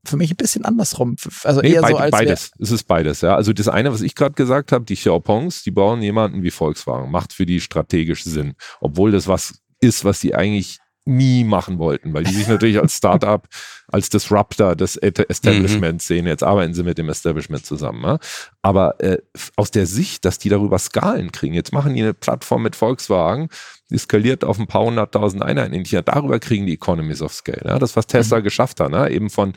für 0.07 0.17
mich 0.17 0.31
ein 0.31 0.37
bisschen 0.37 0.65
andersrum. 0.65 1.17
Also 1.45 1.61
nee, 1.61 1.73
eher 1.73 1.81
beid, 1.81 1.93
so 1.93 1.97
als 1.97 2.11
beides. 2.11 2.51
Es 2.59 2.71
ist 2.71 2.85
beides, 2.85 3.21
ja. 3.23 3.35
Also 3.37 3.53
das 3.53 3.69
eine, 3.69 3.93
was 3.93 4.03
ich 4.03 4.15
gerade 4.15 4.35
gesagt 4.35 4.73
habe, 4.73 4.85
die 4.85 4.97
Xiaopongs, 4.97 5.63
die 5.63 5.71
bauen 5.71 6.03
jemanden 6.03 6.43
wie 6.43 6.51
Volkswagen, 6.51 7.11
macht 7.11 7.33
für 7.33 7.47
die 7.47 7.61
strategisch 7.61 8.25
Sinn, 8.25 8.55
obwohl 8.81 9.13
das 9.13 9.29
was 9.29 9.61
ist, 9.81 10.05
was 10.05 10.21
sie 10.21 10.35
eigentlich 10.35 10.79
nie 11.07 11.45
machen 11.45 11.79
wollten, 11.79 12.15
weil 12.15 12.25
die 12.25 12.33
sich 12.33 12.49
natürlich 12.49 12.81
als 12.81 12.97
Startup, 12.97 13.47
als 13.89 14.09
Disruptor 14.09 14.75
des 14.75 14.97
Establishments 14.97 16.09
mhm. 16.09 16.15
sehen. 16.15 16.27
Jetzt 16.27 16.43
arbeiten 16.43 16.73
sie 16.73 16.83
mit 16.83 16.97
dem 16.97 17.09
Establishment 17.11 17.67
zusammen. 17.67 18.03
Ja? 18.03 18.19
Aber 18.63 19.01
äh, 19.01 19.19
aus 19.57 19.71
der 19.71 19.87
Sicht, 19.87 20.25
dass 20.25 20.39
die 20.39 20.49
darüber 20.49 20.79
Skalen 20.79 21.31
kriegen, 21.31 21.55
jetzt 21.55 21.73
machen 21.73 21.95
die 21.95 22.03
eine 22.03 22.15
Plattform 22.15 22.63
mit 22.63 22.75
Volkswagen, 22.75 23.49
die 23.91 23.99
skaliert 23.99 24.45
auf 24.45 24.59
ein 24.59 24.67
paar 24.67 24.85
hunderttausend 24.85 25.43
Einheiten 25.43 25.75
in 25.75 25.85
China, 25.85 26.03
darüber 26.03 26.39
kriegen 26.39 26.67
die 26.67 26.75
Economies 26.75 27.21
of 27.21 27.35
Scale. 27.35 27.63
Ja? 27.65 27.79
Das, 27.79 27.97
was 27.97 28.07
Tesla 28.07 28.39
mhm. 28.39 28.45
geschafft 28.45 28.81
hat, 28.81 28.91
ne? 28.91 29.11
eben 29.11 29.29
von 29.29 29.53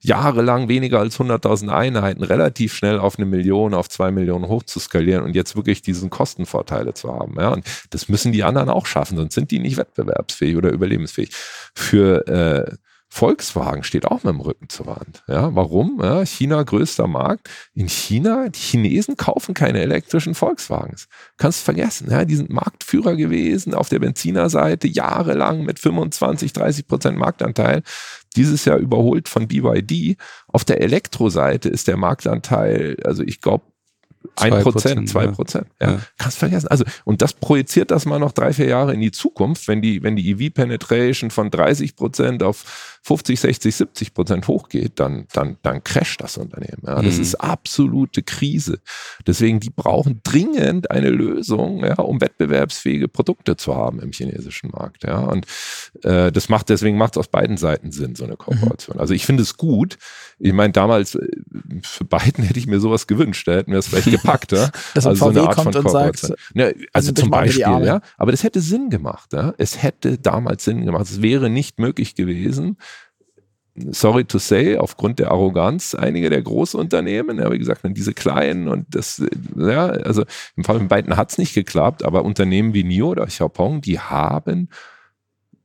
jahrelang 0.00 0.68
weniger 0.68 1.00
als 1.00 1.18
100.000 1.18 1.68
Einheiten 1.68 2.22
relativ 2.22 2.74
schnell 2.74 2.98
auf 2.98 3.18
eine 3.18 3.26
Million, 3.26 3.74
auf 3.74 3.88
zwei 3.88 4.10
Millionen 4.10 4.48
hoch 4.48 4.62
zu 4.62 4.78
skalieren 4.78 5.24
und 5.24 5.34
jetzt 5.34 5.56
wirklich 5.56 5.82
diesen 5.82 6.08
Kostenvorteile 6.08 6.94
zu 6.94 7.12
haben. 7.12 7.34
Ja, 7.38 7.50
und 7.50 7.66
das 7.90 8.08
müssen 8.08 8.32
die 8.32 8.44
anderen 8.44 8.68
auch 8.68 8.86
schaffen, 8.86 9.16
sonst 9.16 9.34
sind 9.34 9.50
die 9.50 9.58
nicht 9.58 9.76
wettbewerbsfähig 9.76 10.56
oder 10.56 10.70
überlebensfähig. 10.70 11.30
Für 11.74 12.26
äh, 12.28 12.76
Volkswagen 13.10 13.82
steht 13.84 14.06
auch 14.06 14.22
mit 14.22 14.34
dem 14.34 14.40
Rücken 14.40 14.68
zur 14.68 14.86
Wand. 14.86 15.22
Ja, 15.26 15.54
warum? 15.54 15.98
Ja, 16.02 16.24
China 16.24 16.62
größter 16.62 17.06
Markt. 17.06 17.48
In 17.74 17.88
China, 17.88 18.48
die 18.48 18.58
Chinesen 18.58 19.16
kaufen 19.16 19.54
keine 19.54 19.80
elektrischen 19.80 20.34
Volkswagens. 20.34 21.08
Kannst 21.38 21.60
du 21.60 21.64
vergessen. 21.64 22.10
Ja, 22.10 22.24
die 22.24 22.36
sind 22.36 22.50
Marktführer 22.50 23.16
gewesen 23.16 23.74
auf 23.74 23.88
der 23.88 23.98
Benzinerseite 23.98 24.88
jahrelang 24.88 25.64
mit 25.64 25.78
25, 25.78 26.52
30 26.52 26.86
Prozent 26.86 27.18
Marktanteil 27.18 27.82
dieses 28.36 28.66
Jahr 28.66 28.76
überholt 28.76 29.28
von 29.28 29.48
BYD. 29.48 30.16
Auf 30.46 30.64
der 30.64 30.82
Elektroseite 30.82 31.70
ist 31.70 31.88
der 31.88 31.96
Marktanteil, 31.96 32.96
also 33.04 33.22
ich 33.22 33.40
glaube, 33.40 33.64
ein 34.36 34.62
Prozent, 34.62 35.08
zwei 35.08 35.26
Prozent. 35.28 35.68
Ja. 35.80 35.92
ja. 35.92 36.00
Kannst 36.18 36.38
vergessen. 36.38 36.68
Also, 36.68 36.84
und 37.04 37.22
das 37.22 37.32
projiziert 37.32 37.90
das 37.90 38.04
mal 38.04 38.18
noch 38.18 38.32
drei, 38.32 38.52
vier 38.52 38.66
Jahre 38.66 38.94
in 38.94 39.00
die 39.00 39.10
Zukunft, 39.10 39.68
wenn 39.68 39.82
die, 39.82 40.02
wenn 40.02 40.16
die 40.16 40.30
EV-Penetration 40.30 41.30
von 41.30 41.50
30 41.50 41.96
Prozent 41.96 42.42
auf 42.42 42.97
50, 43.02 43.40
60, 43.40 43.76
70 43.76 44.14
Prozent 44.14 44.48
hochgeht, 44.48 45.00
dann, 45.00 45.26
dann, 45.32 45.56
dann 45.62 45.82
crasht 45.84 46.22
das 46.22 46.36
Unternehmen. 46.36 46.82
Ja. 46.86 47.00
Das 47.00 47.16
mhm. 47.16 47.22
ist 47.22 47.34
absolute 47.36 48.22
Krise. 48.22 48.80
Deswegen, 49.26 49.60
die 49.60 49.70
brauchen 49.70 50.20
dringend 50.22 50.90
eine 50.90 51.10
Lösung, 51.10 51.84
ja, 51.84 51.94
um 51.94 52.20
wettbewerbsfähige 52.20 53.08
Produkte 53.08 53.56
zu 53.56 53.74
haben 53.74 54.00
im 54.00 54.12
chinesischen 54.12 54.70
Markt. 54.70 55.04
Ja. 55.04 55.20
Und 55.20 55.46
äh, 56.02 56.30
das 56.32 56.48
macht, 56.48 56.68
deswegen 56.68 56.98
macht 56.98 57.14
es 57.14 57.18
aus 57.18 57.28
beiden 57.28 57.56
Seiten 57.56 57.92
Sinn, 57.92 58.14
so 58.14 58.24
eine 58.24 58.34
mhm. 58.34 58.38
Kooperation. 58.38 58.96
Mhm. 58.96 59.00
Also 59.00 59.14
ich 59.14 59.24
finde 59.24 59.42
es 59.42 59.56
gut. 59.56 59.96
Ich 60.38 60.52
meine, 60.52 60.72
damals, 60.72 61.14
äh, 61.14 61.26
für 61.82 62.04
beiden 62.04 62.44
hätte 62.44 62.58
ich 62.58 62.66
mir 62.66 62.80
sowas 62.80 63.06
gewünscht, 63.06 63.48
da 63.48 63.52
hätten 63.52 63.72
wir 63.72 63.78
es 63.78 63.88
vielleicht 63.88 64.10
gepackt. 64.10 64.52
Ja? 64.52 64.70
Dass 64.94 65.06
also 65.06 65.26
VW 65.26 65.34
so 65.34 65.40
eine 65.40 65.48
Art 65.48 65.62
von 65.62 65.74
und 65.74 65.90
sagt, 65.90 66.32
ja, 66.54 66.70
also 66.92 67.12
zum 67.12 67.30
Beispiel, 67.30 67.62
ja. 67.62 68.00
Aber 68.16 68.32
das 68.32 68.42
hätte 68.42 68.60
Sinn 68.60 68.90
gemacht. 68.90 69.32
Ja? 69.32 69.54
Es 69.58 69.82
hätte 69.82 70.18
damals 70.18 70.64
Sinn 70.64 70.84
gemacht. 70.84 71.06
Es 71.06 71.22
wäre 71.22 71.48
nicht 71.50 71.78
möglich 71.78 72.14
gewesen, 72.14 72.76
sorry 73.90 74.24
to 74.24 74.38
say, 74.38 74.76
aufgrund 74.76 75.18
der 75.18 75.30
Arroganz 75.30 75.94
einiger 75.94 76.30
der 76.30 76.42
Großunternehmen, 76.42 77.38
ja, 77.38 77.50
wie 77.52 77.58
gesagt, 77.58 77.82
diese 77.84 78.14
kleinen 78.14 78.68
und 78.68 78.86
das, 78.94 79.22
ja, 79.56 79.86
also 79.86 80.24
im 80.56 80.64
Fall 80.64 80.80
mit 80.80 80.88
beiden 80.88 81.16
hat 81.16 81.30
es 81.30 81.38
nicht 81.38 81.54
geklappt, 81.54 82.04
aber 82.04 82.24
Unternehmen 82.24 82.74
wie 82.74 82.84
NIO 82.84 83.10
oder 83.10 83.26
Xiaopeng, 83.26 83.80
die 83.80 83.98
haben 83.98 84.68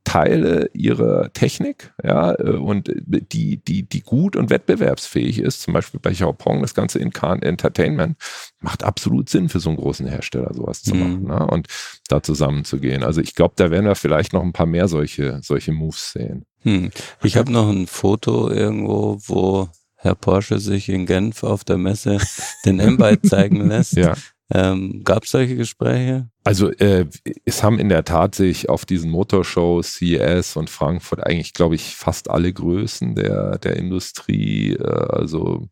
Teile 0.04 0.68
ihrer 0.74 1.32
Technik, 1.32 1.94
ja, 2.02 2.34
äh, 2.38 2.56
und 2.56 2.92
die, 2.94 3.56
die, 3.56 3.88
die 3.88 4.00
gut 4.02 4.36
und 4.36 4.50
wettbewerbsfähig 4.50 5.38
ist, 5.38 5.62
zum 5.62 5.72
Beispiel 5.72 5.98
bei 5.98 6.12
Xiaopeng, 6.12 6.60
das 6.60 6.74
ganze 6.74 6.98
Incan 6.98 7.40
Entertainment, 7.40 8.18
macht 8.60 8.84
absolut 8.84 9.30
Sinn 9.30 9.48
für 9.48 9.60
so 9.60 9.70
einen 9.70 9.78
großen 9.78 10.06
Hersteller, 10.06 10.52
sowas 10.52 10.82
zu 10.82 10.94
machen, 10.94 11.22
mhm. 11.22 11.28
ne, 11.28 11.46
und 11.46 11.68
da 12.08 12.22
zusammenzugehen. 12.22 13.02
Also 13.02 13.22
ich 13.22 13.34
glaube, 13.34 13.54
da 13.56 13.70
werden 13.70 13.86
wir 13.86 13.94
vielleicht 13.94 14.34
noch 14.34 14.42
ein 14.42 14.52
paar 14.52 14.66
mehr 14.66 14.88
solche, 14.88 15.40
solche 15.42 15.72
Moves 15.72 16.12
sehen. 16.12 16.44
Hm. 16.64 16.90
Ich 17.22 17.36
habe 17.36 17.52
noch 17.52 17.68
ein 17.68 17.86
Foto 17.86 18.50
irgendwo, 18.50 19.18
wo 19.26 19.68
Herr 19.96 20.14
Porsche 20.14 20.58
sich 20.58 20.88
in 20.88 21.06
Genf 21.06 21.42
auf 21.44 21.64
der 21.64 21.78
Messe 21.78 22.18
den 22.64 22.80
M-Byte 22.80 23.26
zeigen 23.26 23.66
lässt. 23.68 23.96
Ja. 23.96 24.14
Ähm, 24.52 25.02
Gab 25.04 25.24
es 25.24 25.30
solche 25.30 25.56
Gespräche? 25.56 26.28
Also 26.44 26.70
äh, 26.70 27.06
es 27.46 27.62
haben 27.62 27.78
in 27.78 27.88
der 27.88 28.04
Tat 28.04 28.34
sich 28.34 28.68
auf 28.68 28.84
diesen 28.84 29.10
Motorshows 29.10 29.94
CES 29.94 30.56
und 30.56 30.68
Frankfurt 30.68 31.26
eigentlich, 31.26 31.54
glaube 31.54 31.74
ich, 31.74 31.96
fast 31.96 32.28
alle 32.28 32.52
Größen 32.52 33.14
der, 33.14 33.58
der 33.58 33.76
Industrie, 33.76 34.74
äh, 34.74 34.84
also 34.84 35.68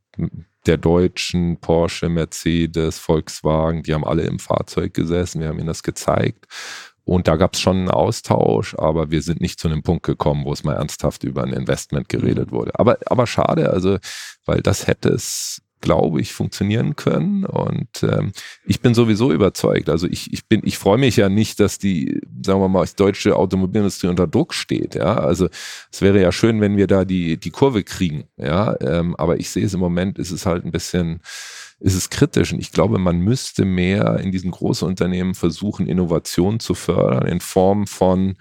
der 0.66 0.78
Deutschen, 0.78 1.58
Porsche, 1.60 2.08
Mercedes, 2.08 2.98
Volkswagen, 2.98 3.82
die 3.82 3.92
haben 3.92 4.04
alle 4.04 4.22
im 4.22 4.38
Fahrzeug 4.38 4.94
gesessen, 4.94 5.40
wir 5.40 5.48
haben 5.48 5.58
ihnen 5.58 5.66
das 5.66 5.82
gezeigt. 5.82 6.46
Und 7.04 7.28
da 7.28 7.36
gab 7.36 7.54
es 7.54 7.60
schon 7.60 7.78
einen 7.78 7.90
Austausch, 7.90 8.74
aber 8.76 9.10
wir 9.10 9.22
sind 9.22 9.40
nicht 9.40 9.58
zu 9.58 9.68
einem 9.68 9.82
Punkt 9.82 10.04
gekommen, 10.04 10.44
wo 10.44 10.52
es 10.52 10.64
mal 10.64 10.74
ernsthaft 10.74 11.24
über 11.24 11.42
ein 11.42 11.52
Investment 11.52 12.08
geredet 12.08 12.52
mhm. 12.52 12.56
wurde. 12.56 12.78
Aber, 12.78 12.98
aber 13.06 13.26
schade, 13.26 13.70
also, 13.70 13.98
weil 14.46 14.60
das 14.60 14.86
hätte 14.86 15.08
es 15.08 15.62
glaube 15.82 16.20
ich, 16.22 16.32
funktionieren 16.32 16.96
können. 16.96 17.44
Und 17.44 18.02
ähm, 18.02 18.32
ich 18.64 18.80
bin 18.80 18.94
sowieso 18.94 19.30
überzeugt. 19.30 19.90
Also 19.90 20.06
ich, 20.06 20.32
ich 20.32 20.46
bin, 20.46 20.62
ich 20.64 20.78
freue 20.78 20.96
mich 20.96 21.16
ja 21.16 21.28
nicht, 21.28 21.60
dass 21.60 21.78
die, 21.78 22.22
sagen 22.42 22.60
wir 22.60 22.68
mal, 22.68 22.86
die 22.86 22.96
deutsche 22.96 23.36
Automobilindustrie 23.36 24.06
unter 24.06 24.26
Druck 24.26 24.54
steht. 24.54 24.94
Ja, 24.94 25.18
also 25.18 25.48
es 25.92 26.00
wäre 26.00 26.22
ja 26.22 26.32
schön, 26.32 26.62
wenn 26.62 26.78
wir 26.78 26.86
da 26.86 27.04
die, 27.04 27.36
die 27.36 27.50
Kurve 27.50 27.82
kriegen. 27.82 28.24
Ja, 28.38 28.76
ähm, 28.80 29.14
aber 29.16 29.38
ich 29.38 29.50
sehe 29.50 29.66
es 29.66 29.74
im 29.74 29.80
Moment, 29.80 30.18
ist 30.18 30.30
es 30.30 30.46
halt 30.46 30.64
ein 30.64 30.70
bisschen, 30.70 31.20
ist 31.82 31.94
es 31.94 32.10
kritisch. 32.10 32.52
Und 32.52 32.60
ich 32.60 32.72
glaube, 32.72 32.98
man 32.98 33.18
müsste 33.18 33.64
mehr 33.64 34.18
in 34.20 34.32
diesen 34.32 34.50
großen 34.50 34.86
Unternehmen 34.86 35.34
versuchen, 35.34 35.86
Innovation 35.86 36.60
zu 36.60 36.74
fördern 36.74 37.26
in 37.26 37.40
Form 37.40 37.86
von 37.86 38.36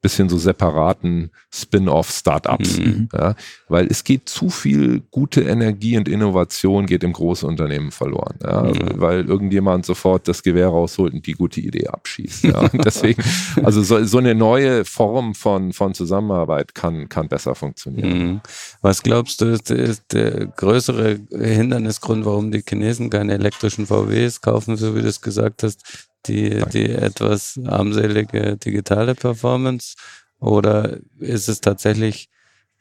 bisschen 0.00 0.28
so 0.28 0.38
separaten 0.38 1.30
Spin-off-Startups. 1.52 2.78
Mhm. 2.78 3.08
Ja, 3.12 3.34
weil 3.68 3.86
es 3.86 4.04
geht 4.04 4.28
zu 4.28 4.48
viel 4.48 5.02
gute 5.10 5.42
Energie 5.42 5.96
und 5.96 6.08
Innovation 6.08 6.86
geht 6.86 7.02
im 7.02 7.12
Großunternehmen 7.12 7.90
verloren. 7.90 8.38
Ja, 8.42 8.62
mhm. 8.62 9.00
Weil 9.00 9.26
irgendjemand 9.26 9.84
sofort 9.86 10.28
das 10.28 10.42
Gewehr 10.42 10.68
rausholt 10.68 11.14
und 11.14 11.26
die 11.26 11.32
gute 11.32 11.60
Idee 11.60 11.88
abschießt. 11.88 12.44
Ja. 12.44 12.68
Deswegen, 12.72 13.22
also 13.62 13.82
so, 13.82 14.04
so, 14.04 14.18
eine 14.18 14.34
neue 14.34 14.84
Form 14.84 15.34
von, 15.34 15.72
von 15.72 15.94
Zusammenarbeit 15.94 16.74
kann, 16.74 17.08
kann 17.08 17.28
besser 17.28 17.54
funktionieren. 17.54 18.18
Mhm. 18.18 18.40
Was 18.82 19.02
glaubst 19.02 19.40
du, 19.40 19.46
ist 19.46 20.12
der 20.12 20.46
größere 20.46 21.18
Hindernisgrund, 21.30 22.24
warum 22.24 22.52
die 22.52 22.62
Chinesen 22.66 23.10
keine 23.10 23.34
elektrischen 23.34 23.86
VWs 23.86 24.40
kaufen, 24.40 24.76
so 24.76 24.94
wie 24.94 25.02
du 25.02 25.08
es 25.08 25.20
gesagt 25.20 25.62
hast? 25.62 26.07
Die, 26.26 26.62
die 26.72 26.90
etwas 26.90 27.58
armselige 27.64 28.56
digitale 28.56 29.14
Performance? 29.14 29.94
Oder 30.40 30.98
ist 31.18 31.48
es 31.48 31.60
tatsächlich, 31.60 32.28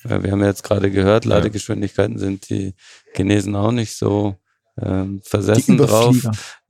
wir 0.04 0.32
haben 0.32 0.42
ja 0.42 0.48
jetzt 0.48 0.64
gerade 0.64 0.92
gehört, 0.92 1.26
Ladegeschwindigkeiten 1.26 2.20
sind 2.20 2.50
die 2.50 2.76
Chinesen 3.16 3.56
auch 3.56 3.72
nicht 3.72 3.96
so 3.96 4.36
ähm, 4.80 5.22
versessen 5.24 5.78
drauf. 5.78 6.16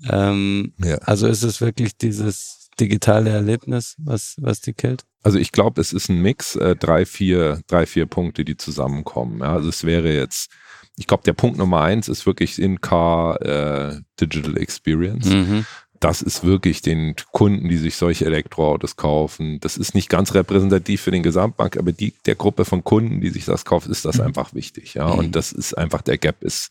Ähm, 0.10 0.74
ja. 0.84 0.96
Also 1.00 1.28
ist 1.28 1.44
es 1.44 1.60
wirklich 1.60 1.98
dieses 1.98 2.70
digitale 2.80 3.32
Erlebnis, 3.32 3.96
was, 3.98 4.36
was 4.40 4.62
die 4.62 4.74
killt? 4.74 5.04
Also 5.24 5.40
ich 5.40 5.52
glaube, 5.52 5.82
es 5.82 5.92
ist 5.92 6.10
ein 6.10 6.22
Mix, 6.22 6.56
äh, 6.56 6.76
drei, 6.76 7.06
vier, 7.06 7.62
drei, 7.68 7.86
vier 7.86 8.06
Punkte, 8.06 8.46
die 8.46 8.56
zusammenkommen. 8.56 9.40
Ja, 9.40 9.54
also 9.54 9.68
es 9.68 9.84
wäre 9.84 10.14
jetzt, 10.14 10.50
ich 10.96 11.08
glaube, 11.08 11.24
der 11.24 11.34
Punkt 11.34 11.58
Nummer 11.58 11.82
eins 11.82 12.08
ist 12.08 12.26
wirklich 12.26 12.62
In-Car 12.62 13.42
äh, 13.42 14.00
Digital 14.22 14.58
Experience. 14.58 15.28
Mhm 15.28 15.66
das 16.00 16.22
ist 16.22 16.44
wirklich 16.44 16.82
den 16.82 17.16
Kunden, 17.32 17.70
die 17.70 17.78
sich 17.78 17.96
solche 17.96 18.26
Elektroautos 18.26 18.96
kaufen. 18.96 19.60
Das 19.60 19.78
ist 19.78 19.96
nicht 19.96 20.10
ganz 20.10 20.34
repräsentativ 20.34 21.02
für 21.02 21.12
den 21.12 21.24
Gesamtmarkt, 21.24 21.78
aber 21.78 21.92
die, 21.92 22.14
der 22.26 22.36
Gruppe 22.36 22.66
von 22.66 22.84
Kunden, 22.84 23.22
die 23.22 23.30
sich 23.30 23.46
das 23.46 23.66
kauft, 23.66 23.88
ist 23.88 24.06
das 24.06 24.18
mhm. 24.18 24.26
einfach 24.26 24.54
wichtig. 24.54 24.94
Ja, 24.94 25.08
mhm. 25.08 25.20
und 25.20 25.36
das 25.36 25.52
ist 25.52 25.78
einfach, 25.78 26.02
der 26.02 26.18
Gap 26.18 26.44
ist, 26.44 26.70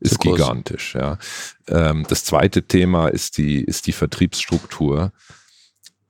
ist 0.00 0.20
gigantisch. 0.20 0.94
Ja, 0.94 1.18
ähm, 1.68 2.04
das 2.08 2.24
zweite 2.24 2.62
Thema 2.62 3.08
ist 3.08 3.38
die, 3.38 3.62
ist 3.62 3.86
die 3.86 3.92
Vertriebsstruktur. 3.92 5.12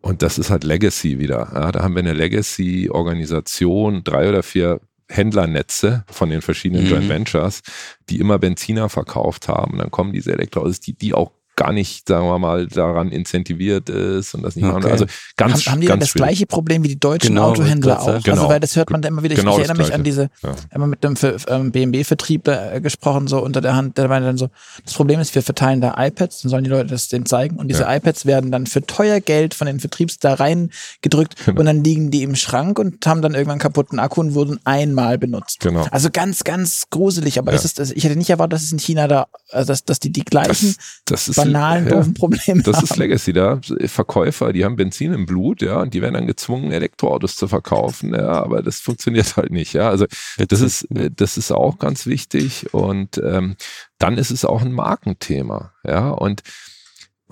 Und 0.00 0.22
das 0.22 0.38
ist 0.38 0.50
halt 0.50 0.64
Legacy 0.64 1.20
wieder. 1.20 1.50
Ja, 1.54 1.70
da 1.70 1.82
haben 1.82 1.94
wir 1.94 2.00
eine 2.00 2.12
Legacy-Organisation, 2.12 4.02
drei 4.02 4.28
oder 4.28 4.42
vier 4.42 4.80
Händlernetze 5.08 6.04
von 6.08 6.30
den 6.30 6.42
verschiedenen 6.42 6.84
mhm. 6.84 6.90
Joint 6.90 7.08
Ventures, 7.08 7.62
die 8.08 8.18
immer 8.18 8.38
Benziner 8.38 8.88
verkauft 8.88 9.48
haben. 9.48 9.74
Und 9.74 9.78
dann 9.78 9.90
kommen 9.90 10.12
diese 10.12 10.32
Elektroautos, 10.32 10.80
die, 10.80 10.94
die 10.94 11.14
auch 11.14 11.30
gar 11.56 11.72
nicht, 11.72 12.08
sagen 12.08 12.26
wir 12.26 12.38
mal, 12.38 12.66
daran 12.66 13.10
incentiviert 13.10 13.90
ist 13.90 14.34
und 14.34 14.42
das 14.42 14.56
nicht 14.56 14.64
okay. 14.64 14.74
machen. 14.74 14.90
Also 14.90 15.06
ganz, 15.36 15.66
haben, 15.66 15.72
haben 15.72 15.80
die 15.82 15.86
ganz 15.86 16.00
das 16.00 16.08
schwierig. 16.10 16.28
gleiche 16.28 16.46
Problem 16.46 16.82
wie 16.82 16.88
die 16.88 16.98
deutschen 16.98 17.34
genau, 17.34 17.50
Autohändler 17.50 18.00
auch? 18.00 18.08
Also, 18.08 18.22
genau. 18.22 18.36
Also 18.36 18.48
weil 18.48 18.60
das 18.60 18.76
hört 18.76 18.90
man 18.90 19.02
da 19.02 19.08
immer 19.08 19.22
wieder. 19.22 19.34
Genau 19.34 19.58
ich, 19.58 19.64
erinnere 19.64 19.78
mich 19.78 19.94
an 19.94 20.02
diese, 20.02 20.30
ja. 20.42 20.54
immer 20.74 20.86
mit 20.86 21.04
dem 21.04 21.14
ähm, 21.48 21.70
BMW-Vertrieb 21.70 22.48
äh, 22.48 22.80
gesprochen, 22.80 23.26
so 23.26 23.42
unter 23.42 23.60
der 23.60 23.76
Hand, 23.76 23.98
der 23.98 24.08
war 24.08 24.20
dann 24.20 24.38
so, 24.38 24.48
das 24.84 24.94
Problem 24.94 25.20
ist, 25.20 25.34
wir 25.34 25.42
verteilen 25.42 25.80
da 25.80 25.94
iPads, 25.98 26.42
dann 26.42 26.50
sollen 26.50 26.64
die 26.64 26.70
Leute 26.70 26.86
das 26.86 27.08
denen 27.08 27.26
zeigen 27.26 27.56
und 27.56 27.68
diese 27.68 27.82
ja. 27.82 27.96
iPads 27.96 28.24
werden 28.24 28.50
dann 28.50 28.66
für 28.66 28.82
teuer 28.82 29.20
Geld 29.20 29.54
von 29.54 29.66
den 29.66 29.78
Vertriebs 29.78 30.18
da 30.18 30.34
reingedrückt 30.34 31.36
genau. 31.44 31.60
und 31.60 31.66
dann 31.66 31.84
liegen 31.84 32.10
die 32.10 32.22
im 32.22 32.34
Schrank 32.34 32.78
und 32.78 33.06
haben 33.06 33.20
dann 33.20 33.34
irgendwann 33.34 33.58
kaputten 33.58 33.98
Akku 33.98 34.20
und 34.20 34.34
wurden 34.34 34.58
einmal 34.64 35.18
benutzt. 35.18 35.60
Genau. 35.60 35.86
Also 35.90 36.08
ganz, 36.10 36.44
ganz 36.44 36.84
gruselig, 36.88 37.38
aber 37.38 37.52
ja. 37.52 37.58
ist 37.58 37.78
es, 37.78 37.90
ich 37.90 38.04
hätte 38.04 38.16
nicht 38.16 38.30
erwartet, 38.30 38.54
dass 38.54 38.62
es 38.62 38.72
in 38.72 38.78
China 38.78 39.06
da, 39.06 39.26
also 39.50 39.68
dass, 39.68 39.84
dass 39.84 40.00
die 40.00 40.10
die 40.10 40.24
gleichen 40.24 40.74
das, 41.04 41.26
das 41.26 41.28
ist 41.28 41.41
banalen, 41.44 41.86
ja, 41.86 41.90
doofen 41.96 42.14
Problemen 42.14 42.62
Das 42.62 42.76
haben. 42.76 42.84
ist 42.84 42.96
Legacy 42.96 43.32
da. 43.32 43.60
Verkäufer, 43.86 44.52
die 44.52 44.64
haben 44.64 44.76
Benzin 44.76 45.12
im 45.12 45.26
Blut, 45.26 45.62
ja, 45.62 45.80
und 45.80 45.94
die 45.94 46.02
werden 46.02 46.14
dann 46.14 46.26
gezwungen, 46.26 46.72
Elektroautos 46.72 47.36
zu 47.36 47.48
verkaufen, 47.48 48.14
ja, 48.14 48.28
aber 48.42 48.62
das 48.62 48.80
funktioniert 48.80 49.36
halt 49.36 49.50
nicht, 49.50 49.72
ja. 49.72 49.88
Also 49.88 50.06
das 50.48 50.60
ist, 50.60 50.86
das 50.90 51.36
ist 51.36 51.52
auch 51.52 51.78
ganz 51.78 52.06
wichtig 52.06 52.72
und 52.72 53.20
ähm, 53.24 53.56
dann 53.98 54.18
ist 54.18 54.30
es 54.30 54.44
auch 54.44 54.62
ein 54.62 54.72
Markenthema, 54.72 55.72
ja, 55.86 56.10
und 56.10 56.42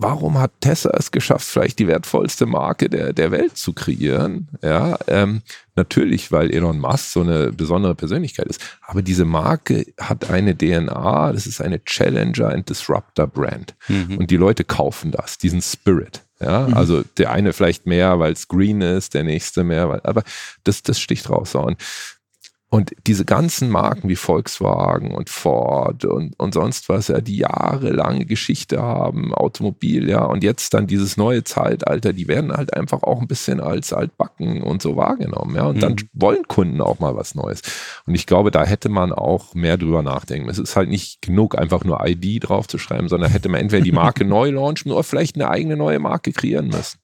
warum 0.01 0.38
hat 0.38 0.53
Tesla 0.61 0.92
es 0.96 1.11
geschafft, 1.11 1.46
vielleicht 1.46 1.78
die 1.78 1.86
wertvollste 1.86 2.46
Marke 2.46 2.88
der, 2.88 3.12
der 3.12 3.30
Welt 3.30 3.57
zu 3.57 3.72
kreieren? 3.72 4.48
Ja, 4.62 4.98
ähm, 5.07 5.42
natürlich, 5.76 6.32
weil 6.32 6.51
Elon 6.51 6.78
Musk 6.78 7.12
so 7.12 7.20
eine 7.20 7.53
besondere 7.53 7.94
Persönlichkeit 7.94 8.46
ist. 8.46 8.61
Aber 8.82 9.03
diese 9.03 9.24
Marke 9.24 9.86
hat 9.98 10.30
eine 10.30 10.57
DNA, 10.57 11.32
das 11.32 11.46
ist 11.46 11.61
eine 11.61 11.84
Challenger 11.84 12.48
and 12.51 12.68
Disruptor 12.68 13.26
Brand. 13.26 13.74
Mhm. 13.88 14.18
Und 14.18 14.30
die 14.30 14.36
Leute 14.36 14.64
kaufen 14.64 15.11
das, 15.12 15.38
diesen 15.38 15.62
Spirit. 15.62 16.22
Ja, 16.40 16.68
Mhm. 16.68 16.74
also 16.74 17.03
der 17.18 17.32
eine 17.32 17.53
vielleicht 17.53 17.86
mehr, 17.86 18.18
weil 18.18 18.32
es 18.32 18.48
green 18.48 18.80
ist, 18.80 19.12
der 19.12 19.24
nächste 19.24 19.62
mehr, 19.62 19.90
weil, 19.90 20.01
aber 20.05 20.22
das, 20.64 20.82
das 20.82 20.98
sticht 20.98 21.28
raus. 21.28 21.55
Und 21.55 21.76
und 22.73 22.93
diese 23.07 23.25
ganzen 23.25 23.68
Marken 23.68 24.09
wie 24.09 24.14
Volkswagen 24.16 25.12
und 25.12 25.29
Ford 25.29 26.05
und, 26.05 26.39
und 26.39 26.55
sonst 26.55 26.89
was, 26.89 27.09
ja, 27.09 27.21
die 27.21 27.39
jahrelange 27.39 28.27
Geschichte 28.27 28.81
haben, 28.81 29.35
Automobil, 29.35 30.09
ja, 30.09 30.25
und 30.25 30.45
jetzt 30.45 30.73
dann 30.73 30.87
dieses 30.87 31.16
neue 31.16 31.43
Zeitalter, 31.43 32.12
die 32.12 32.29
werden 32.29 32.53
halt 32.53 32.73
einfach 32.75 33.03
auch 33.03 33.21
ein 33.21 33.27
bisschen 33.27 33.61
als 33.61 33.93
altbacken 33.93 34.62
und 34.62 34.83
so 34.83 34.95
wahrgenommen, 34.97 35.57
ja, 35.57 35.64
und 35.66 35.83
dann 35.83 35.95
Mhm. 35.95 36.09
wollen 36.12 36.47
Kunden 36.47 36.81
auch 36.81 37.01
mal 37.01 37.16
was 37.16 37.35
Neues. 37.35 37.62
Und 38.07 38.14
ich 38.14 38.27
glaube, 38.27 38.53
da 38.53 38.64
hätte 38.64 38.89
man 38.89 39.12
auch 39.12 39.53
mehr 39.55 39.77
drüber 39.77 40.03
nachdenken. 40.03 40.49
Es 40.49 40.59
ist 40.59 40.77
halt 40.77 40.89
nicht 40.89 41.23
genug, 41.23 41.59
einfach 41.59 41.83
nur 41.83 42.01
ID 42.07 42.49
draufzuschreiben, 42.49 43.09
sondern 43.09 43.33
hätte 43.33 43.49
man 43.49 43.62
entweder 43.62 43.83
die 43.83 43.91
Marke 43.93 44.25
neu 44.25 44.51
launchen 44.51 44.93
oder 44.93 45.03
vielleicht 45.03 45.35
eine 45.35 45.51
eigene 45.51 45.77
neue 45.77 45.99
Marke 45.99 46.33
kreieren 46.33 46.68
müssen. 46.68 47.01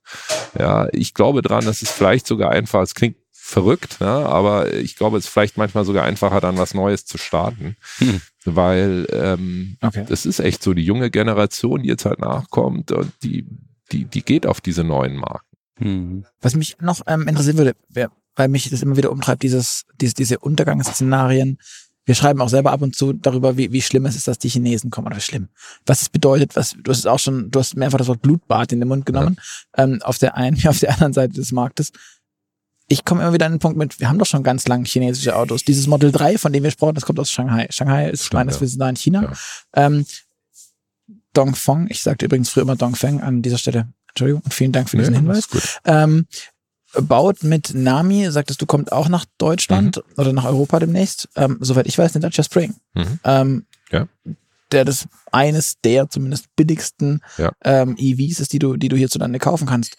Ja, 0.56 0.86
ich 0.92 1.12
glaube 1.12 1.42
dran, 1.42 1.64
dass 1.64 1.82
es 1.82 1.90
vielleicht 1.90 2.28
sogar 2.28 2.52
einfach, 2.52 2.82
es 2.82 2.94
klingt 2.94 3.16
verrückt, 3.46 4.00
ne? 4.00 4.08
aber 4.08 4.74
ich 4.74 4.96
glaube, 4.96 5.18
es 5.18 5.26
ist 5.26 5.30
vielleicht 5.30 5.56
manchmal 5.56 5.84
sogar 5.84 6.04
einfacher, 6.04 6.40
dann 6.40 6.58
was 6.58 6.74
Neues 6.74 7.04
zu 7.06 7.16
starten, 7.16 7.76
Hm. 7.98 8.20
weil 8.44 9.06
ähm, 9.12 9.76
Okay. 9.80 10.04
das 10.08 10.26
ist 10.26 10.40
echt 10.40 10.64
so, 10.64 10.74
die 10.74 10.82
junge 10.84 11.10
Generation, 11.10 11.82
die 11.82 11.88
jetzt 11.88 12.04
halt 12.04 12.18
nachkommt, 12.18 12.90
und 12.90 13.12
die, 13.22 13.46
die, 13.92 14.04
die 14.04 14.22
geht 14.22 14.46
auf 14.46 14.60
diese 14.60 14.82
neuen 14.82 15.16
Marken. 15.16 15.46
Mhm. 15.78 16.24
Was 16.40 16.56
mich 16.56 16.76
noch 16.80 17.02
ähm, 17.06 17.28
interessieren 17.28 17.58
würde, 17.58 17.76
wär, 17.88 18.10
weil 18.34 18.48
mich 18.48 18.68
das 18.68 18.82
immer 18.82 18.96
wieder 18.96 19.12
umtreibt, 19.12 19.44
dieses, 19.44 19.84
diese, 20.00 20.14
diese 20.14 20.38
Untergangsszenarien. 20.40 21.58
Wir 22.04 22.14
schreiben 22.14 22.40
auch 22.40 22.48
selber 22.48 22.72
ab 22.72 22.82
und 22.82 22.94
zu 22.94 23.12
darüber, 23.12 23.56
wie, 23.56 23.72
wie 23.72 23.82
schlimm 23.82 24.06
es 24.06 24.16
ist, 24.16 24.28
dass 24.28 24.38
die 24.38 24.48
Chinesen 24.48 24.90
kommen. 24.90 25.08
Oder 25.08 25.20
schlimm. 25.20 25.48
Was 25.86 26.02
es 26.02 26.08
bedeutet, 26.08 26.54
was, 26.56 26.76
du 26.80 26.90
hast 26.90 26.98
es 26.98 27.06
auch 27.06 27.18
schon, 27.18 27.50
du 27.50 27.58
hast 27.58 27.76
mehrfach 27.76 27.98
das 27.98 28.08
Wort 28.08 28.22
Blutbad 28.22 28.72
in 28.72 28.80
den 28.80 28.88
Mund 28.88 29.06
genommen, 29.06 29.36
ähm, 29.76 30.00
auf 30.02 30.18
der 30.18 30.36
einen 30.36 30.56
wie 30.62 30.68
auf 30.68 30.78
der 30.80 30.92
anderen 30.92 31.12
Seite 31.12 31.34
des 31.34 31.52
Marktes. 31.52 31.92
Ich 32.88 33.04
komme 33.04 33.22
immer 33.22 33.32
wieder 33.32 33.46
an 33.46 33.52
den 33.52 33.58
Punkt 33.58 33.76
mit, 33.76 33.98
wir 33.98 34.08
haben 34.08 34.18
doch 34.18 34.26
schon 34.26 34.42
ganz 34.44 34.68
lang 34.68 34.84
chinesische 34.84 35.34
Autos. 35.34 35.64
Dieses 35.64 35.86
Model 35.88 36.12
3, 36.12 36.38
von 36.38 36.52
dem 36.52 36.62
wir 36.62 36.70
sprachen, 36.70 36.94
das 36.94 37.04
kommt 37.04 37.18
aus 37.18 37.30
Shanghai. 37.30 37.66
Shanghai 37.70 38.10
ist 38.10 38.26
Stimmt, 38.26 38.34
meines. 38.34 38.60
Wissens 38.60 38.78
da 38.78 38.88
in 38.88 38.96
China. 38.96 39.22
Ja. 39.22 39.86
Ähm, 39.86 40.06
Dongfeng, 41.32 41.86
ich 41.90 42.02
sagte 42.02 42.24
übrigens 42.26 42.48
früher 42.48 42.62
immer 42.62 42.76
Dongfeng 42.76 43.20
an 43.20 43.42
dieser 43.42 43.58
Stelle. 43.58 43.88
Entschuldigung 44.08 44.42
und 44.42 44.54
vielen 44.54 44.72
Dank 44.72 44.88
für 44.88 44.96
diesen 44.96 45.12
Nee, 45.12 45.18
Hinweis. 45.20 45.48
Ähm, 45.84 46.26
baut 46.94 47.42
mit 47.42 47.74
Nami, 47.74 48.30
sagtest 48.30 48.62
du, 48.62 48.66
kommt 48.66 48.90
auch 48.92 49.08
nach 49.08 49.26
Deutschland 49.36 49.96
Mhm. 49.98 50.02
oder 50.16 50.32
nach 50.32 50.44
Europa 50.44 50.78
demnächst. 50.78 51.28
Ähm, 51.36 51.58
soweit 51.60 51.86
ich 51.86 51.98
weiß, 51.98 52.14
eine 52.14 52.22
Dacia 52.22 52.44
Spring. 52.44 52.74
Mhm. 52.94 53.18
Ähm, 53.24 53.66
Ja. 53.90 54.08
Der 54.72 54.84
das 54.84 55.06
eines 55.30 55.80
der 55.84 56.08
zumindest 56.08 56.46
billigsten 56.56 57.20
Ja. 57.36 57.52
ähm, 57.62 57.94
EVs 57.98 58.40
ist, 58.40 58.52
die 58.52 58.58
du, 58.58 58.76
die 58.76 58.88
du 58.88 58.96
hierzulande 58.96 59.38
kaufen 59.38 59.66
kannst. 59.66 59.96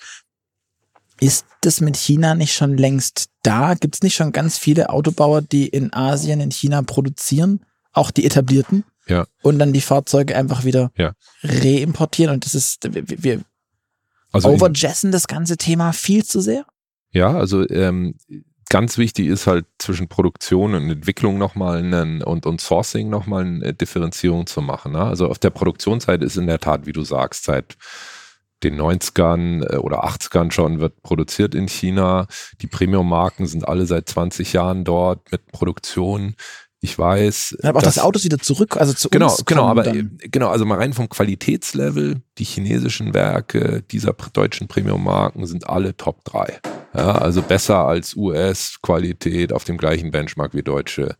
Ist 1.20 1.45
das 1.61 1.82
mit 1.82 1.97
China 1.97 2.36
nicht 2.36 2.53
schon 2.53 2.78
längst 2.78 3.30
da? 3.43 3.74
Gibt 3.74 3.95
es 3.95 4.03
nicht 4.03 4.15
schon 4.15 4.32
ganz 4.32 4.57
viele 4.57 4.89
Autobauer, 4.89 5.41
die 5.41 5.68
in 5.68 5.93
Asien, 5.93 6.39
in 6.41 6.51
China 6.51 6.82
produzieren? 6.84 7.65
Auch 7.91 8.11
die 8.11 8.26
etablierten? 8.26 8.84
Ja. 9.07 9.26
Und 9.41 9.57
dann 9.57 9.74
die 9.74 9.82
Fahrzeuge 9.82 10.36
einfach 10.36 10.63
wieder 10.63 10.91
Ja. 10.97 11.13
reimportieren. 11.43 12.34
Und 12.34 12.45
das 12.45 12.53
ist, 12.53 12.93
wir, 12.93 13.24
wir 13.24 13.41
Also 14.32 14.49
overjessen 14.49 15.11
das 15.11 15.28
ganze 15.28 15.57
Thema 15.57 15.93
viel 15.93 16.24
zu 16.24 16.41
sehr. 16.41 16.65
Ja, 17.11 17.32
also 17.36 17.68
ähm, 17.70 18.15
ganz 18.70 18.97
wichtig 18.97 19.28
ist 19.28 19.47
halt 19.47 19.65
zwischen 19.80 20.09
Produktion 20.09 20.76
und 20.76 20.89
Entwicklung 20.91 21.38
nochmal 21.38 21.80
einen, 21.80 22.22
und, 22.22 22.45
und 22.45 22.61
Sourcing 22.61 23.09
nochmal 23.09 23.45
eine 23.45 23.74
Differenzierung 23.74 24.45
zu 24.45 24.61
machen. 24.61 24.91
Ne? 24.91 25.01
Also 25.01 25.28
auf 25.28 25.39
der 25.39 25.49
Produktionsseite 25.49 26.26
ist 26.26 26.38
in 26.38 26.47
der 26.47 26.59
Tat, 26.59 26.86
wie 26.86 26.91
du 26.93 27.03
sagst, 27.03 27.45
seit 27.45 27.78
den 28.64 28.80
90ern 28.80 29.64
äh, 29.74 29.78
oder 29.78 30.05
80ern 30.05 30.51
schon 30.51 30.80
wird 30.80 31.01
produziert 31.03 31.53
in 31.55 31.68
China. 31.68 32.28
Die 32.62 32.68
Premium-Marken 32.68 33.45
sind 33.47 33.68
alle 33.68 33.86
seit 33.86 34.10
20 34.10 34.53
Jahren 34.53 34.84
dort 34.84 35.32
mit 35.32 35.45
Produktion. 35.51 36.36
Ich 36.80 36.97
weiß. 36.97 37.58
Aber 37.64 37.80
auch 37.80 37.84
dass- 37.84 37.95
das 37.95 38.03
Autos 38.03 38.24
wieder 38.24 38.38
zurück, 38.38 38.78
also 38.78 38.93
zu 38.93 39.10
Genau, 39.10 39.32
uns 39.32 39.43
genau, 39.45 39.66
aber 39.68 39.84
dann. 39.84 40.18
genau, 40.20 40.49
also 40.49 40.64
mal 40.66 40.78
rein 40.78 40.93
vom 40.93 41.10
Qualitätslevel, 41.10 42.22
die 42.38 42.43
chinesischen 42.43 43.14
Werke 43.16 43.84
dieser 43.89 44.14
deutschen 44.14 44.68
Premium-Marken 44.68 45.47
sind 45.47 45.68
alle 45.68 45.97
Top 45.97 46.24
3. 46.26 46.60
Ja, 46.97 47.11
also 47.13 47.43
besser 47.43 47.85
als 47.85 48.15
US-Qualität 48.15 49.53
auf 49.53 49.63
dem 49.63 49.77
gleichen 49.77 50.09
Benchmark 50.09 50.55
wie 50.55 50.63
deutsche 50.63 51.15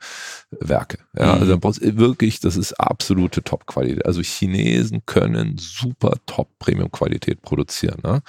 Werke. 0.50 0.98
Ja, 1.16 1.28
Mhm. 1.36 1.42
also 1.42 1.46
da 1.46 1.56
brauchst 1.58 1.84
du 1.84 1.98
wirklich, 1.98 2.40
das 2.40 2.58
ist 2.58 2.74
absolute 2.74 3.44
Top-Qualität. 3.44 4.06
Also 4.06 4.22
Chinesen 4.22 5.06
können 5.06 5.56
super 5.60 6.14
Top-Premium-Qualität 6.26 7.44
produzieren. 7.44 8.00
Ne? 8.04 8.24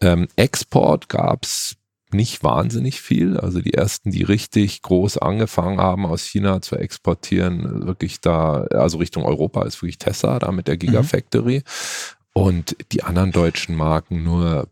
Ähm, 0.00 0.28
Export 0.36 1.08
gab's 1.10 1.76
nicht 2.10 2.42
wahnsinnig 2.42 3.02
viel. 3.02 3.36
Also 3.36 3.60
die 3.60 3.74
ersten, 3.74 4.10
die 4.10 4.22
richtig 4.22 4.80
groß 4.80 5.18
angefangen 5.18 5.78
haben, 5.78 6.06
aus 6.06 6.22
China 6.24 6.62
zu 6.62 6.76
exportieren, 6.76 7.86
wirklich 7.86 8.22
da, 8.22 8.62
also 8.70 8.96
Richtung 8.96 9.24
Europa 9.24 9.64
ist 9.64 9.82
wirklich 9.82 9.98
Tesla, 9.98 10.38
da 10.38 10.50
mit 10.52 10.68
der 10.68 10.78
Gigafactory. 10.78 11.62
Und 12.32 12.76
die 12.92 13.02
anderen 13.02 13.32
deutschen 13.32 13.74
Marken 13.76 14.22
nur 14.22 14.68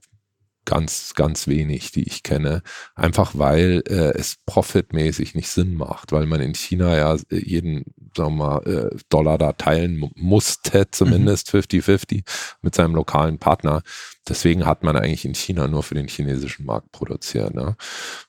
ganz, 0.67 1.15
ganz 1.15 1.47
wenig, 1.49 1.93
die 1.93 2.03
ich 2.03 2.23
kenne. 2.23 2.63
Einfach 2.95 3.33
weil 3.39 3.83
äh, 3.89 4.13
es 4.19 4.37
profitmäßig 4.45 5.35
nicht 5.35 5.49
Sinn 5.49 5.75
macht, 5.75 6.13
weil 6.13 6.27
man 6.27 6.41
in 6.41 6.55
China 6.55 6.95
ja 6.97 7.15
äh, 7.15 7.37
jeden, 7.37 7.85
sagen 8.15 8.37
wir 8.37 8.61
mal, 8.61 8.67
äh, 8.67 8.97
Dollar 9.09 9.39
da 9.39 9.53
teilen 9.55 9.97
mu- 9.97 10.11
musste, 10.15 10.91
zumindest 10.91 11.51
50-50 11.51 12.25
mit 12.61 12.75
seinem 12.75 12.95
lokalen 12.95 13.39
Partner. 13.39 13.83
Deswegen 14.29 14.67
hat 14.67 14.83
man 14.83 14.97
eigentlich 14.97 15.25
in 15.25 15.35
China 15.35 15.69
nur 15.69 15.85
für 15.85 15.95
den 15.95 16.09
chinesischen 16.09 16.67
Markt 16.67 16.91
produziert. 16.91 17.55
Ne? 17.55 17.77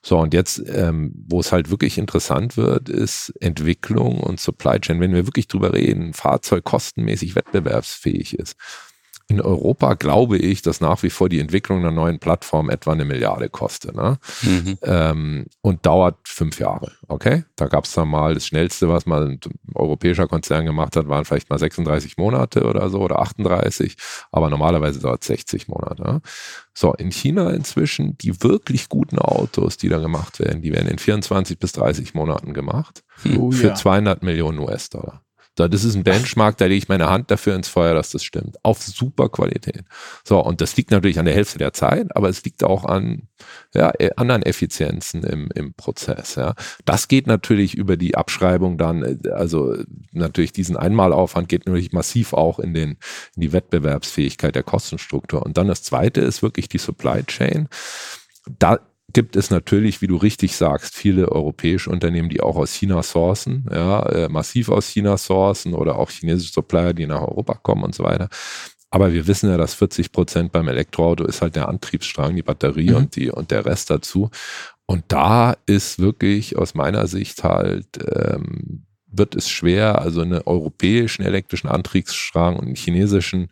So, 0.04 0.20
und 0.20 0.34
jetzt, 0.34 0.62
ähm, 0.68 1.12
wo 1.28 1.40
es 1.40 1.52
halt 1.52 1.72
wirklich 1.72 1.98
interessant 1.98 2.56
wird, 2.56 2.88
ist 2.88 3.34
Entwicklung 3.40 4.20
und 4.20 4.40
Supply 4.40 4.80
Chain. 4.80 5.00
Wenn 5.00 5.16
wir 5.16 5.26
wirklich 5.26 5.48
drüber 5.48 5.74
reden, 5.74 6.10
ein 6.10 6.14
Fahrzeug 6.14 6.64
kostenmäßig 6.66 7.36
wettbewerbsfähig 7.36 8.38
ist. 8.38 8.56
In 9.30 9.42
Europa 9.42 9.96
glaube 9.96 10.38
ich, 10.38 10.62
dass 10.62 10.80
nach 10.80 11.04
wie 11.04 11.10
vor 11.10 11.28
die 11.28 11.40
Entwicklung 11.40 11.80
einer 11.80 11.92
neuen 11.92 12.18
Plattform 12.20 12.70
etwa 12.70 12.94
eine 12.94 13.04
Milliarde 13.04 13.50
kostet. 13.50 13.94
Ne? 13.94 14.18
Mhm. 14.42 14.78
ähm, 14.84 15.46
und 15.62 15.86
dauert 15.86 16.16
fünf 16.26 16.60
Jahre. 16.60 16.94
Okay, 17.10 17.44
da 17.58 17.68
gab 17.68 17.84
es 17.84 17.94
dann 17.94 18.08
mal 18.08 18.36
das 18.36 18.48
Schnellste, 18.48 18.88
was 18.88 19.06
mal 19.06 19.28
ein 19.28 19.40
europäischer 19.76 20.28
Konzern 20.28 20.66
gemacht 20.66 20.96
hat, 20.96 21.10
waren 21.10 21.26
vielleicht 21.26 21.50
mal 21.50 21.60
36 21.60 22.18
Monate 22.18 22.64
oder 22.64 22.90
so 22.90 23.02
oder 23.02 23.20
38, 23.20 23.98
aber 24.32 24.50
normalerweise 24.50 25.02
dauert 25.02 25.24
es 25.24 25.28
60 25.28 25.68
Monate. 25.68 26.04
ja. 26.06 26.22
So, 26.74 26.94
in 26.94 27.12
China 27.12 27.50
inzwischen 27.50 28.18
die 28.20 28.44
wirklich 28.44 28.88
guten 28.88 29.18
Autos, 29.18 29.78
die 29.78 29.90
da 29.90 29.98
gemacht 29.98 30.40
werden, 30.40 30.62
die 30.62 30.72
werden 30.72 30.88
in 30.88 31.00
24 31.00 31.58
bis 31.60 31.72
30 31.74 32.14
Monaten 32.14 32.54
gemacht 32.54 33.04
Oh 33.38 33.52
für 33.52 33.70
ja. 33.70 33.76
200 33.76 34.24
Millionen 34.24 34.60
US-Dollar. 34.60 35.24
So, 35.58 35.68
das 35.68 35.84
ist 35.84 35.96
ein 35.96 36.04
Benchmark, 36.04 36.58
da 36.58 36.66
lege 36.66 36.78
ich 36.78 36.88
meine 36.88 37.10
Hand 37.10 37.32
dafür 37.32 37.56
ins 37.56 37.68
Feuer, 37.68 37.96
dass 37.96 38.12
das 38.12 38.24
stimmt. 38.24 38.58
Auf 38.64 38.84
super 38.84 39.28
Qualität. 39.30 39.84
So, 40.24 40.40
und 40.40 40.62
das 40.62 40.78
liegt 40.78 40.92
natürlich 40.92 41.18
an 41.18 41.26
der 41.26 41.34
Hälfte 41.34 41.58
der 41.58 41.74
Zeit, 41.74 42.16
aber 42.16 42.30
es 42.30 42.44
liegt 42.44 42.64
auch 42.64 42.86
an 42.86 43.24
ja, 43.74 43.92
äh, 43.98 44.12
anderen 44.18 44.44
Effizienzen 44.44 45.24
im, 45.24 45.50
im 45.56 45.74
Prozess. 45.74 46.36
Ja. 46.36 46.54
Das 46.86 47.08
geht 47.08 47.26
natürlich 47.26 47.76
über 47.76 47.98
die 47.98 48.16
Abschreibung 48.16 48.78
dann, 48.78 49.04
äh, 49.04 49.30
also 49.30 49.76
natürlich 50.12 50.52
diesen 50.52 50.78
Einmalaufwand 50.78 51.50
geht 51.50 51.66
natürlich 51.66 51.92
massiv 51.92 52.34
auch 52.34 52.60
in, 52.60 52.76
den, 52.76 52.98
in 53.36 53.42
die 53.42 53.52
Wettbewerbsfähigkeit 53.52 54.54
der 54.54 54.64
Kostenstruktur. 54.64 55.44
Und 55.44 55.58
dann 55.58 55.68
das 55.68 55.82
Zweite 55.82 56.22
ist 56.22 56.44
wirklich 56.44 56.70
die 56.70 56.78
Supply 56.78 57.24
Chain. 57.24 57.68
Da 58.60 58.80
gibt 59.14 59.36
es 59.36 59.50
natürlich, 59.50 60.02
wie 60.02 60.08
du 60.08 60.18
richtig 60.18 60.56
sagst, 60.56 60.96
viele 60.96 61.32
europäische 61.32 61.90
Unternehmen, 61.90 62.30
die 62.30 62.42
auch 62.42 62.58
aus 62.58 62.74
China 62.74 63.02
sourcen, 63.04 63.66
ja, 63.72 64.04
äh, 64.10 64.30
massiv 64.30 64.70
aus 64.70 64.88
China 64.88 65.18
sourcen 65.18 65.74
oder 65.74 65.98
auch 65.98 66.10
chinesische 66.10 66.54
Supplier, 66.54 66.94
die 66.94 67.08
nach 67.08 67.22
Europa 67.22 67.56
kommen 67.56 67.84
und 67.84 67.96
so 67.96 68.04
weiter. 68.04 68.30
Aber 68.90 69.12
wir 69.14 69.28
wissen 69.28 69.50
ja, 69.50 69.58
dass 69.58 69.74
40 69.74 70.12
Prozent 70.12 70.52
beim 70.52 70.68
Elektroauto 70.68 71.26
ist 71.26 71.42
halt 71.42 71.56
der 71.56 71.68
Antriebsstrang, 71.68 72.36
die 72.36 72.44
Batterie 72.44 72.92
Mhm. 72.92 72.96
und 72.96 73.16
die 73.16 73.30
und 73.30 73.52
der 73.52 73.66
Rest 73.66 73.90
dazu. 73.90 74.30
Und 74.86 75.06
da 75.10 75.56
ist 75.66 76.00
wirklich 76.00 76.58
aus 76.58 76.74
meiner 76.74 77.08
Sicht 77.08 77.44
halt 77.44 77.88
ähm, 78.14 78.86
wird 79.10 79.36
es 79.36 79.50
schwer, 79.50 80.00
also 80.02 80.22
einen 80.22 80.42
europäischen 80.46 81.24
elektrischen 81.24 81.68
Antriebsstrang 81.70 82.56
und 82.58 82.66
einen 82.66 82.76
chinesischen 82.76 83.50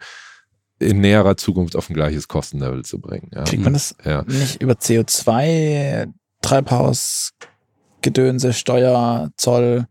in 0.79 1.01
näherer 1.01 1.37
Zukunft 1.37 1.75
auf 1.75 1.89
ein 1.89 1.93
gleiches 1.93 2.27
Kostenlevel 2.27 2.83
zu 2.83 2.99
bringen. 2.99 3.31
Ja. 3.33 3.43
Kriegt 3.43 3.63
man 3.63 3.73
das 3.73 3.95
ja. 4.03 4.23
nicht 4.23 4.61
über 4.61 4.73
CO2, 4.73 6.11
Treibhaus, 6.41 7.31
Gedönse, 8.01 8.53
Steuer, 8.53 9.29
Zoll? 9.37 9.87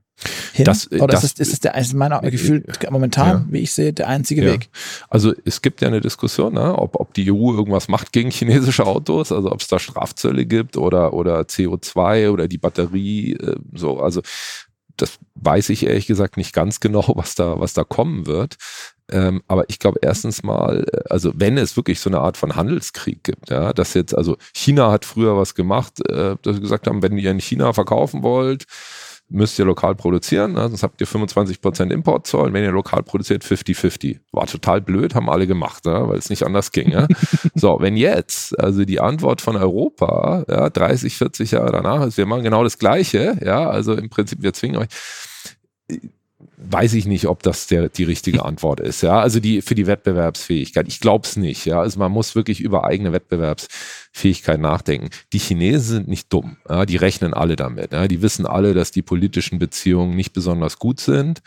Hin? 0.52 0.64
Das, 0.64 0.90
Oder 0.92 1.09
das, 1.09 1.24
ist, 1.24 1.40
es, 1.40 1.48
ist 1.48 1.54
es 1.54 1.60
der, 1.60 1.74
ist 1.74 1.92
meiner 1.92 2.20
Gefühl 2.20 2.64
momentan, 2.88 3.28
ja. 3.28 3.46
wie 3.50 3.59
ich 3.59 3.72
sehe, 3.72 3.92
der 3.92 4.09
einzige 4.09 4.44
ja. 4.44 4.52
Weg? 4.52 4.70
Also 5.09 5.34
es 5.44 5.60
gibt 5.60 5.80
ja 5.80 5.88
eine 5.88 6.00
Diskussion, 6.00 6.54
ne, 6.54 6.78
ob, 6.78 7.00
ob 7.00 7.12
die 7.14 7.30
EU 7.30 7.52
irgendwas 7.52 7.88
macht 7.88 8.12
gegen 8.12 8.30
chinesische 8.30 8.86
Autos, 8.86 9.32
also 9.32 9.50
ob 9.50 9.60
es 9.60 9.66
da 9.66 9.78
Strafzölle 9.78 10.46
gibt 10.46 10.76
oder, 10.76 11.12
oder 11.12 11.40
CO2 11.40 12.30
oder 12.30 12.46
die 12.46 12.59
Batterie, 12.59 13.32
äh, 13.32 13.56
so, 13.72 13.98
also 14.00 14.22
das 14.96 15.18
weiß 15.34 15.70
ich 15.70 15.84
ehrlich 15.84 16.06
gesagt 16.06 16.36
nicht 16.36 16.52
ganz 16.52 16.80
genau, 16.80 17.04
was 17.16 17.34
da, 17.34 17.59
was 17.59 17.72
da 17.72 17.84
kommen 17.84 18.26
wird. 18.26 18.56
Ähm, 19.10 19.43
aber 19.48 19.68
ich 19.68 19.78
glaube 19.78 19.98
erstens 20.02 20.43
mal, 20.43 20.86
äh, 20.93 21.01
also 21.10 21.32
wenn 21.35 21.59
es 21.59 21.76
wirklich 21.76 22.01
so 22.01 22.09
eine 22.09 22.20
Art 22.20 22.36
von 22.36 22.56
Handelskrieg 22.56 23.22
gibt, 23.22 23.51
ja, 23.51 23.72
dass 23.72 23.94
jetzt, 23.94 24.16
also 24.16 24.36
China 24.55 24.90
hat 24.90 25.05
früher 25.05 25.36
was 25.36 25.55
gemacht, 25.55 26.01
äh, 26.09 26.36
dass 26.40 26.56
sie 26.56 26.62
gesagt 26.62 26.86
haben, 26.86 27.02
wenn 27.02 27.18
ihr 27.18 27.31
in 27.31 27.40
China 27.40 27.72
verkaufen 27.72 28.22
wollt, 28.22 28.64
müsst 29.28 29.59
ihr 29.59 29.64
lokal 29.64 29.94
produzieren, 29.94 30.52
ne? 30.52 30.68
sonst 30.68 30.82
habt 30.82 31.01
ihr 31.01 31.06
25% 31.06 31.90
Importzoll. 31.90 32.52
Wenn 32.52 32.62
ihr 32.62 32.72
lokal 32.72 33.02
produziert, 33.02 33.43
50-50. 33.43 34.20
War 34.32 34.47
total 34.47 34.81
blöd, 34.81 35.14
haben 35.14 35.31
alle 35.31 35.47
gemacht, 35.47 35.86
ja? 35.86 36.09
weil 36.09 36.18
es 36.18 36.31
nicht 36.31 36.44
anders 36.44 36.72
ging. 36.72 36.90
Ja? 36.90 37.09
so, 37.55 37.78
wenn 37.81 37.97
jetzt, 37.97 38.59
also 38.60 38.85
die 38.85 39.01
Antwort 39.01 39.40
von 39.40 39.56
Europa, 39.56 40.44
ja, 40.48 40.70
30, 40.70 41.16
40 41.16 41.52
Jahre 41.52 41.72
danach 41.72 42.06
ist, 42.06 42.18
wir 42.18 42.26
machen 42.26 42.44
genau 42.44 42.64
das 42.64 42.78
Gleiche, 42.78 43.36
ja, 43.44 43.68
also 43.68 43.94
im 43.94 44.10
Prinzip, 44.10 44.43
wir 44.43 44.52
zwingen 44.52 44.76
euch 44.76 44.89
weiß 46.56 46.94
ich 46.94 47.06
nicht, 47.06 47.26
ob 47.26 47.42
das 47.42 47.66
der, 47.66 47.88
die 47.88 48.04
richtige 48.04 48.44
Antwort 48.44 48.80
ist. 48.80 49.02
Ja, 49.02 49.20
also 49.20 49.40
die 49.40 49.62
für 49.62 49.74
die 49.74 49.86
Wettbewerbsfähigkeit. 49.86 50.88
Ich 50.88 51.00
glaube 51.00 51.26
es 51.26 51.36
nicht. 51.36 51.66
Ja, 51.66 51.80
also 51.80 51.98
man 51.98 52.12
muss 52.12 52.34
wirklich 52.34 52.60
über 52.60 52.84
eigene 52.84 53.12
Wettbewerbsfähigkeit 53.12 54.60
nachdenken. 54.60 55.10
Die 55.32 55.38
Chinesen 55.38 55.96
sind 55.96 56.08
nicht 56.08 56.32
dumm. 56.32 56.56
Ja, 56.68 56.86
die 56.86 56.96
rechnen 56.96 57.34
alle 57.34 57.56
damit. 57.56 57.92
Ja, 57.92 58.08
die 58.08 58.22
wissen 58.22 58.46
alle, 58.46 58.74
dass 58.74 58.90
die 58.90 59.02
politischen 59.02 59.58
Beziehungen 59.58 60.16
nicht 60.16 60.32
besonders 60.32 60.78
gut 60.78 61.00
sind. 61.00 61.42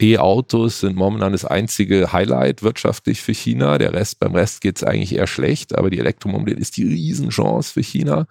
E-Autos 0.00 0.80
sind 0.80 0.96
momentan 0.96 1.32
das 1.32 1.44
einzige 1.44 2.12
Highlight 2.12 2.62
wirtschaftlich 2.62 3.20
für 3.20 3.34
China. 3.34 3.78
Der 3.78 3.92
Rest, 3.92 4.20
beim 4.20 4.34
Rest 4.34 4.60
geht 4.60 4.76
es 4.76 4.84
eigentlich 4.84 5.14
eher 5.14 5.26
schlecht, 5.26 5.76
aber 5.76 5.90
die 5.90 5.98
Elektromobilität 5.98 6.62
ist 6.62 6.76
die 6.76 6.86
Riesenchance 6.86 7.72
für 7.72 7.82
China. 7.82 8.26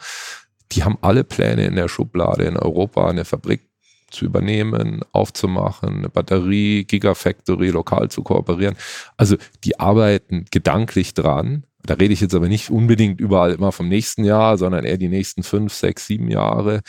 Die 0.71 0.84
haben 0.84 0.97
alle 1.01 1.23
Pläne 1.23 1.65
in 1.65 1.75
der 1.75 1.89
Schublade 1.89 2.43
in 2.43 2.57
Europa, 2.57 3.09
eine 3.09 3.25
Fabrik 3.25 3.67
zu 4.11 4.25
übernehmen, 4.25 5.01
aufzumachen, 5.11 5.97
eine 5.97 6.09
Batterie, 6.09 6.85
Gigafactory 6.85 7.69
lokal 7.69 8.09
zu 8.09 8.23
kooperieren. 8.23 8.75
Also 9.17 9.38
die 9.63 9.79
arbeiten 9.79 10.45
gedanklich 10.51 11.13
dran. 11.13 11.63
Da 11.84 11.95
rede 11.95 12.13
ich 12.13 12.21
jetzt 12.21 12.35
aber 12.35 12.47
nicht 12.47 12.69
unbedingt 12.69 13.19
überall 13.19 13.53
immer 13.53 13.71
vom 13.71 13.88
nächsten 13.88 14.23
Jahr, 14.23 14.57
sondern 14.57 14.85
eher 14.85 14.97
die 14.97 15.09
nächsten 15.09 15.43
fünf, 15.43 15.73
sechs, 15.73 16.07
sieben 16.07 16.29
Jahre, 16.29 16.81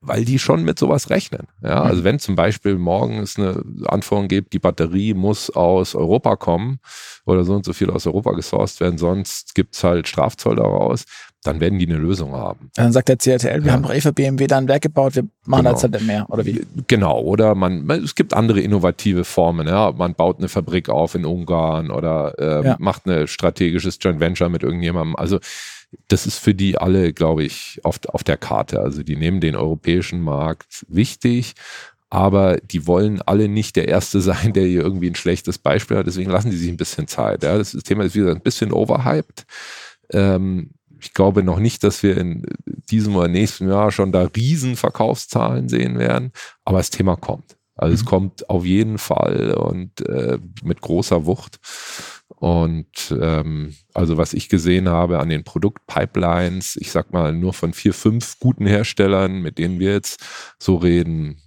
weil 0.00 0.24
die 0.24 0.38
schon 0.38 0.64
mit 0.64 0.78
sowas 0.78 1.10
rechnen. 1.10 1.48
Ja, 1.62 1.82
also 1.82 2.04
wenn 2.04 2.18
zum 2.20 2.36
Beispiel 2.36 2.78
morgen 2.78 3.18
es 3.18 3.36
eine 3.36 3.62
Anforderung 3.86 4.28
gibt, 4.28 4.52
die 4.52 4.60
Batterie 4.60 5.14
muss 5.14 5.50
aus 5.50 5.94
Europa 5.94 6.36
kommen 6.36 6.78
oder 7.24 7.44
so 7.44 7.54
und 7.54 7.64
so 7.64 7.72
viel 7.72 7.90
aus 7.90 8.06
Europa 8.06 8.32
gesourced 8.32 8.80
werden, 8.80 8.98
sonst 8.98 9.54
gibt 9.54 9.74
es 9.74 9.82
halt 9.82 10.06
Strafzoll 10.06 10.56
daraus, 10.56 11.04
dann 11.44 11.60
werden 11.60 11.78
die 11.78 11.86
eine 11.86 11.98
Lösung 11.98 12.32
haben. 12.32 12.70
Dann 12.74 12.92
sagt 12.92 13.08
der 13.08 13.16
CRTL, 13.16 13.62
wir 13.62 13.68
ja. 13.68 13.72
haben 13.72 13.82
doch 13.82 13.94
eh 13.94 14.00
für 14.00 14.12
BMW 14.12 14.46
da 14.46 14.58
ein 14.58 14.68
Werk 14.68 14.82
gebaut, 14.82 15.14
wir 15.14 15.24
machen 15.46 15.64
genau. 15.64 15.80
halt 15.80 16.02
mehr, 16.02 16.26
oder 16.28 16.44
wie? 16.44 16.66
Genau, 16.88 17.20
oder 17.20 17.54
man, 17.54 17.88
es 17.90 18.14
gibt 18.14 18.34
andere 18.34 18.60
innovative 18.60 19.24
Formen, 19.24 19.68
ja. 19.68 19.92
Man 19.92 20.14
baut 20.14 20.38
eine 20.38 20.48
Fabrik 20.48 20.88
auf 20.88 21.14
in 21.14 21.24
Ungarn 21.24 21.90
oder 21.90 22.34
äh, 22.38 22.66
ja. 22.66 22.76
macht 22.80 23.06
ein 23.06 23.28
strategisches 23.28 23.98
Joint 24.00 24.20
Venture 24.20 24.48
mit 24.48 24.62
irgendjemandem. 24.62 25.16
Also 25.16 25.38
das 26.08 26.26
ist 26.26 26.38
für 26.38 26.54
die 26.54 26.78
alle, 26.78 27.12
glaube 27.12 27.44
ich, 27.44 27.80
auf, 27.82 27.98
auf 28.08 28.24
der 28.24 28.36
Karte. 28.36 28.80
Also 28.80 29.02
die 29.02 29.16
nehmen 29.16 29.40
den 29.40 29.56
europäischen 29.56 30.20
Markt 30.20 30.84
wichtig, 30.88 31.54
aber 32.10 32.58
die 32.58 32.86
wollen 32.86 33.22
alle 33.22 33.48
nicht 33.48 33.76
der 33.76 33.88
Erste 33.88 34.20
sein, 34.20 34.52
der 34.52 34.64
hier 34.64 34.82
irgendwie 34.82 35.10
ein 35.10 35.14
schlechtes 35.14 35.58
Beispiel 35.58 35.98
hat. 35.98 36.06
Deswegen 36.06 36.30
lassen 36.30 36.50
die 36.50 36.56
sich 36.56 36.68
ein 36.68 36.76
bisschen 36.76 37.06
Zeit. 37.06 37.42
Ja. 37.42 37.56
Das, 37.56 37.72
Thema 37.72 38.04
ist 38.04 38.14
wieder 38.14 38.30
ein 38.30 38.40
bisschen 38.40 38.72
overhyped. 38.72 39.46
Ähm, 40.10 40.70
ich 41.00 41.14
glaube 41.14 41.42
noch 41.42 41.58
nicht, 41.58 41.84
dass 41.84 42.02
wir 42.02 42.16
in 42.16 42.44
diesem 42.90 43.16
oder 43.16 43.28
nächsten 43.28 43.68
Jahr 43.68 43.90
schon 43.90 44.12
da 44.12 44.24
riesen 44.24 44.76
Verkaufszahlen 44.76 45.68
sehen 45.68 45.98
werden, 45.98 46.32
aber 46.64 46.78
das 46.78 46.90
Thema 46.90 47.16
kommt. 47.16 47.56
Also 47.74 47.90
mhm. 47.90 47.94
es 47.94 48.04
kommt 48.04 48.50
auf 48.50 48.64
jeden 48.64 48.98
Fall 48.98 49.52
und 49.52 50.00
äh, 50.08 50.38
mit 50.62 50.80
großer 50.80 51.26
Wucht. 51.26 51.60
Und 52.28 53.16
ähm, 53.20 53.74
also 53.94 54.16
was 54.16 54.32
ich 54.32 54.48
gesehen 54.48 54.88
habe 54.88 55.18
an 55.18 55.28
den 55.28 55.44
Produktpipelines, 55.44 56.76
ich 56.76 56.92
sag 56.92 57.12
mal 57.12 57.32
nur 57.32 57.52
von 57.52 57.72
vier, 57.72 57.94
fünf 57.94 58.38
guten 58.38 58.66
Herstellern, 58.66 59.40
mit 59.40 59.58
denen 59.58 59.80
wir 59.80 59.92
jetzt 59.92 60.24
so 60.58 60.76
reden, 60.76 61.40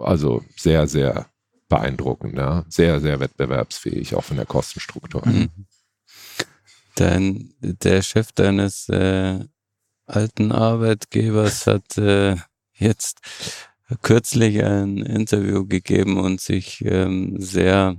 also 0.00 0.42
sehr, 0.56 0.86
sehr 0.86 1.26
beeindruckend, 1.68 2.36
ja? 2.36 2.64
sehr, 2.68 3.00
sehr 3.00 3.18
wettbewerbsfähig, 3.18 4.14
auch 4.14 4.24
von 4.24 4.36
der 4.36 4.46
Kostenstruktur. 4.46 5.26
Mhm. 5.26 5.48
Dein, 6.96 7.54
der 7.60 8.02
Chef 8.02 8.32
deines 8.32 8.88
äh, 8.88 9.40
alten 10.06 10.52
Arbeitgebers 10.52 11.66
hat 11.66 11.98
äh, 11.98 12.36
jetzt 12.74 13.20
kürzlich 14.02 14.62
ein 14.62 14.98
Interview 14.98 15.66
gegeben 15.66 16.18
und 16.18 16.40
sich 16.40 16.84
ähm, 16.84 17.36
sehr 17.40 17.96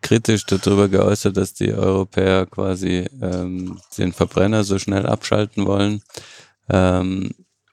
kritisch 0.00 0.46
darüber 0.46 0.88
geäußert, 0.88 1.36
dass 1.36 1.54
die 1.54 1.72
Europäer 1.72 2.46
quasi 2.46 3.06
ähm, 3.20 3.80
den 3.98 4.12
Verbrenner 4.12 4.64
so 4.64 4.78
schnell 4.78 5.06
abschalten 5.06 5.66
wollen. 5.66 6.02
Ähm, 6.68 7.32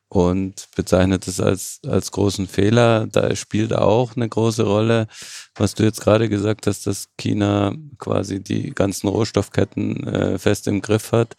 und 0.10 0.68
bezeichnet 0.76 1.28
es 1.28 1.40
als, 1.42 1.80
als 1.86 2.12
großen 2.12 2.48
Fehler. 2.48 3.08
Da 3.08 3.36
spielt 3.36 3.74
auch 3.74 4.16
eine 4.16 4.30
große 4.30 4.64
Rolle, 4.64 5.08
was 5.56 5.76
du 5.76 5.84
jetzt 5.84 6.02
gerade 6.02 6.30
gesagt 6.30 6.68
hast, 6.68 6.88
dass 6.88 7.10
China 7.18 7.74
quasi 7.98 8.42
die 8.42 8.72
ganzen 8.74 9.08
Rohstoffketten 9.08 10.08
äh, 10.08 10.38
fest 10.40 10.68
im 10.68 10.82
Griff 10.82 11.12
hat 11.12 11.36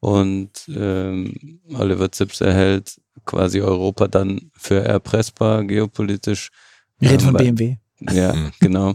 und 0.00 0.50
ähm, 0.68 1.60
Oliver 1.74 2.10
Zips 2.12 2.40
erhält 2.40 3.00
quasi 3.24 3.60
Europa 3.60 4.06
dann 4.08 4.50
für 4.54 4.84
erpressbar 4.84 5.64
geopolitisch. 5.64 6.50
Wir 6.98 7.10
reden 7.10 7.24
von 7.24 7.34
BMW. 7.34 7.76
Ja, 8.12 8.34
genau. 8.60 8.94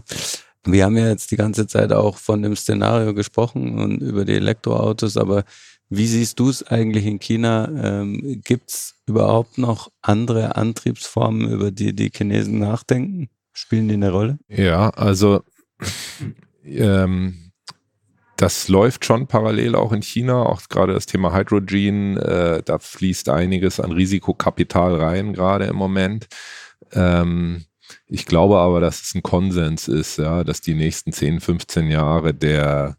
Wir 0.64 0.84
haben 0.84 0.96
ja 0.96 1.08
jetzt 1.08 1.30
die 1.30 1.36
ganze 1.36 1.66
Zeit 1.66 1.92
auch 1.92 2.16
von 2.16 2.40
dem 2.42 2.56
Szenario 2.56 3.12
gesprochen 3.12 3.78
und 3.78 4.00
über 4.00 4.24
die 4.24 4.32
Elektroautos, 4.32 5.18
aber 5.18 5.44
wie 5.90 6.06
siehst 6.06 6.38
du 6.40 6.48
es 6.48 6.62
eigentlich 6.62 7.06
in 7.06 7.18
China? 7.18 7.68
Ähm, 7.68 8.40
Gibt 8.44 8.70
es 8.70 8.94
überhaupt 9.06 9.58
noch 9.58 9.90
andere 10.02 10.56
Antriebsformen, 10.56 11.50
über 11.50 11.70
die 11.70 11.94
die 11.94 12.10
Chinesen 12.14 12.58
nachdenken? 12.58 13.28
Spielen 13.52 13.88
die 13.88 13.94
eine 13.94 14.10
Rolle? 14.10 14.38
Ja, 14.48 14.90
also 14.90 15.42
ähm, 16.64 17.52
das 18.36 18.68
läuft 18.68 19.04
schon 19.04 19.26
parallel 19.28 19.76
auch 19.76 19.92
in 19.92 20.02
China, 20.02 20.42
auch 20.42 20.62
gerade 20.68 20.92
das 20.92 21.06
Thema 21.06 21.32
Hydrogen, 21.32 22.16
äh, 22.16 22.62
da 22.64 22.78
fließt 22.78 23.28
einiges 23.28 23.78
an 23.78 23.92
Risikokapital 23.92 24.96
rein, 24.96 25.32
gerade 25.32 25.66
im 25.66 25.76
Moment. 25.76 26.26
Ähm, 26.92 27.64
ich 28.06 28.26
glaube 28.26 28.58
aber, 28.58 28.80
dass 28.80 29.02
es 29.02 29.14
ein 29.14 29.22
Konsens 29.22 29.88
ist, 29.88 30.18
ja, 30.18 30.42
dass 30.42 30.60
die 30.60 30.74
nächsten 30.74 31.12
10, 31.12 31.40
15 31.40 31.90
Jahre 31.90 32.34
der 32.34 32.96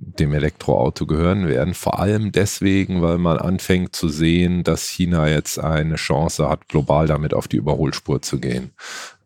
dem 0.00 0.32
Elektroauto 0.32 1.06
gehören 1.06 1.48
werden. 1.48 1.74
Vor 1.74 1.98
allem 1.98 2.30
deswegen, 2.32 3.02
weil 3.02 3.18
man 3.18 3.38
anfängt 3.38 3.96
zu 3.96 4.08
sehen, 4.08 4.62
dass 4.62 4.88
China 4.88 5.28
jetzt 5.28 5.58
eine 5.58 5.96
Chance 5.96 6.48
hat, 6.48 6.68
global 6.68 7.06
damit 7.06 7.34
auf 7.34 7.48
die 7.48 7.56
Überholspur 7.56 8.22
zu 8.22 8.38
gehen. 8.38 8.70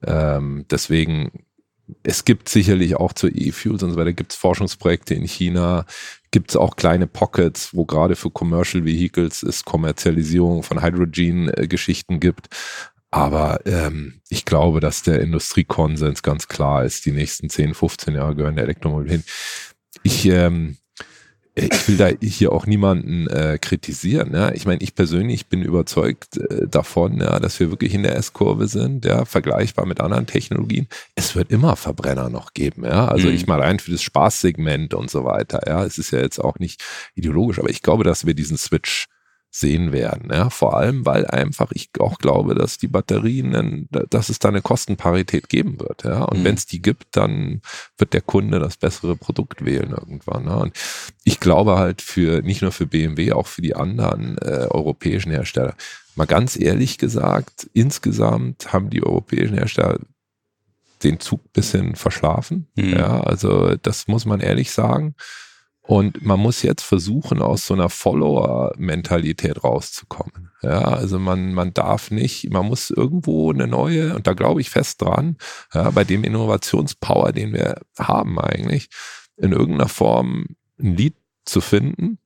Ähm, 0.05 0.65
deswegen, 0.71 1.45
es 2.03 2.25
gibt 2.25 2.49
sicherlich 2.49 2.97
auch 2.97 3.13
zu 3.13 3.29
E-Fuels 3.29 3.83
und 3.83 3.91
so 3.91 3.97
weiter, 3.97 4.15
gibt 4.15 4.33
es 4.33 4.39
Forschungsprojekte 4.39 5.15
in 5.15 5.27
China, 5.27 5.85
gibt 6.31 6.51
es 6.51 6.57
auch 6.57 6.77
kleine 6.77 7.07
Pockets, 7.07 7.75
wo 7.75 7.85
gerade 7.85 8.17
für 8.17 8.31
Commercial 8.31 8.85
Vehicles 8.85 9.43
es 9.43 9.65
Kommerzialisierung 9.65 10.63
von 10.63 10.83
Hydrogen-Geschichten 10.83 12.19
gibt. 12.19 12.49
Aber 13.11 13.61
ähm, 13.67 14.23
ich 14.31 14.47
glaube, 14.47 14.81
dass 14.81 15.03
der 15.03 15.21
Industriekonsens 15.21 16.23
ganz 16.23 16.49
klar 16.49 16.87
ist, 16.87 17.05
die 17.05 17.13
nächsten 17.13 17.51
10, 17.51 17.75
15 17.75 18.15
Jahre 18.15 18.35
gehören 18.35 18.57
der 18.57 18.65
Elektromobilität 18.65 19.21
hin 19.21 19.25
ich, 20.03 20.27
ähm, 20.27 20.77
ich 21.55 21.87
will 21.87 21.97
da 21.99 22.09
hier 22.23 22.53
auch 22.53 22.67
niemanden 22.67 23.27
äh, 23.27 23.59
kritisieren. 23.61 24.33
Ja. 24.33 24.53
Ich 24.53 24.65
meine, 24.65 24.81
ich 24.83 24.95
persönlich 24.95 25.49
bin 25.49 25.63
überzeugt 25.63 26.39
äh, 26.39 26.67
davon, 26.67 27.21
ja, 27.21 27.39
dass 27.41 27.61
wir 27.61 27.71
wirklich 27.71 27.93
in 27.93 28.03
der 28.03 28.17
S-Kurve 28.17 28.69
sind, 28.69 29.05
ja, 29.05 29.27
vergleichbar 29.27 29.85
mit 29.85 30.01
anderen 30.01 30.27
Technologien. 30.27 30.89
Es 31.15 31.37
wird 31.37 31.51
immer 31.51 31.77
Verbrenner 31.77 32.31
noch 32.31 32.55
geben, 32.55 32.85
ja. 32.85 33.07
Also 33.07 33.29
mhm. 33.29 33.35
ich 33.35 33.47
mal 33.47 33.61
rein 33.61 33.79
für 33.81 33.91
das 33.91 34.03
Spaßsegment 34.03 34.95
und 34.95 35.11
so 35.11 35.25
weiter, 35.25 35.61
ja. 35.67 35.85
Es 35.85 35.99
ist 35.99 36.11
ja 36.11 36.21
jetzt 36.21 36.39
auch 36.39 36.59
nicht 36.59 36.83
ideologisch, 37.15 37.59
aber 37.59 37.71
ich 37.71 37.83
glaube, 37.83 38.05
dass 38.05 38.25
wir 38.25 38.35
diesen 38.35 38.57
Switch 38.57 39.09
sehen 39.55 39.93
werden. 39.93 40.31
Ja, 40.33 40.49
vor 40.49 40.79
allem, 40.79 41.05
weil 41.05 41.27
einfach 41.27 41.73
ich 41.73 41.91
auch 41.99 42.17
glaube, 42.17 42.55
dass 42.55 42.79
die 42.79 42.89
Batterien, 42.89 43.87
dass 43.91 44.31
es 44.31 44.39
da 44.39 44.49
eine 44.49 44.63
Kostenparität 44.63 45.51
geben 45.51 45.79
wird. 45.79 46.05
Ja, 46.05 46.23
und 46.25 46.41
mhm. 46.41 46.45
wenn 46.45 46.55
es 46.55 46.65
die 46.65 46.81
gibt, 46.81 47.15
dann 47.17 47.61
wird 47.99 48.15
der 48.15 48.23
Kunde 48.23 48.59
das 48.59 48.79
bessere 48.79 49.15
Produkt 49.15 49.63
wählen 49.63 49.91
irgendwann. 49.91 50.47
Ja? 50.47 50.55
Und 50.55 50.75
ich 51.25 51.39
glaube 51.39 51.77
halt 51.77 52.01
für 52.01 52.41
nicht 52.41 52.63
nur 52.63 52.73
für 52.73 52.87
BMW, 52.87 53.33
auch 53.33 53.47
für 53.47 53.61
die 53.61 53.77
anderen 53.77 54.39
äh, 54.39 54.67
europäischen 54.71 55.31
Hersteller. 55.31 55.75
Mal 56.15 56.27
ganz 56.27 56.59
ehrlich 56.59 56.97
gesagt, 56.97 57.69
insgesamt 57.75 58.73
haben 58.73 58.89
die 58.89 59.03
europäischen 59.03 59.59
Hersteller 59.59 59.99
den 61.05 61.21
Zug 61.21 61.53
bisschen 61.53 61.95
verschlafen. 61.95 62.69
Mhm. 62.75 62.95
Ja, 62.95 63.21
also 63.21 63.77
das 63.77 64.09
muss 64.09 64.25
man 64.25 64.41
ehrlich 64.41 64.71
sagen. 64.71 65.15
Und 65.85 66.25
man 66.25 66.39
muss 66.39 66.63
jetzt 66.63 66.83
versuchen, 66.83 67.43
aus 67.43 67.67
so 67.67 67.75
einer 67.75 67.89
Follower-Mentalität 67.89 69.65
rauszukommen. 69.65 70.51
Ja, 70.63 70.81
also 70.81 71.19
man, 71.19 71.55
man 71.55 71.75
darf 71.75 72.13
nicht, 72.13 72.51
man 72.51 72.67
muss 72.67 72.91
irgendwo 72.91 73.51
eine 73.51 73.67
neue, 73.67 74.15
und 74.15 74.29
da 74.29 74.33
glaube 74.35 74.61
ich 74.61 74.71
fest 74.71 75.03
dran, 75.03 75.37
ja, 75.75 75.91
bei 75.91 76.05
dem 76.05 76.23
Innovationspower, 76.23 77.33
den 77.33 77.53
wir 77.53 77.81
haben 77.99 78.39
eigentlich, 78.39 78.89
in 79.37 79.51
irgendeiner 79.51 79.89
Form 79.89 80.55
ein 80.79 80.97
Lied 80.97 81.17
zu 81.45 81.61
finden, 81.61 82.19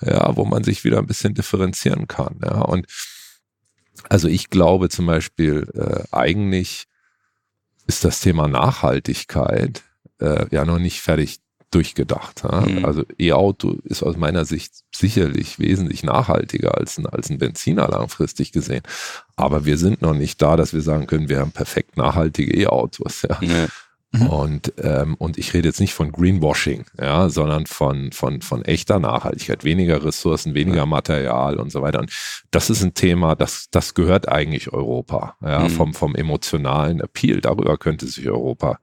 ja, 0.00 0.36
wo 0.36 0.44
man 0.44 0.62
sich 0.62 0.84
wieder 0.84 0.98
ein 0.98 1.06
bisschen 1.06 1.34
differenzieren 1.34 2.06
kann. 2.06 2.38
Ja, 2.44 2.60
und 2.60 2.86
also 4.08 4.28
ich 4.28 4.50
glaube 4.50 4.88
zum 4.88 5.06
Beispiel, 5.06 5.68
äh, 5.74 6.04
eigentlich 6.14 6.86
ist 7.88 8.04
das 8.04 8.20
Thema 8.20 8.46
Nachhaltigkeit 8.46 9.82
äh, 10.20 10.46
ja 10.52 10.64
noch 10.64 10.78
nicht 10.78 11.00
fertig 11.00 11.40
durchgedacht. 11.70 12.42
Ja? 12.42 12.62
Mhm. 12.62 12.84
Also 12.84 13.04
E-Auto 13.18 13.78
ist 13.84 14.02
aus 14.02 14.16
meiner 14.16 14.44
Sicht 14.44 14.72
sicherlich 14.94 15.58
wesentlich 15.58 16.02
nachhaltiger 16.02 16.76
als 16.76 16.98
ein, 16.98 17.06
als 17.06 17.30
ein 17.30 17.38
Benziner 17.38 17.88
langfristig 17.88 18.52
gesehen. 18.52 18.82
Aber 19.36 19.64
wir 19.64 19.78
sind 19.78 20.02
noch 20.02 20.14
nicht 20.14 20.42
da, 20.42 20.56
dass 20.56 20.72
wir 20.74 20.82
sagen 20.82 21.06
können, 21.06 21.28
wir 21.28 21.38
haben 21.38 21.52
perfekt 21.52 21.96
nachhaltige 21.96 22.56
E-Autos. 22.56 23.22
Ja? 23.22 23.38
Nee. 23.40 23.66
Mhm. 24.12 24.26
Und, 24.26 24.72
ähm, 24.82 25.14
und 25.14 25.38
ich 25.38 25.54
rede 25.54 25.68
jetzt 25.68 25.78
nicht 25.78 25.94
von 25.94 26.10
Greenwashing, 26.10 26.84
ja, 27.00 27.28
sondern 27.28 27.66
von, 27.66 28.10
von, 28.10 28.42
von 28.42 28.64
echter 28.64 28.98
Nachhaltigkeit, 28.98 29.62
weniger 29.62 30.04
Ressourcen, 30.04 30.54
weniger 30.54 30.78
ja. 30.78 30.86
Material 30.86 31.60
und 31.60 31.70
so 31.70 31.80
weiter. 31.80 32.00
Und 32.00 32.12
das 32.50 32.70
ist 32.70 32.82
ein 32.82 32.94
Thema, 32.94 33.36
das, 33.36 33.68
das 33.70 33.94
gehört 33.94 34.28
eigentlich 34.28 34.72
Europa, 34.72 35.36
ja, 35.42 35.60
mhm. 35.60 35.70
vom, 35.70 35.94
vom 35.94 36.16
emotionalen 36.16 37.00
Appeal. 37.00 37.40
Darüber 37.40 37.78
könnte 37.78 38.06
sich 38.06 38.28
Europa 38.28 38.80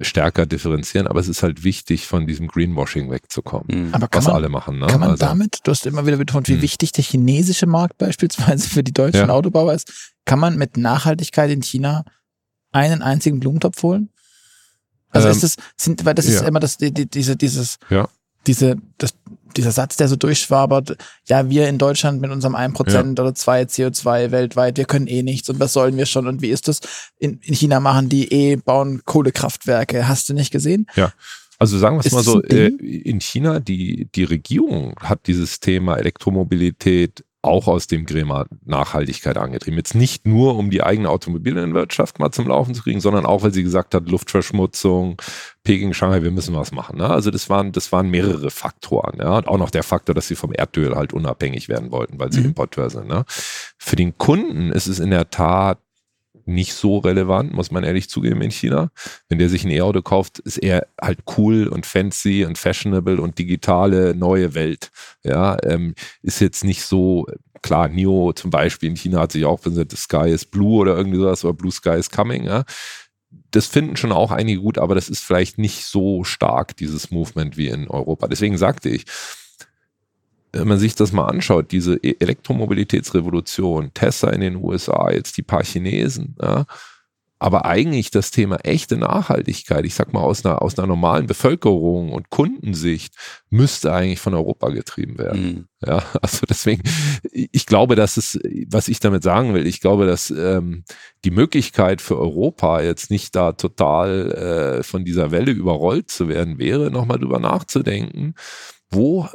stärker 0.00 0.46
differenzieren, 0.46 1.06
aber 1.06 1.20
es 1.20 1.28
ist 1.28 1.42
halt 1.42 1.64
wichtig, 1.64 2.06
von 2.06 2.26
diesem 2.26 2.48
Greenwashing 2.48 3.10
wegzukommen, 3.10 3.88
mhm. 3.88 3.94
aber 3.94 4.08
was 4.10 4.24
man, 4.24 4.34
alle 4.34 4.48
machen. 4.48 4.78
Ne? 4.78 4.86
Kann 4.86 5.00
man 5.00 5.10
also, 5.10 5.24
damit, 5.24 5.58
du 5.64 5.70
hast 5.70 5.86
immer 5.86 6.06
wieder 6.06 6.16
betont, 6.16 6.48
wie 6.48 6.56
mh. 6.56 6.62
wichtig 6.62 6.92
der 6.92 7.04
chinesische 7.04 7.66
Markt 7.66 7.98
beispielsweise 7.98 8.68
für 8.68 8.82
die 8.82 8.92
deutschen 8.92 9.28
ja. 9.28 9.28
Autobauer 9.28 9.74
ist, 9.74 10.12
kann 10.24 10.38
man 10.38 10.56
mit 10.56 10.76
Nachhaltigkeit 10.76 11.50
in 11.50 11.62
China 11.62 12.04
einen 12.72 13.02
einzigen 13.02 13.40
Blumentopf 13.40 13.82
holen? 13.82 14.10
Also 15.10 15.28
ähm, 15.28 15.34
ist 15.34 15.42
das, 15.42 15.56
sind, 15.76 16.04
weil 16.04 16.14
das 16.14 16.26
ja. 16.26 16.34
ist 16.40 16.48
immer 16.48 16.60
das, 16.60 16.76
die, 16.76 16.92
die, 16.92 17.06
diese, 17.08 17.36
dieses, 17.36 17.78
ja. 17.88 18.08
Diese, 18.46 18.76
das, 18.98 19.14
dieser 19.56 19.72
Satz, 19.72 19.96
der 19.96 20.08
so 20.08 20.16
durchschwabert, 20.16 20.96
ja, 21.26 21.48
wir 21.50 21.68
in 21.68 21.78
Deutschland 21.78 22.20
mit 22.20 22.30
unserem 22.30 22.54
1% 22.54 22.90
ja. 22.90 23.02
oder 23.02 23.34
2 23.34 23.62
CO2 23.62 24.30
weltweit, 24.30 24.76
wir 24.76 24.84
können 24.84 25.06
eh 25.06 25.22
nichts 25.22 25.48
und 25.48 25.60
was 25.60 25.72
sollen 25.72 25.96
wir 25.96 26.06
schon 26.06 26.26
und 26.26 26.42
wie 26.42 26.50
ist 26.50 26.68
das? 26.68 26.80
In, 27.18 27.40
in 27.42 27.54
China 27.54 27.80
machen 27.80 28.08
die 28.08 28.32
eh, 28.32 28.56
bauen 28.56 29.02
Kohlekraftwerke. 29.04 30.08
Hast 30.08 30.28
du 30.28 30.34
nicht 30.34 30.50
gesehen? 30.50 30.86
Ja. 30.94 31.12
Also 31.58 31.76
sagen 31.78 31.96
wir 31.96 32.06
es 32.06 32.12
mal 32.12 32.22
so, 32.22 32.42
äh, 32.42 32.68
in 32.68 33.20
China, 33.20 33.60
die, 33.60 34.08
die 34.14 34.24
Regierung 34.24 34.94
hat 34.98 35.26
dieses 35.26 35.60
Thema 35.60 35.96
Elektromobilität 35.96 37.22
auch 37.42 37.68
aus 37.68 37.86
dem 37.86 38.04
Grema 38.04 38.46
Nachhaltigkeit 38.64 39.38
angetrieben. 39.38 39.78
Jetzt 39.78 39.94
nicht 39.94 40.26
nur, 40.26 40.56
um 40.56 40.70
die 40.70 40.82
eigene 40.82 41.08
Automobilwirtschaft 41.08 42.18
mal 42.18 42.30
zum 42.30 42.48
Laufen 42.48 42.74
zu 42.74 42.82
kriegen, 42.82 43.00
sondern 43.00 43.24
auch, 43.24 43.42
weil 43.42 43.52
sie 43.52 43.62
gesagt 43.62 43.94
hat, 43.94 44.08
Luftverschmutzung, 44.08 45.20
Peking, 45.64 45.94
Shanghai, 45.94 46.22
wir 46.22 46.30
müssen 46.30 46.54
was 46.54 46.72
machen. 46.72 46.98
Ne? 46.98 47.08
Also 47.08 47.30
das 47.30 47.48
waren, 47.48 47.72
das 47.72 47.92
waren 47.92 48.10
mehrere 48.10 48.50
Faktoren. 48.50 49.18
Ja? 49.18 49.38
Und 49.38 49.48
auch 49.48 49.58
noch 49.58 49.70
der 49.70 49.82
Faktor, 49.82 50.14
dass 50.14 50.28
sie 50.28 50.36
vom 50.36 50.52
Erdöl 50.52 50.94
halt 50.94 51.12
unabhängig 51.12 51.68
werden 51.68 51.90
wollten, 51.90 52.18
weil 52.18 52.32
sie 52.32 52.40
mhm. 52.40 52.46
Importeur 52.46 52.90
sind. 52.90 53.08
Ne? 53.08 53.24
Für 53.78 53.96
den 53.96 54.18
Kunden 54.18 54.70
ist 54.70 54.86
es 54.86 54.98
in 54.98 55.10
der 55.10 55.30
Tat 55.30 55.78
nicht 56.50 56.74
so 56.74 56.98
relevant, 56.98 57.52
muss 57.52 57.70
man 57.70 57.84
ehrlich 57.84 58.08
zugeben, 58.08 58.42
in 58.42 58.50
China. 58.50 58.90
Wenn 59.28 59.38
der 59.38 59.48
sich 59.48 59.64
ein 59.64 59.70
E-Auto 59.70 60.02
kauft, 60.02 60.38
ist 60.40 60.58
er 60.58 60.86
halt 61.00 61.20
cool 61.36 61.66
und 61.68 61.86
fancy 61.86 62.44
und 62.44 62.58
fashionable 62.58 63.20
und 63.20 63.38
digitale 63.38 64.14
neue 64.14 64.54
Welt. 64.54 64.90
Ja, 65.22 65.56
ähm, 65.64 65.94
ist 66.22 66.40
jetzt 66.40 66.64
nicht 66.64 66.82
so, 66.82 67.26
klar, 67.62 67.88
NIO 67.88 68.32
zum 68.32 68.50
Beispiel 68.50 68.88
in 68.88 68.96
China 68.96 69.20
hat 69.20 69.32
sich 69.32 69.44
auch 69.44 69.60
gesagt, 69.60 69.90
the 69.90 69.96
sky 69.96 70.28
is 70.30 70.44
blue 70.44 70.78
oder 70.80 70.96
irgendwie 70.96 71.18
sowas, 71.18 71.44
oder 71.44 71.54
blue 71.54 71.72
sky 71.72 71.90
is 71.90 72.10
coming, 72.10 72.44
ja. 72.44 72.64
Das 73.52 73.66
finden 73.66 73.96
schon 73.96 74.12
auch 74.12 74.32
einige 74.32 74.60
gut, 74.60 74.78
aber 74.78 74.94
das 74.94 75.08
ist 75.08 75.22
vielleicht 75.24 75.58
nicht 75.58 75.84
so 75.84 76.24
stark, 76.24 76.76
dieses 76.76 77.10
Movement 77.10 77.56
wie 77.56 77.68
in 77.68 77.88
Europa. 77.88 78.26
Deswegen 78.28 78.58
sagte 78.58 78.88
ich, 78.88 79.04
wenn 80.52 80.68
man 80.68 80.78
sich 80.78 80.94
das 80.94 81.12
mal 81.12 81.26
anschaut, 81.26 81.72
diese 81.72 81.96
e- 81.96 82.16
Elektromobilitätsrevolution, 82.18 83.92
Tesla 83.94 84.30
in 84.30 84.40
den 84.40 84.56
USA, 84.56 85.10
jetzt 85.10 85.36
die 85.36 85.42
paar 85.42 85.64
Chinesen, 85.64 86.36
ja, 86.40 86.66
aber 87.42 87.64
eigentlich 87.64 88.10
das 88.10 88.30
Thema 88.30 88.58
echte 88.64 88.98
Nachhaltigkeit, 88.98 89.86
ich 89.86 89.94
sag 89.94 90.12
mal 90.12 90.20
aus 90.20 90.44
einer, 90.44 90.60
aus 90.60 90.78
einer 90.78 90.86
normalen 90.86 91.26
Bevölkerung 91.26 92.12
und 92.12 92.28
Kundensicht, 92.28 93.14
müsste 93.48 93.94
eigentlich 93.94 94.20
von 94.20 94.34
Europa 94.34 94.68
getrieben 94.68 95.16
werden. 95.16 95.42
Mhm. 95.42 95.68
Ja, 95.88 96.02
also 96.20 96.44
deswegen, 96.46 96.82
ich 97.32 97.64
glaube, 97.64 97.96
dass 97.96 98.18
es, 98.18 98.38
was 98.68 98.88
ich 98.88 99.00
damit 99.00 99.22
sagen 99.22 99.54
will, 99.54 99.66
ich 99.66 99.80
glaube, 99.80 100.06
dass 100.06 100.30
ähm, 100.30 100.84
die 101.24 101.30
Möglichkeit 101.30 102.02
für 102.02 102.18
Europa 102.18 102.82
jetzt 102.82 103.10
nicht 103.10 103.34
da 103.34 103.52
total 103.52 104.32
äh, 104.80 104.82
von 104.82 105.06
dieser 105.06 105.30
Welle 105.30 105.52
überrollt 105.52 106.10
zu 106.10 106.28
werden 106.28 106.58
wäre, 106.58 106.90
nochmal 106.90 107.18
drüber 107.18 107.38
nachzudenken, 107.38 108.34
wo 108.90 109.26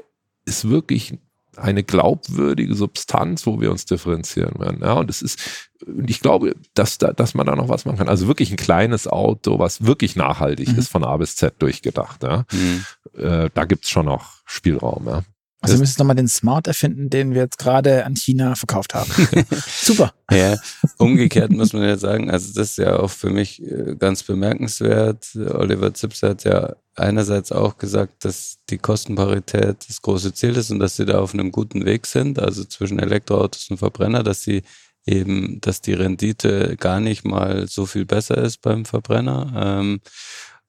ist 0.46 0.70
wirklich 0.70 1.18
eine 1.58 1.84
glaubwürdige 1.84 2.76
Substanz, 2.76 3.46
wo 3.46 3.62
wir 3.62 3.72
uns 3.72 3.86
differenzieren 3.86 4.60
werden. 4.60 4.80
Ja, 4.82 4.94
und 4.94 5.10
es 5.10 5.22
ist, 5.22 5.70
ich 6.06 6.20
glaube, 6.20 6.56
dass, 6.74 6.98
da, 6.98 7.14
dass 7.14 7.34
man 7.34 7.46
da 7.46 7.56
noch 7.56 7.70
was 7.70 7.86
machen 7.86 7.98
kann. 7.98 8.10
Also 8.10 8.28
wirklich 8.28 8.52
ein 8.52 8.58
kleines 8.58 9.08
Auto, 9.08 9.60
was 9.60 9.86
wirklich 9.86 10.16
nachhaltig 10.16 10.70
mhm. 10.70 10.80
ist, 10.80 10.90
von 10.90 11.04
A 11.04 11.16
bis 11.18 11.36
Z 11.36 11.56
durchgedacht. 11.60 12.24
Ja. 12.24 12.46
Mhm. 12.52 12.86
Äh, 13.18 13.50
da 13.54 13.66
gibt's 13.66 13.90
schon 13.90 14.06
noch 14.06 14.42
Spielraum. 14.46 15.08
Ja. 15.08 15.24
Also 15.62 15.76
wir 15.76 15.80
müssen 15.80 15.96
nochmal 16.00 16.16
den 16.16 16.28
Smart 16.28 16.68
erfinden, 16.68 17.10
den 17.10 17.34
wir 17.34 17.42
jetzt 17.42 17.58
gerade 17.58 18.06
an 18.06 18.16
China 18.16 18.56
verkauft 18.56 18.94
haben. 18.94 19.10
Super. 19.82 20.14
Ja, 20.30 20.58
umgekehrt 20.98 21.52
muss 21.52 21.74
man 21.74 21.84
ja 21.84 21.98
sagen, 21.98 22.30
also 22.30 22.54
das 22.54 22.72
ist 22.72 22.78
ja 22.78 23.00
auch 23.00 23.10
für 23.10 23.32
mich 23.32 23.64
äh, 23.64 23.96
ganz 23.98 24.22
bemerkenswert. 24.22 25.36
Oliver 25.36 25.94
Zips 25.94 26.22
hat 26.22 26.44
ja 26.44 26.76
einerseits 26.96 27.52
auch 27.52 27.78
gesagt, 27.78 28.26
dass 28.26 28.58
die 28.70 28.78
Kostenparität 28.78 29.78
das 29.88 30.02
große 30.02 30.34
Ziel 30.34 30.56
ist 30.56 30.72
und 30.72 30.80
dass 30.80 30.96
sie 30.96 31.06
da 31.06 31.20
auf 31.20 31.34
einem 31.34 31.52
guten 31.52 31.86
Weg 31.86 32.06
sind, 32.06 32.40
also 32.40 32.64
zwischen 32.64 33.00
Elektroautos 33.00 33.70
und 33.70 33.78
Verbrenner, 33.78 34.24
dass 34.24 34.42
sie 34.42 34.64
eben, 35.06 35.60
dass 35.62 35.82
die 35.82 35.94
Rendite 35.94 36.78
gar 36.78 37.00
nicht 37.00 37.26
mal 37.26 37.68
so 37.68 37.86
viel 37.86 38.06
besser 38.06 38.38
ist 38.38 38.62
beim 38.62 38.86
Verbrenner. 38.86 39.52
Ähm, 39.56 40.02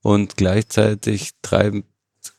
und 0.03 0.37
gleichzeitig 0.37 1.31
treiben 1.43 1.85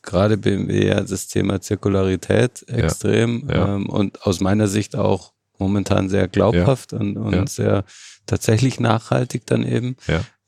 gerade 0.02 0.36
BMW 0.36 0.86
ja 0.86 1.00
das 1.00 1.28
Thema 1.28 1.60
Zirkularität 1.60 2.68
extrem 2.68 3.48
ja, 3.48 3.56
ja. 3.56 3.74
Ähm, 3.74 3.88
und 3.88 4.22
aus 4.22 4.40
meiner 4.40 4.68
Sicht 4.68 4.96
auch 4.96 5.32
momentan 5.58 6.08
sehr 6.08 6.28
glaubhaft 6.28 6.92
ja, 6.92 6.98
und, 6.98 7.16
und 7.16 7.50
sehr 7.50 7.84
tatsächlich 8.26 8.78
nachhaltig 8.80 9.46
dann 9.46 9.64
eben. 9.64 9.96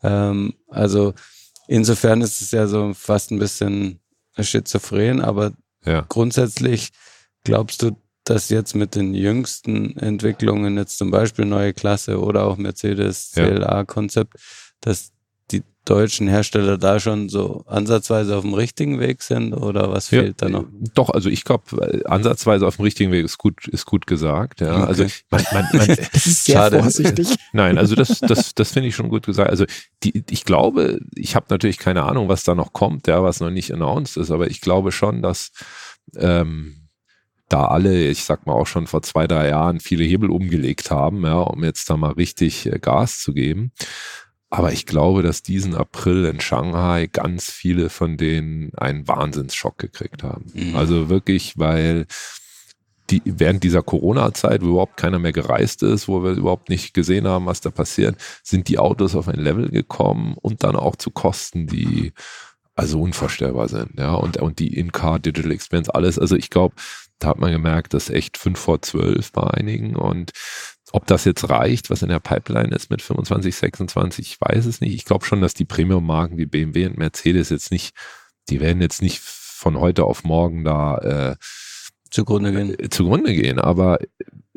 Ähm, 0.03 0.55
also 0.69 1.15
insofern 1.71 2.21
ist 2.21 2.43
es 2.43 2.51
ja 2.51 2.67
so 2.67 2.93
fast 2.95 3.31
ein 3.31 3.39
bisschen 3.39 4.01
schizophren, 4.39 5.21
aber 5.21 5.53
grundsätzlich 6.09 6.91
glaubst 7.45 7.83
du, 7.83 7.97
dass 8.25 8.49
jetzt 8.51 8.75
mit 8.75 8.95
den 8.95 9.15
jüngsten 9.15 9.97
Entwicklungen, 9.97 10.77
jetzt 10.77 10.99
zum 10.99 11.11
Beispiel 11.11 11.47
neue 11.47 11.73
Klasse 11.73 12.21
oder 12.21 12.45
auch 12.45 12.57
Mercedes 12.57 13.31
CLA-Konzept, 13.33 14.35
dass 14.81 15.13
deutschen 15.85 16.29
Hersteller 16.29 16.79
da 16.79 17.01
schon 17.01 17.29
so 17.29 17.65
ansatzweise 17.67 18.37
auf 18.37 18.43
dem 18.43 18.55
richtigen 18.55 19.01
Weg 19.01 19.23
sind 19.23 19.55
oder 19.55 19.91
was 19.91 20.09
fehlt 20.09 20.41
ja, 20.41 20.49
da 20.49 20.49
noch? 20.49 20.65
Doch, 20.95 21.11
also 21.11 21.31
ich 21.31 21.45
glaube, 21.45 22.05
ansatzweise 22.05 22.67
auf 22.67 22.77
dem 22.77 22.83
richtigen 22.83 23.11
Weg 23.13 23.25
ist 23.25 23.39
gut, 23.39 23.67
ist 23.67 23.87
gut 23.87 24.07
gesagt. 24.07 24.61
Ja. 24.61 24.83
Okay. 24.83 24.87
Also 24.87 25.05
man, 25.31 25.45
man, 25.53 25.65
man, 25.73 25.87
das 26.13 26.27
ist 26.27 26.45
sehr 26.45 26.57
schade. 26.57 26.81
vorsichtig. 26.81 27.35
Nein, 27.53 27.79
also 27.79 27.95
das, 27.95 28.21
das, 28.21 28.55
das 28.55 28.73
finde 28.73 28.89
ich 28.89 28.95
schon 28.95 29.09
gut 29.09 29.27
gesagt. 29.27 29.51
Also 29.51 29.65
die, 30.03 30.23
ich 30.31 30.45
glaube, 30.45 31.01
ich 31.15 31.35
habe 31.35 31.47
natürlich 31.49 31.79
keine 31.79 32.03
Ahnung, 32.05 32.29
was 32.29 32.45
da 32.45 32.55
noch 32.55 32.73
kommt, 32.73 33.07
ja, 33.07 33.23
was 33.23 33.41
noch 33.41 33.51
nicht 33.51 33.73
announced 33.73 34.17
ist, 34.17 34.31
aber 34.31 34.49
ich 34.49 34.61
glaube 34.61 34.93
schon, 34.93 35.23
dass 35.23 35.51
ähm, 36.17 36.89
da 37.49 37.65
alle, 37.65 38.09
ich 38.09 38.25
sag 38.25 38.47
mal 38.47 38.53
auch 38.53 38.67
schon 38.67 38.87
vor 38.87 39.03
zwei, 39.03 39.27
drei 39.27 39.49
Jahren 39.49 39.81
viele 39.81 40.05
Hebel 40.05 40.31
umgelegt 40.31 40.91
haben, 40.91 41.25
ja, 41.25 41.41
um 41.41 41.65
jetzt 41.65 41.91
da 41.91 41.97
mal 41.97 42.13
richtig 42.13 42.67
äh, 42.67 42.79
Gas 42.79 43.19
zu 43.19 43.33
geben. 43.33 43.73
Aber 44.51 44.73
ich 44.73 44.85
glaube, 44.85 45.23
dass 45.23 45.43
diesen 45.43 45.77
April 45.77 46.25
in 46.25 46.41
Shanghai 46.41 47.07
ganz 47.07 47.51
viele 47.51 47.89
von 47.89 48.17
denen 48.17 48.73
einen 48.77 49.07
Wahnsinnsschock 49.07 49.79
gekriegt 49.79 50.25
haben. 50.25 50.47
Mhm. 50.53 50.75
Also 50.75 51.09
wirklich, 51.09 51.57
weil 51.57 52.07
die, 53.11 53.23
während 53.25 53.63
dieser 53.63 53.83
Corona-Zeit, 53.83 54.63
wo 54.63 54.71
überhaupt 54.71 54.97
keiner 54.97 55.21
mehr 55.21 55.33
gereist 55.33 55.83
ist, 55.85 56.09
wo 56.09 56.23
wir 56.25 56.33
überhaupt 56.33 56.69
nicht 56.69 56.95
gesehen 56.95 57.27
haben, 57.27 57.47
was 57.47 57.61
da 57.61 57.71
passiert, 57.71 58.17
sind 58.43 58.69
die 58.69 58.79
Autos 58.79 59.15
auf 59.15 59.29
ein 59.29 59.39
Level 59.39 59.69
gekommen 59.69 60.35
und 60.41 60.65
dann 60.65 60.77
auch 60.77 60.97
zu 60.97 61.11
Kosten, 61.11 61.67
die 61.67 62.13
also 62.75 63.01
unvorstellbar 63.01 63.69
sind. 63.69 63.99
Ja, 63.99 64.15
und, 64.15 64.39
und 64.39 64.59
die 64.59 64.77
In-Car 64.77 65.19
Digital 65.19 65.53
Experience, 65.53 65.91
alles. 65.91 66.19
Also 66.19 66.37
ich 66.37 66.51
glaube, 66.51 66.75
da 67.19 67.29
hat 67.29 67.39
man 67.39 67.53
gemerkt, 67.53 67.95
dass 67.95 68.11
echt 68.11 68.39
fünf 68.39 68.59
vor 68.59 68.81
zwölf 68.83 69.33
bei 69.33 69.43
einigen 69.43 69.97
und 69.97 70.31
ob 70.93 71.07
das 71.07 71.25
jetzt 71.25 71.49
reicht, 71.49 71.91
was 71.91 72.03
in 72.03 72.09
der 72.09 72.21
Pipeline 72.21 72.75
ist 72.75 72.91
mit 72.91 73.03
25, 73.03 73.55
26, 73.55 74.33
ich 74.33 74.41
weiß 74.41 74.67
es 74.67 74.81
nicht. 74.81 74.95
Ich 74.95 75.05
glaube 75.05 75.25
schon, 75.25 75.41
dass 75.41 75.55
die 75.55 75.65
Premium-Marken 75.65 76.39
wie 76.39 76.47
BMW 76.47 76.87
und 76.87 76.99
Mercedes 76.99 77.51
jetzt 77.51 77.71
nicht, 77.71 77.95
die 78.49 78.61
werden 78.61 78.83
jetzt 78.83 79.03
nicht 79.03 79.21
von 79.21 79.79
heute 79.79 80.05
auf 80.05 80.25
morgen 80.25 80.65
da 80.65 80.99
äh, 80.99 81.37
zugrunde 82.11 82.53
gehen. 82.53 82.79
Äh, 82.79 82.89
zugrunde 82.89 83.35
gehen. 83.35 83.59
Aber 83.59 83.99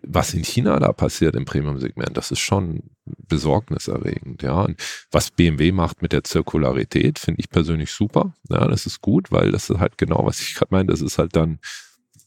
was 0.05 0.33
in 0.33 0.43
China 0.43 0.79
da 0.79 0.91
passiert 0.91 1.35
im 1.35 1.45
Premium-Segment, 1.45 2.17
das 2.17 2.31
ist 2.31 2.39
schon 2.39 2.83
besorgniserregend, 3.05 4.43
ja. 4.43 4.61
Und 4.61 4.81
was 5.11 5.31
BMW 5.31 5.71
macht 5.71 6.01
mit 6.01 6.11
der 6.11 6.23
Zirkularität, 6.23 7.19
finde 7.19 7.39
ich 7.39 7.49
persönlich 7.49 7.91
super. 7.91 8.33
Ja, 8.49 8.67
das 8.67 8.85
ist 8.85 9.01
gut, 9.01 9.31
weil 9.31 9.51
das 9.51 9.69
ist 9.69 9.79
halt 9.79 9.97
genau, 9.97 10.25
was 10.25 10.41
ich 10.41 10.55
gerade 10.55 10.73
meine, 10.73 10.91
das 10.91 11.01
ist 11.01 11.17
halt 11.17 11.35
dann 11.35 11.59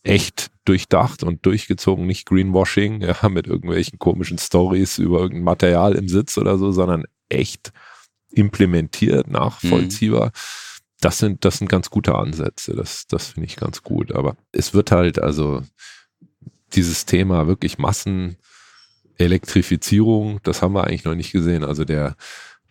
echt 0.06 0.50
durchdacht 0.64 1.22
und 1.22 1.44
durchgezogen, 1.46 2.06
nicht 2.06 2.26
Greenwashing, 2.26 3.00
ja, 3.00 3.28
mit 3.28 3.46
irgendwelchen 3.46 3.98
komischen 3.98 4.38
Stories 4.38 4.98
über 4.98 5.20
irgendein 5.20 5.44
Material 5.44 5.94
im 5.94 6.08
Sitz 6.08 6.36
oder 6.38 6.58
so, 6.58 6.72
sondern 6.72 7.04
echt 7.28 7.72
implementiert, 8.30 9.28
nachvollziehbar. 9.28 10.26
Mhm. 10.26 10.32
Das 11.00 11.18
sind, 11.18 11.44
das 11.44 11.58
sind 11.58 11.68
ganz 11.68 11.90
gute 11.90 12.14
Ansätze. 12.14 12.74
Das, 12.74 13.06
das 13.06 13.28
finde 13.28 13.48
ich 13.48 13.56
ganz 13.56 13.82
gut. 13.82 14.12
Aber 14.12 14.36
es 14.52 14.72
wird 14.74 14.90
halt 14.90 15.20
also 15.20 15.62
dieses 16.74 17.06
Thema 17.06 17.46
wirklich 17.46 17.78
Massenelektrifizierung, 17.78 20.40
das 20.42 20.62
haben 20.62 20.74
wir 20.74 20.84
eigentlich 20.84 21.04
noch 21.04 21.14
nicht 21.14 21.32
gesehen. 21.32 21.64
Also 21.64 21.84
der, 21.84 22.16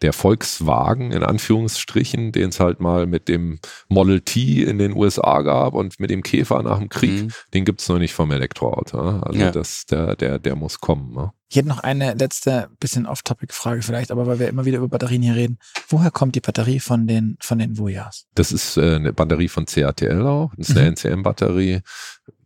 der 0.02 0.14
Volkswagen 0.14 1.12
in 1.12 1.24
Anführungsstrichen, 1.24 2.32
den 2.32 2.50
es 2.50 2.60
halt 2.60 2.80
mal 2.80 3.08
mit 3.08 3.28
dem 3.28 3.60
Model 3.88 4.22
T 4.22 4.64
in 4.64 4.78
den 4.78 4.94
USA 4.96 5.42
gab 5.42 5.74
und 5.74 6.00
mit 6.00 6.10
dem 6.10 6.24
Käfer 6.24 6.62
nach 6.64 6.80
dem 6.80 6.90
Krieg, 6.90 7.24
mhm. 7.24 7.32
den 7.54 7.66
gibt 7.66 7.82
es 7.82 7.90
noch 7.90 8.00
nicht 8.00 8.14
vom 8.14 8.32
Elektroauto. 8.32 9.02
Ne? 9.02 9.24
Also 9.26 9.40
ja. 9.40 9.52
das, 9.52 9.86
der, 9.86 10.16
der, 10.16 10.40
der 10.40 10.56
muss 10.56 10.80
kommen. 10.80 11.14
Ne? 11.14 11.32
Ich 11.48 11.56
hätte 11.56 11.70
noch 11.70 11.80
eine 11.80 12.14
letzte 12.16 12.70
bisschen 12.80 13.06
off-topic-Frage 13.06 13.82
vielleicht, 13.82 14.12
aber 14.12 14.28
weil 14.28 14.40
wir 14.40 14.50
immer 14.50 14.66
wieder 14.66 14.80
über 14.80 14.90
Batterien 14.90 15.22
hier 15.22 15.36
reden. 15.36 15.60
Woher 15.88 16.12
kommt 16.12 16.36
die 16.36 16.42
Batterie 16.42 16.80
von 16.80 17.08
den, 17.08 17.38
von 17.40 17.60
den 17.60 17.78
Voyas? 17.78 18.26
Das 18.36 18.52
ist 18.52 18.78
äh, 18.78 18.96
eine 18.96 19.14
Batterie 19.14 19.48
von 19.48 19.66
CATL 19.66 20.26
auch. 20.26 20.52
Das 20.58 20.70
ist 20.70 20.78
eine 20.78 20.90
mhm. 20.90 20.96
NCM-Batterie. 20.96 21.82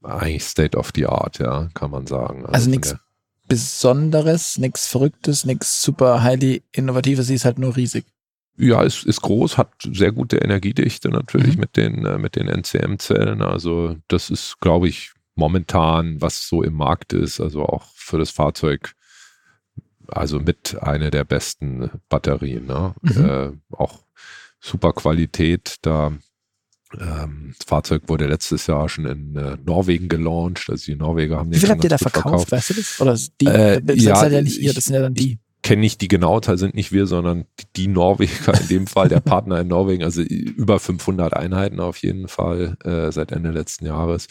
Eigentlich 0.03 0.43
State 0.43 0.77
of 0.77 0.91
the 0.95 1.07
Art, 1.07 1.39
ja, 1.39 1.69
kann 1.73 1.91
man 1.91 2.07
sagen. 2.07 2.45
Also, 2.45 2.53
also 2.53 2.69
nichts 2.69 2.95
Besonderes, 3.49 4.57
nichts 4.57 4.87
Verrücktes, 4.87 5.43
nichts 5.43 5.81
super 5.81 6.23
highly 6.23 6.63
Innovatives, 6.71 7.27
sie 7.27 7.35
ist 7.35 7.45
halt 7.45 7.59
nur 7.59 7.75
riesig. 7.75 8.05
Ja, 8.55 8.83
ist, 8.83 9.05
ist 9.05 9.21
groß, 9.21 9.57
hat 9.57 9.71
sehr 9.83 10.11
gute 10.11 10.37
Energiedichte 10.37 11.09
natürlich 11.09 11.55
mhm. 11.55 11.61
mit 11.61 11.77
den, 11.77 12.05
äh, 12.05 12.17
mit 12.17 12.35
den 12.35 12.47
NCM-Zellen. 12.47 13.41
Also 13.41 13.95
das 14.07 14.29
ist, 14.29 14.59
glaube 14.59 14.87
ich, 14.87 15.11
momentan, 15.35 16.21
was 16.21 16.47
so 16.47 16.61
im 16.61 16.73
Markt 16.75 17.13
ist, 17.13 17.39
also 17.39 17.63
auch 17.63 17.85
für 17.95 18.19
das 18.19 18.29
Fahrzeug, 18.29 18.93
also 20.07 20.39
mit 20.39 20.77
einer 20.81 21.09
der 21.09 21.23
besten 21.23 21.89
Batterien. 22.09 22.65
Ne? 22.65 22.93
Mhm. 23.01 23.25
Äh, 23.25 23.51
auch 23.75 23.99
super 24.59 24.93
Qualität, 24.93 25.77
da 25.81 26.11
ähm, 26.97 27.53
das 27.57 27.67
Fahrzeug 27.67 28.03
wurde 28.07 28.27
letztes 28.27 28.67
Jahr 28.67 28.89
schon 28.89 29.05
in 29.05 29.35
äh, 29.35 29.57
Norwegen 29.63 30.09
gelauncht. 30.09 30.69
Also 30.69 30.91
die 30.91 30.95
Norweger 30.95 31.37
haben 31.37 31.51
den 31.51 31.55
Wie 31.55 31.59
viel 31.59 31.69
habt 31.69 31.83
ihr 31.83 31.89
da 31.89 31.97
verkauft? 31.97 32.49
verkauft? 32.49 32.51
Weißt 32.51 32.69
du 32.71 32.73
das? 32.73 33.01
Oder 33.01 33.17
die, 33.39 33.45
äh, 33.45 33.81
das 33.83 34.03
ja, 34.03 34.27
ja 34.27 34.41
nicht 34.41 34.59
ihr, 34.59 34.73
das 34.73 34.85
sind 34.85 34.95
ja 34.95 35.01
dann 35.01 35.13
die. 35.13 35.39
Kenne 35.61 35.81
nicht 35.81 35.99
die 35.99 36.07
Genauzahl, 36.07 36.57
sind 36.57 36.73
nicht 36.73 36.93
wir, 36.93 37.05
sondern 37.05 37.45
die, 37.75 37.87
Norweger 37.87 38.59
in 38.61 38.67
dem 38.69 38.87
Fall, 38.87 39.09
der 39.09 39.19
Partner 39.19 39.59
in 39.59 39.67
Norwegen, 39.67 40.05
also 40.05 40.21
über 40.21 40.79
500 40.79 41.33
Einheiten 41.33 41.81
auf 41.81 41.97
jeden 41.97 42.29
Fall 42.29 42.77
äh, 42.85 43.11
seit 43.11 43.33
Ende 43.33 43.51
letzten 43.51 43.85
Jahres. 43.85 44.27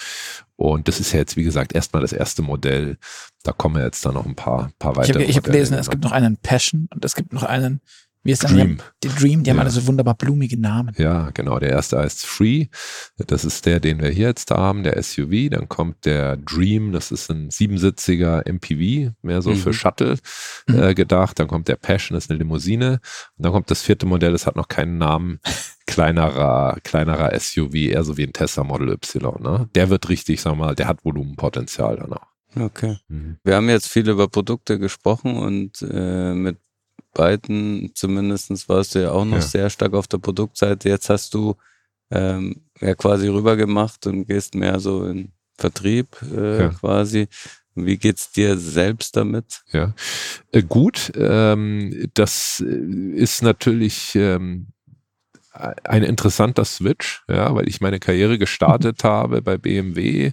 Und 0.56 0.88
das 0.88 1.00
ist 1.00 1.12
ja 1.12 1.18
jetzt, 1.18 1.36
wie 1.36 1.44
gesagt, 1.44 1.74
erstmal 1.74 2.00
das 2.00 2.14
erste 2.14 2.40
Modell. 2.40 2.96
Da 3.42 3.52
kommen 3.52 3.76
ja 3.76 3.84
jetzt 3.84 4.06
dann 4.06 4.14
noch 4.14 4.24
ein 4.24 4.36
paar, 4.36 4.70
paar 4.78 4.96
weitere. 4.96 5.22
Ich 5.22 5.36
habe 5.36 5.46
hab 5.46 5.52
gelesen, 5.52 5.74
es 5.74 5.90
gibt 5.90 6.02
noch 6.02 6.12
einen 6.12 6.38
Passion 6.38 6.88
und 6.94 7.04
es 7.04 7.14
gibt 7.14 7.34
noch 7.34 7.42
einen 7.42 7.82
wie 8.28 8.32
ist 8.32 8.42
Dream. 8.42 8.76
Die 9.02 9.08
Dream, 9.08 9.42
die 9.42 9.48
ja. 9.48 9.54
haben 9.54 9.60
alle 9.60 9.70
so 9.70 9.86
wunderbar 9.86 10.14
blumige 10.14 10.60
Namen. 10.60 10.94
Ja, 10.98 11.30
genau. 11.32 11.58
Der 11.58 11.70
erste 11.70 11.98
heißt 11.98 12.26
Free. 12.26 12.66
Das 13.16 13.46
ist 13.46 13.64
der, 13.64 13.80
den 13.80 14.02
wir 14.02 14.10
hier 14.10 14.26
jetzt 14.26 14.50
haben, 14.50 14.82
der 14.82 15.02
SUV. 15.02 15.48
Dann 15.50 15.66
kommt 15.70 16.04
der 16.04 16.36
Dream, 16.36 16.92
das 16.92 17.10
ist 17.10 17.30
ein 17.30 17.48
siebensitziger 17.48 18.42
MPV, 18.46 19.14
mehr 19.22 19.40
so 19.40 19.50
mhm. 19.50 19.56
für 19.56 19.72
Shuttle 19.72 20.18
mhm. 20.66 20.78
äh, 20.78 20.94
gedacht. 20.94 21.38
Dann 21.38 21.48
kommt 21.48 21.68
der 21.68 21.76
Passion, 21.76 22.16
das 22.16 22.24
ist 22.24 22.30
eine 22.30 22.40
Limousine. 22.40 23.00
Und 23.38 23.46
dann 23.46 23.52
kommt 23.52 23.70
das 23.70 23.80
vierte 23.80 24.04
Modell, 24.04 24.32
das 24.32 24.46
hat 24.46 24.56
noch 24.56 24.68
keinen 24.68 24.98
Namen. 24.98 25.40
Kleinerer, 25.86 26.76
kleinerer 26.84 27.32
SUV, 27.40 27.74
eher 27.74 28.04
so 28.04 28.18
wie 28.18 28.24
ein 28.24 28.34
Tesla 28.34 28.62
Model 28.62 28.90
Y. 28.90 29.42
Ne? 29.42 29.70
Der 29.74 29.88
wird 29.88 30.10
richtig, 30.10 30.42
sag 30.42 30.54
mal, 30.54 30.74
der 30.74 30.86
hat 30.86 31.02
Volumenpotenzial 31.02 31.96
dann 31.96 32.12
auch. 32.12 32.26
Okay. 32.54 32.98
Mhm. 33.08 33.38
Wir 33.42 33.56
haben 33.56 33.70
jetzt 33.70 33.88
viel 33.88 34.06
über 34.06 34.28
Produkte 34.28 34.78
gesprochen 34.78 35.36
und 35.36 35.80
äh, 35.80 36.34
mit 36.34 36.58
beiden, 37.18 37.90
zumindest 37.94 38.68
warst 38.68 38.94
du 38.94 39.02
ja 39.02 39.10
auch 39.10 39.24
noch 39.24 39.38
ja. 39.38 39.42
sehr 39.42 39.70
stark 39.70 39.92
auf 39.94 40.06
der 40.06 40.18
Produktseite. 40.18 40.88
Jetzt 40.88 41.10
hast 41.10 41.34
du 41.34 41.56
ähm, 42.10 42.62
ja 42.80 42.94
quasi 42.94 43.26
rübergemacht 43.26 44.06
und 44.06 44.26
gehst 44.26 44.54
mehr 44.54 44.78
so 44.78 45.04
in 45.04 45.32
Vertrieb 45.58 46.16
äh, 46.22 46.60
ja. 46.60 46.68
quasi. 46.68 47.26
Wie 47.74 47.96
geht's 47.96 48.30
dir 48.30 48.56
selbst 48.56 49.16
damit? 49.16 49.62
Ja, 49.72 49.94
äh, 50.52 50.62
gut. 50.62 51.10
Ähm, 51.16 52.08
das 52.14 52.64
äh, 52.64 53.14
ist 53.14 53.42
natürlich 53.42 54.14
ähm, 54.14 54.68
ein 55.84 56.02
interessanter 56.02 56.64
Switch, 56.64 57.22
ja, 57.28 57.54
weil 57.54 57.68
ich 57.68 57.80
meine 57.80 57.98
Karriere 57.98 58.38
gestartet 58.38 59.02
habe 59.04 59.42
bei 59.42 59.56
BMW. 59.56 60.32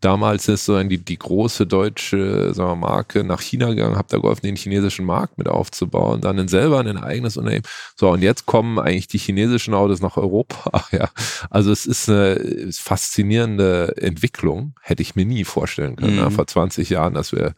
Damals 0.00 0.48
ist 0.48 0.66
so 0.66 0.82
die, 0.82 0.98
die 0.98 1.18
große 1.18 1.66
deutsche 1.66 2.52
sagen 2.52 2.70
wir, 2.72 2.88
Marke 2.88 3.24
nach 3.24 3.40
China 3.40 3.68
gegangen, 3.68 3.96
habe 3.96 4.08
da 4.10 4.18
geholfen, 4.18 4.46
den 4.46 4.56
chinesischen 4.56 5.06
Markt 5.06 5.38
mit 5.38 5.48
aufzubauen, 5.48 6.20
dann 6.20 6.48
selber 6.48 6.80
ein 6.80 6.98
eigenes 6.98 7.36
Unternehmen. 7.36 7.64
So, 7.96 8.10
und 8.10 8.22
jetzt 8.22 8.44
kommen 8.46 8.78
eigentlich 8.78 9.08
die 9.08 9.18
chinesischen 9.18 9.74
Autos 9.74 10.00
nach 10.00 10.16
Europa. 10.16 10.84
Ja. 10.92 11.10
Also 11.50 11.72
es 11.72 11.84
ist 11.84 12.08
eine 12.08 12.70
faszinierende 12.72 13.96
Entwicklung, 13.98 14.74
hätte 14.80 15.02
ich 15.02 15.16
mir 15.16 15.26
nie 15.26 15.44
vorstellen 15.44 15.96
können, 15.96 16.14
mhm. 16.14 16.18
ja, 16.20 16.30
vor 16.30 16.46
20 16.46 16.88
Jahren, 16.88 17.14
dass 17.14 17.32
wir 17.32 17.54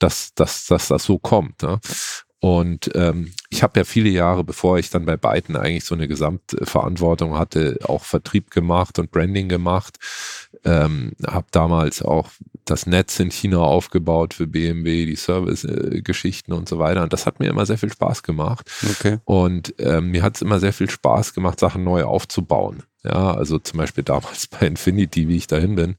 dass, 0.00 0.34
dass, 0.34 0.66
dass 0.66 0.88
das 0.88 1.04
so 1.04 1.18
kommt. 1.18 1.62
Ne? 1.62 1.78
Und 2.40 2.90
ähm, 2.94 3.32
ich 3.50 3.62
habe 3.62 3.80
ja 3.80 3.84
viele 3.84 4.08
Jahre, 4.08 4.44
bevor 4.44 4.78
ich 4.78 4.88
dann 4.88 5.04
bei 5.04 5.18
beiden 5.18 5.56
eigentlich 5.56 5.84
so 5.84 5.94
eine 5.94 6.08
Gesamtverantwortung 6.08 7.38
hatte, 7.38 7.78
auch 7.84 8.04
Vertrieb 8.04 8.50
gemacht 8.50 8.98
und 8.98 9.10
Branding 9.10 9.48
gemacht. 9.48 9.98
Ähm, 10.64 11.12
habe 11.26 11.46
damals 11.50 12.02
auch 12.02 12.30
das 12.64 12.86
Netz 12.86 13.20
in 13.20 13.30
China 13.30 13.58
aufgebaut 13.58 14.32
für 14.32 14.46
BMW, 14.46 15.04
die 15.04 15.16
Service-Geschichten 15.16 16.54
und 16.54 16.68
so 16.68 16.78
weiter. 16.78 17.02
Und 17.02 17.12
das 17.12 17.26
hat 17.26 17.40
mir 17.40 17.50
immer 17.50 17.66
sehr 17.66 17.78
viel 17.78 17.92
Spaß 17.92 18.22
gemacht. 18.22 18.70
Okay. 18.90 19.18
Und 19.24 19.74
ähm, 19.78 20.10
mir 20.10 20.22
hat 20.22 20.36
es 20.36 20.42
immer 20.42 20.60
sehr 20.60 20.72
viel 20.72 20.88
Spaß 20.88 21.34
gemacht, 21.34 21.60
Sachen 21.60 21.84
neu 21.84 22.04
aufzubauen. 22.04 22.84
Ja, 23.02 23.34
also 23.34 23.58
zum 23.58 23.78
Beispiel 23.78 24.04
damals 24.04 24.46
bei 24.46 24.66
Infinity, 24.66 25.28
wie 25.28 25.36
ich 25.36 25.46
dahin 25.46 25.74
bin, 25.74 25.96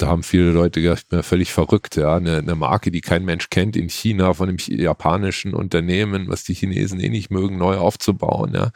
da 0.00 0.08
haben 0.08 0.22
viele 0.22 0.50
Leute 0.50 0.80
gedacht, 0.80 1.00
ich 1.00 1.08
bin 1.08 1.18
ja 1.18 1.22
völlig 1.22 1.52
verrückt, 1.52 1.96
ja. 1.96 2.16
Eine, 2.16 2.38
eine, 2.38 2.54
Marke, 2.54 2.90
die 2.90 3.00
kein 3.00 3.24
Mensch 3.24 3.50
kennt 3.50 3.76
in 3.76 3.88
China 3.88 4.34
von 4.34 4.48
einem 4.48 4.58
japanischen 4.58 5.54
Unternehmen, 5.54 6.28
was 6.28 6.44
die 6.44 6.54
Chinesen 6.54 7.00
eh 7.00 7.08
nicht 7.08 7.30
mögen, 7.30 7.58
neu 7.58 7.76
aufzubauen, 7.76 8.52
ja. 8.54 8.70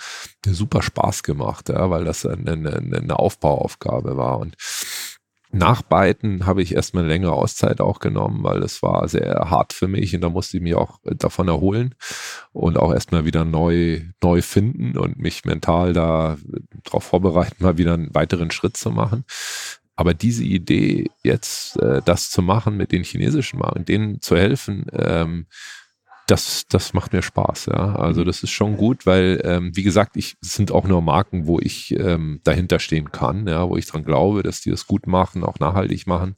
Mir 0.44 0.54
super 0.54 0.82
Spaß 0.82 1.22
gemacht, 1.22 1.68
ja, 1.68 1.90
weil 1.90 2.04
das 2.04 2.26
eine, 2.26 2.52
eine, 2.52 2.76
eine 2.76 3.18
Aufbauaufgabe 3.18 4.16
war. 4.16 4.38
Und 4.38 4.56
nach 5.54 5.82
beiden 5.82 6.46
habe 6.46 6.62
ich 6.62 6.74
erstmal 6.74 7.04
eine 7.04 7.12
längere 7.12 7.32
Auszeit 7.32 7.80
auch 7.80 8.00
genommen, 8.00 8.42
weil 8.42 8.60
es 8.64 8.82
war 8.82 9.08
sehr 9.08 9.50
hart 9.50 9.72
für 9.72 9.86
mich 9.86 10.12
und 10.12 10.20
da 10.20 10.28
musste 10.28 10.56
ich 10.56 10.62
mich 10.64 10.74
auch 10.74 10.98
davon 11.04 11.46
erholen 11.46 11.94
und 12.52 12.76
auch 12.76 12.92
erstmal 12.92 13.24
wieder 13.24 13.44
neu, 13.44 14.00
neu 14.20 14.42
finden 14.42 14.98
und 14.98 15.18
mich 15.18 15.44
mental 15.44 15.92
da 15.92 16.38
darauf 16.82 17.04
vorbereiten, 17.04 17.62
mal 17.62 17.78
wieder 17.78 17.94
einen 17.94 18.12
weiteren 18.14 18.50
Schritt 18.50 18.76
zu 18.76 18.90
machen. 18.90 19.24
Aber 19.96 20.14
diese 20.14 20.44
Idee, 20.44 21.10
jetzt 21.22 21.80
äh, 21.80 22.02
das 22.04 22.30
zu 22.30 22.42
machen 22.42 22.76
mit 22.76 22.92
den 22.92 23.04
chinesischen 23.04 23.58
Marken, 23.58 23.84
denen 23.84 24.20
zu 24.20 24.36
helfen, 24.36 24.86
ähm, 24.92 25.46
das, 26.26 26.64
das 26.68 26.94
macht 26.94 27.12
mir 27.12 27.22
Spaß, 27.22 27.66
ja. 27.66 27.96
Also 27.96 28.22
mhm. 28.22 28.26
das 28.26 28.42
ist 28.42 28.50
schon 28.50 28.76
gut, 28.76 29.04
weil, 29.04 29.40
ähm, 29.44 29.76
wie 29.76 29.82
gesagt, 29.82 30.16
ich 30.16 30.36
es 30.42 30.54
sind 30.54 30.72
auch 30.72 30.86
nur 30.86 31.02
Marken, 31.02 31.46
wo 31.46 31.60
ich 31.60 31.94
ähm, 31.98 32.40
dahinter 32.44 32.78
stehen 32.78 33.12
kann, 33.12 33.46
ja, 33.46 33.68
wo 33.68 33.76
ich 33.76 33.86
dran 33.86 34.04
glaube, 34.04 34.42
dass 34.42 34.62
die 34.62 34.70
das 34.70 34.86
gut 34.86 35.06
machen, 35.06 35.44
auch 35.44 35.58
nachhaltig 35.58 36.06
machen. 36.06 36.36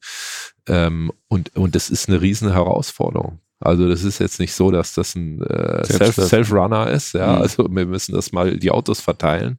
Ähm, 0.67 1.13
und, 1.29 1.55
und 1.57 1.75
das 1.75 1.91
ist 1.91 2.09
eine 2.09 2.21
riesen 2.21 2.53
Herausforderung. 2.53 3.41
Also 3.61 3.89
das 3.89 4.05
ist 4.05 4.19
jetzt 4.19 4.41
nicht 4.41 4.53
so, 4.53 4.71
dass 4.71 4.93
das 4.93 5.15
ein 5.15 5.41
äh, 5.43 5.85
Self-Runner 5.85 6.87
Self 6.87 6.97
ist, 6.97 7.13
ja. 7.15 7.37
Mhm. 7.37 7.43
Also 7.43 7.69
wir 7.71 7.87
müssen 7.87 8.15
das 8.15 8.33
mal 8.33 8.59
die 8.59 8.71
Autos 8.71 9.01
verteilen. 9.01 9.59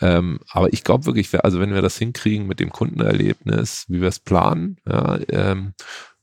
Ähm, 0.00 0.40
aber 0.50 0.72
ich 0.72 0.84
glaube 0.84 1.06
wirklich, 1.06 1.32
also 1.44 1.60
wenn 1.60 1.74
wir 1.74 1.82
das 1.82 1.98
hinkriegen 1.98 2.46
mit 2.46 2.60
dem 2.60 2.70
Kundenerlebnis, 2.70 3.84
wie 3.88 4.00
wir 4.00 4.08
es 4.08 4.18
planen, 4.18 4.78
ja, 4.86 5.18
ähm, 5.28 5.74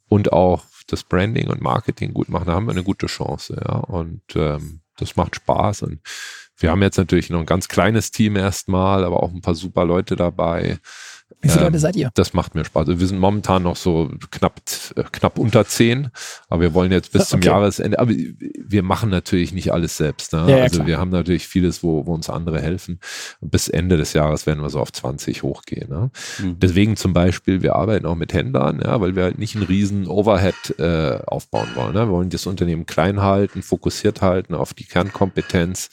und 0.08 0.34
auch 0.34 0.66
das 0.88 1.04
Branding 1.04 1.48
und 1.48 1.62
Marketing 1.62 2.14
gut 2.14 2.28
machen, 2.28 2.48
da 2.48 2.54
haben 2.54 2.66
wir 2.66 2.74
eine 2.74 2.84
gute 2.84 3.08
Chance. 3.08 3.62
Ja. 3.66 3.78
Und 3.78 4.22
ähm, 4.36 4.82
das 4.98 5.16
macht 5.16 5.38
Spaß. 5.38 5.84
Und 5.84 6.02
wir 6.58 6.70
haben 6.70 6.82
jetzt 6.82 6.98
natürlich 6.98 7.30
noch 7.30 7.40
ein 7.40 7.46
ganz 7.46 7.70
kleines 7.70 8.12
Team 8.12 8.36
erstmal, 8.36 9.06
aber 9.06 9.24
auch 9.24 9.32
ein 9.32 9.42
paar 9.42 9.56
super 9.56 9.86
Leute 9.86 10.16
dabei. 10.16 10.80
Wie 11.42 11.50
viele 11.50 11.62
ähm, 11.62 11.68
Leute 11.68 11.80
seid 11.80 11.96
ihr? 11.96 12.12
Das 12.16 12.34
macht 12.34 12.56
mir 12.56 12.66
Spaß. 12.66 12.88
Also 12.88 13.00
wir 13.00 13.08
sind 13.08 13.20
momentan 13.20 13.64
noch 13.64 13.76
so 13.76 14.10
knapp, 14.32 14.62
äh, 14.96 15.04
knapp 15.12 15.40
unter 15.40 15.66
zehn, 15.66 16.10
aber 16.50 16.62
wir 16.62 16.74
wollen 16.74 16.92
jetzt 16.92 17.12
bis 17.12 17.30
zum 17.30 17.40
okay. 17.40 17.48
Jahresende, 17.48 18.00
aber 18.00 18.12
wir 18.12 18.84
machen 18.84 19.10
natürlich 19.10 19.54
nicht 19.54 19.72
alles 19.72 19.98
selbst. 19.98 20.34
Ne? 20.34 20.46
Ja, 20.48 20.58
ja, 20.58 20.64
also 20.64 20.78
klar. 20.78 20.88
wir 20.88 20.98
haben 20.98 21.10
natürlich 21.10 21.48
vieles, 21.48 21.84
wo, 21.84 22.06
wo 22.06 22.14
uns 22.14 22.30
andere 22.30 22.62
helfen. 22.62 23.00
Und 23.40 23.52
bis 23.52 23.68
Ende 23.68 23.98
des 23.98 24.14
Jahres 24.14 24.46
werden 24.46 24.62
wir 24.62 24.70
so 24.70 24.80
auf 24.80 24.92
20 24.92 25.44
hochgehen. 25.44 25.90
Ne? 25.90 26.12
Mhm. 26.40 26.60
Deswegen 26.60 26.96
zum 26.96 27.14
Beispiel, 27.14 27.62
wir 27.62 27.76
arbeiten 27.76 28.06
auch 28.06 28.16
mit 28.16 28.34
Händlern, 28.34 28.82
ja, 28.84 29.00
weil 29.02 29.16
wir 29.16 29.24
halt 29.24 29.40
nicht 29.40 29.56
einen 29.56 29.66
riesen 29.66 30.08
Overhead 30.08 30.80
äh, 30.80 31.20
aufbauen 31.26 31.70
wollen. 31.76 31.94
Ne? 31.94 32.08
Wir 32.08 32.12
wollen 32.12 32.30
das 32.30 32.46
Unternehmen 32.46 32.86
klein 32.86 33.22
halten, 33.22 33.62
fokussiert 33.62 34.22
halten 34.22 34.56
auf 34.56 34.74
die 34.74 34.86
Kernkompetenz, 34.86 35.90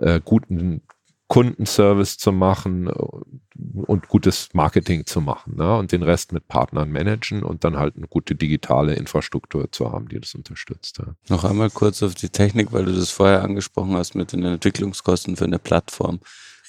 äh, 0.00 0.20
guten 0.24 0.82
Kundenservice 1.28 2.18
zu 2.18 2.32
machen 2.32 2.88
und 2.88 4.08
gutes 4.08 4.48
Marketing 4.52 5.06
zu 5.06 5.20
machen 5.20 5.56
ne? 5.56 5.76
und 5.76 5.92
den 5.92 6.02
Rest 6.02 6.32
mit 6.32 6.48
Partnern 6.48 6.90
managen 6.90 7.42
und 7.42 7.64
dann 7.64 7.78
halt 7.78 7.96
eine 7.96 8.06
gute 8.06 8.34
digitale 8.34 8.94
Infrastruktur 8.94 9.70
zu 9.72 9.90
haben, 9.90 10.08
die 10.08 10.20
das 10.20 10.34
unterstützt. 10.34 10.98
Ja. 10.98 11.14
Noch 11.28 11.44
einmal 11.44 11.70
kurz 11.70 12.02
auf 12.02 12.14
die 12.14 12.28
Technik, 12.28 12.72
weil 12.72 12.84
du 12.84 12.92
das 12.92 13.10
vorher 13.10 13.42
angesprochen 13.42 13.94
hast 13.94 14.14
mit 14.14 14.32
den 14.32 14.44
Entwicklungskosten 14.44 15.36
für 15.36 15.44
eine 15.44 15.58
Plattform. 15.58 16.20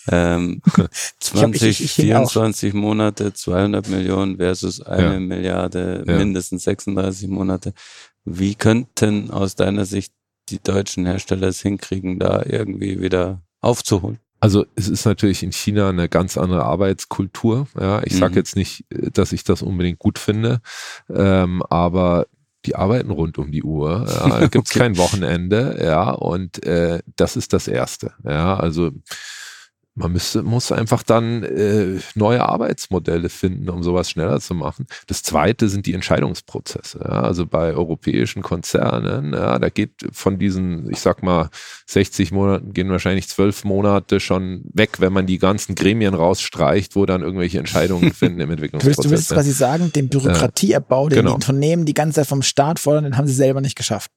Ähm, 0.10 0.62
20, 1.20 1.64
ich, 1.64 1.80
ich, 1.82 1.86
ich 1.86 1.92
24 1.94 2.74
Monate, 2.74 3.34
200 3.34 3.90
Millionen 3.90 4.38
versus 4.38 4.82
eine 4.82 5.14
ja. 5.14 5.20
Milliarde, 5.20 6.04
ja. 6.08 6.18
mindestens 6.18 6.64
36 6.64 7.28
Monate. 7.28 7.74
Wie 8.24 8.56
könnten 8.56 9.32
aus 9.32 9.56
deiner 9.56 9.86
Sicht 9.86 10.14
die 10.50 10.62
deutschen 10.62 11.06
Hersteller 11.06 11.48
es 11.48 11.62
hinkriegen, 11.62 12.20
da 12.20 12.44
irgendwie 12.46 13.02
wieder 13.02 13.42
aufzuholen? 13.62 14.20
Also 14.46 14.68
es 14.76 14.88
ist 14.88 15.06
natürlich 15.06 15.42
in 15.42 15.52
China 15.52 15.90
eine 15.90 16.08
ganz 16.08 16.38
andere 16.38 16.66
Arbeitskultur. 16.66 17.68
Ja, 17.80 18.04
ich 18.04 18.14
mhm. 18.14 18.20
sage 18.20 18.36
jetzt 18.36 18.56
nicht, 18.56 18.86
dass 18.92 19.32
ich 19.32 19.44
das 19.44 19.64
unbedingt 19.64 19.98
gut 19.98 20.20
finde, 20.20 20.62
ähm, 21.10 21.64
aber 21.64 22.28
die 22.66 22.76
arbeiten 22.76 23.10
rund 23.10 23.40
um 23.40 23.52
die 23.52 23.64
Uhr. 23.64 24.06
Ja, 24.08 24.30
da 24.40 24.48
gibt 24.48 24.68
es 24.68 24.72
okay. 24.72 24.80
kein 24.82 24.98
Wochenende, 24.98 25.80
ja, 25.84 26.12
und 26.12 26.64
äh, 26.64 27.00
das 27.16 27.36
ist 27.36 27.54
das 27.54 27.68
Erste. 27.68 28.14
Ja, 28.24 28.56
also 28.56 28.92
man 29.96 30.12
müsste, 30.12 30.44
muss 30.44 30.74
einfach 30.74 31.04
dann 31.04 31.44
äh, 31.44 32.00
neue 32.16 32.44
Arbeitsmodelle 32.44 33.30
finden, 33.30 33.70
um 33.70 33.82
sowas 33.82 34.10
schneller 34.10 34.42
zu 34.42 34.54
machen. 34.54 34.88
Das 35.08 35.24
zweite 35.24 35.70
sind 35.70 35.86
die 35.86 35.94
Entscheidungsprozesse. 35.94 37.00
Ja. 37.00 37.22
Also 37.22 37.46
bei 37.46 37.74
europäischen 37.74 38.42
Konzernen, 38.42 39.34
ja, 39.34 39.58
da 39.58 39.70
geht 39.70 39.92
von 40.12 40.38
diesen, 40.38 40.92
ich 40.92 41.00
sag 41.00 41.24
mal, 41.24 41.50
60 41.88 42.34
Monaten 42.34 42.74
gehen 42.74 42.90
wahrscheinlich 42.90 43.30
zwölf 43.30 43.64
Monate 43.64 44.20
schon 44.20 44.66
weg, 44.74 45.00
wenn 45.00 45.14
man 45.14 45.28
die 45.28 45.38
ganzen 45.38 45.76
Gremien 45.76 46.14
rausstreicht, 46.14 46.98
wo 46.98 47.06
dann 47.06 47.22
irgendwelche 47.22 47.60
Entscheidungen 47.60 48.14
finden 48.14 48.42
im 48.42 48.52
Entwicklungsprozess. 48.52 48.98
Du 48.98 49.10
willst, 49.10 49.32
du 49.32 49.36
willst 49.36 49.46
quasi 49.46 49.52
sagen, 49.54 49.94
den 49.94 50.10
Bürokratieabbau, 50.10 51.08
den 51.08 51.20
genau. 51.20 51.30
die 51.32 51.36
Unternehmen 51.36 51.86
die 51.86 51.94
ganze 51.94 52.16
Zeit 52.22 52.28
vom 52.28 52.42
Staat 52.42 52.80
fordern, 52.80 53.06
den 53.06 53.18
haben 53.18 53.28
sie 53.28 53.34
selber 53.34 53.62
nicht 53.62 53.78
geschafft. 53.78 54.12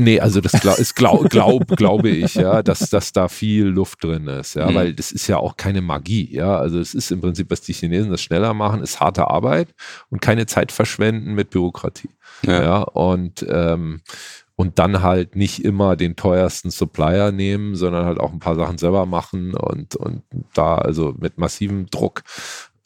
Nee, 0.00 0.20
also 0.20 0.40
das 0.40 0.52
glaub, 0.52 0.78
ist 0.78 0.94
glaub, 0.94 1.28
glaub, 1.28 1.76
glaube 1.76 2.08
ich, 2.08 2.36
ja, 2.36 2.62
dass, 2.62 2.88
dass 2.88 3.12
da 3.12 3.26
viel 3.26 3.64
Luft 3.64 4.04
drin 4.04 4.28
ist, 4.28 4.54
ja, 4.54 4.70
mhm. 4.70 4.74
weil 4.76 4.94
das 4.94 5.10
ist 5.10 5.26
ja 5.26 5.38
auch 5.38 5.56
keine 5.56 5.82
Magie, 5.82 6.32
ja. 6.32 6.56
Also 6.56 6.78
es 6.78 6.94
ist 6.94 7.10
im 7.10 7.20
Prinzip, 7.20 7.50
was 7.50 7.62
die 7.62 7.72
Chinesen 7.72 8.12
das 8.12 8.22
schneller 8.22 8.54
machen, 8.54 8.80
ist 8.80 9.00
harte 9.00 9.28
Arbeit 9.28 9.74
und 10.08 10.22
keine 10.22 10.46
Zeit 10.46 10.70
verschwenden 10.70 11.34
mit 11.34 11.50
Bürokratie. 11.50 12.10
Ja, 12.46 12.62
ja 12.62 12.78
und 12.82 13.44
ähm, 13.48 14.02
und 14.54 14.78
dann 14.78 15.02
halt 15.02 15.34
nicht 15.34 15.64
immer 15.64 15.96
den 15.96 16.14
teuersten 16.14 16.70
Supplier 16.70 17.32
nehmen, 17.32 17.74
sondern 17.74 18.06
halt 18.06 18.20
auch 18.20 18.32
ein 18.32 18.40
paar 18.40 18.54
Sachen 18.54 18.78
selber 18.78 19.04
machen 19.04 19.54
und, 19.54 19.96
und 19.96 20.22
da 20.54 20.76
also 20.76 21.12
mit 21.18 21.38
massivem 21.38 21.86
Druck 21.86 22.22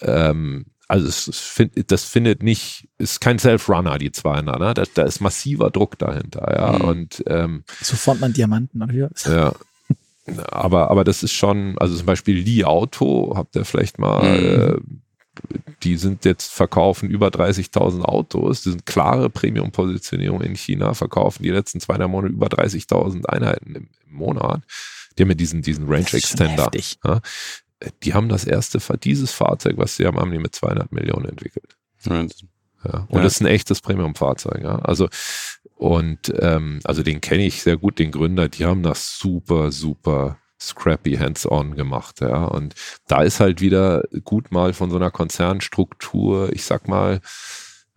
ähm, 0.00 0.64
also 0.92 1.08
es, 1.08 1.26
es 1.26 1.38
find, 1.38 1.90
das 1.90 2.04
findet 2.04 2.42
nicht, 2.42 2.86
ist 2.98 3.22
kein 3.22 3.38
Self-Runner, 3.38 3.96
die 3.96 4.12
200, 4.12 4.60
ne? 4.60 4.74
Da, 4.74 4.84
da, 4.92 5.04
ist 5.04 5.22
massiver 5.22 5.70
Druck 5.70 5.98
dahinter, 5.98 6.54
ja. 6.54 6.72
Mhm. 6.72 6.84
Und 6.84 7.24
ähm, 7.28 7.64
so 7.80 7.96
formt 7.96 8.20
man 8.20 8.34
Diamanten, 8.34 8.82
oder? 8.82 9.10
Ja. 9.24 9.54
Aber, 10.50 10.90
aber 10.90 11.02
das 11.02 11.22
ist 11.22 11.32
schon, 11.32 11.78
also 11.78 11.96
zum 11.96 12.04
Beispiel 12.04 12.36
Li 12.36 12.64
Auto, 12.64 13.32
habt 13.34 13.56
ihr 13.56 13.64
vielleicht 13.64 13.98
mal, 13.98 14.22
mhm. 14.22 14.44
äh, 14.44 14.80
die 15.82 15.96
sind 15.96 16.26
jetzt 16.26 16.52
verkaufen 16.52 17.08
über 17.08 17.28
30.000 17.28 18.02
Autos, 18.02 18.60
die 18.60 18.72
sind 18.72 18.84
klare 18.84 19.30
Premium-Positionierung 19.30 20.42
in 20.42 20.56
China, 20.56 20.92
verkaufen 20.92 21.42
die 21.42 21.50
letzten 21.50 21.80
zwei, 21.80 21.96
drei 21.96 22.06
Monate 22.06 22.34
über 22.34 22.48
30.000 22.48 23.24
Einheiten 23.24 23.76
im, 23.76 23.88
im, 24.06 24.14
Monat. 24.14 24.60
Die 25.16 25.22
haben 25.22 25.30
ja 25.30 25.36
diesen, 25.36 25.62
diesen 25.62 25.88
Range 25.88 26.12
Extender. 26.12 26.70
Ja 27.02 27.22
die 28.02 28.14
haben 28.14 28.28
das 28.28 28.44
erste, 28.44 28.78
dieses 28.98 29.32
Fahrzeug, 29.32 29.74
was 29.76 29.96
sie 29.96 30.06
haben, 30.06 30.18
haben 30.18 30.32
die 30.32 30.38
mit 30.38 30.54
200 30.54 30.92
Millionen 30.92 31.26
entwickelt. 31.26 31.76
Ja. 32.04 32.26
Ja. 32.84 33.06
Und 33.08 33.18
ja. 33.18 33.22
das 33.22 33.34
ist 33.34 33.40
ein 33.40 33.46
echtes 33.46 33.80
Premium-Fahrzeug. 33.80 34.62
Ja. 34.62 34.78
Also 34.80 35.08
und 35.76 36.32
ähm, 36.38 36.80
also 36.84 37.02
den 37.02 37.20
kenne 37.20 37.44
ich 37.44 37.62
sehr 37.62 37.76
gut, 37.76 37.98
den 37.98 38.12
Gründer. 38.12 38.48
Die 38.48 38.64
haben 38.64 38.82
das 38.82 39.18
super, 39.18 39.72
super 39.72 40.38
scrappy 40.60 41.16
hands-on 41.16 41.74
gemacht. 41.74 42.20
Ja. 42.20 42.44
Und 42.44 42.74
da 43.08 43.22
ist 43.22 43.40
halt 43.40 43.60
wieder 43.60 44.04
gut 44.24 44.52
mal 44.52 44.72
von 44.74 44.90
so 44.90 44.96
einer 44.96 45.10
Konzernstruktur. 45.10 46.52
Ich 46.52 46.64
sag 46.64 46.86
mal, 46.86 47.20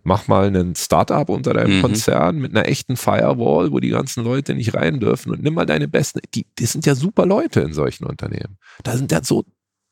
mach 0.04 0.28
mal 0.28 0.48
einen 0.48 0.76
Startup 0.76 1.28
unter 1.30 1.54
deinem 1.54 1.78
mhm. 1.78 1.82
Konzern 1.82 2.38
mit 2.38 2.56
einer 2.56 2.68
echten 2.68 2.98
Firewall, 2.98 3.72
wo 3.72 3.80
die 3.80 3.90
ganzen 3.90 4.24
Leute 4.24 4.56
nicht 4.56 4.74
rein 4.74 5.00
dürfen 5.00 5.32
und 5.32 5.44
nimm 5.44 5.54
mal 5.54 5.66
deine 5.66 5.88
besten. 5.88 6.22
Die, 6.34 6.48
die 6.58 6.66
sind 6.66 6.86
ja 6.86 6.96
super 6.96 7.26
Leute 7.26 7.62
in 7.62 7.74
solchen 7.74 8.06
Unternehmen. 8.06 8.58
Da 8.84 8.98
sind 8.98 9.12
ja 9.12 9.24
so 9.24 9.46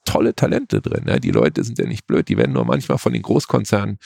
tolle 0.05 0.35
Talente 0.35 0.81
drin. 0.81 1.05
Ja. 1.07 1.19
Die 1.19 1.31
Leute 1.31 1.63
sind 1.63 1.80
ja 1.80 1.85
nicht 1.85 2.07
blöd, 2.07 2.27
die 2.30 2.38
werden 2.38 2.53
nur 2.53 2.65
manchmal 2.65 2.97
von 2.97 3.13
den 3.13 3.21
Großkonzernen 3.21 3.97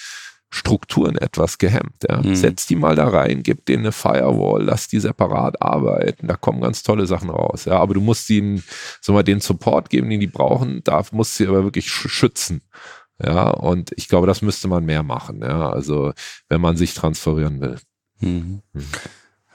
Strukturen 0.49 1.17
etwas 1.17 1.57
gehemmt. 1.57 2.05
Ja. 2.09 2.21
Mhm. 2.21 2.35
Setz 2.35 2.67
die 2.67 2.75
mal 2.75 2.95
da 2.95 3.07
rein, 3.09 3.43
gib 3.43 3.65
denen 3.65 3.83
eine 3.83 3.91
Firewall, 3.91 4.63
lass 4.63 4.87
die 4.87 4.99
separat 4.99 5.61
arbeiten, 5.61 6.27
da 6.27 6.37
kommen 6.37 6.61
ganz 6.61 6.83
tolle 6.83 7.05
Sachen 7.05 7.29
raus. 7.29 7.65
Ja. 7.65 7.79
Aber 7.79 7.93
du 7.93 8.01
musst 8.01 8.29
ihnen 8.29 8.63
so 9.01 9.13
mal 9.13 9.23
den 9.23 9.41
Support 9.41 9.89
geben, 9.89 10.09
den 10.09 10.21
die 10.21 10.27
brauchen, 10.27 10.81
da 10.83 11.03
musst 11.11 11.35
sie 11.35 11.47
aber 11.47 11.63
wirklich 11.63 11.89
schützen. 11.89 12.61
Ja, 13.21 13.49
und 13.49 13.91
ich 13.95 14.07
glaube, 14.07 14.27
das 14.27 14.41
müsste 14.41 14.67
man 14.67 14.85
mehr 14.85 15.01
machen, 15.01 15.41
ja, 15.41 15.71
also 15.71 16.13
wenn 16.49 16.61
man 16.61 16.77
sich 16.77 16.93
transferieren 16.93 17.59
will. 17.61 17.79
Mhm. 18.19 18.61
Mhm. 18.73 18.85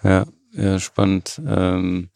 Ja, 0.02 0.24
ja, 0.52 0.80
spannend. 0.80 1.40
Ähm, 1.46 2.10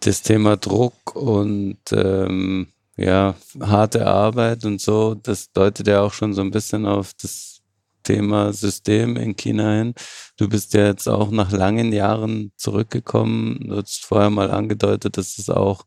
das 0.00 0.22
Thema 0.22 0.56
Druck 0.56 1.14
und 1.14 1.78
ähm, 1.92 2.66
ja, 2.98 3.36
harte 3.60 4.06
Arbeit 4.06 4.64
und 4.64 4.80
so, 4.80 5.14
das 5.14 5.52
deutet 5.52 5.86
ja 5.86 6.02
auch 6.02 6.12
schon 6.12 6.34
so 6.34 6.42
ein 6.42 6.50
bisschen 6.50 6.84
auf 6.84 7.14
das 7.14 7.60
Thema 8.02 8.52
System 8.52 9.16
in 9.16 9.36
China 9.36 9.72
hin. 9.72 9.94
Du 10.36 10.48
bist 10.48 10.74
ja 10.74 10.86
jetzt 10.86 11.08
auch 11.08 11.30
nach 11.30 11.52
langen 11.52 11.92
Jahren 11.92 12.52
zurückgekommen. 12.56 13.68
Du 13.68 13.76
hast 13.76 14.04
vorher 14.04 14.30
mal 14.30 14.50
angedeutet, 14.50 15.16
dass 15.16 15.38
es 15.38 15.48
auch 15.48 15.84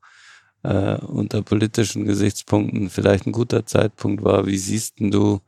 äh, 0.63 0.95
unter 0.97 1.41
politischen 1.41 2.05
Gesichtspunkten 2.05 2.89
vielleicht 2.89 3.27
ein 3.27 3.33
guter 3.33 3.65
Zeitpunkt 3.65 4.23
war. 4.23 4.45
Wie 4.45 4.57
siehst 4.57 4.95
du, 4.99 5.41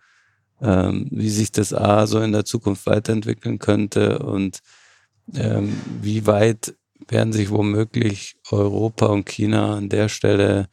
ähm, 0.62 1.08
wie 1.12 1.30
sich 1.30 1.52
das 1.52 1.74
A 1.74 2.08
so 2.08 2.20
in 2.20 2.34
der 2.34 2.46
Zukunft 2.46 2.86
weiterentwickeln 2.88 3.60
könnte 3.60 4.20
und 4.20 4.60
ähm, 5.36 5.80
wie 6.02 6.26
weit 6.28 6.76
werden 7.08 7.34
sich 7.34 7.50
womöglich 7.52 8.36
Europa 8.52 9.08
und 9.08 9.26
China 9.26 9.76
an 9.76 9.90
der 9.90 10.10
Stelle 10.10 10.68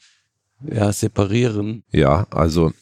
ja, 0.63 0.93
separieren. 0.93 1.85
Ja, 1.91 2.27
also 2.31 2.73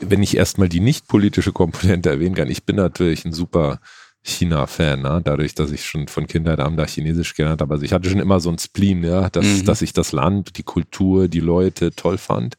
wenn 0.00 0.22
ich 0.22 0.36
erstmal 0.36 0.68
die 0.68 0.80
nicht 0.80 1.08
politische 1.08 1.52
Komponente 1.52 2.10
erwähnen 2.10 2.34
kann, 2.34 2.50
ich 2.50 2.64
bin 2.64 2.76
natürlich 2.76 3.24
ein 3.24 3.32
super 3.32 3.80
China-Fan, 4.22 5.02
ne? 5.02 5.20
dadurch, 5.22 5.54
dass 5.54 5.70
ich 5.70 5.84
schon 5.84 6.08
von 6.08 6.26
Kindheit 6.26 6.58
an 6.58 6.76
da 6.76 6.86
Chinesisch 6.86 7.34
gelernt 7.34 7.60
habe. 7.60 7.74
Also 7.74 7.84
ich 7.84 7.92
hatte 7.92 8.08
schon 8.08 8.20
immer 8.20 8.40
so 8.40 8.50
ein 8.50 8.58
Spleen, 8.58 9.04
ja, 9.04 9.28
dass, 9.28 9.44
mhm. 9.44 9.64
dass 9.66 9.82
ich 9.82 9.92
das 9.92 10.12
Land, 10.12 10.56
die 10.56 10.62
Kultur, 10.62 11.28
die 11.28 11.40
Leute 11.40 11.90
toll 11.94 12.16
fand. 12.16 12.56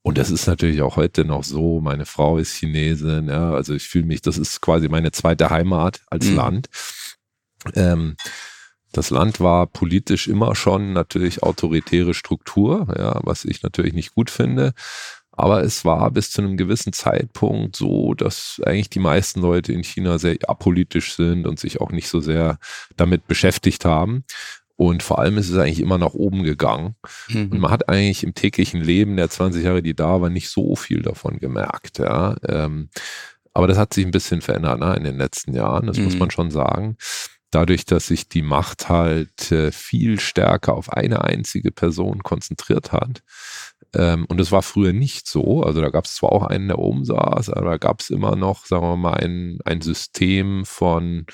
Und 0.00 0.18
das 0.18 0.30
ist 0.30 0.46
natürlich 0.46 0.82
auch 0.82 0.96
heute 0.96 1.24
noch 1.24 1.44
so. 1.44 1.80
Meine 1.80 2.06
Frau 2.06 2.38
ist 2.38 2.54
Chinesin, 2.54 3.28
ja, 3.28 3.50
also 3.50 3.74
ich 3.74 3.88
fühle 3.88 4.06
mich, 4.06 4.22
das 4.22 4.38
ist 4.38 4.60
quasi 4.60 4.88
meine 4.88 5.12
zweite 5.12 5.50
Heimat 5.50 6.00
als 6.06 6.26
mhm. 6.26 6.36
Land. 6.36 6.68
Ähm, 7.74 8.16
das 8.96 9.10
Land 9.10 9.40
war 9.40 9.66
politisch 9.66 10.26
immer 10.28 10.54
schon 10.54 10.92
natürlich 10.92 11.42
autoritäre 11.42 12.14
Struktur, 12.14 12.86
ja, 12.96 13.20
was 13.22 13.44
ich 13.44 13.62
natürlich 13.62 13.92
nicht 13.92 14.14
gut 14.14 14.30
finde. 14.30 14.72
Aber 15.32 15.62
es 15.62 15.84
war 15.84 16.10
bis 16.10 16.30
zu 16.30 16.40
einem 16.40 16.56
gewissen 16.56 16.94
Zeitpunkt 16.94 17.76
so, 17.76 18.14
dass 18.14 18.60
eigentlich 18.64 18.88
die 18.88 19.00
meisten 19.00 19.40
Leute 19.42 19.72
in 19.74 19.84
China 19.84 20.18
sehr 20.18 20.38
apolitisch 20.48 21.14
sind 21.14 21.46
und 21.46 21.60
sich 21.60 21.80
auch 21.80 21.92
nicht 21.92 22.08
so 22.08 22.20
sehr 22.20 22.58
damit 22.96 23.26
beschäftigt 23.26 23.84
haben. 23.84 24.24
Und 24.76 25.02
vor 25.02 25.18
allem 25.18 25.36
ist 25.36 25.50
es 25.50 25.58
eigentlich 25.58 25.80
immer 25.80 25.98
nach 25.98 26.14
oben 26.14 26.42
gegangen. 26.42 26.96
Mhm. 27.28 27.50
Und 27.52 27.58
man 27.60 27.70
hat 27.70 27.88
eigentlich 27.88 28.24
im 28.24 28.34
täglichen 28.34 28.80
Leben 28.80 29.16
der 29.16 29.28
20 29.28 29.64
Jahre, 29.64 29.82
die 29.82 29.94
da 29.94 30.20
waren, 30.22 30.32
nicht 30.32 30.48
so 30.48 30.74
viel 30.74 31.02
davon 31.02 31.38
gemerkt. 31.38 31.98
Ja. 31.98 32.36
Ähm, 32.46 32.88
aber 33.52 33.66
das 33.66 33.78
hat 33.78 33.94
sich 33.94 34.04
ein 34.04 34.10
bisschen 34.10 34.42
verändert 34.42 34.80
ne, 34.80 34.94
in 34.96 35.04
den 35.04 35.16
letzten 35.16 35.54
Jahren, 35.54 35.86
das 35.86 35.96
mhm. 35.96 36.04
muss 36.04 36.18
man 36.18 36.30
schon 36.30 36.50
sagen. 36.50 36.96
Dadurch, 37.50 37.84
dass 37.84 38.08
sich 38.08 38.28
die 38.28 38.42
Macht 38.42 38.88
halt 38.88 39.52
äh, 39.52 39.72
viel 39.72 40.20
stärker 40.20 40.74
auf 40.74 40.92
eine 40.92 41.24
einzige 41.24 41.70
Person 41.70 42.22
konzentriert 42.22 42.92
hat. 42.92 43.22
Ähm, 43.94 44.26
und 44.28 44.38
das 44.38 44.52
war 44.52 44.62
früher 44.62 44.92
nicht 44.92 45.28
so. 45.28 45.62
Also 45.62 45.80
da 45.80 45.88
gab 45.90 46.04
es 46.06 46.16
zwar 46.16 46.32
auch 46.32 46.42
einen, 46.42 46.68
der 46.68 46.78
oben 46.78 47.04
saß, 47.04 47.50
aber 47.50 47.70
da 47.70 47.76
gab 47.76 48.00
es 48.00 48.10
immer 48.10 48.36
noch, 48.36 48.66
sagen 48.66 48.84
wir 48.84 48.96
mal, 48.96 49.14
ein, 49.14 49.58
ein 49.64 49.80
System 49.80 50.64
von 50.64 51.26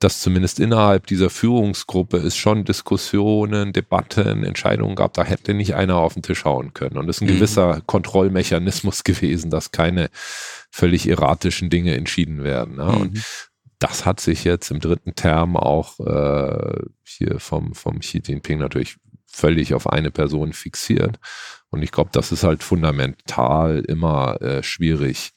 dass 0.00 0.20
zumindest 0.20 0.60
innerhalb 0.60 1.06
dieser 1.06 1.28
Führungsgruppe 1.28 2.18
es 2.18 2.36
schon 2.36 2.64
Diskussionen, 2.64 3.72
Debatten, 3.72 4.44
Entscheidungen 4.44 4.94
gab, 4.94 5.14
da 5.14 5.24
hätte 5.24 5.54
nicht 5.54 5.74
einer 5.74 5.96
auf 5.96 6.14
den 6.14 6.22
Tisch 6.22 6.44
hauen 6.44 6.72
können. 6.72 6.98
Und 6.98 7.08
das 7.08 7.16
ist 7.16 7.22
ein 7.22 7.28
mhm. 7.28 7.34
gewisser 7.34 7.82
Kontrollmechanismus 7.84 9.02
gewesen, 9.04 9.50
dass 9.50 9.72
keine 9.72 10.08
völlig 10.70 11.08
erratischen 11.08 11.68
Dinge 11.68 11.96
entschieden 11.96 12.44
werden. 12.44 12.76
Ne? 12.76 12.84
Mhm. 12.84 13.00
Und 13.00 13.24
das 13.78 14.04
hat 14.04 14.20
sich 14.20 14.44
jetzt 14.44 14.70
im 14.70 14.80
dritten 14.80 15.14
Term 15.14 15.56
auch 15.56 16.00
äh, 16.00 16.82
hier 17.04 17.38
vom, 17.38 17.74
vom 17.74 18.00
Xi 18.00 18.20
Jinping 18.24 18.58
natürlich 18.58 18.96
völlig 19.26 19.74
auf 19.74 19.88
eine 19.88 20.10
Person 20.10 20.52
fixiert. 20.52 21.18
Und 21.70 21.82
ich 21.82 21.92
glaube, 21.92 22.10
das 22.12 22.32
ist 22.32 22.44
halt 22.44 22.62
fundamental 22.62 23.80
immer 23.80 24.40
äh, 24.42 24.62
schwierig, 24.62 25.32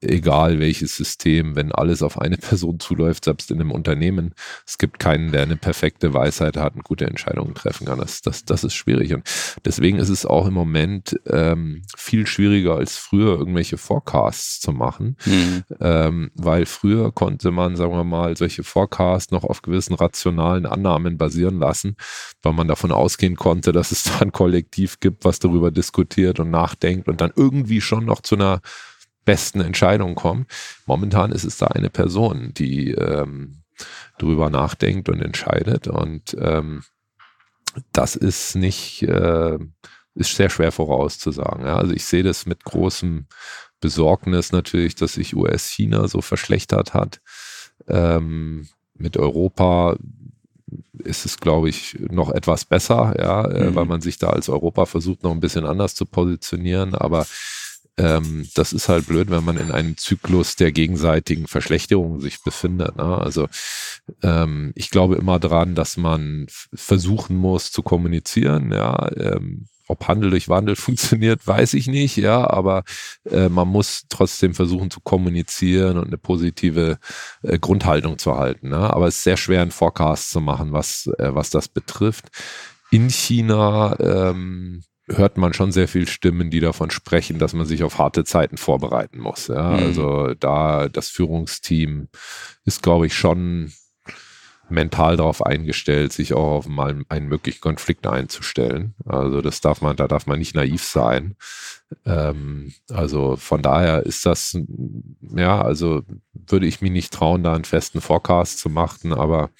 egal 0.00 0.60
welches 0.60 0.96
System, 0.96 1.56
wenn 1.56 1.72
alles 1.72 2.02
auf 2.02 2.20
eine 2.20 2.36
Person 2.38 2.78
zuläuft, 2.80 3.24
selbst 3.24 3.50
in 3.50 3.60
einem 3.60 3.72
Unternehmen, 3.72 4.34
es 4.66 4.78
gibt 4.78 4.98
keinen, 4.98 5.32
der 5.32 5.42
eine 5.42 5.56
perfekte 5.56 6.14
Weisheit 6.14 6.56
hat 6.56 6.74
und 6.74 6.84
gute 6.84 7.06
Entscheidungen 7.06 7.54
treffen 7.54 7.86
kann. 7.86 7.98
Das, 7.98 8.22
das, 8.22 8.44
das 8.44 8.64
ist 8.64 8.74
schwierig. 8.74 9.14
Und 9.14 9.24
deswegen 9.64 9.98
ist 9.98 10.08
es 10.08 10.26
auch 10.26 10.46
im 10.46 10.54
Moment 10.54 11.18
ähm, 11.26 11.82
viel 11.96 12.26
schwieriger 12.26 12.76
als 12.76 12.96
früher, 12.96 13.38
irgendwelche 13.38 13.78
Forecasts 13.78 14.60
zu 14.60 14.72
machen. 14.72 15.16
Mhm. 15.24 15.64
Ähm, 15.80 16.30
weil 16.34 16.66
früher 16.66 17.12
konnte 17.12 17.50
man, 17.50 17.76
sagen 17.76 17.92
wir 17.92 18.04
mal, 18.04 18.36
solche 18.36 18.62
Forecasts 18.62 19.32
noch 19.32 19.44
auf 19.44 19.62
gewissen 19.62 19.94
rationalen 19.94 20.66
Annahmen 20.66 21.18
basieren 21.18 21.58
lassen, 21.58 21.96
weil 22.42 22.52
man 22.52 22.68
davon 22.68 22.92
ausgehen 22.92 23.36
konnte, 23.36 23.72
dass 23.72 23.92
es 23.92 24.02
da 24.04 24.20
ein 24.20 24.32
Kollektiv 24.32 25.00
gibt, 25.00 25.24
was 25.24 25.38
darüber 25.38 25.70
diskutiert 25.70 26.40
und 26.40 26.50
nachdenkt 26.50 27.08
und 27.08 27.20
dann 27.20 27.32
irgendwie 27.34 27.80
schon 27.80 28.04
noch 28.04 28.20
zu 28.20 28.36
einer 28.36 28.60
besten 29.28 29.60
Entscheidungen 29.60 30.14
kommt. 30.14 30.50
Momentan 30.86 31.32
ist 31.32 31.44
es 31.44 31.58
da 31.58 31.66
eine 31.66 31.90
Person, 31.90 32.54
die 32.54 32.92
ähm, 32.92 33.58
drüber 34.16 34.48
nachdenkt 34.48 35.10
und 35.10 35.20
entscheidet. 35.20 35.86
Und 35.86 36.34
ähm, 36.40 36.82
das 37.92 38.16
ist 38.16 38.56
nicht, 38.56 39.02
äh, 39.02 39.58
ist 40.14 40.34
sehr 40.34 40.48
schwer 40.48 40.72
vorauszusagen. 40.72 41.66
Ja? 41.66 41.76
Also 41.76 41.92
ich 41.92 42.06
sehe 42.06 42.22
das 42.22 42.46
mit 42.46 42.64
großem 42.64 43.26
Besorgnis 43.80 44.50
natürlich, 44.50 44.94
dass 44.94 45.12
sich 45.12 45.36
US-China 45.36 46.08
so 46.08 46.22
verschlechtert 46.22 46.94
hat. 46.94 47.20
Ähm, 47.86 48.66
mit 48.94 49.18
Europa 49.18 49.98
ist 51.04 51.26
es, 51.26 51.36
glaube 51.36 51.68
ich, 51.68 51.98
noch 52.10 52.30
etwas 52.30 52.64
besser, 52.64 53.14
ja, 53.18 53.44
äh, 53.44 53.68
mhm. 53.68 53.74
weil 53.74 53.84
man 53.84 54.00
sich 54.00 54.16
da 54.16 54.30
als 54.30 54.48
Europa 54.48 54.86
versucht, 54.86 55.22
noch 55.22 55.32
ein 55.32 55.40
bisschen 55.40 55.66
anders 55.66 55.94
zu 55.94 56.06
positionieren. 56.06 56.94
Aber 56.94 57.26
ähm, 57.98 58.48
das 58.54 58.72
ist 58.72 58.88
halt 58.88 59.06
blöd, 59.06 59.30
wenn 59.30 59.44
man 59.44 59.56
in 59.56 59.72
einem 59.72 59.96
Zyklus 59.96 60.56
der 60.56 60.72
gegenseitigen 60.72 61.46
Verschlechterung 61.46 62.20
sich 62.20 62.42
befindet. 62.42 62.96
Ne? 62.96 63.18
Also 63.18 63.48
ähm, 64.22 64.72
ich 64.74 64.90
glaube 64.90 65.16
immer 65.16 65.38
daran, 65.38 65.74
dass 65.74 65.96
man 65.96 66.46
versuchen 66.72 67.36
muss 67.36 67.72
zu 67.72 67.82
kommunizieren, 67.82 68.72
ja. 68.72 69.10
Ähm, 69.16 69.66
ob 69.90 70.06
Handel 70.06 70.30
durch 70.30 70.48
Wandel 70.48 70.76
funktioniert, 70.76 71.46
weiß 71.46 71.74
ich 71.74 71.86
nicht, 71.88 72.16
ja, 72.18 72.48
aber 72.48 72.84
äh, 73.24 73.48
man 73.48 73.68
muss 73.68 74.04
trotzdem 74.08 74.54
versuchen 74.54 74.90
zu 74.90 75.00
kommunizieren 75.00 75.98
und 75.98 76.08
eine 76.08 76.18
positive 76.18 76.98
äh, 77.42 77.58
Grundhaltung 77.58 78.18
zu 78.18 78.36
halten. 78.36 78.68
Ne? 78.68 78.78
Aber 78.78 79.08
es 79.08 79.16
ist 79.16 79.24
sehr 79.24 79.38
schwer, 79.38 79.62
einen 79.62 79.70
Forecast 79.70 80.30
zu 80.30 80.40
machen, 80.40 80.72
was, 80.72 81.10
äh, 81.18 81.34
was 81.34 81.50
das 81.50 81.68
betrifft. 81.68 82.26
In 82.90 83.08
China 83.08 83.96
ähm, 83.98 84.82
hört 85.08 85.38
man 85.38 85.52
schon 85.52 85.72
sehr 85.72 85.88
viel 85.88 86.06
Stimmen, 86.06 86.50
die 86.50 86.60
davon 86.60 86.90
sprechen, 86.90 87.38
dass 87.38 87.54
man 87.54 87.66
sich 87.66 87.82
auf 87.82 87.98
harte 87.98 88.24
Zeiten 88.24 88.56
vorbereiten 88.56 89.18
muss. 89.18 89.48
Ja? 89.48 89.70
Mhm. 89.70 89.82
Also 89.82 90.34
da 90.34 90.88
das 90.88 91.08
Führungsteam 91.08 92.08
ist, 92.64 92.82
glaube 92.82 93.06
ich, 93.06 93.14
schon 93.14 93.72
mental 94.70 95.16
darauf 95.16 95.44
eingestellt, 95.44 96.12
sich 96.12 96.34
auch 96.34 96.58
auf 96.58 96.68
mal 96.68 97.02
einen 97.08 97.28
möglichen 97.28 97.60
Konflikt 97.60 98.06
einzustellen. 98.06 98.94
Also 99.06 99.40
das 99.40 99.60
darf 99.60 99.80
man, 99.80 99.96
da 99.96 100.08
darf 100.08 100.26
man 100.26 100.38
nicht 100.38 100.54
naiv 100.54 100.84
sein. 100.84 101.36
Ähm, 102.04 102.72
also 102.90 103.36
von 103.36 103.62
daher 103.62 104.04
ist 104.04 104.26
das, 104.26 104.58
ja, 105.34 105.62
also 105.62 106.02
würde 106.32 106.66
ich 106.66 106.80
mich 106.80 106.92
nicht 106.92 107.12
trauen, 107.12 107.42
da 107.42 107.54
einen 107.54 107.64
festen 107.64 108.00
Forecast 108.00 108.58
zu 108.58 108.68
machen, 108.68 109.12
aber 109.12 109.50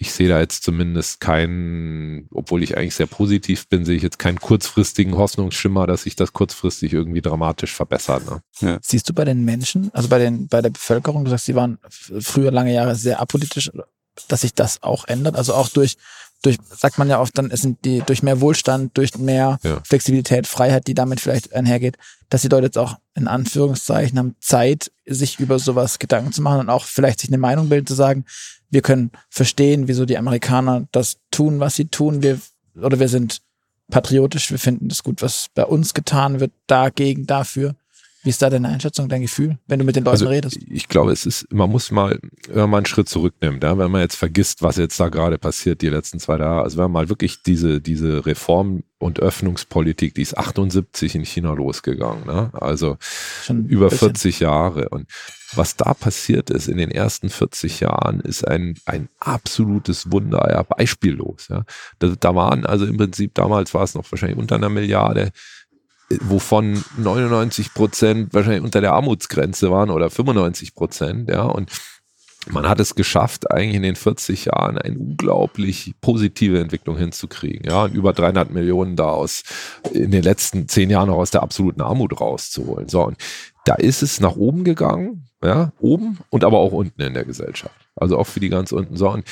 ich 0.00 0.12
sehe 0.12 0.30
da 0.30 0.40
jetzt 0.40 0.64
zumindest 0.64 1.20
keinen, 1.20 2.26
obwohl 2.30 2.62
ich 2.62 2.78
eigentlich 2.78 2.94
sehr 2.94 3.06
positiv 3.06 3.68
bin, 3.68 3.84
sehe 3.84 3.96
ich 3.96 4.02
jetzt 4.02 4.18
keinen 4.18 4.40
kurzfristigen 4.40 5.14
Hoffnungsschimmer, 5.18 5.86
dass 5.86 6.04
sich 6.04 6.16
das 6.16 6.32
kurzfristig 6.32 6.94
irgendwie 6.94 7.20
dramatisch 7.20 7.74
verbessert. 7.74 8.24
Ne? 8.24 8.40
Ja. 8.60 8.78
Siehst 8.80 9.10
du 9.10 9.12
bei 9.12 9.26
den 9.26 9.44
Menschen, 9.44 9.90
also 9.92 10.08
bei 10.08 10.18
den 10.18 10.48
bei 10.48 10.62
der 10.62 10.70
Bevölkerung, 10.70 11.24
du 11.24 11.30
sagst, 11.30 11.44
sie 11.44 11.54
waren 11.54 11.78
früher 12.20 12.50
lange 12.50 12.72
Jahre 12.72 12.94
sehr 12.94 13.20
apolitisch, 13.20 13.70
dass 14.26 14.40
sich 14.40 14.54
das 14.54 14.82
auch 14.82 15.06
ändert, 15.06 15.36
also 15.36 15.52
auch 15.52 15.68
durch 15.68 15.98
durch, 16.42 16.56
sagt 16.74 16.96
man 16.96 17.10
ja 17.10 17.20
oft, 17.20 17.36
dann 17.36 17.54
sind 17.54 17.84
die 17.84 18.00
durch 18.00 18.22
mehr 18.22 18.40
Wohlstand, 18.40 18.96
durch 18.96 19.18
mehr 19.18 19.58
ja. 19.62 19.82
Flexibilität, 19.84 20.46
Freiheit, 20.46 20.86
die 20.86 20.94
damit 20.94 21.20
vielleicht 21.20 21.52
einhergeht, 21.52 21.98
dass 22.30 22.42
die 22.42 22.48
Leute 22.48 22.66
jetzt 22.66 22.78
auch 22.78 22.96
in 23.14 23.28
Anführungszeichen 23.28 24.18
haben 24.18 24.36
Zeit, 24.40 24.90
sich 25.04 25.38
über 25.40 25.58
sowas 25.58 25.98
Gedanken 25.98 26.32
zu 26.32 26.40
machen 26.40 26.60
und 26.60 26.70
auch 26.70 26.84
vielleicht 26.84 27.20
sich 27.20 27.30
eine 27.30 27.38
Meinung 27.38 27.68
bilden, 27.68 27.86
zu 27.86 27.94
sagen, 27.94 28.24
wir 28.70 28.82
können 28.82 29.10
verstehen, 29.28 29.88
wieso 29.88 30.06
die 30.06 30.16
Amerikaner 30.16 30.86
das 30.92 31.18
tun, 31.30 31.60
was 31.60 31.74
sie 31.74 31.86
tun. 31.86 32.22
Wir, 32.22 32.40
oder 32.80 33.00
wir 33.00 33.08
sind 33.08 33.42
patriotisch, 33.90 34.50
wir 34.52 34.60
finden 34.60 34.88
das 34.88 35.02
gut, 35.02 35.22
was 35.22 35.48
bei 35.54 35.64
uns 35.64 35.92
getan 35.92 36.38
wird, 36.40 36.52
dagegen, 36.68 37.26
dafür. 37.26 37.74
Wie 38.22 38.28
ist 38.28 38.42
da 38.42 38.50
deine 38.50 38.68
Einschätzung, 38.68 39.08
dein 39.08 39.22
Gefühl, 39.22 39.58
wenn 39.66 39.78
du 39.78 39.84
mit 39.84 39.96
den 39.96 40.04
Leuten 40.04 40.12
also, 40.12 40.28
redest? 40.28 40.58
Ich 40.68 40.88
glaube, 40.88 41.10
es 41.10 41.24
ist, 41.24 41.50
man 41.52 41.70
muss 41.70 41.90
mal, 41.90 42.20
wenn 42.48 42.68
man 42.68 42.78
einen 42.78 42.86
Schritt 42.86 43.08
zurücknimmt, 43.08 43.62
ja, 43.62 43.78
wenn 43.78 43.90
man 43.90 44.02
jetzt 44.02 44.16
vergisst, 44.16 44.62
was 44.62 44.76
jetzt 44.76 45.00
da 45.00 45.08
gerade 45.08 45.38
passiert, 45.38 45.80
die 45.80 45.88
letzten 45.88 46.20
zwei 46.20 46.38
Jahre, 46.38 46.62
also 46.62 46.76
wenn 46.76 46.84
man 46.84 46.92
mal 46.92 47.08
wirklich 47.08 47.42
diese, 47.42 47.80
diese 47.80 48.26
Reform- 48.26 48.82
und 48.98 49.20
Öffnungspolitik, 49.20 50.14
die 50.14 50.20
ist 50.20 50.36
78 50.36 51.14
in 51.14 51.24
China 51.24 51.54
losgegangen, 51.54 52.26
ne? 52.26 52.50
also 52.52 52.98
Schon 53.42 53.64
über 53.66 53.90
40 53.90 54.40
Jahre 54.40 54.90
und 54.90 55.06
was 55.54 55.76
da 55.76 55.94
passiert 55.94 56.50
ist 56.50 56.68
in 56.68 56.76
den 56.76 56.90
ersten 56.90 57.30
40 57.30 57.80
Jahren, 57.80 58.20
ist 58.20 58.46
ein, 58.46 58.76
ein 58.84 59.08
absolutes 59.18 60.12
Wunder, 60.12 60.46
ja, 60.50 60.62
beispiellos. 60.62 61.48
Ja. 61.48 61.64
Da, 61.98 62.14
da 62.20 62.34
waren 62.34 62.66
also 62.66 62.84
im 62.84 62.96
Prinzip, 62.98 63.34
damals 63.34 63.72
war 63.74 63.82
es 63.82 63.94
noch 63.94 64.04
wahrscheinlich 64.12 64.38
unter 64.38 64.56
einer 64.56 64.68
Milliarde, 64.68 65.32
wovon 66.20 66.84
99 66.96 67.74
Prozent 67.74 68.34
wahrscheinlich 68.34 68.62
unter 68.62 68.80
der 68.80 68.92
Armutsgrenze 68.92 69.70
waren 69.70 69.90
oder 69.90 70.10
95 70.10 70.74
Prozent, 70.74 71.30
ja, 71.30 71.42
und 71.42 71.70
man 72.48 72.68
hat 72.68 72.80
es 72.80 72.94
geschafft, 72.94 73.50
eigentlich 73.50 73.76
in 73.76 73.82
den 73.82 73.96
40 73.96 74.46
Jahren 74.46 74.78
eine 74.78 74.98
unglaublich 74.98 75.94
positive 76.00 76.58
Entwicklung 76.58 76.96
hinzukriegen. 76.96 77.68
Ja, 77.68 77.84
und 77.84 77.94
über 77.94 78.12
300 78.12 78.50
Millionen 78.50 78.96
da 78.96 79.10
aus 79.10 79.42
in 79.92 80.10
den 80.10 80.22
letzten 80.22 80.66
zehn 80.66 80.88
Jahren 80.88 81.08
noch 81.08 81.16
aus 81.16 81.30
der 81.30 81.42
absoluten 81.42 81.82
Armut 81.82 82.18
rauszuholen. 82.18 82.88
So, 82.88 83.04
und 83.04 83.18
da 83.66 83.74
ist 83.74 84.02
es 84.02 84.20
nach 84.20 84.36
oben 84.36 84.64
gegangen, 84.64 85.26
ja, 85.44 85.72
oben 85.80 86.18
und 86.30 86.44
aber 86.44 86.58
auch 86.58 86.72
unten 86.72 87.02
in 87.02 87.14
der 87.14 87.24
Gesellschaft. 87.24 87.74
Also 87.94 88.16
auch 88.16 88.26
für 88.26 88.40
die 88.40 88.48
ganz 88.48 88.72
unten. 88.72 88.96
So, 88.96 89.10
und 89.10 89.24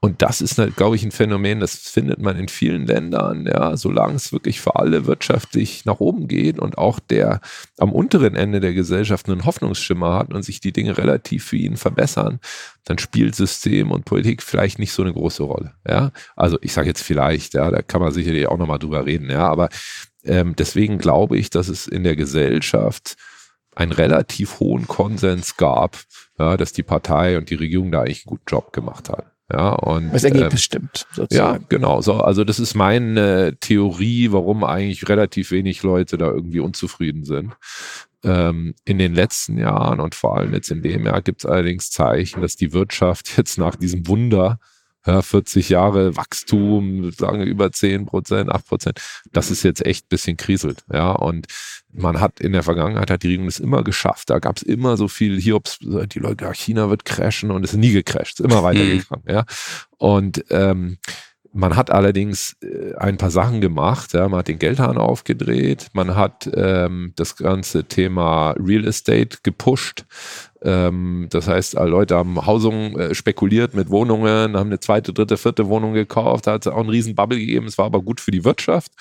und 0.00 0.20
das 0.22 0.40
ist, 0.40 0.58
halt, 0.58 0.76
glaube 0.76 0.94
ich, 0.94 1.04
ein 1.04 1.10
Phänomen, 1.10 1.58
das 1.58 1.74
findet 1.76 2.20
man 2.20 2.36
in 2.36 2.48
vielen 2.48 2.86
Ländern, 2.86 3.46
ja, 3.46 3.76
solange 3.76 4.14
es 4.14 4.30
wirklich 4.30 4.60
für 4.60 4.76
alle 4.76 5.06
wirtschaftlich 5.06 5.84
nach 5.84 6.00
oben 6.00 6.28
geht 6.28 6.58
und 6.58 6.76
auch 6.76 7.00
der 7.00 7.40
am 7.78 7.92
unteren 7.92 8.36
Ende 8.36 8.60
der 8.60 8.74
Gesellschaft 8.74 9.28
einen 9.28 9.46
Hoffnungsschimmer 9.46 10.14
hat 10.14 10.34
und 10.34 10.42
sich 10.42 10.60
die 10.60 10.72
Dinge 10.72 10.98
relativ 10.98 11.46
für 11.46 11.56
ihn 11.56 11.76
verbessern, 11.76 12.40
dann 12.84 12.98
spielt 12.98 13.34
System 13.34 13.90
und 13.90 14.04
Politik 14.04 14.42
vielleicht 14.42 14.78
nicht 14.78 14.92
so 14.92 15.02
eine 15.02 15.14
große 15.14 15.42
Rolle. 15.42 15.72
Ja, 15.88 16.12
also 16.36 16.58
ich 16.60 16.72
sage 16.72 16.88
jetzt 16.88 17.02
vielleicht, 17.02 17.54
ja, 17.54 17.70
da 17.70 17.80
kann 17.80 18.02
man 18.02 18.12
sicherlich 18.12 18.46
auch 18.48 18.58
nochmal 18.58 18.78
drüber 18.78 19.06
reden, 19.06 19.30
ja, 19.30 19.48
aber 19.48 19.70
ähm, 20.24 20.54
deswegen 20.56 20.98
glaube 20.98 21.38
ich, 21.38 21.50
dass 21.50 21.68
es 21.68 21.86
in 21.86 22.04
der 22.04 22.16
Gesellschaft 22.16 23.16
einen 23.74 23.92
relativ 23.92 24.60
hohen 24.60 24.86
Konsens 24.86 25.56
gab, 25.56 25.98
ja, 26.38 26.56
dass 26.56 26.72
die 26.72 26.82
Partei 26.82 27.38
und 27.38 27.50
die 27.50 27.54
Regierung 27.54 27.90
da 27.90 28.02
eigentlich 28.02 28.26
einen 28.26 28.36
guten 28.36 28.44
Job 28.46 28.72
gemacht 28.72 29.08
hat. 29.08 29.35
Ja, 29.52 29.70
und, 29.70 30.12
das 30.12 30.24
Ergebnis 30.24 30.52
ähm, 30.52 30.58
stimmt. 30.58 31.06
Sozusagen. 31.12 31.62
Ja, 31.62 31.66
genau. 31.68 32.00
So, 32.00 32.14
also 32.14 32.42
das 32.42 32.58
ist 32.58 32.74
meine 32.74 33.56
Theorie, 33.60 34.32
warum 34.32 34.64
eigentlich 34.64 35.08
relativ 35.08 35.52
wenig 35.52 35.82
Leute 35.84 36.18
da 36.18 36.26
irgendwie 36.26 36.60
unzufrieden 36.60 37.24
sind. 37.24 37.56
Ähm, 38.24 38.74
in 38.84 38.98
den 38.98 39.14
letzten 39.14 39.56
Jahren 39.56 40.00
und 40.00 40.16
vor 40.16 40.36
allem 40.36 40.52
jetzt 40.52 40.70
in 40.70 40.82
dem 40.82 41.06
Jahr 41.06 41.22
gibt 41.22 41.44
es 41.44 41.46
allerdings 41.46 41.90
Zeichen, 41.90 42.42
dass 42.42 42.56
die 42.56 42.72
Wirtschaft 42.72 43.32
jetzt 43.36 43.56
nach 43.56 43.76
diesem 43.76 44.08
Wunder 44.08 44.58
Ja, 45.06 45.22
40 45.22 45.68
Jahre 45.68 46.16
Wachstum, 46.16 47.10
sagen 47.12 47.38
wir 47.38 47.46
über 47.46 47.70
10 47.70 48.06
Prozent, 48.06 48.50
8 48.50 48.66
Prozent. 48.66 49.00
Das 49.32 49.50
ist 49.50 49.62
jetzt 49.62 49.84
echt 49.86 50.06
ein 50.06 50.08
bisschen 50.08 50.36
kriselt. 50.36 50.84
Ja, 50.92 51.12
und 51.12 51.46
man 51.92 52.20
hat 52.20 52.40
in 52.40 52.52
der 52.52 52.62
Vergangenheit 52.62 53.10
hat 53.10 53.22
die 53.22 53.28
Regierung 53.28 53.46
es 53.46 53.60
immer 53.60 53.84
geschafft. 53.84 54.30
Da 54.30 54.38
gab 54.38 54.56
es 54.56 54.62
immer 54.62 54.96
so 54.96 55.08
viel 55.08 55.40
Hiobs, 55.40 55.78
die 55.78 56.18
Leute, 56.18 56.44
ja, 56.44 56.52
China 56.52 56.90
wird 56.90 57.04
crashen 57.04 57.50
und 57.50 57.64
es 57.64 57.72
ist 57.72 57.78
nie 57.78 57.92
gecrasht, 57.92 58.40
ist 58.40 58.46
immer 58.46 58.62
weitergegangen. 58.62 59.24
Mhm. 59.24 59.32
Ja, 59.32 59.44
und 59.98 60.44
ähm, 60.50 60.98
man 61.56 61.74
hat 61.74 61.90
allerdings 61.90 62.56
äh, 62.62 62.94
ein 62.96 63.16
paar 63.16 63.30
Sachen 63.30 63.60
gemacht. 63.60 64.12
Ja. 64.12 64.28
Man 64.28 64.38
hat 64.40 64.48
den 64.48 64.58
Geldhahn 64.58 64.98
aufgedreht, 64.98 65.88
man 65.92 66.14
hat 66.14 66.48
ähm, 66.54 67.12
das 67.16 67.36
ganze 67.36 67.84
Thema 67.84 68.52
Real 68.52 68.86
Estate 68.86 69.38
gepusht. 69.42 70.04
Ähm, 70.62 71.28
das 71.30 71.48
heißt, 71.48 71.74
Leute 71.74 72.16
haben 72.16 72.44
Hausungen 72.44 72.98
äh, 72.98 73.14
spekuliert 73.14 73.74
mit 73.74 73.90
Wohnungen, 73.90 74.56
haben 74.56 74.68
eine 74.68 74.80
zweite, 74.80 75.12
dritte, 75.12 75.36
vierte 75.36 75.66
Wohnung 75.68 75.94
gekauft. 75.94 76.46
Da 76.46 76.52
hat 76.52 76.66
es 76.66 76.72
auch 76.72 76.78
einen 76.78 76.90
riesen 76.90 77.14
Bubble 77.14 77.38
gegeben. 77.38 77.66
Es 77.66 77.78
war 77.78 77.86
aber 77.86 78.02
gut 78.02 78.20
für 78.20 78.30
die 78.30 78.44
Wirtschaft. 78.44 78.92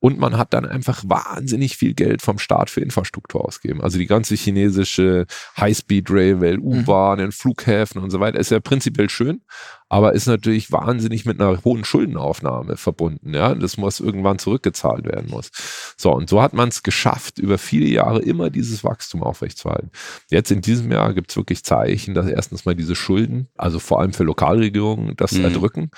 Und 0.00 0.18
man 0.18 0.38
hat 0.38 0.54
dann 0.54 0.64
einfach 0.64 1.02
wahnsinnig 1.06 1.76
viel 1.76 1.94
Geld 1.94 2.22
vom 2.22 2.38
Staat 2.38 2.70
für 2.70 2.80
Infrastruktur 2.80 3.44
ausgegeben. 3.44 3.82
Also 3.82 3.98
die 3.98 4.06
ganze 4.06 4.36
chinesische 4.36 5.26
High-Speed-Railway, 5.56 6.58
U-Bahnen, 6.58 7.26
mhm. 7.26 7.32
Flughäfen 7.32 8.00
und 8.00 8.10
so 8.10 8.20
weiter 8.20 8.38
ist 8.38 8.50
ja 8.50 8.60
prinzipiell 8.60 9.10
schön, 9.10 9.42
aber 9.88 10.12
ist 10.12 10.26
natürlich 10.26 10.70
wahnsinnig 10.70 11.24
mit 11.24 11.40
einer 11.40 11.64
hohen 11.64 11.84
Schuldenaufnahme 11.84 12.76
verbunden. 12.76 13.34
Ja, 13.34 13.54
das 13.54 13.76
muss 13.76 14.00
irgendwann 14.00 14.38
zurückgezahlt 14.38 15.04
werden 15.04 15.30
muss. 15.30 15.50
So, 15.96 16.12
und 16.12 16.28
so 16.28 16.42
hat 16.42 16.52
man 16.52 16.68
es 16.68 16.82
geschafft, 16.82 17.38
über 17.38 17.58
viele 17.58 17.86
Jahre 17.86 18.20
immer 18.20 18.50
dieses 18.50 18.84
Wachstum 18.84 19.22
aufrechtzuerhalten. 19.22 19.90
Jetzt 20.30 20.50
in 20.50 20.60
diesem 20.60 20.92
Jahr 20.92 21.14
gibt 21.14 21.30
es 21.30 21.36
wirklich 21.36 21.64
Zeichen, 21.64 22.14
dass 22.14 22.26
erstens 22.26 22.64
mal 22.66 22.74
diese 22.74 22.94
Schulden, 22.94 23.48
also 23.56 23.78
vor 23.78 24.00
allem 24.00 24.12
für 24.12 24.24
Lokalregierungen, 24.24 25.16
das 25.16 25.32
mhm. 25.32 25.44
erdrücken, 25.44 25.90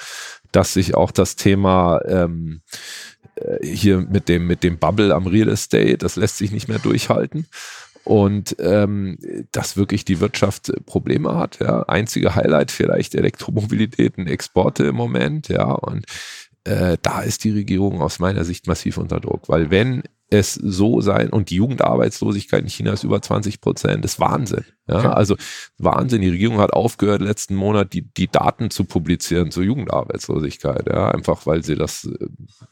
dass 0.53 0.73
sich 0.73 0.95
auch 0.95 1.11
das 1.11 1.37
Thema 1.37 2.01
ähm, 2.07 2.63
äh, 2.71 3.10
hier 3.63 4.01
mit 4.01 4.29
dem, 4.29 4.47
mit 4.47 4.63
dem 4.63 4.79
Bubble 4.79 5.15
am 5.15 5.27
Real 5.27 5.49
Estate, 5.49 5.99
das 5.99 6.17
lässt 6.17 6.39
sich 6.39 6.51
nicht 6.53 6.69
mehr 6.69 6.79
durchhalten. 6.79 7.47
Und 8.05 8.57
ähm, 8.61 9.19
dass 9.53 9.77
wirklich 9.77 10.05
die 10.05 10.21
Wirtschaft 10.21 10.73
Probleme 10.87 11.37
hat. 11.37 11.61
Ja. 11.61 11.83
Einzige 11.83 12.35
Highlight 12.35 12.71
vielleicht 12.71 13.15
Elektromobilität 13.15 14.17
und 14.17 14.27
Exporte 14.27 14.85
im 14.85 14.97
Moment, 14.97 15.49
ja. 15.49 15.71
Und 15.71 16.07
äh, 16.65 16.97
da 17.03 17.21
ist 17.21 17.45
die 17.45 17.53
Regierung 17.53 18.01
aus 18.01 18.19
meiner 18.19 18.45
Sicht 18.45 18.67
massiv 18.67 18.97
unter 18.97 19.21
Druck, 19.21 19.49
weil 19.49 19.71
wenn 19.71 20.03
es 20.31 20.55
so 20.55 21.01
sein 21.01 21.31
und 21.31 21.51
die 21.51 21.57
Jugendarbeitslosigkeit 21.57 22.63
in 22.63 22.69
China 22.69 22.93
ist 22.93 23.03
über 23.03 23.21
20 23.21 23.61
Prozent, 23.61 24.05
das 24.05 24.13
ist 24.13 24.21
Wahnsinn. 24.21 24.65
Ja, 24.87 24.99
okay. 24.99 25.09
also 25.09 25.37
Wahnsinn. 25.79 26.23
Die 26.23 26.31
Regierung 26.31 26.59
hat 26.59 26.73
aufgehört, 26.73 27.21
letzten 27.21 27.57
Monat 27.57 27.93
die, 27.93 28.03
die 28.03 28.29
Daten 28.29 28.71
zu 28.71 28.85
publizieren 28.85 29.51
zur 29.51 29.65
Jugendarbeitslosigkeit. 29.65 30.87
Ja, 30.89 31.11
einfach 31.11 31.47
weil 31.47 31.65
sie 31.65 31.75
das 31.75 32.05
äh, 32.05 32.27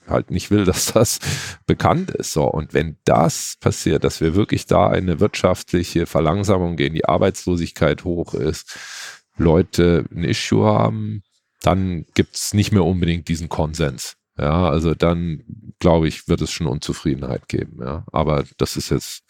halt 0.08 0.30
nicht 0.30 0.52
will, 0.52 0.64
dass 0.66 0.92
das 0.92 1.18
bekannt 1.66 2.12
ist. 2.12 2.32
So. 2.32 2.44
Und 2.44 2.74
wenn 2.74 2.96
das 3.04 3.56
passiert, 3.60 4.04
dass 4.04 4.20
wir 4.20 4.36
wirklich 4.36 4.66
da 4.66 4.88
eine 4.88 5.18
wirtschaftliche 5.18 6.06
Verlangsamung 6.06 6.76
gehen, 6.76 6.94
die 6.94 7.06
Arbeitslosigkeit 7.06 8.04
hoch 8.04 8.34
ist, 8.34 8.76
Leute 9.36 10.04
ein 10.12 10.24
Issue 10.24 10.64
haben, 10.64 11.22
dann 11.62 12.06
gibt 12.14 12.36
es 12.36 12.54
nicht 12.54 12.72
mehr 12.72 12.84
unbedingt 12.84 13.26
diesen 13.28 13.48
Konsens. 13.48 14.16
Ja, 14.38 14.68
also 14.68 14.94
dann 14.94 15.42
glaube 15.78 16.08
ich, 16.08 16.28
wird 16.28 16.40
es 16.40 16.50
schon 16.50 16.66
Unzufriedenheit 16.66 17.48
geben. 17.48 17.78
Ja, 17.80 18.04
aber 18.12 18.44
das 18.56 18.76
ist 18.76 18.90
jetzt 18.90 19.22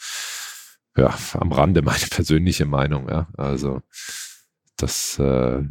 ja 0.97 1.17
am 1.35 1.53
Rande 1.53 1.83
meine 1.83 2.07
persönliche 2.11 2.67
Meinung. 2.67 3.09
Ja, 3.09 3.29
also 3.37 3.81
das 4.77 5.19
äh, 5.19 5.63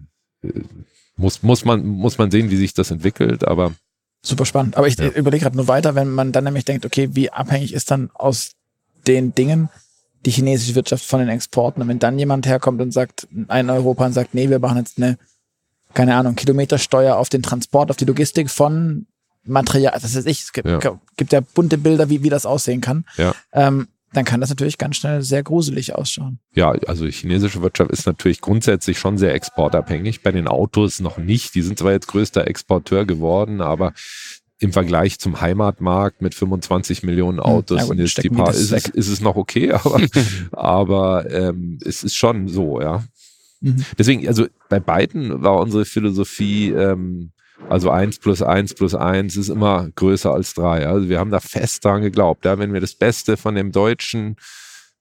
muss 1.16 1.44
muss 1.44 1.66
man 1.66 1.86
muss 1.86 2.18
man 2.18 2.32
sehen, 2.32 2.50
wie 2.50 2.58
sich 2.58 2.74
das 2.74 2.92
entwickelt. 2.92 3.48
Aber 3.48 3.74
super 4.22 4.46
spannend. 4.46 4.78
Aber 4.78 4.88
ich 4.88 4.98
ja. 4.98 5.08
überlege 5.10 5.44
gerade 5.44 5.58
nur 5.58 5.68
weiter, 5.68 5.96
wenn 5.96 6.12
man 6.12 6.32
dann 6.32 6.44
nämlich 6.44 6.66
denkt, 6.66 6.86
okay, 6.86 7.10
wie 7.14 7.32
abhängig 7.32 7.74
ist 7.74 7.92
dann 7.92 8.10
aus 8.14 8.52
den 9.08 9.34
Dingen 9.34 9.70
die 10.26 10.32
chinesische 10.32 10.76
Wirtschaft 10.76 11.06
von 11.06 11.20
den 11.20 11.30
Exporten 11.30 11.82
und 11.82 11.88
wenn 11.88 12.00
dann 12.00 12.20
jemand 12.20 12.48
herkommt 12.48 12.82
und 12.82 12.92
sagt, 12.92 13.28
ein 13.48 13.70
Europa 13.70 14.08
und 14.08 14.14
sagt, 14.14 14.34
nee, 14.34 14.50
wir 14.50 14.60
machen 14.60 14.80
jetzt 14.80 14.98
eine 14.98 15.18
keine 15.94 16.16
Ahnung, 16.16 16.36
Kilometersteuer 16.36 17.18
auf 17.18 17.30
den 17.30 17.42
Transport, 17.42 17.90
auf 17.90 17.98
die 17.98 18.06
Logistik 18.06 18.52
von 18.52 19.08
Material, 19.48 19.94
das 19.94 20.16
heißt 20.16 20.28
ich, 20.28 20.42
es 20.42 20.54
gibt 20.54 20.68
ja, 20.68 21.00
gibt 21.16 21.32
ja 21.32 21.42
bunte 21.42 21.78
Bilder, 21.78 22.10
wie, 22.10 22.24
wie 22.24 22.30
das 22.30 22.46
aussehen 22.46 22.82
kann. 22.82 23.06
Ja. 23.18 23.34
Ähm, 23.54 23.88
dann 24.14 24.26
kann 24.26 24.40
das 24.40 24.50
natürlich 24.50 24.78
ganz 24.78 24.96
schnell 24.96 25.22
sehr 25.22 25.44
gruselig 25.44 25.94
ausschauen. 25.94 26.40
Ja, 26.56 26.72
also 26.88 27.06
die 27.06 27.12
chinesische 27.12 27.62
Wirtschaft 27.62 27.92
ist 27.92 28.08
natürlich 28.08 28.40
grundsätzlich 28.42 28.98
schon 29.00 29.18
sehr 29.18 29.34
exportabhängig. 29.34 30.24
Bei 30.24 30.32
den 30.32 30.48
Autos 30.48 31.00
noch 31.02 31.18
nicht. 31.18 31.56
Die 31.56 31.62
sind 31.62 31.78
zwar 31.78 31.92
jetzt 31.92 32.08
größter 32.08 32.48
Exporteur 32.48 33.06
geworden, 33.06 33.62
aber 33.62 33.94
im 34.60 34.74
Vergleich 34.74 35.20
zum 35.20 35.40
Heimatmarkt 35.42 36.22
mit 36.22 36.34
25 36.34 37.04
Millionen 37.04 37.38
hm, 37.38 37.46
Autos 37.46 37.78
ja, 37.78 37.84
gut, 37.84 37.92
und 37.92 38.00
jetzt 38.00 38.24
die 38.24 38.30
paar, 38.30 38.50
ist, 38.50 38.72
es, 38.72 38.88
ist 38.88 39.08
es 39.08 39.22
noch 39.22 39.36
okay, 39.36 39.72
aber, 39.74 40.02
aber 40.52 41.32
ähm, 41.32 41.78
es 41.86 42.04
ist 42.04 42.16
schon 42.16 42.48
so, 42.48 42.82
ja. 42.82 43.04
Mhm. 43.60 43.86
Deswegen, 43.98 44.28
also 44.28 44.48
bei 44.70 44.80
beiden 44.80 45.44
war 45.44 45.60
unsere 45.60 45.86
Philosophie, 45.86 46.72
ähm, 46.72 47.32
also 47.70 47.90
eins 47.90 48.20
plus 48.20 48.42
eins 48.42 48.74
plus 48.74 48.96
eins 48.96 49.36
ist 49.36 49.50
immer 49.50 49.90
größer 49.96 50.32
als 50.32 50.54
drei. 50.54 50.88
Also 50.88 51.10
wir 51.10 51.20
haben 51.20 51.32
da 51.32 51.40
fest 51.40 51.84
dran 51.84 52.02
geglaubt. 52.02 52.46
Ja, 52.46 52.60
wenn 52.60 52.74
wir 52.74 52.82
das 52.82 52.96
Beste 52.96 53.38
von 53.38 53.56
dem 53.56 53.72
deutschen 53.72 54.38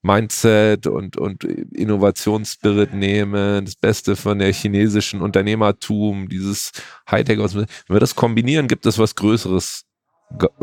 Mindset 0.02 0.86
und, 0.86 1.16
und 1.16 1.44
Innovationsspirit 1.44 2.94
nehmen, 2.94 3.64
das 3.64 3.74
Beste 3.74 4.16
von 4.16 4.38
der 4.38 4.52
chinesischen 4.52 5.20
Unternehmertum, 5.20 6.28
dieses 6.28 6.72
Hightech, 7.10 7.38
wenn 7.38 7.66
wir 7.88 8.00
das 8.00 8.14
kombinieren, 8.14 8.68
gibt 8.68 8.86
es 8.86 8.98
was 8.98 9.14
Größeres 9.14 9.84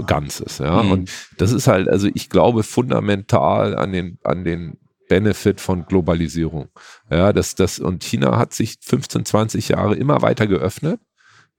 Ganzes. 0.06 0.58
Ja, 0.58 0.84
mhm. 0.84 0.92
und 0.92 1.12
das 1.38 1.52
ist 1.52 1.68
halt, 1.68 1.88
also 1.88 2.10
ich 2.14 2.30
glaube 2.30 2.64
fundamental 2.64 3.76
an 3.76 3.94
den, 3.94 4.20
an 4.24 4.44
den 4.44 4.78
Benefit 5.08 5.62
von 5.62 5.86
Globalisierung. 5.86 6.70
Ja, 7.10 7.32
das, 7.32 7.56
das, 7.56 7.80
und 7.80 8.04
China 8.04 8.38
hat 8.38 8.54
sich 8.54 8.78
15, 8.82 9.26
20 9.26 9.70
Jahre 9.70 9.96
immer 9.96 10.22
weiter 10.22 10.48
geöffnet 10.48 11.00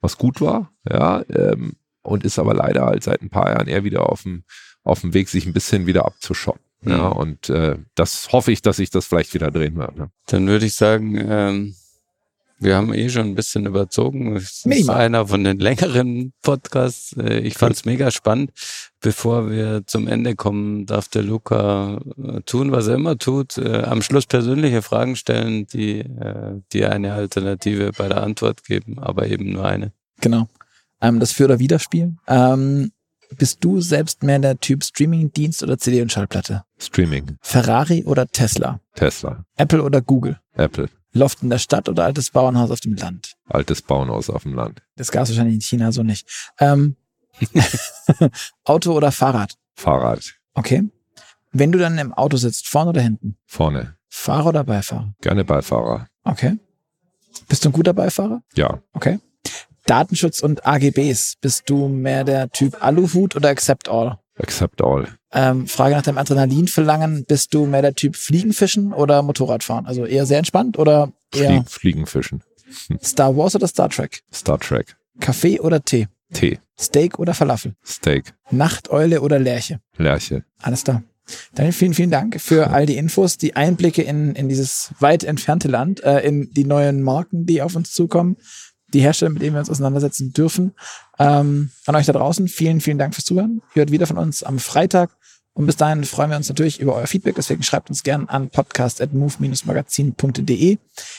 was 0.05 0.18
gut 0.18 0.40
war, 0.40 0.70
ja, 0.89 1.24
ähm, 1.31 1.72
und 2.02 2.24
ist 2.24 2.39
aber 2.39 2.55
leider 2.55 2.85
halt 2.85 3.02
seit 3.02 3.22
ein 3.22 3.31
paar 3.31 3.51
Jahren 3.51 3.66
eher 3.66 3.85
wieder 3.85 4.10
auf 4.10 4.22
dem, 4.22 4.44
auf 4.85 5.01
dem 5.01 5.14
Weg, 5.14 5.31
sich 5.31 5.47
ein 5.47 5.55
bisschen 5.55 5.86
wieder 5.86 6.05
abzuschotten. 6.05 6.60
Mhm. 6.82 6.90
Ja, 6.90 7.09
und 7.09 7.48
äh, 7.48 7.78
das 7.94 8.31
hoffe 8.31 8.52
ich, 8.52 8.60
dass 8.60 8.76
sich 8.76 8.90
das 8.90 9.06
vielleicht 9.06 9.32
wieder 9.32 9.51
drehen 9.51 9.76
wird. 9.76 9.97
Ne? 9.97 10.10
Dann 10.26 10.47
würde 10.47 10.66
ich 10.66 10.74
sagen, 10.74 11.16
ähm, 11.16 11.74
wir 12.59 12.76
haben 12.76 12.94
eh 12.94 13.09
schon 13.09 13.26
ein 13.26 13.35
bisschen 13.35 13.66
überzogen. 13.66 14.35
Das 14.35 14.64
ist 14.64 14.90
einer 14.90 15.26
von 15.26 15.44
den 15.44 15.59
längeren 15.59 16.32
Podcasts. 16.43 17.14
Äh, 17.16 17.40
ich 17.40 17.59
fand 17.59 17.76
es 17.76 17.85
mega 17.85 18.10
spannend. 18.10 18.52
Bevor 19.01 19.51
wir 19.51 19.82
zum 19.86 20.09
Ende 20.09 20.35
kommen, 20.35 20.86
darf 20.86 21.09
der 21.09 21.22
Luca 21.22 22.01
äh, 22.16 22.40
tun, 22.43 22.72
was 22.72 22.86
er 22.86 22.94
immer 22.94 23.18
tut. 23.18 23.59
Äh, 23.59 23.82
am 23.82 24.02
Schluss 24.02 24.26
persönliche 24.26 24.82
Fragen 24.82 25.16
stellen, 25.16 25.66
die, 25.66 26.05
die 26.72 26.85
eine 26.85 27.12
Alternative 27.14 27.93
bei 27.97 28.09
der 28.09 28.22
Antwort 28.22 28.64
geben, 28.64 28.98
aber 28.98 29.26
eben 29.26 29.52
nur 29.52 29.64
eine. 29.64 29.93
Genau. 30.20 30.48
Ähm, 31.01 31.20
das 31.20 31.32
Für- 31.32 31.44
oder 31.44 31.59
Wiederspiel. 31.59 32.16
Ähm, 32.26 32.93
bist 33.36 33.64
du 33.64 33.81
selbst 33.81 34.22
mehr 34.22 34.39
der 34.39 34.59
Typ 34.60 34.85
Streaming-Dienst 34.85 35.62
oder 35.62 35.78
CD 35.78 36.02
und 36.02 36.12
Schallplatte? 36.12 36.64
Streaming. 36.78 37.36
Ferrari 37.40 38.05
oder 38.05 38.26
Tesla? 38.26 38.81
Tesla. 38.94 39.44
Apple 39.56 39.82
oder 39.82 40.01
Google? 40.01 40.39
Apple. 40.55 40.89
Loft 41.15 41.43
in 41.43 41.51
der 41.51 41.59
Stadt 41.59 41.89
oder 41.89 42.05
altes 42.05 42.31
Bauernhaus 42.31 42.70
auf 42.70 42.81
dem 42.81 42.95
Land? 42.95 43.36
Altes 43.49 43.82
Bauernhaus 43.82 44.28
auf 44.28 44.43
dem 44.43 44.55
Land. 44.55 44.82
Das 44.97 45.11
gab 45.11 45.23
es 45.23 45.31
wahrscheinlich 45.31 45.55
in 45.55 45.61
China 45.61 45.93
so 45.93 46.03
nicht. 46.03 46.28
Ähm, 46.59 46.97
Auto 48.65 48.93
oder 48.93 49.12
Fahrrad? 49.12 49.55
Fahrrad. 49.74 50.35
Okay. 50.55 50.91
Wenn 51.53 51.73
du 51.73 51.78
dann 51.78 51.99
im 51.99 52.12
Auto 52.12 52.36
sitzt, 52.36 52.69
vorne 52.69 52.91
oder 52.91 53.01
hinten? 53.01 53.36
Vorne. 53.47 53.97
Fahrer 54.09 54.49
oder 54.49 54.65
Beifahrer? 54.65 55.15
Gerne 55.20 55.45
Beifahrer. 55.45 56.09
Okay. 56.24 56.59
Bist 57.49 57.65
du 57.65 57.69
ein 57.69 57.73
guter 57.73 57.93
Beifahrer? 57.93 58.43
Ja. 58.55 58.81
Okay. 58.93 59.19
Datenschutz 59.86 60.41
und 60.41 60.66
AGBs. 60.66 61.36
Bist 61.41 61.69
du 61.69 61.89
mehr 61.89 62.24
der 62.24 62.51
Typ 62.51 62.82
Aluhut 62.82 63.36
oder 63.36 63.51
Accept 63.51 63.89
All? 63.89 64.19
Accept 64.39 64.82
All. 64.82 65.09
Ähm, 65.35 65.66
Frage 65.66 65.94
nach 65.94 66.02
dem 66.02 66.16
Adrenalinverlangen. 66.16 67.24
Bist 67.24 67.52
du 67.52 67.66
mehr 67.66 67.82
der 67.82 67.94
Typ 67.94 68.16
Fliegenfischen 68.16 68.93
oder 68.93 69.23
Motorradfahren? 69.23 69.86
Also 69.86 70.06
eher 70.06 70.27
sehr 70.27 70.39
entspannt 70.39 70.78
oder 70.78 71.12
eher 71.35 71.51
Flieg 71.51 71.70
Fliegenfischen. 71.70 72.43
Star 73.02 73.36
Wars 73.36 73.55
oder 73.55 73.66
Star 73.66 73.89
Trek? 73.89 74.23
Star 74.32 74.59
Trek. 74.59 74.97
Kaffee 75.20 75.61
oder 75.61 75.85
Tee? 75.85 76.09
Tee. 76.32 76.59
Steak 76.78 77.19
oder 77.19 77.35
Falafel? 77.35 77.74
Steak. 77.85 78.35
Nachteule 78.51 79.20
oder 79.20 79.39
Lerche? 79.39 79.81
Lerche. 79.97 80.44
Alles 80.61 80.85
da. 80.85 81.02
Daniel, 81.55 81.73
vielen, 81.73 81.94
vielen 81.94 82.11
Dank 82.11 82.40
für 82.40 82.70
all 82.70 82.85
die 82.85 82.97
Infos, 82.97 83.39
die 83.39 83.56
Einblicke 83.56 84.02
in, 84.02 84.35
in 84.35 84.48
dieses 84.48 84.93
weit 84.98 85.24
entfernte 85.24 85.69
Land, 85.69 86.02
äh, 86.02 86.20
in 86.20 86.51
die 86.52 86.65
neuen 86.65 87.02
Marken, 87.02 87.47
die 87.47 87.62
auf 87.62 87.77
uns 87.77 87.93
zukommen, 87.93 88.36
die 88.93 89.01
Hersteller, 89.01 89.31
mit 89.31 89.40
denen 89.40 89.55
wir 89.55 89.61
uns 89.61 89.70
auseinandersetzen 89.70 90.32
dürfen. 90.32 90.74
Ähm, 91.19 91.70
an 91.86 91.97
euch 91.97 92.06
da 92.06 92.12
draußen, 92.12 92.48
vielen, 92.48 92.81
vielen 92.81 92.98
Dank 92.98 93.15
fürs 93.15 93.24
Zuhören. 93.24 93.62
Hört 93.73 93.90
wieder 93.90 94.06
von 94.06 94.19
uns 94.19 94.43
am 94.43 94.59
Freitag 94.59 95.16
Und 95.55 95.66
bis 95.66 95.76
dahin 95.76 96.05
freuen 96.05 96.31
wir 96.31 96.36
uns 96.36 96.48
natürlich 96.48 96.81
über 96.81 96.97
euer 96.97 97.06
Feedback. 97.06 97.36
Deswegen 97.36 97.62
schreibt 97.62 97.89
uns 97.89 98.02
gern 98.02 98.28
an 98.28 98.51
podcast.move-magazin.de. 98.51 100.78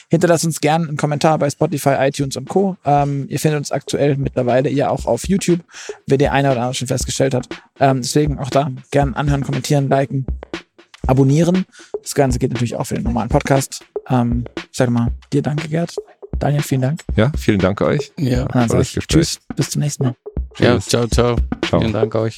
Hinterlasst 0.10 0.46
uns 0.46 0.60
gern 0.60 0.88
einen 0.88 0.98
Kommentar 0.98 1.40
bei 1.40 1.50
Spotify, 1.50 1.96
iTunes 2.00 2.36
und 2.36 2.50
Co. 2.50 2.76
Ähm, 2.84 3.28
ihr 3.30 3.40
findet 3.40 3.60
uns 3.60 3.72
aktuell 3.72 4.18
mittlerweile 4.18 4.70
ja 4.70 4.90
auch 4.90 5.06
auf 5.06 5.26
YouTube, 5.28 5.62
wie 6.06 6.18
der 6.18 6.34
eine 6.34 6.52
oder 6.52 6.60
andere 6.62 6.74
schon 6.74 6.90
festgestellt 6.90 7.34
hat. 7.34 7.48
Ähm, 7.80 8.02
deswegen 8.02 8.38
auch 8.38 8.50
da 8.50 8.70
gern 8.92 9.14
anhören, 9.14 9.44
kommentieren, 9.44 9.88
liken, 9.88 10.26
abonnieren. 11.08 11.66
Das 12.02 12.14
Ganze 12.14 12.38
geht 12.38 12.52
natürlich 12.52 12.76
auch 12.76 12.84
für 12.86 12.96
den 12.96 13.04
normalen 13.04 13.30
Podcast. 13.30 13.86
Ähm, 14.10 14.44
ich 14.58 14.78
sage 14.78 14.92
mal, 14.92 15.14
dir 15.32 15.42
danke, 15.42 15.70
Gerd. 15.70 15.96
Daniel, 16.40 16.62
vielen 16.62 16.82
Dank. 16.82 17.00
Ja, 17.16 17.32
vielen 17.38 17.60
Dank 17.60 17.80
euch. 17.80 18.12
Ja. 18.18 18.46
Ich 18.82 19.00
Tschüss, 19.08 19.40
bis 19.56 19.70
zum 19.70 19.82
nächsten 19.82 20.04
Mal. 20.04 20.16
Ja, 20.58 20.78
ciao, 20.80 21.08
ciao. 21.08 21.38
ciao. 21.62 21.80
Vielen 21.80 21.94
Dank 21.94 22.14
euch. 22.16 22.36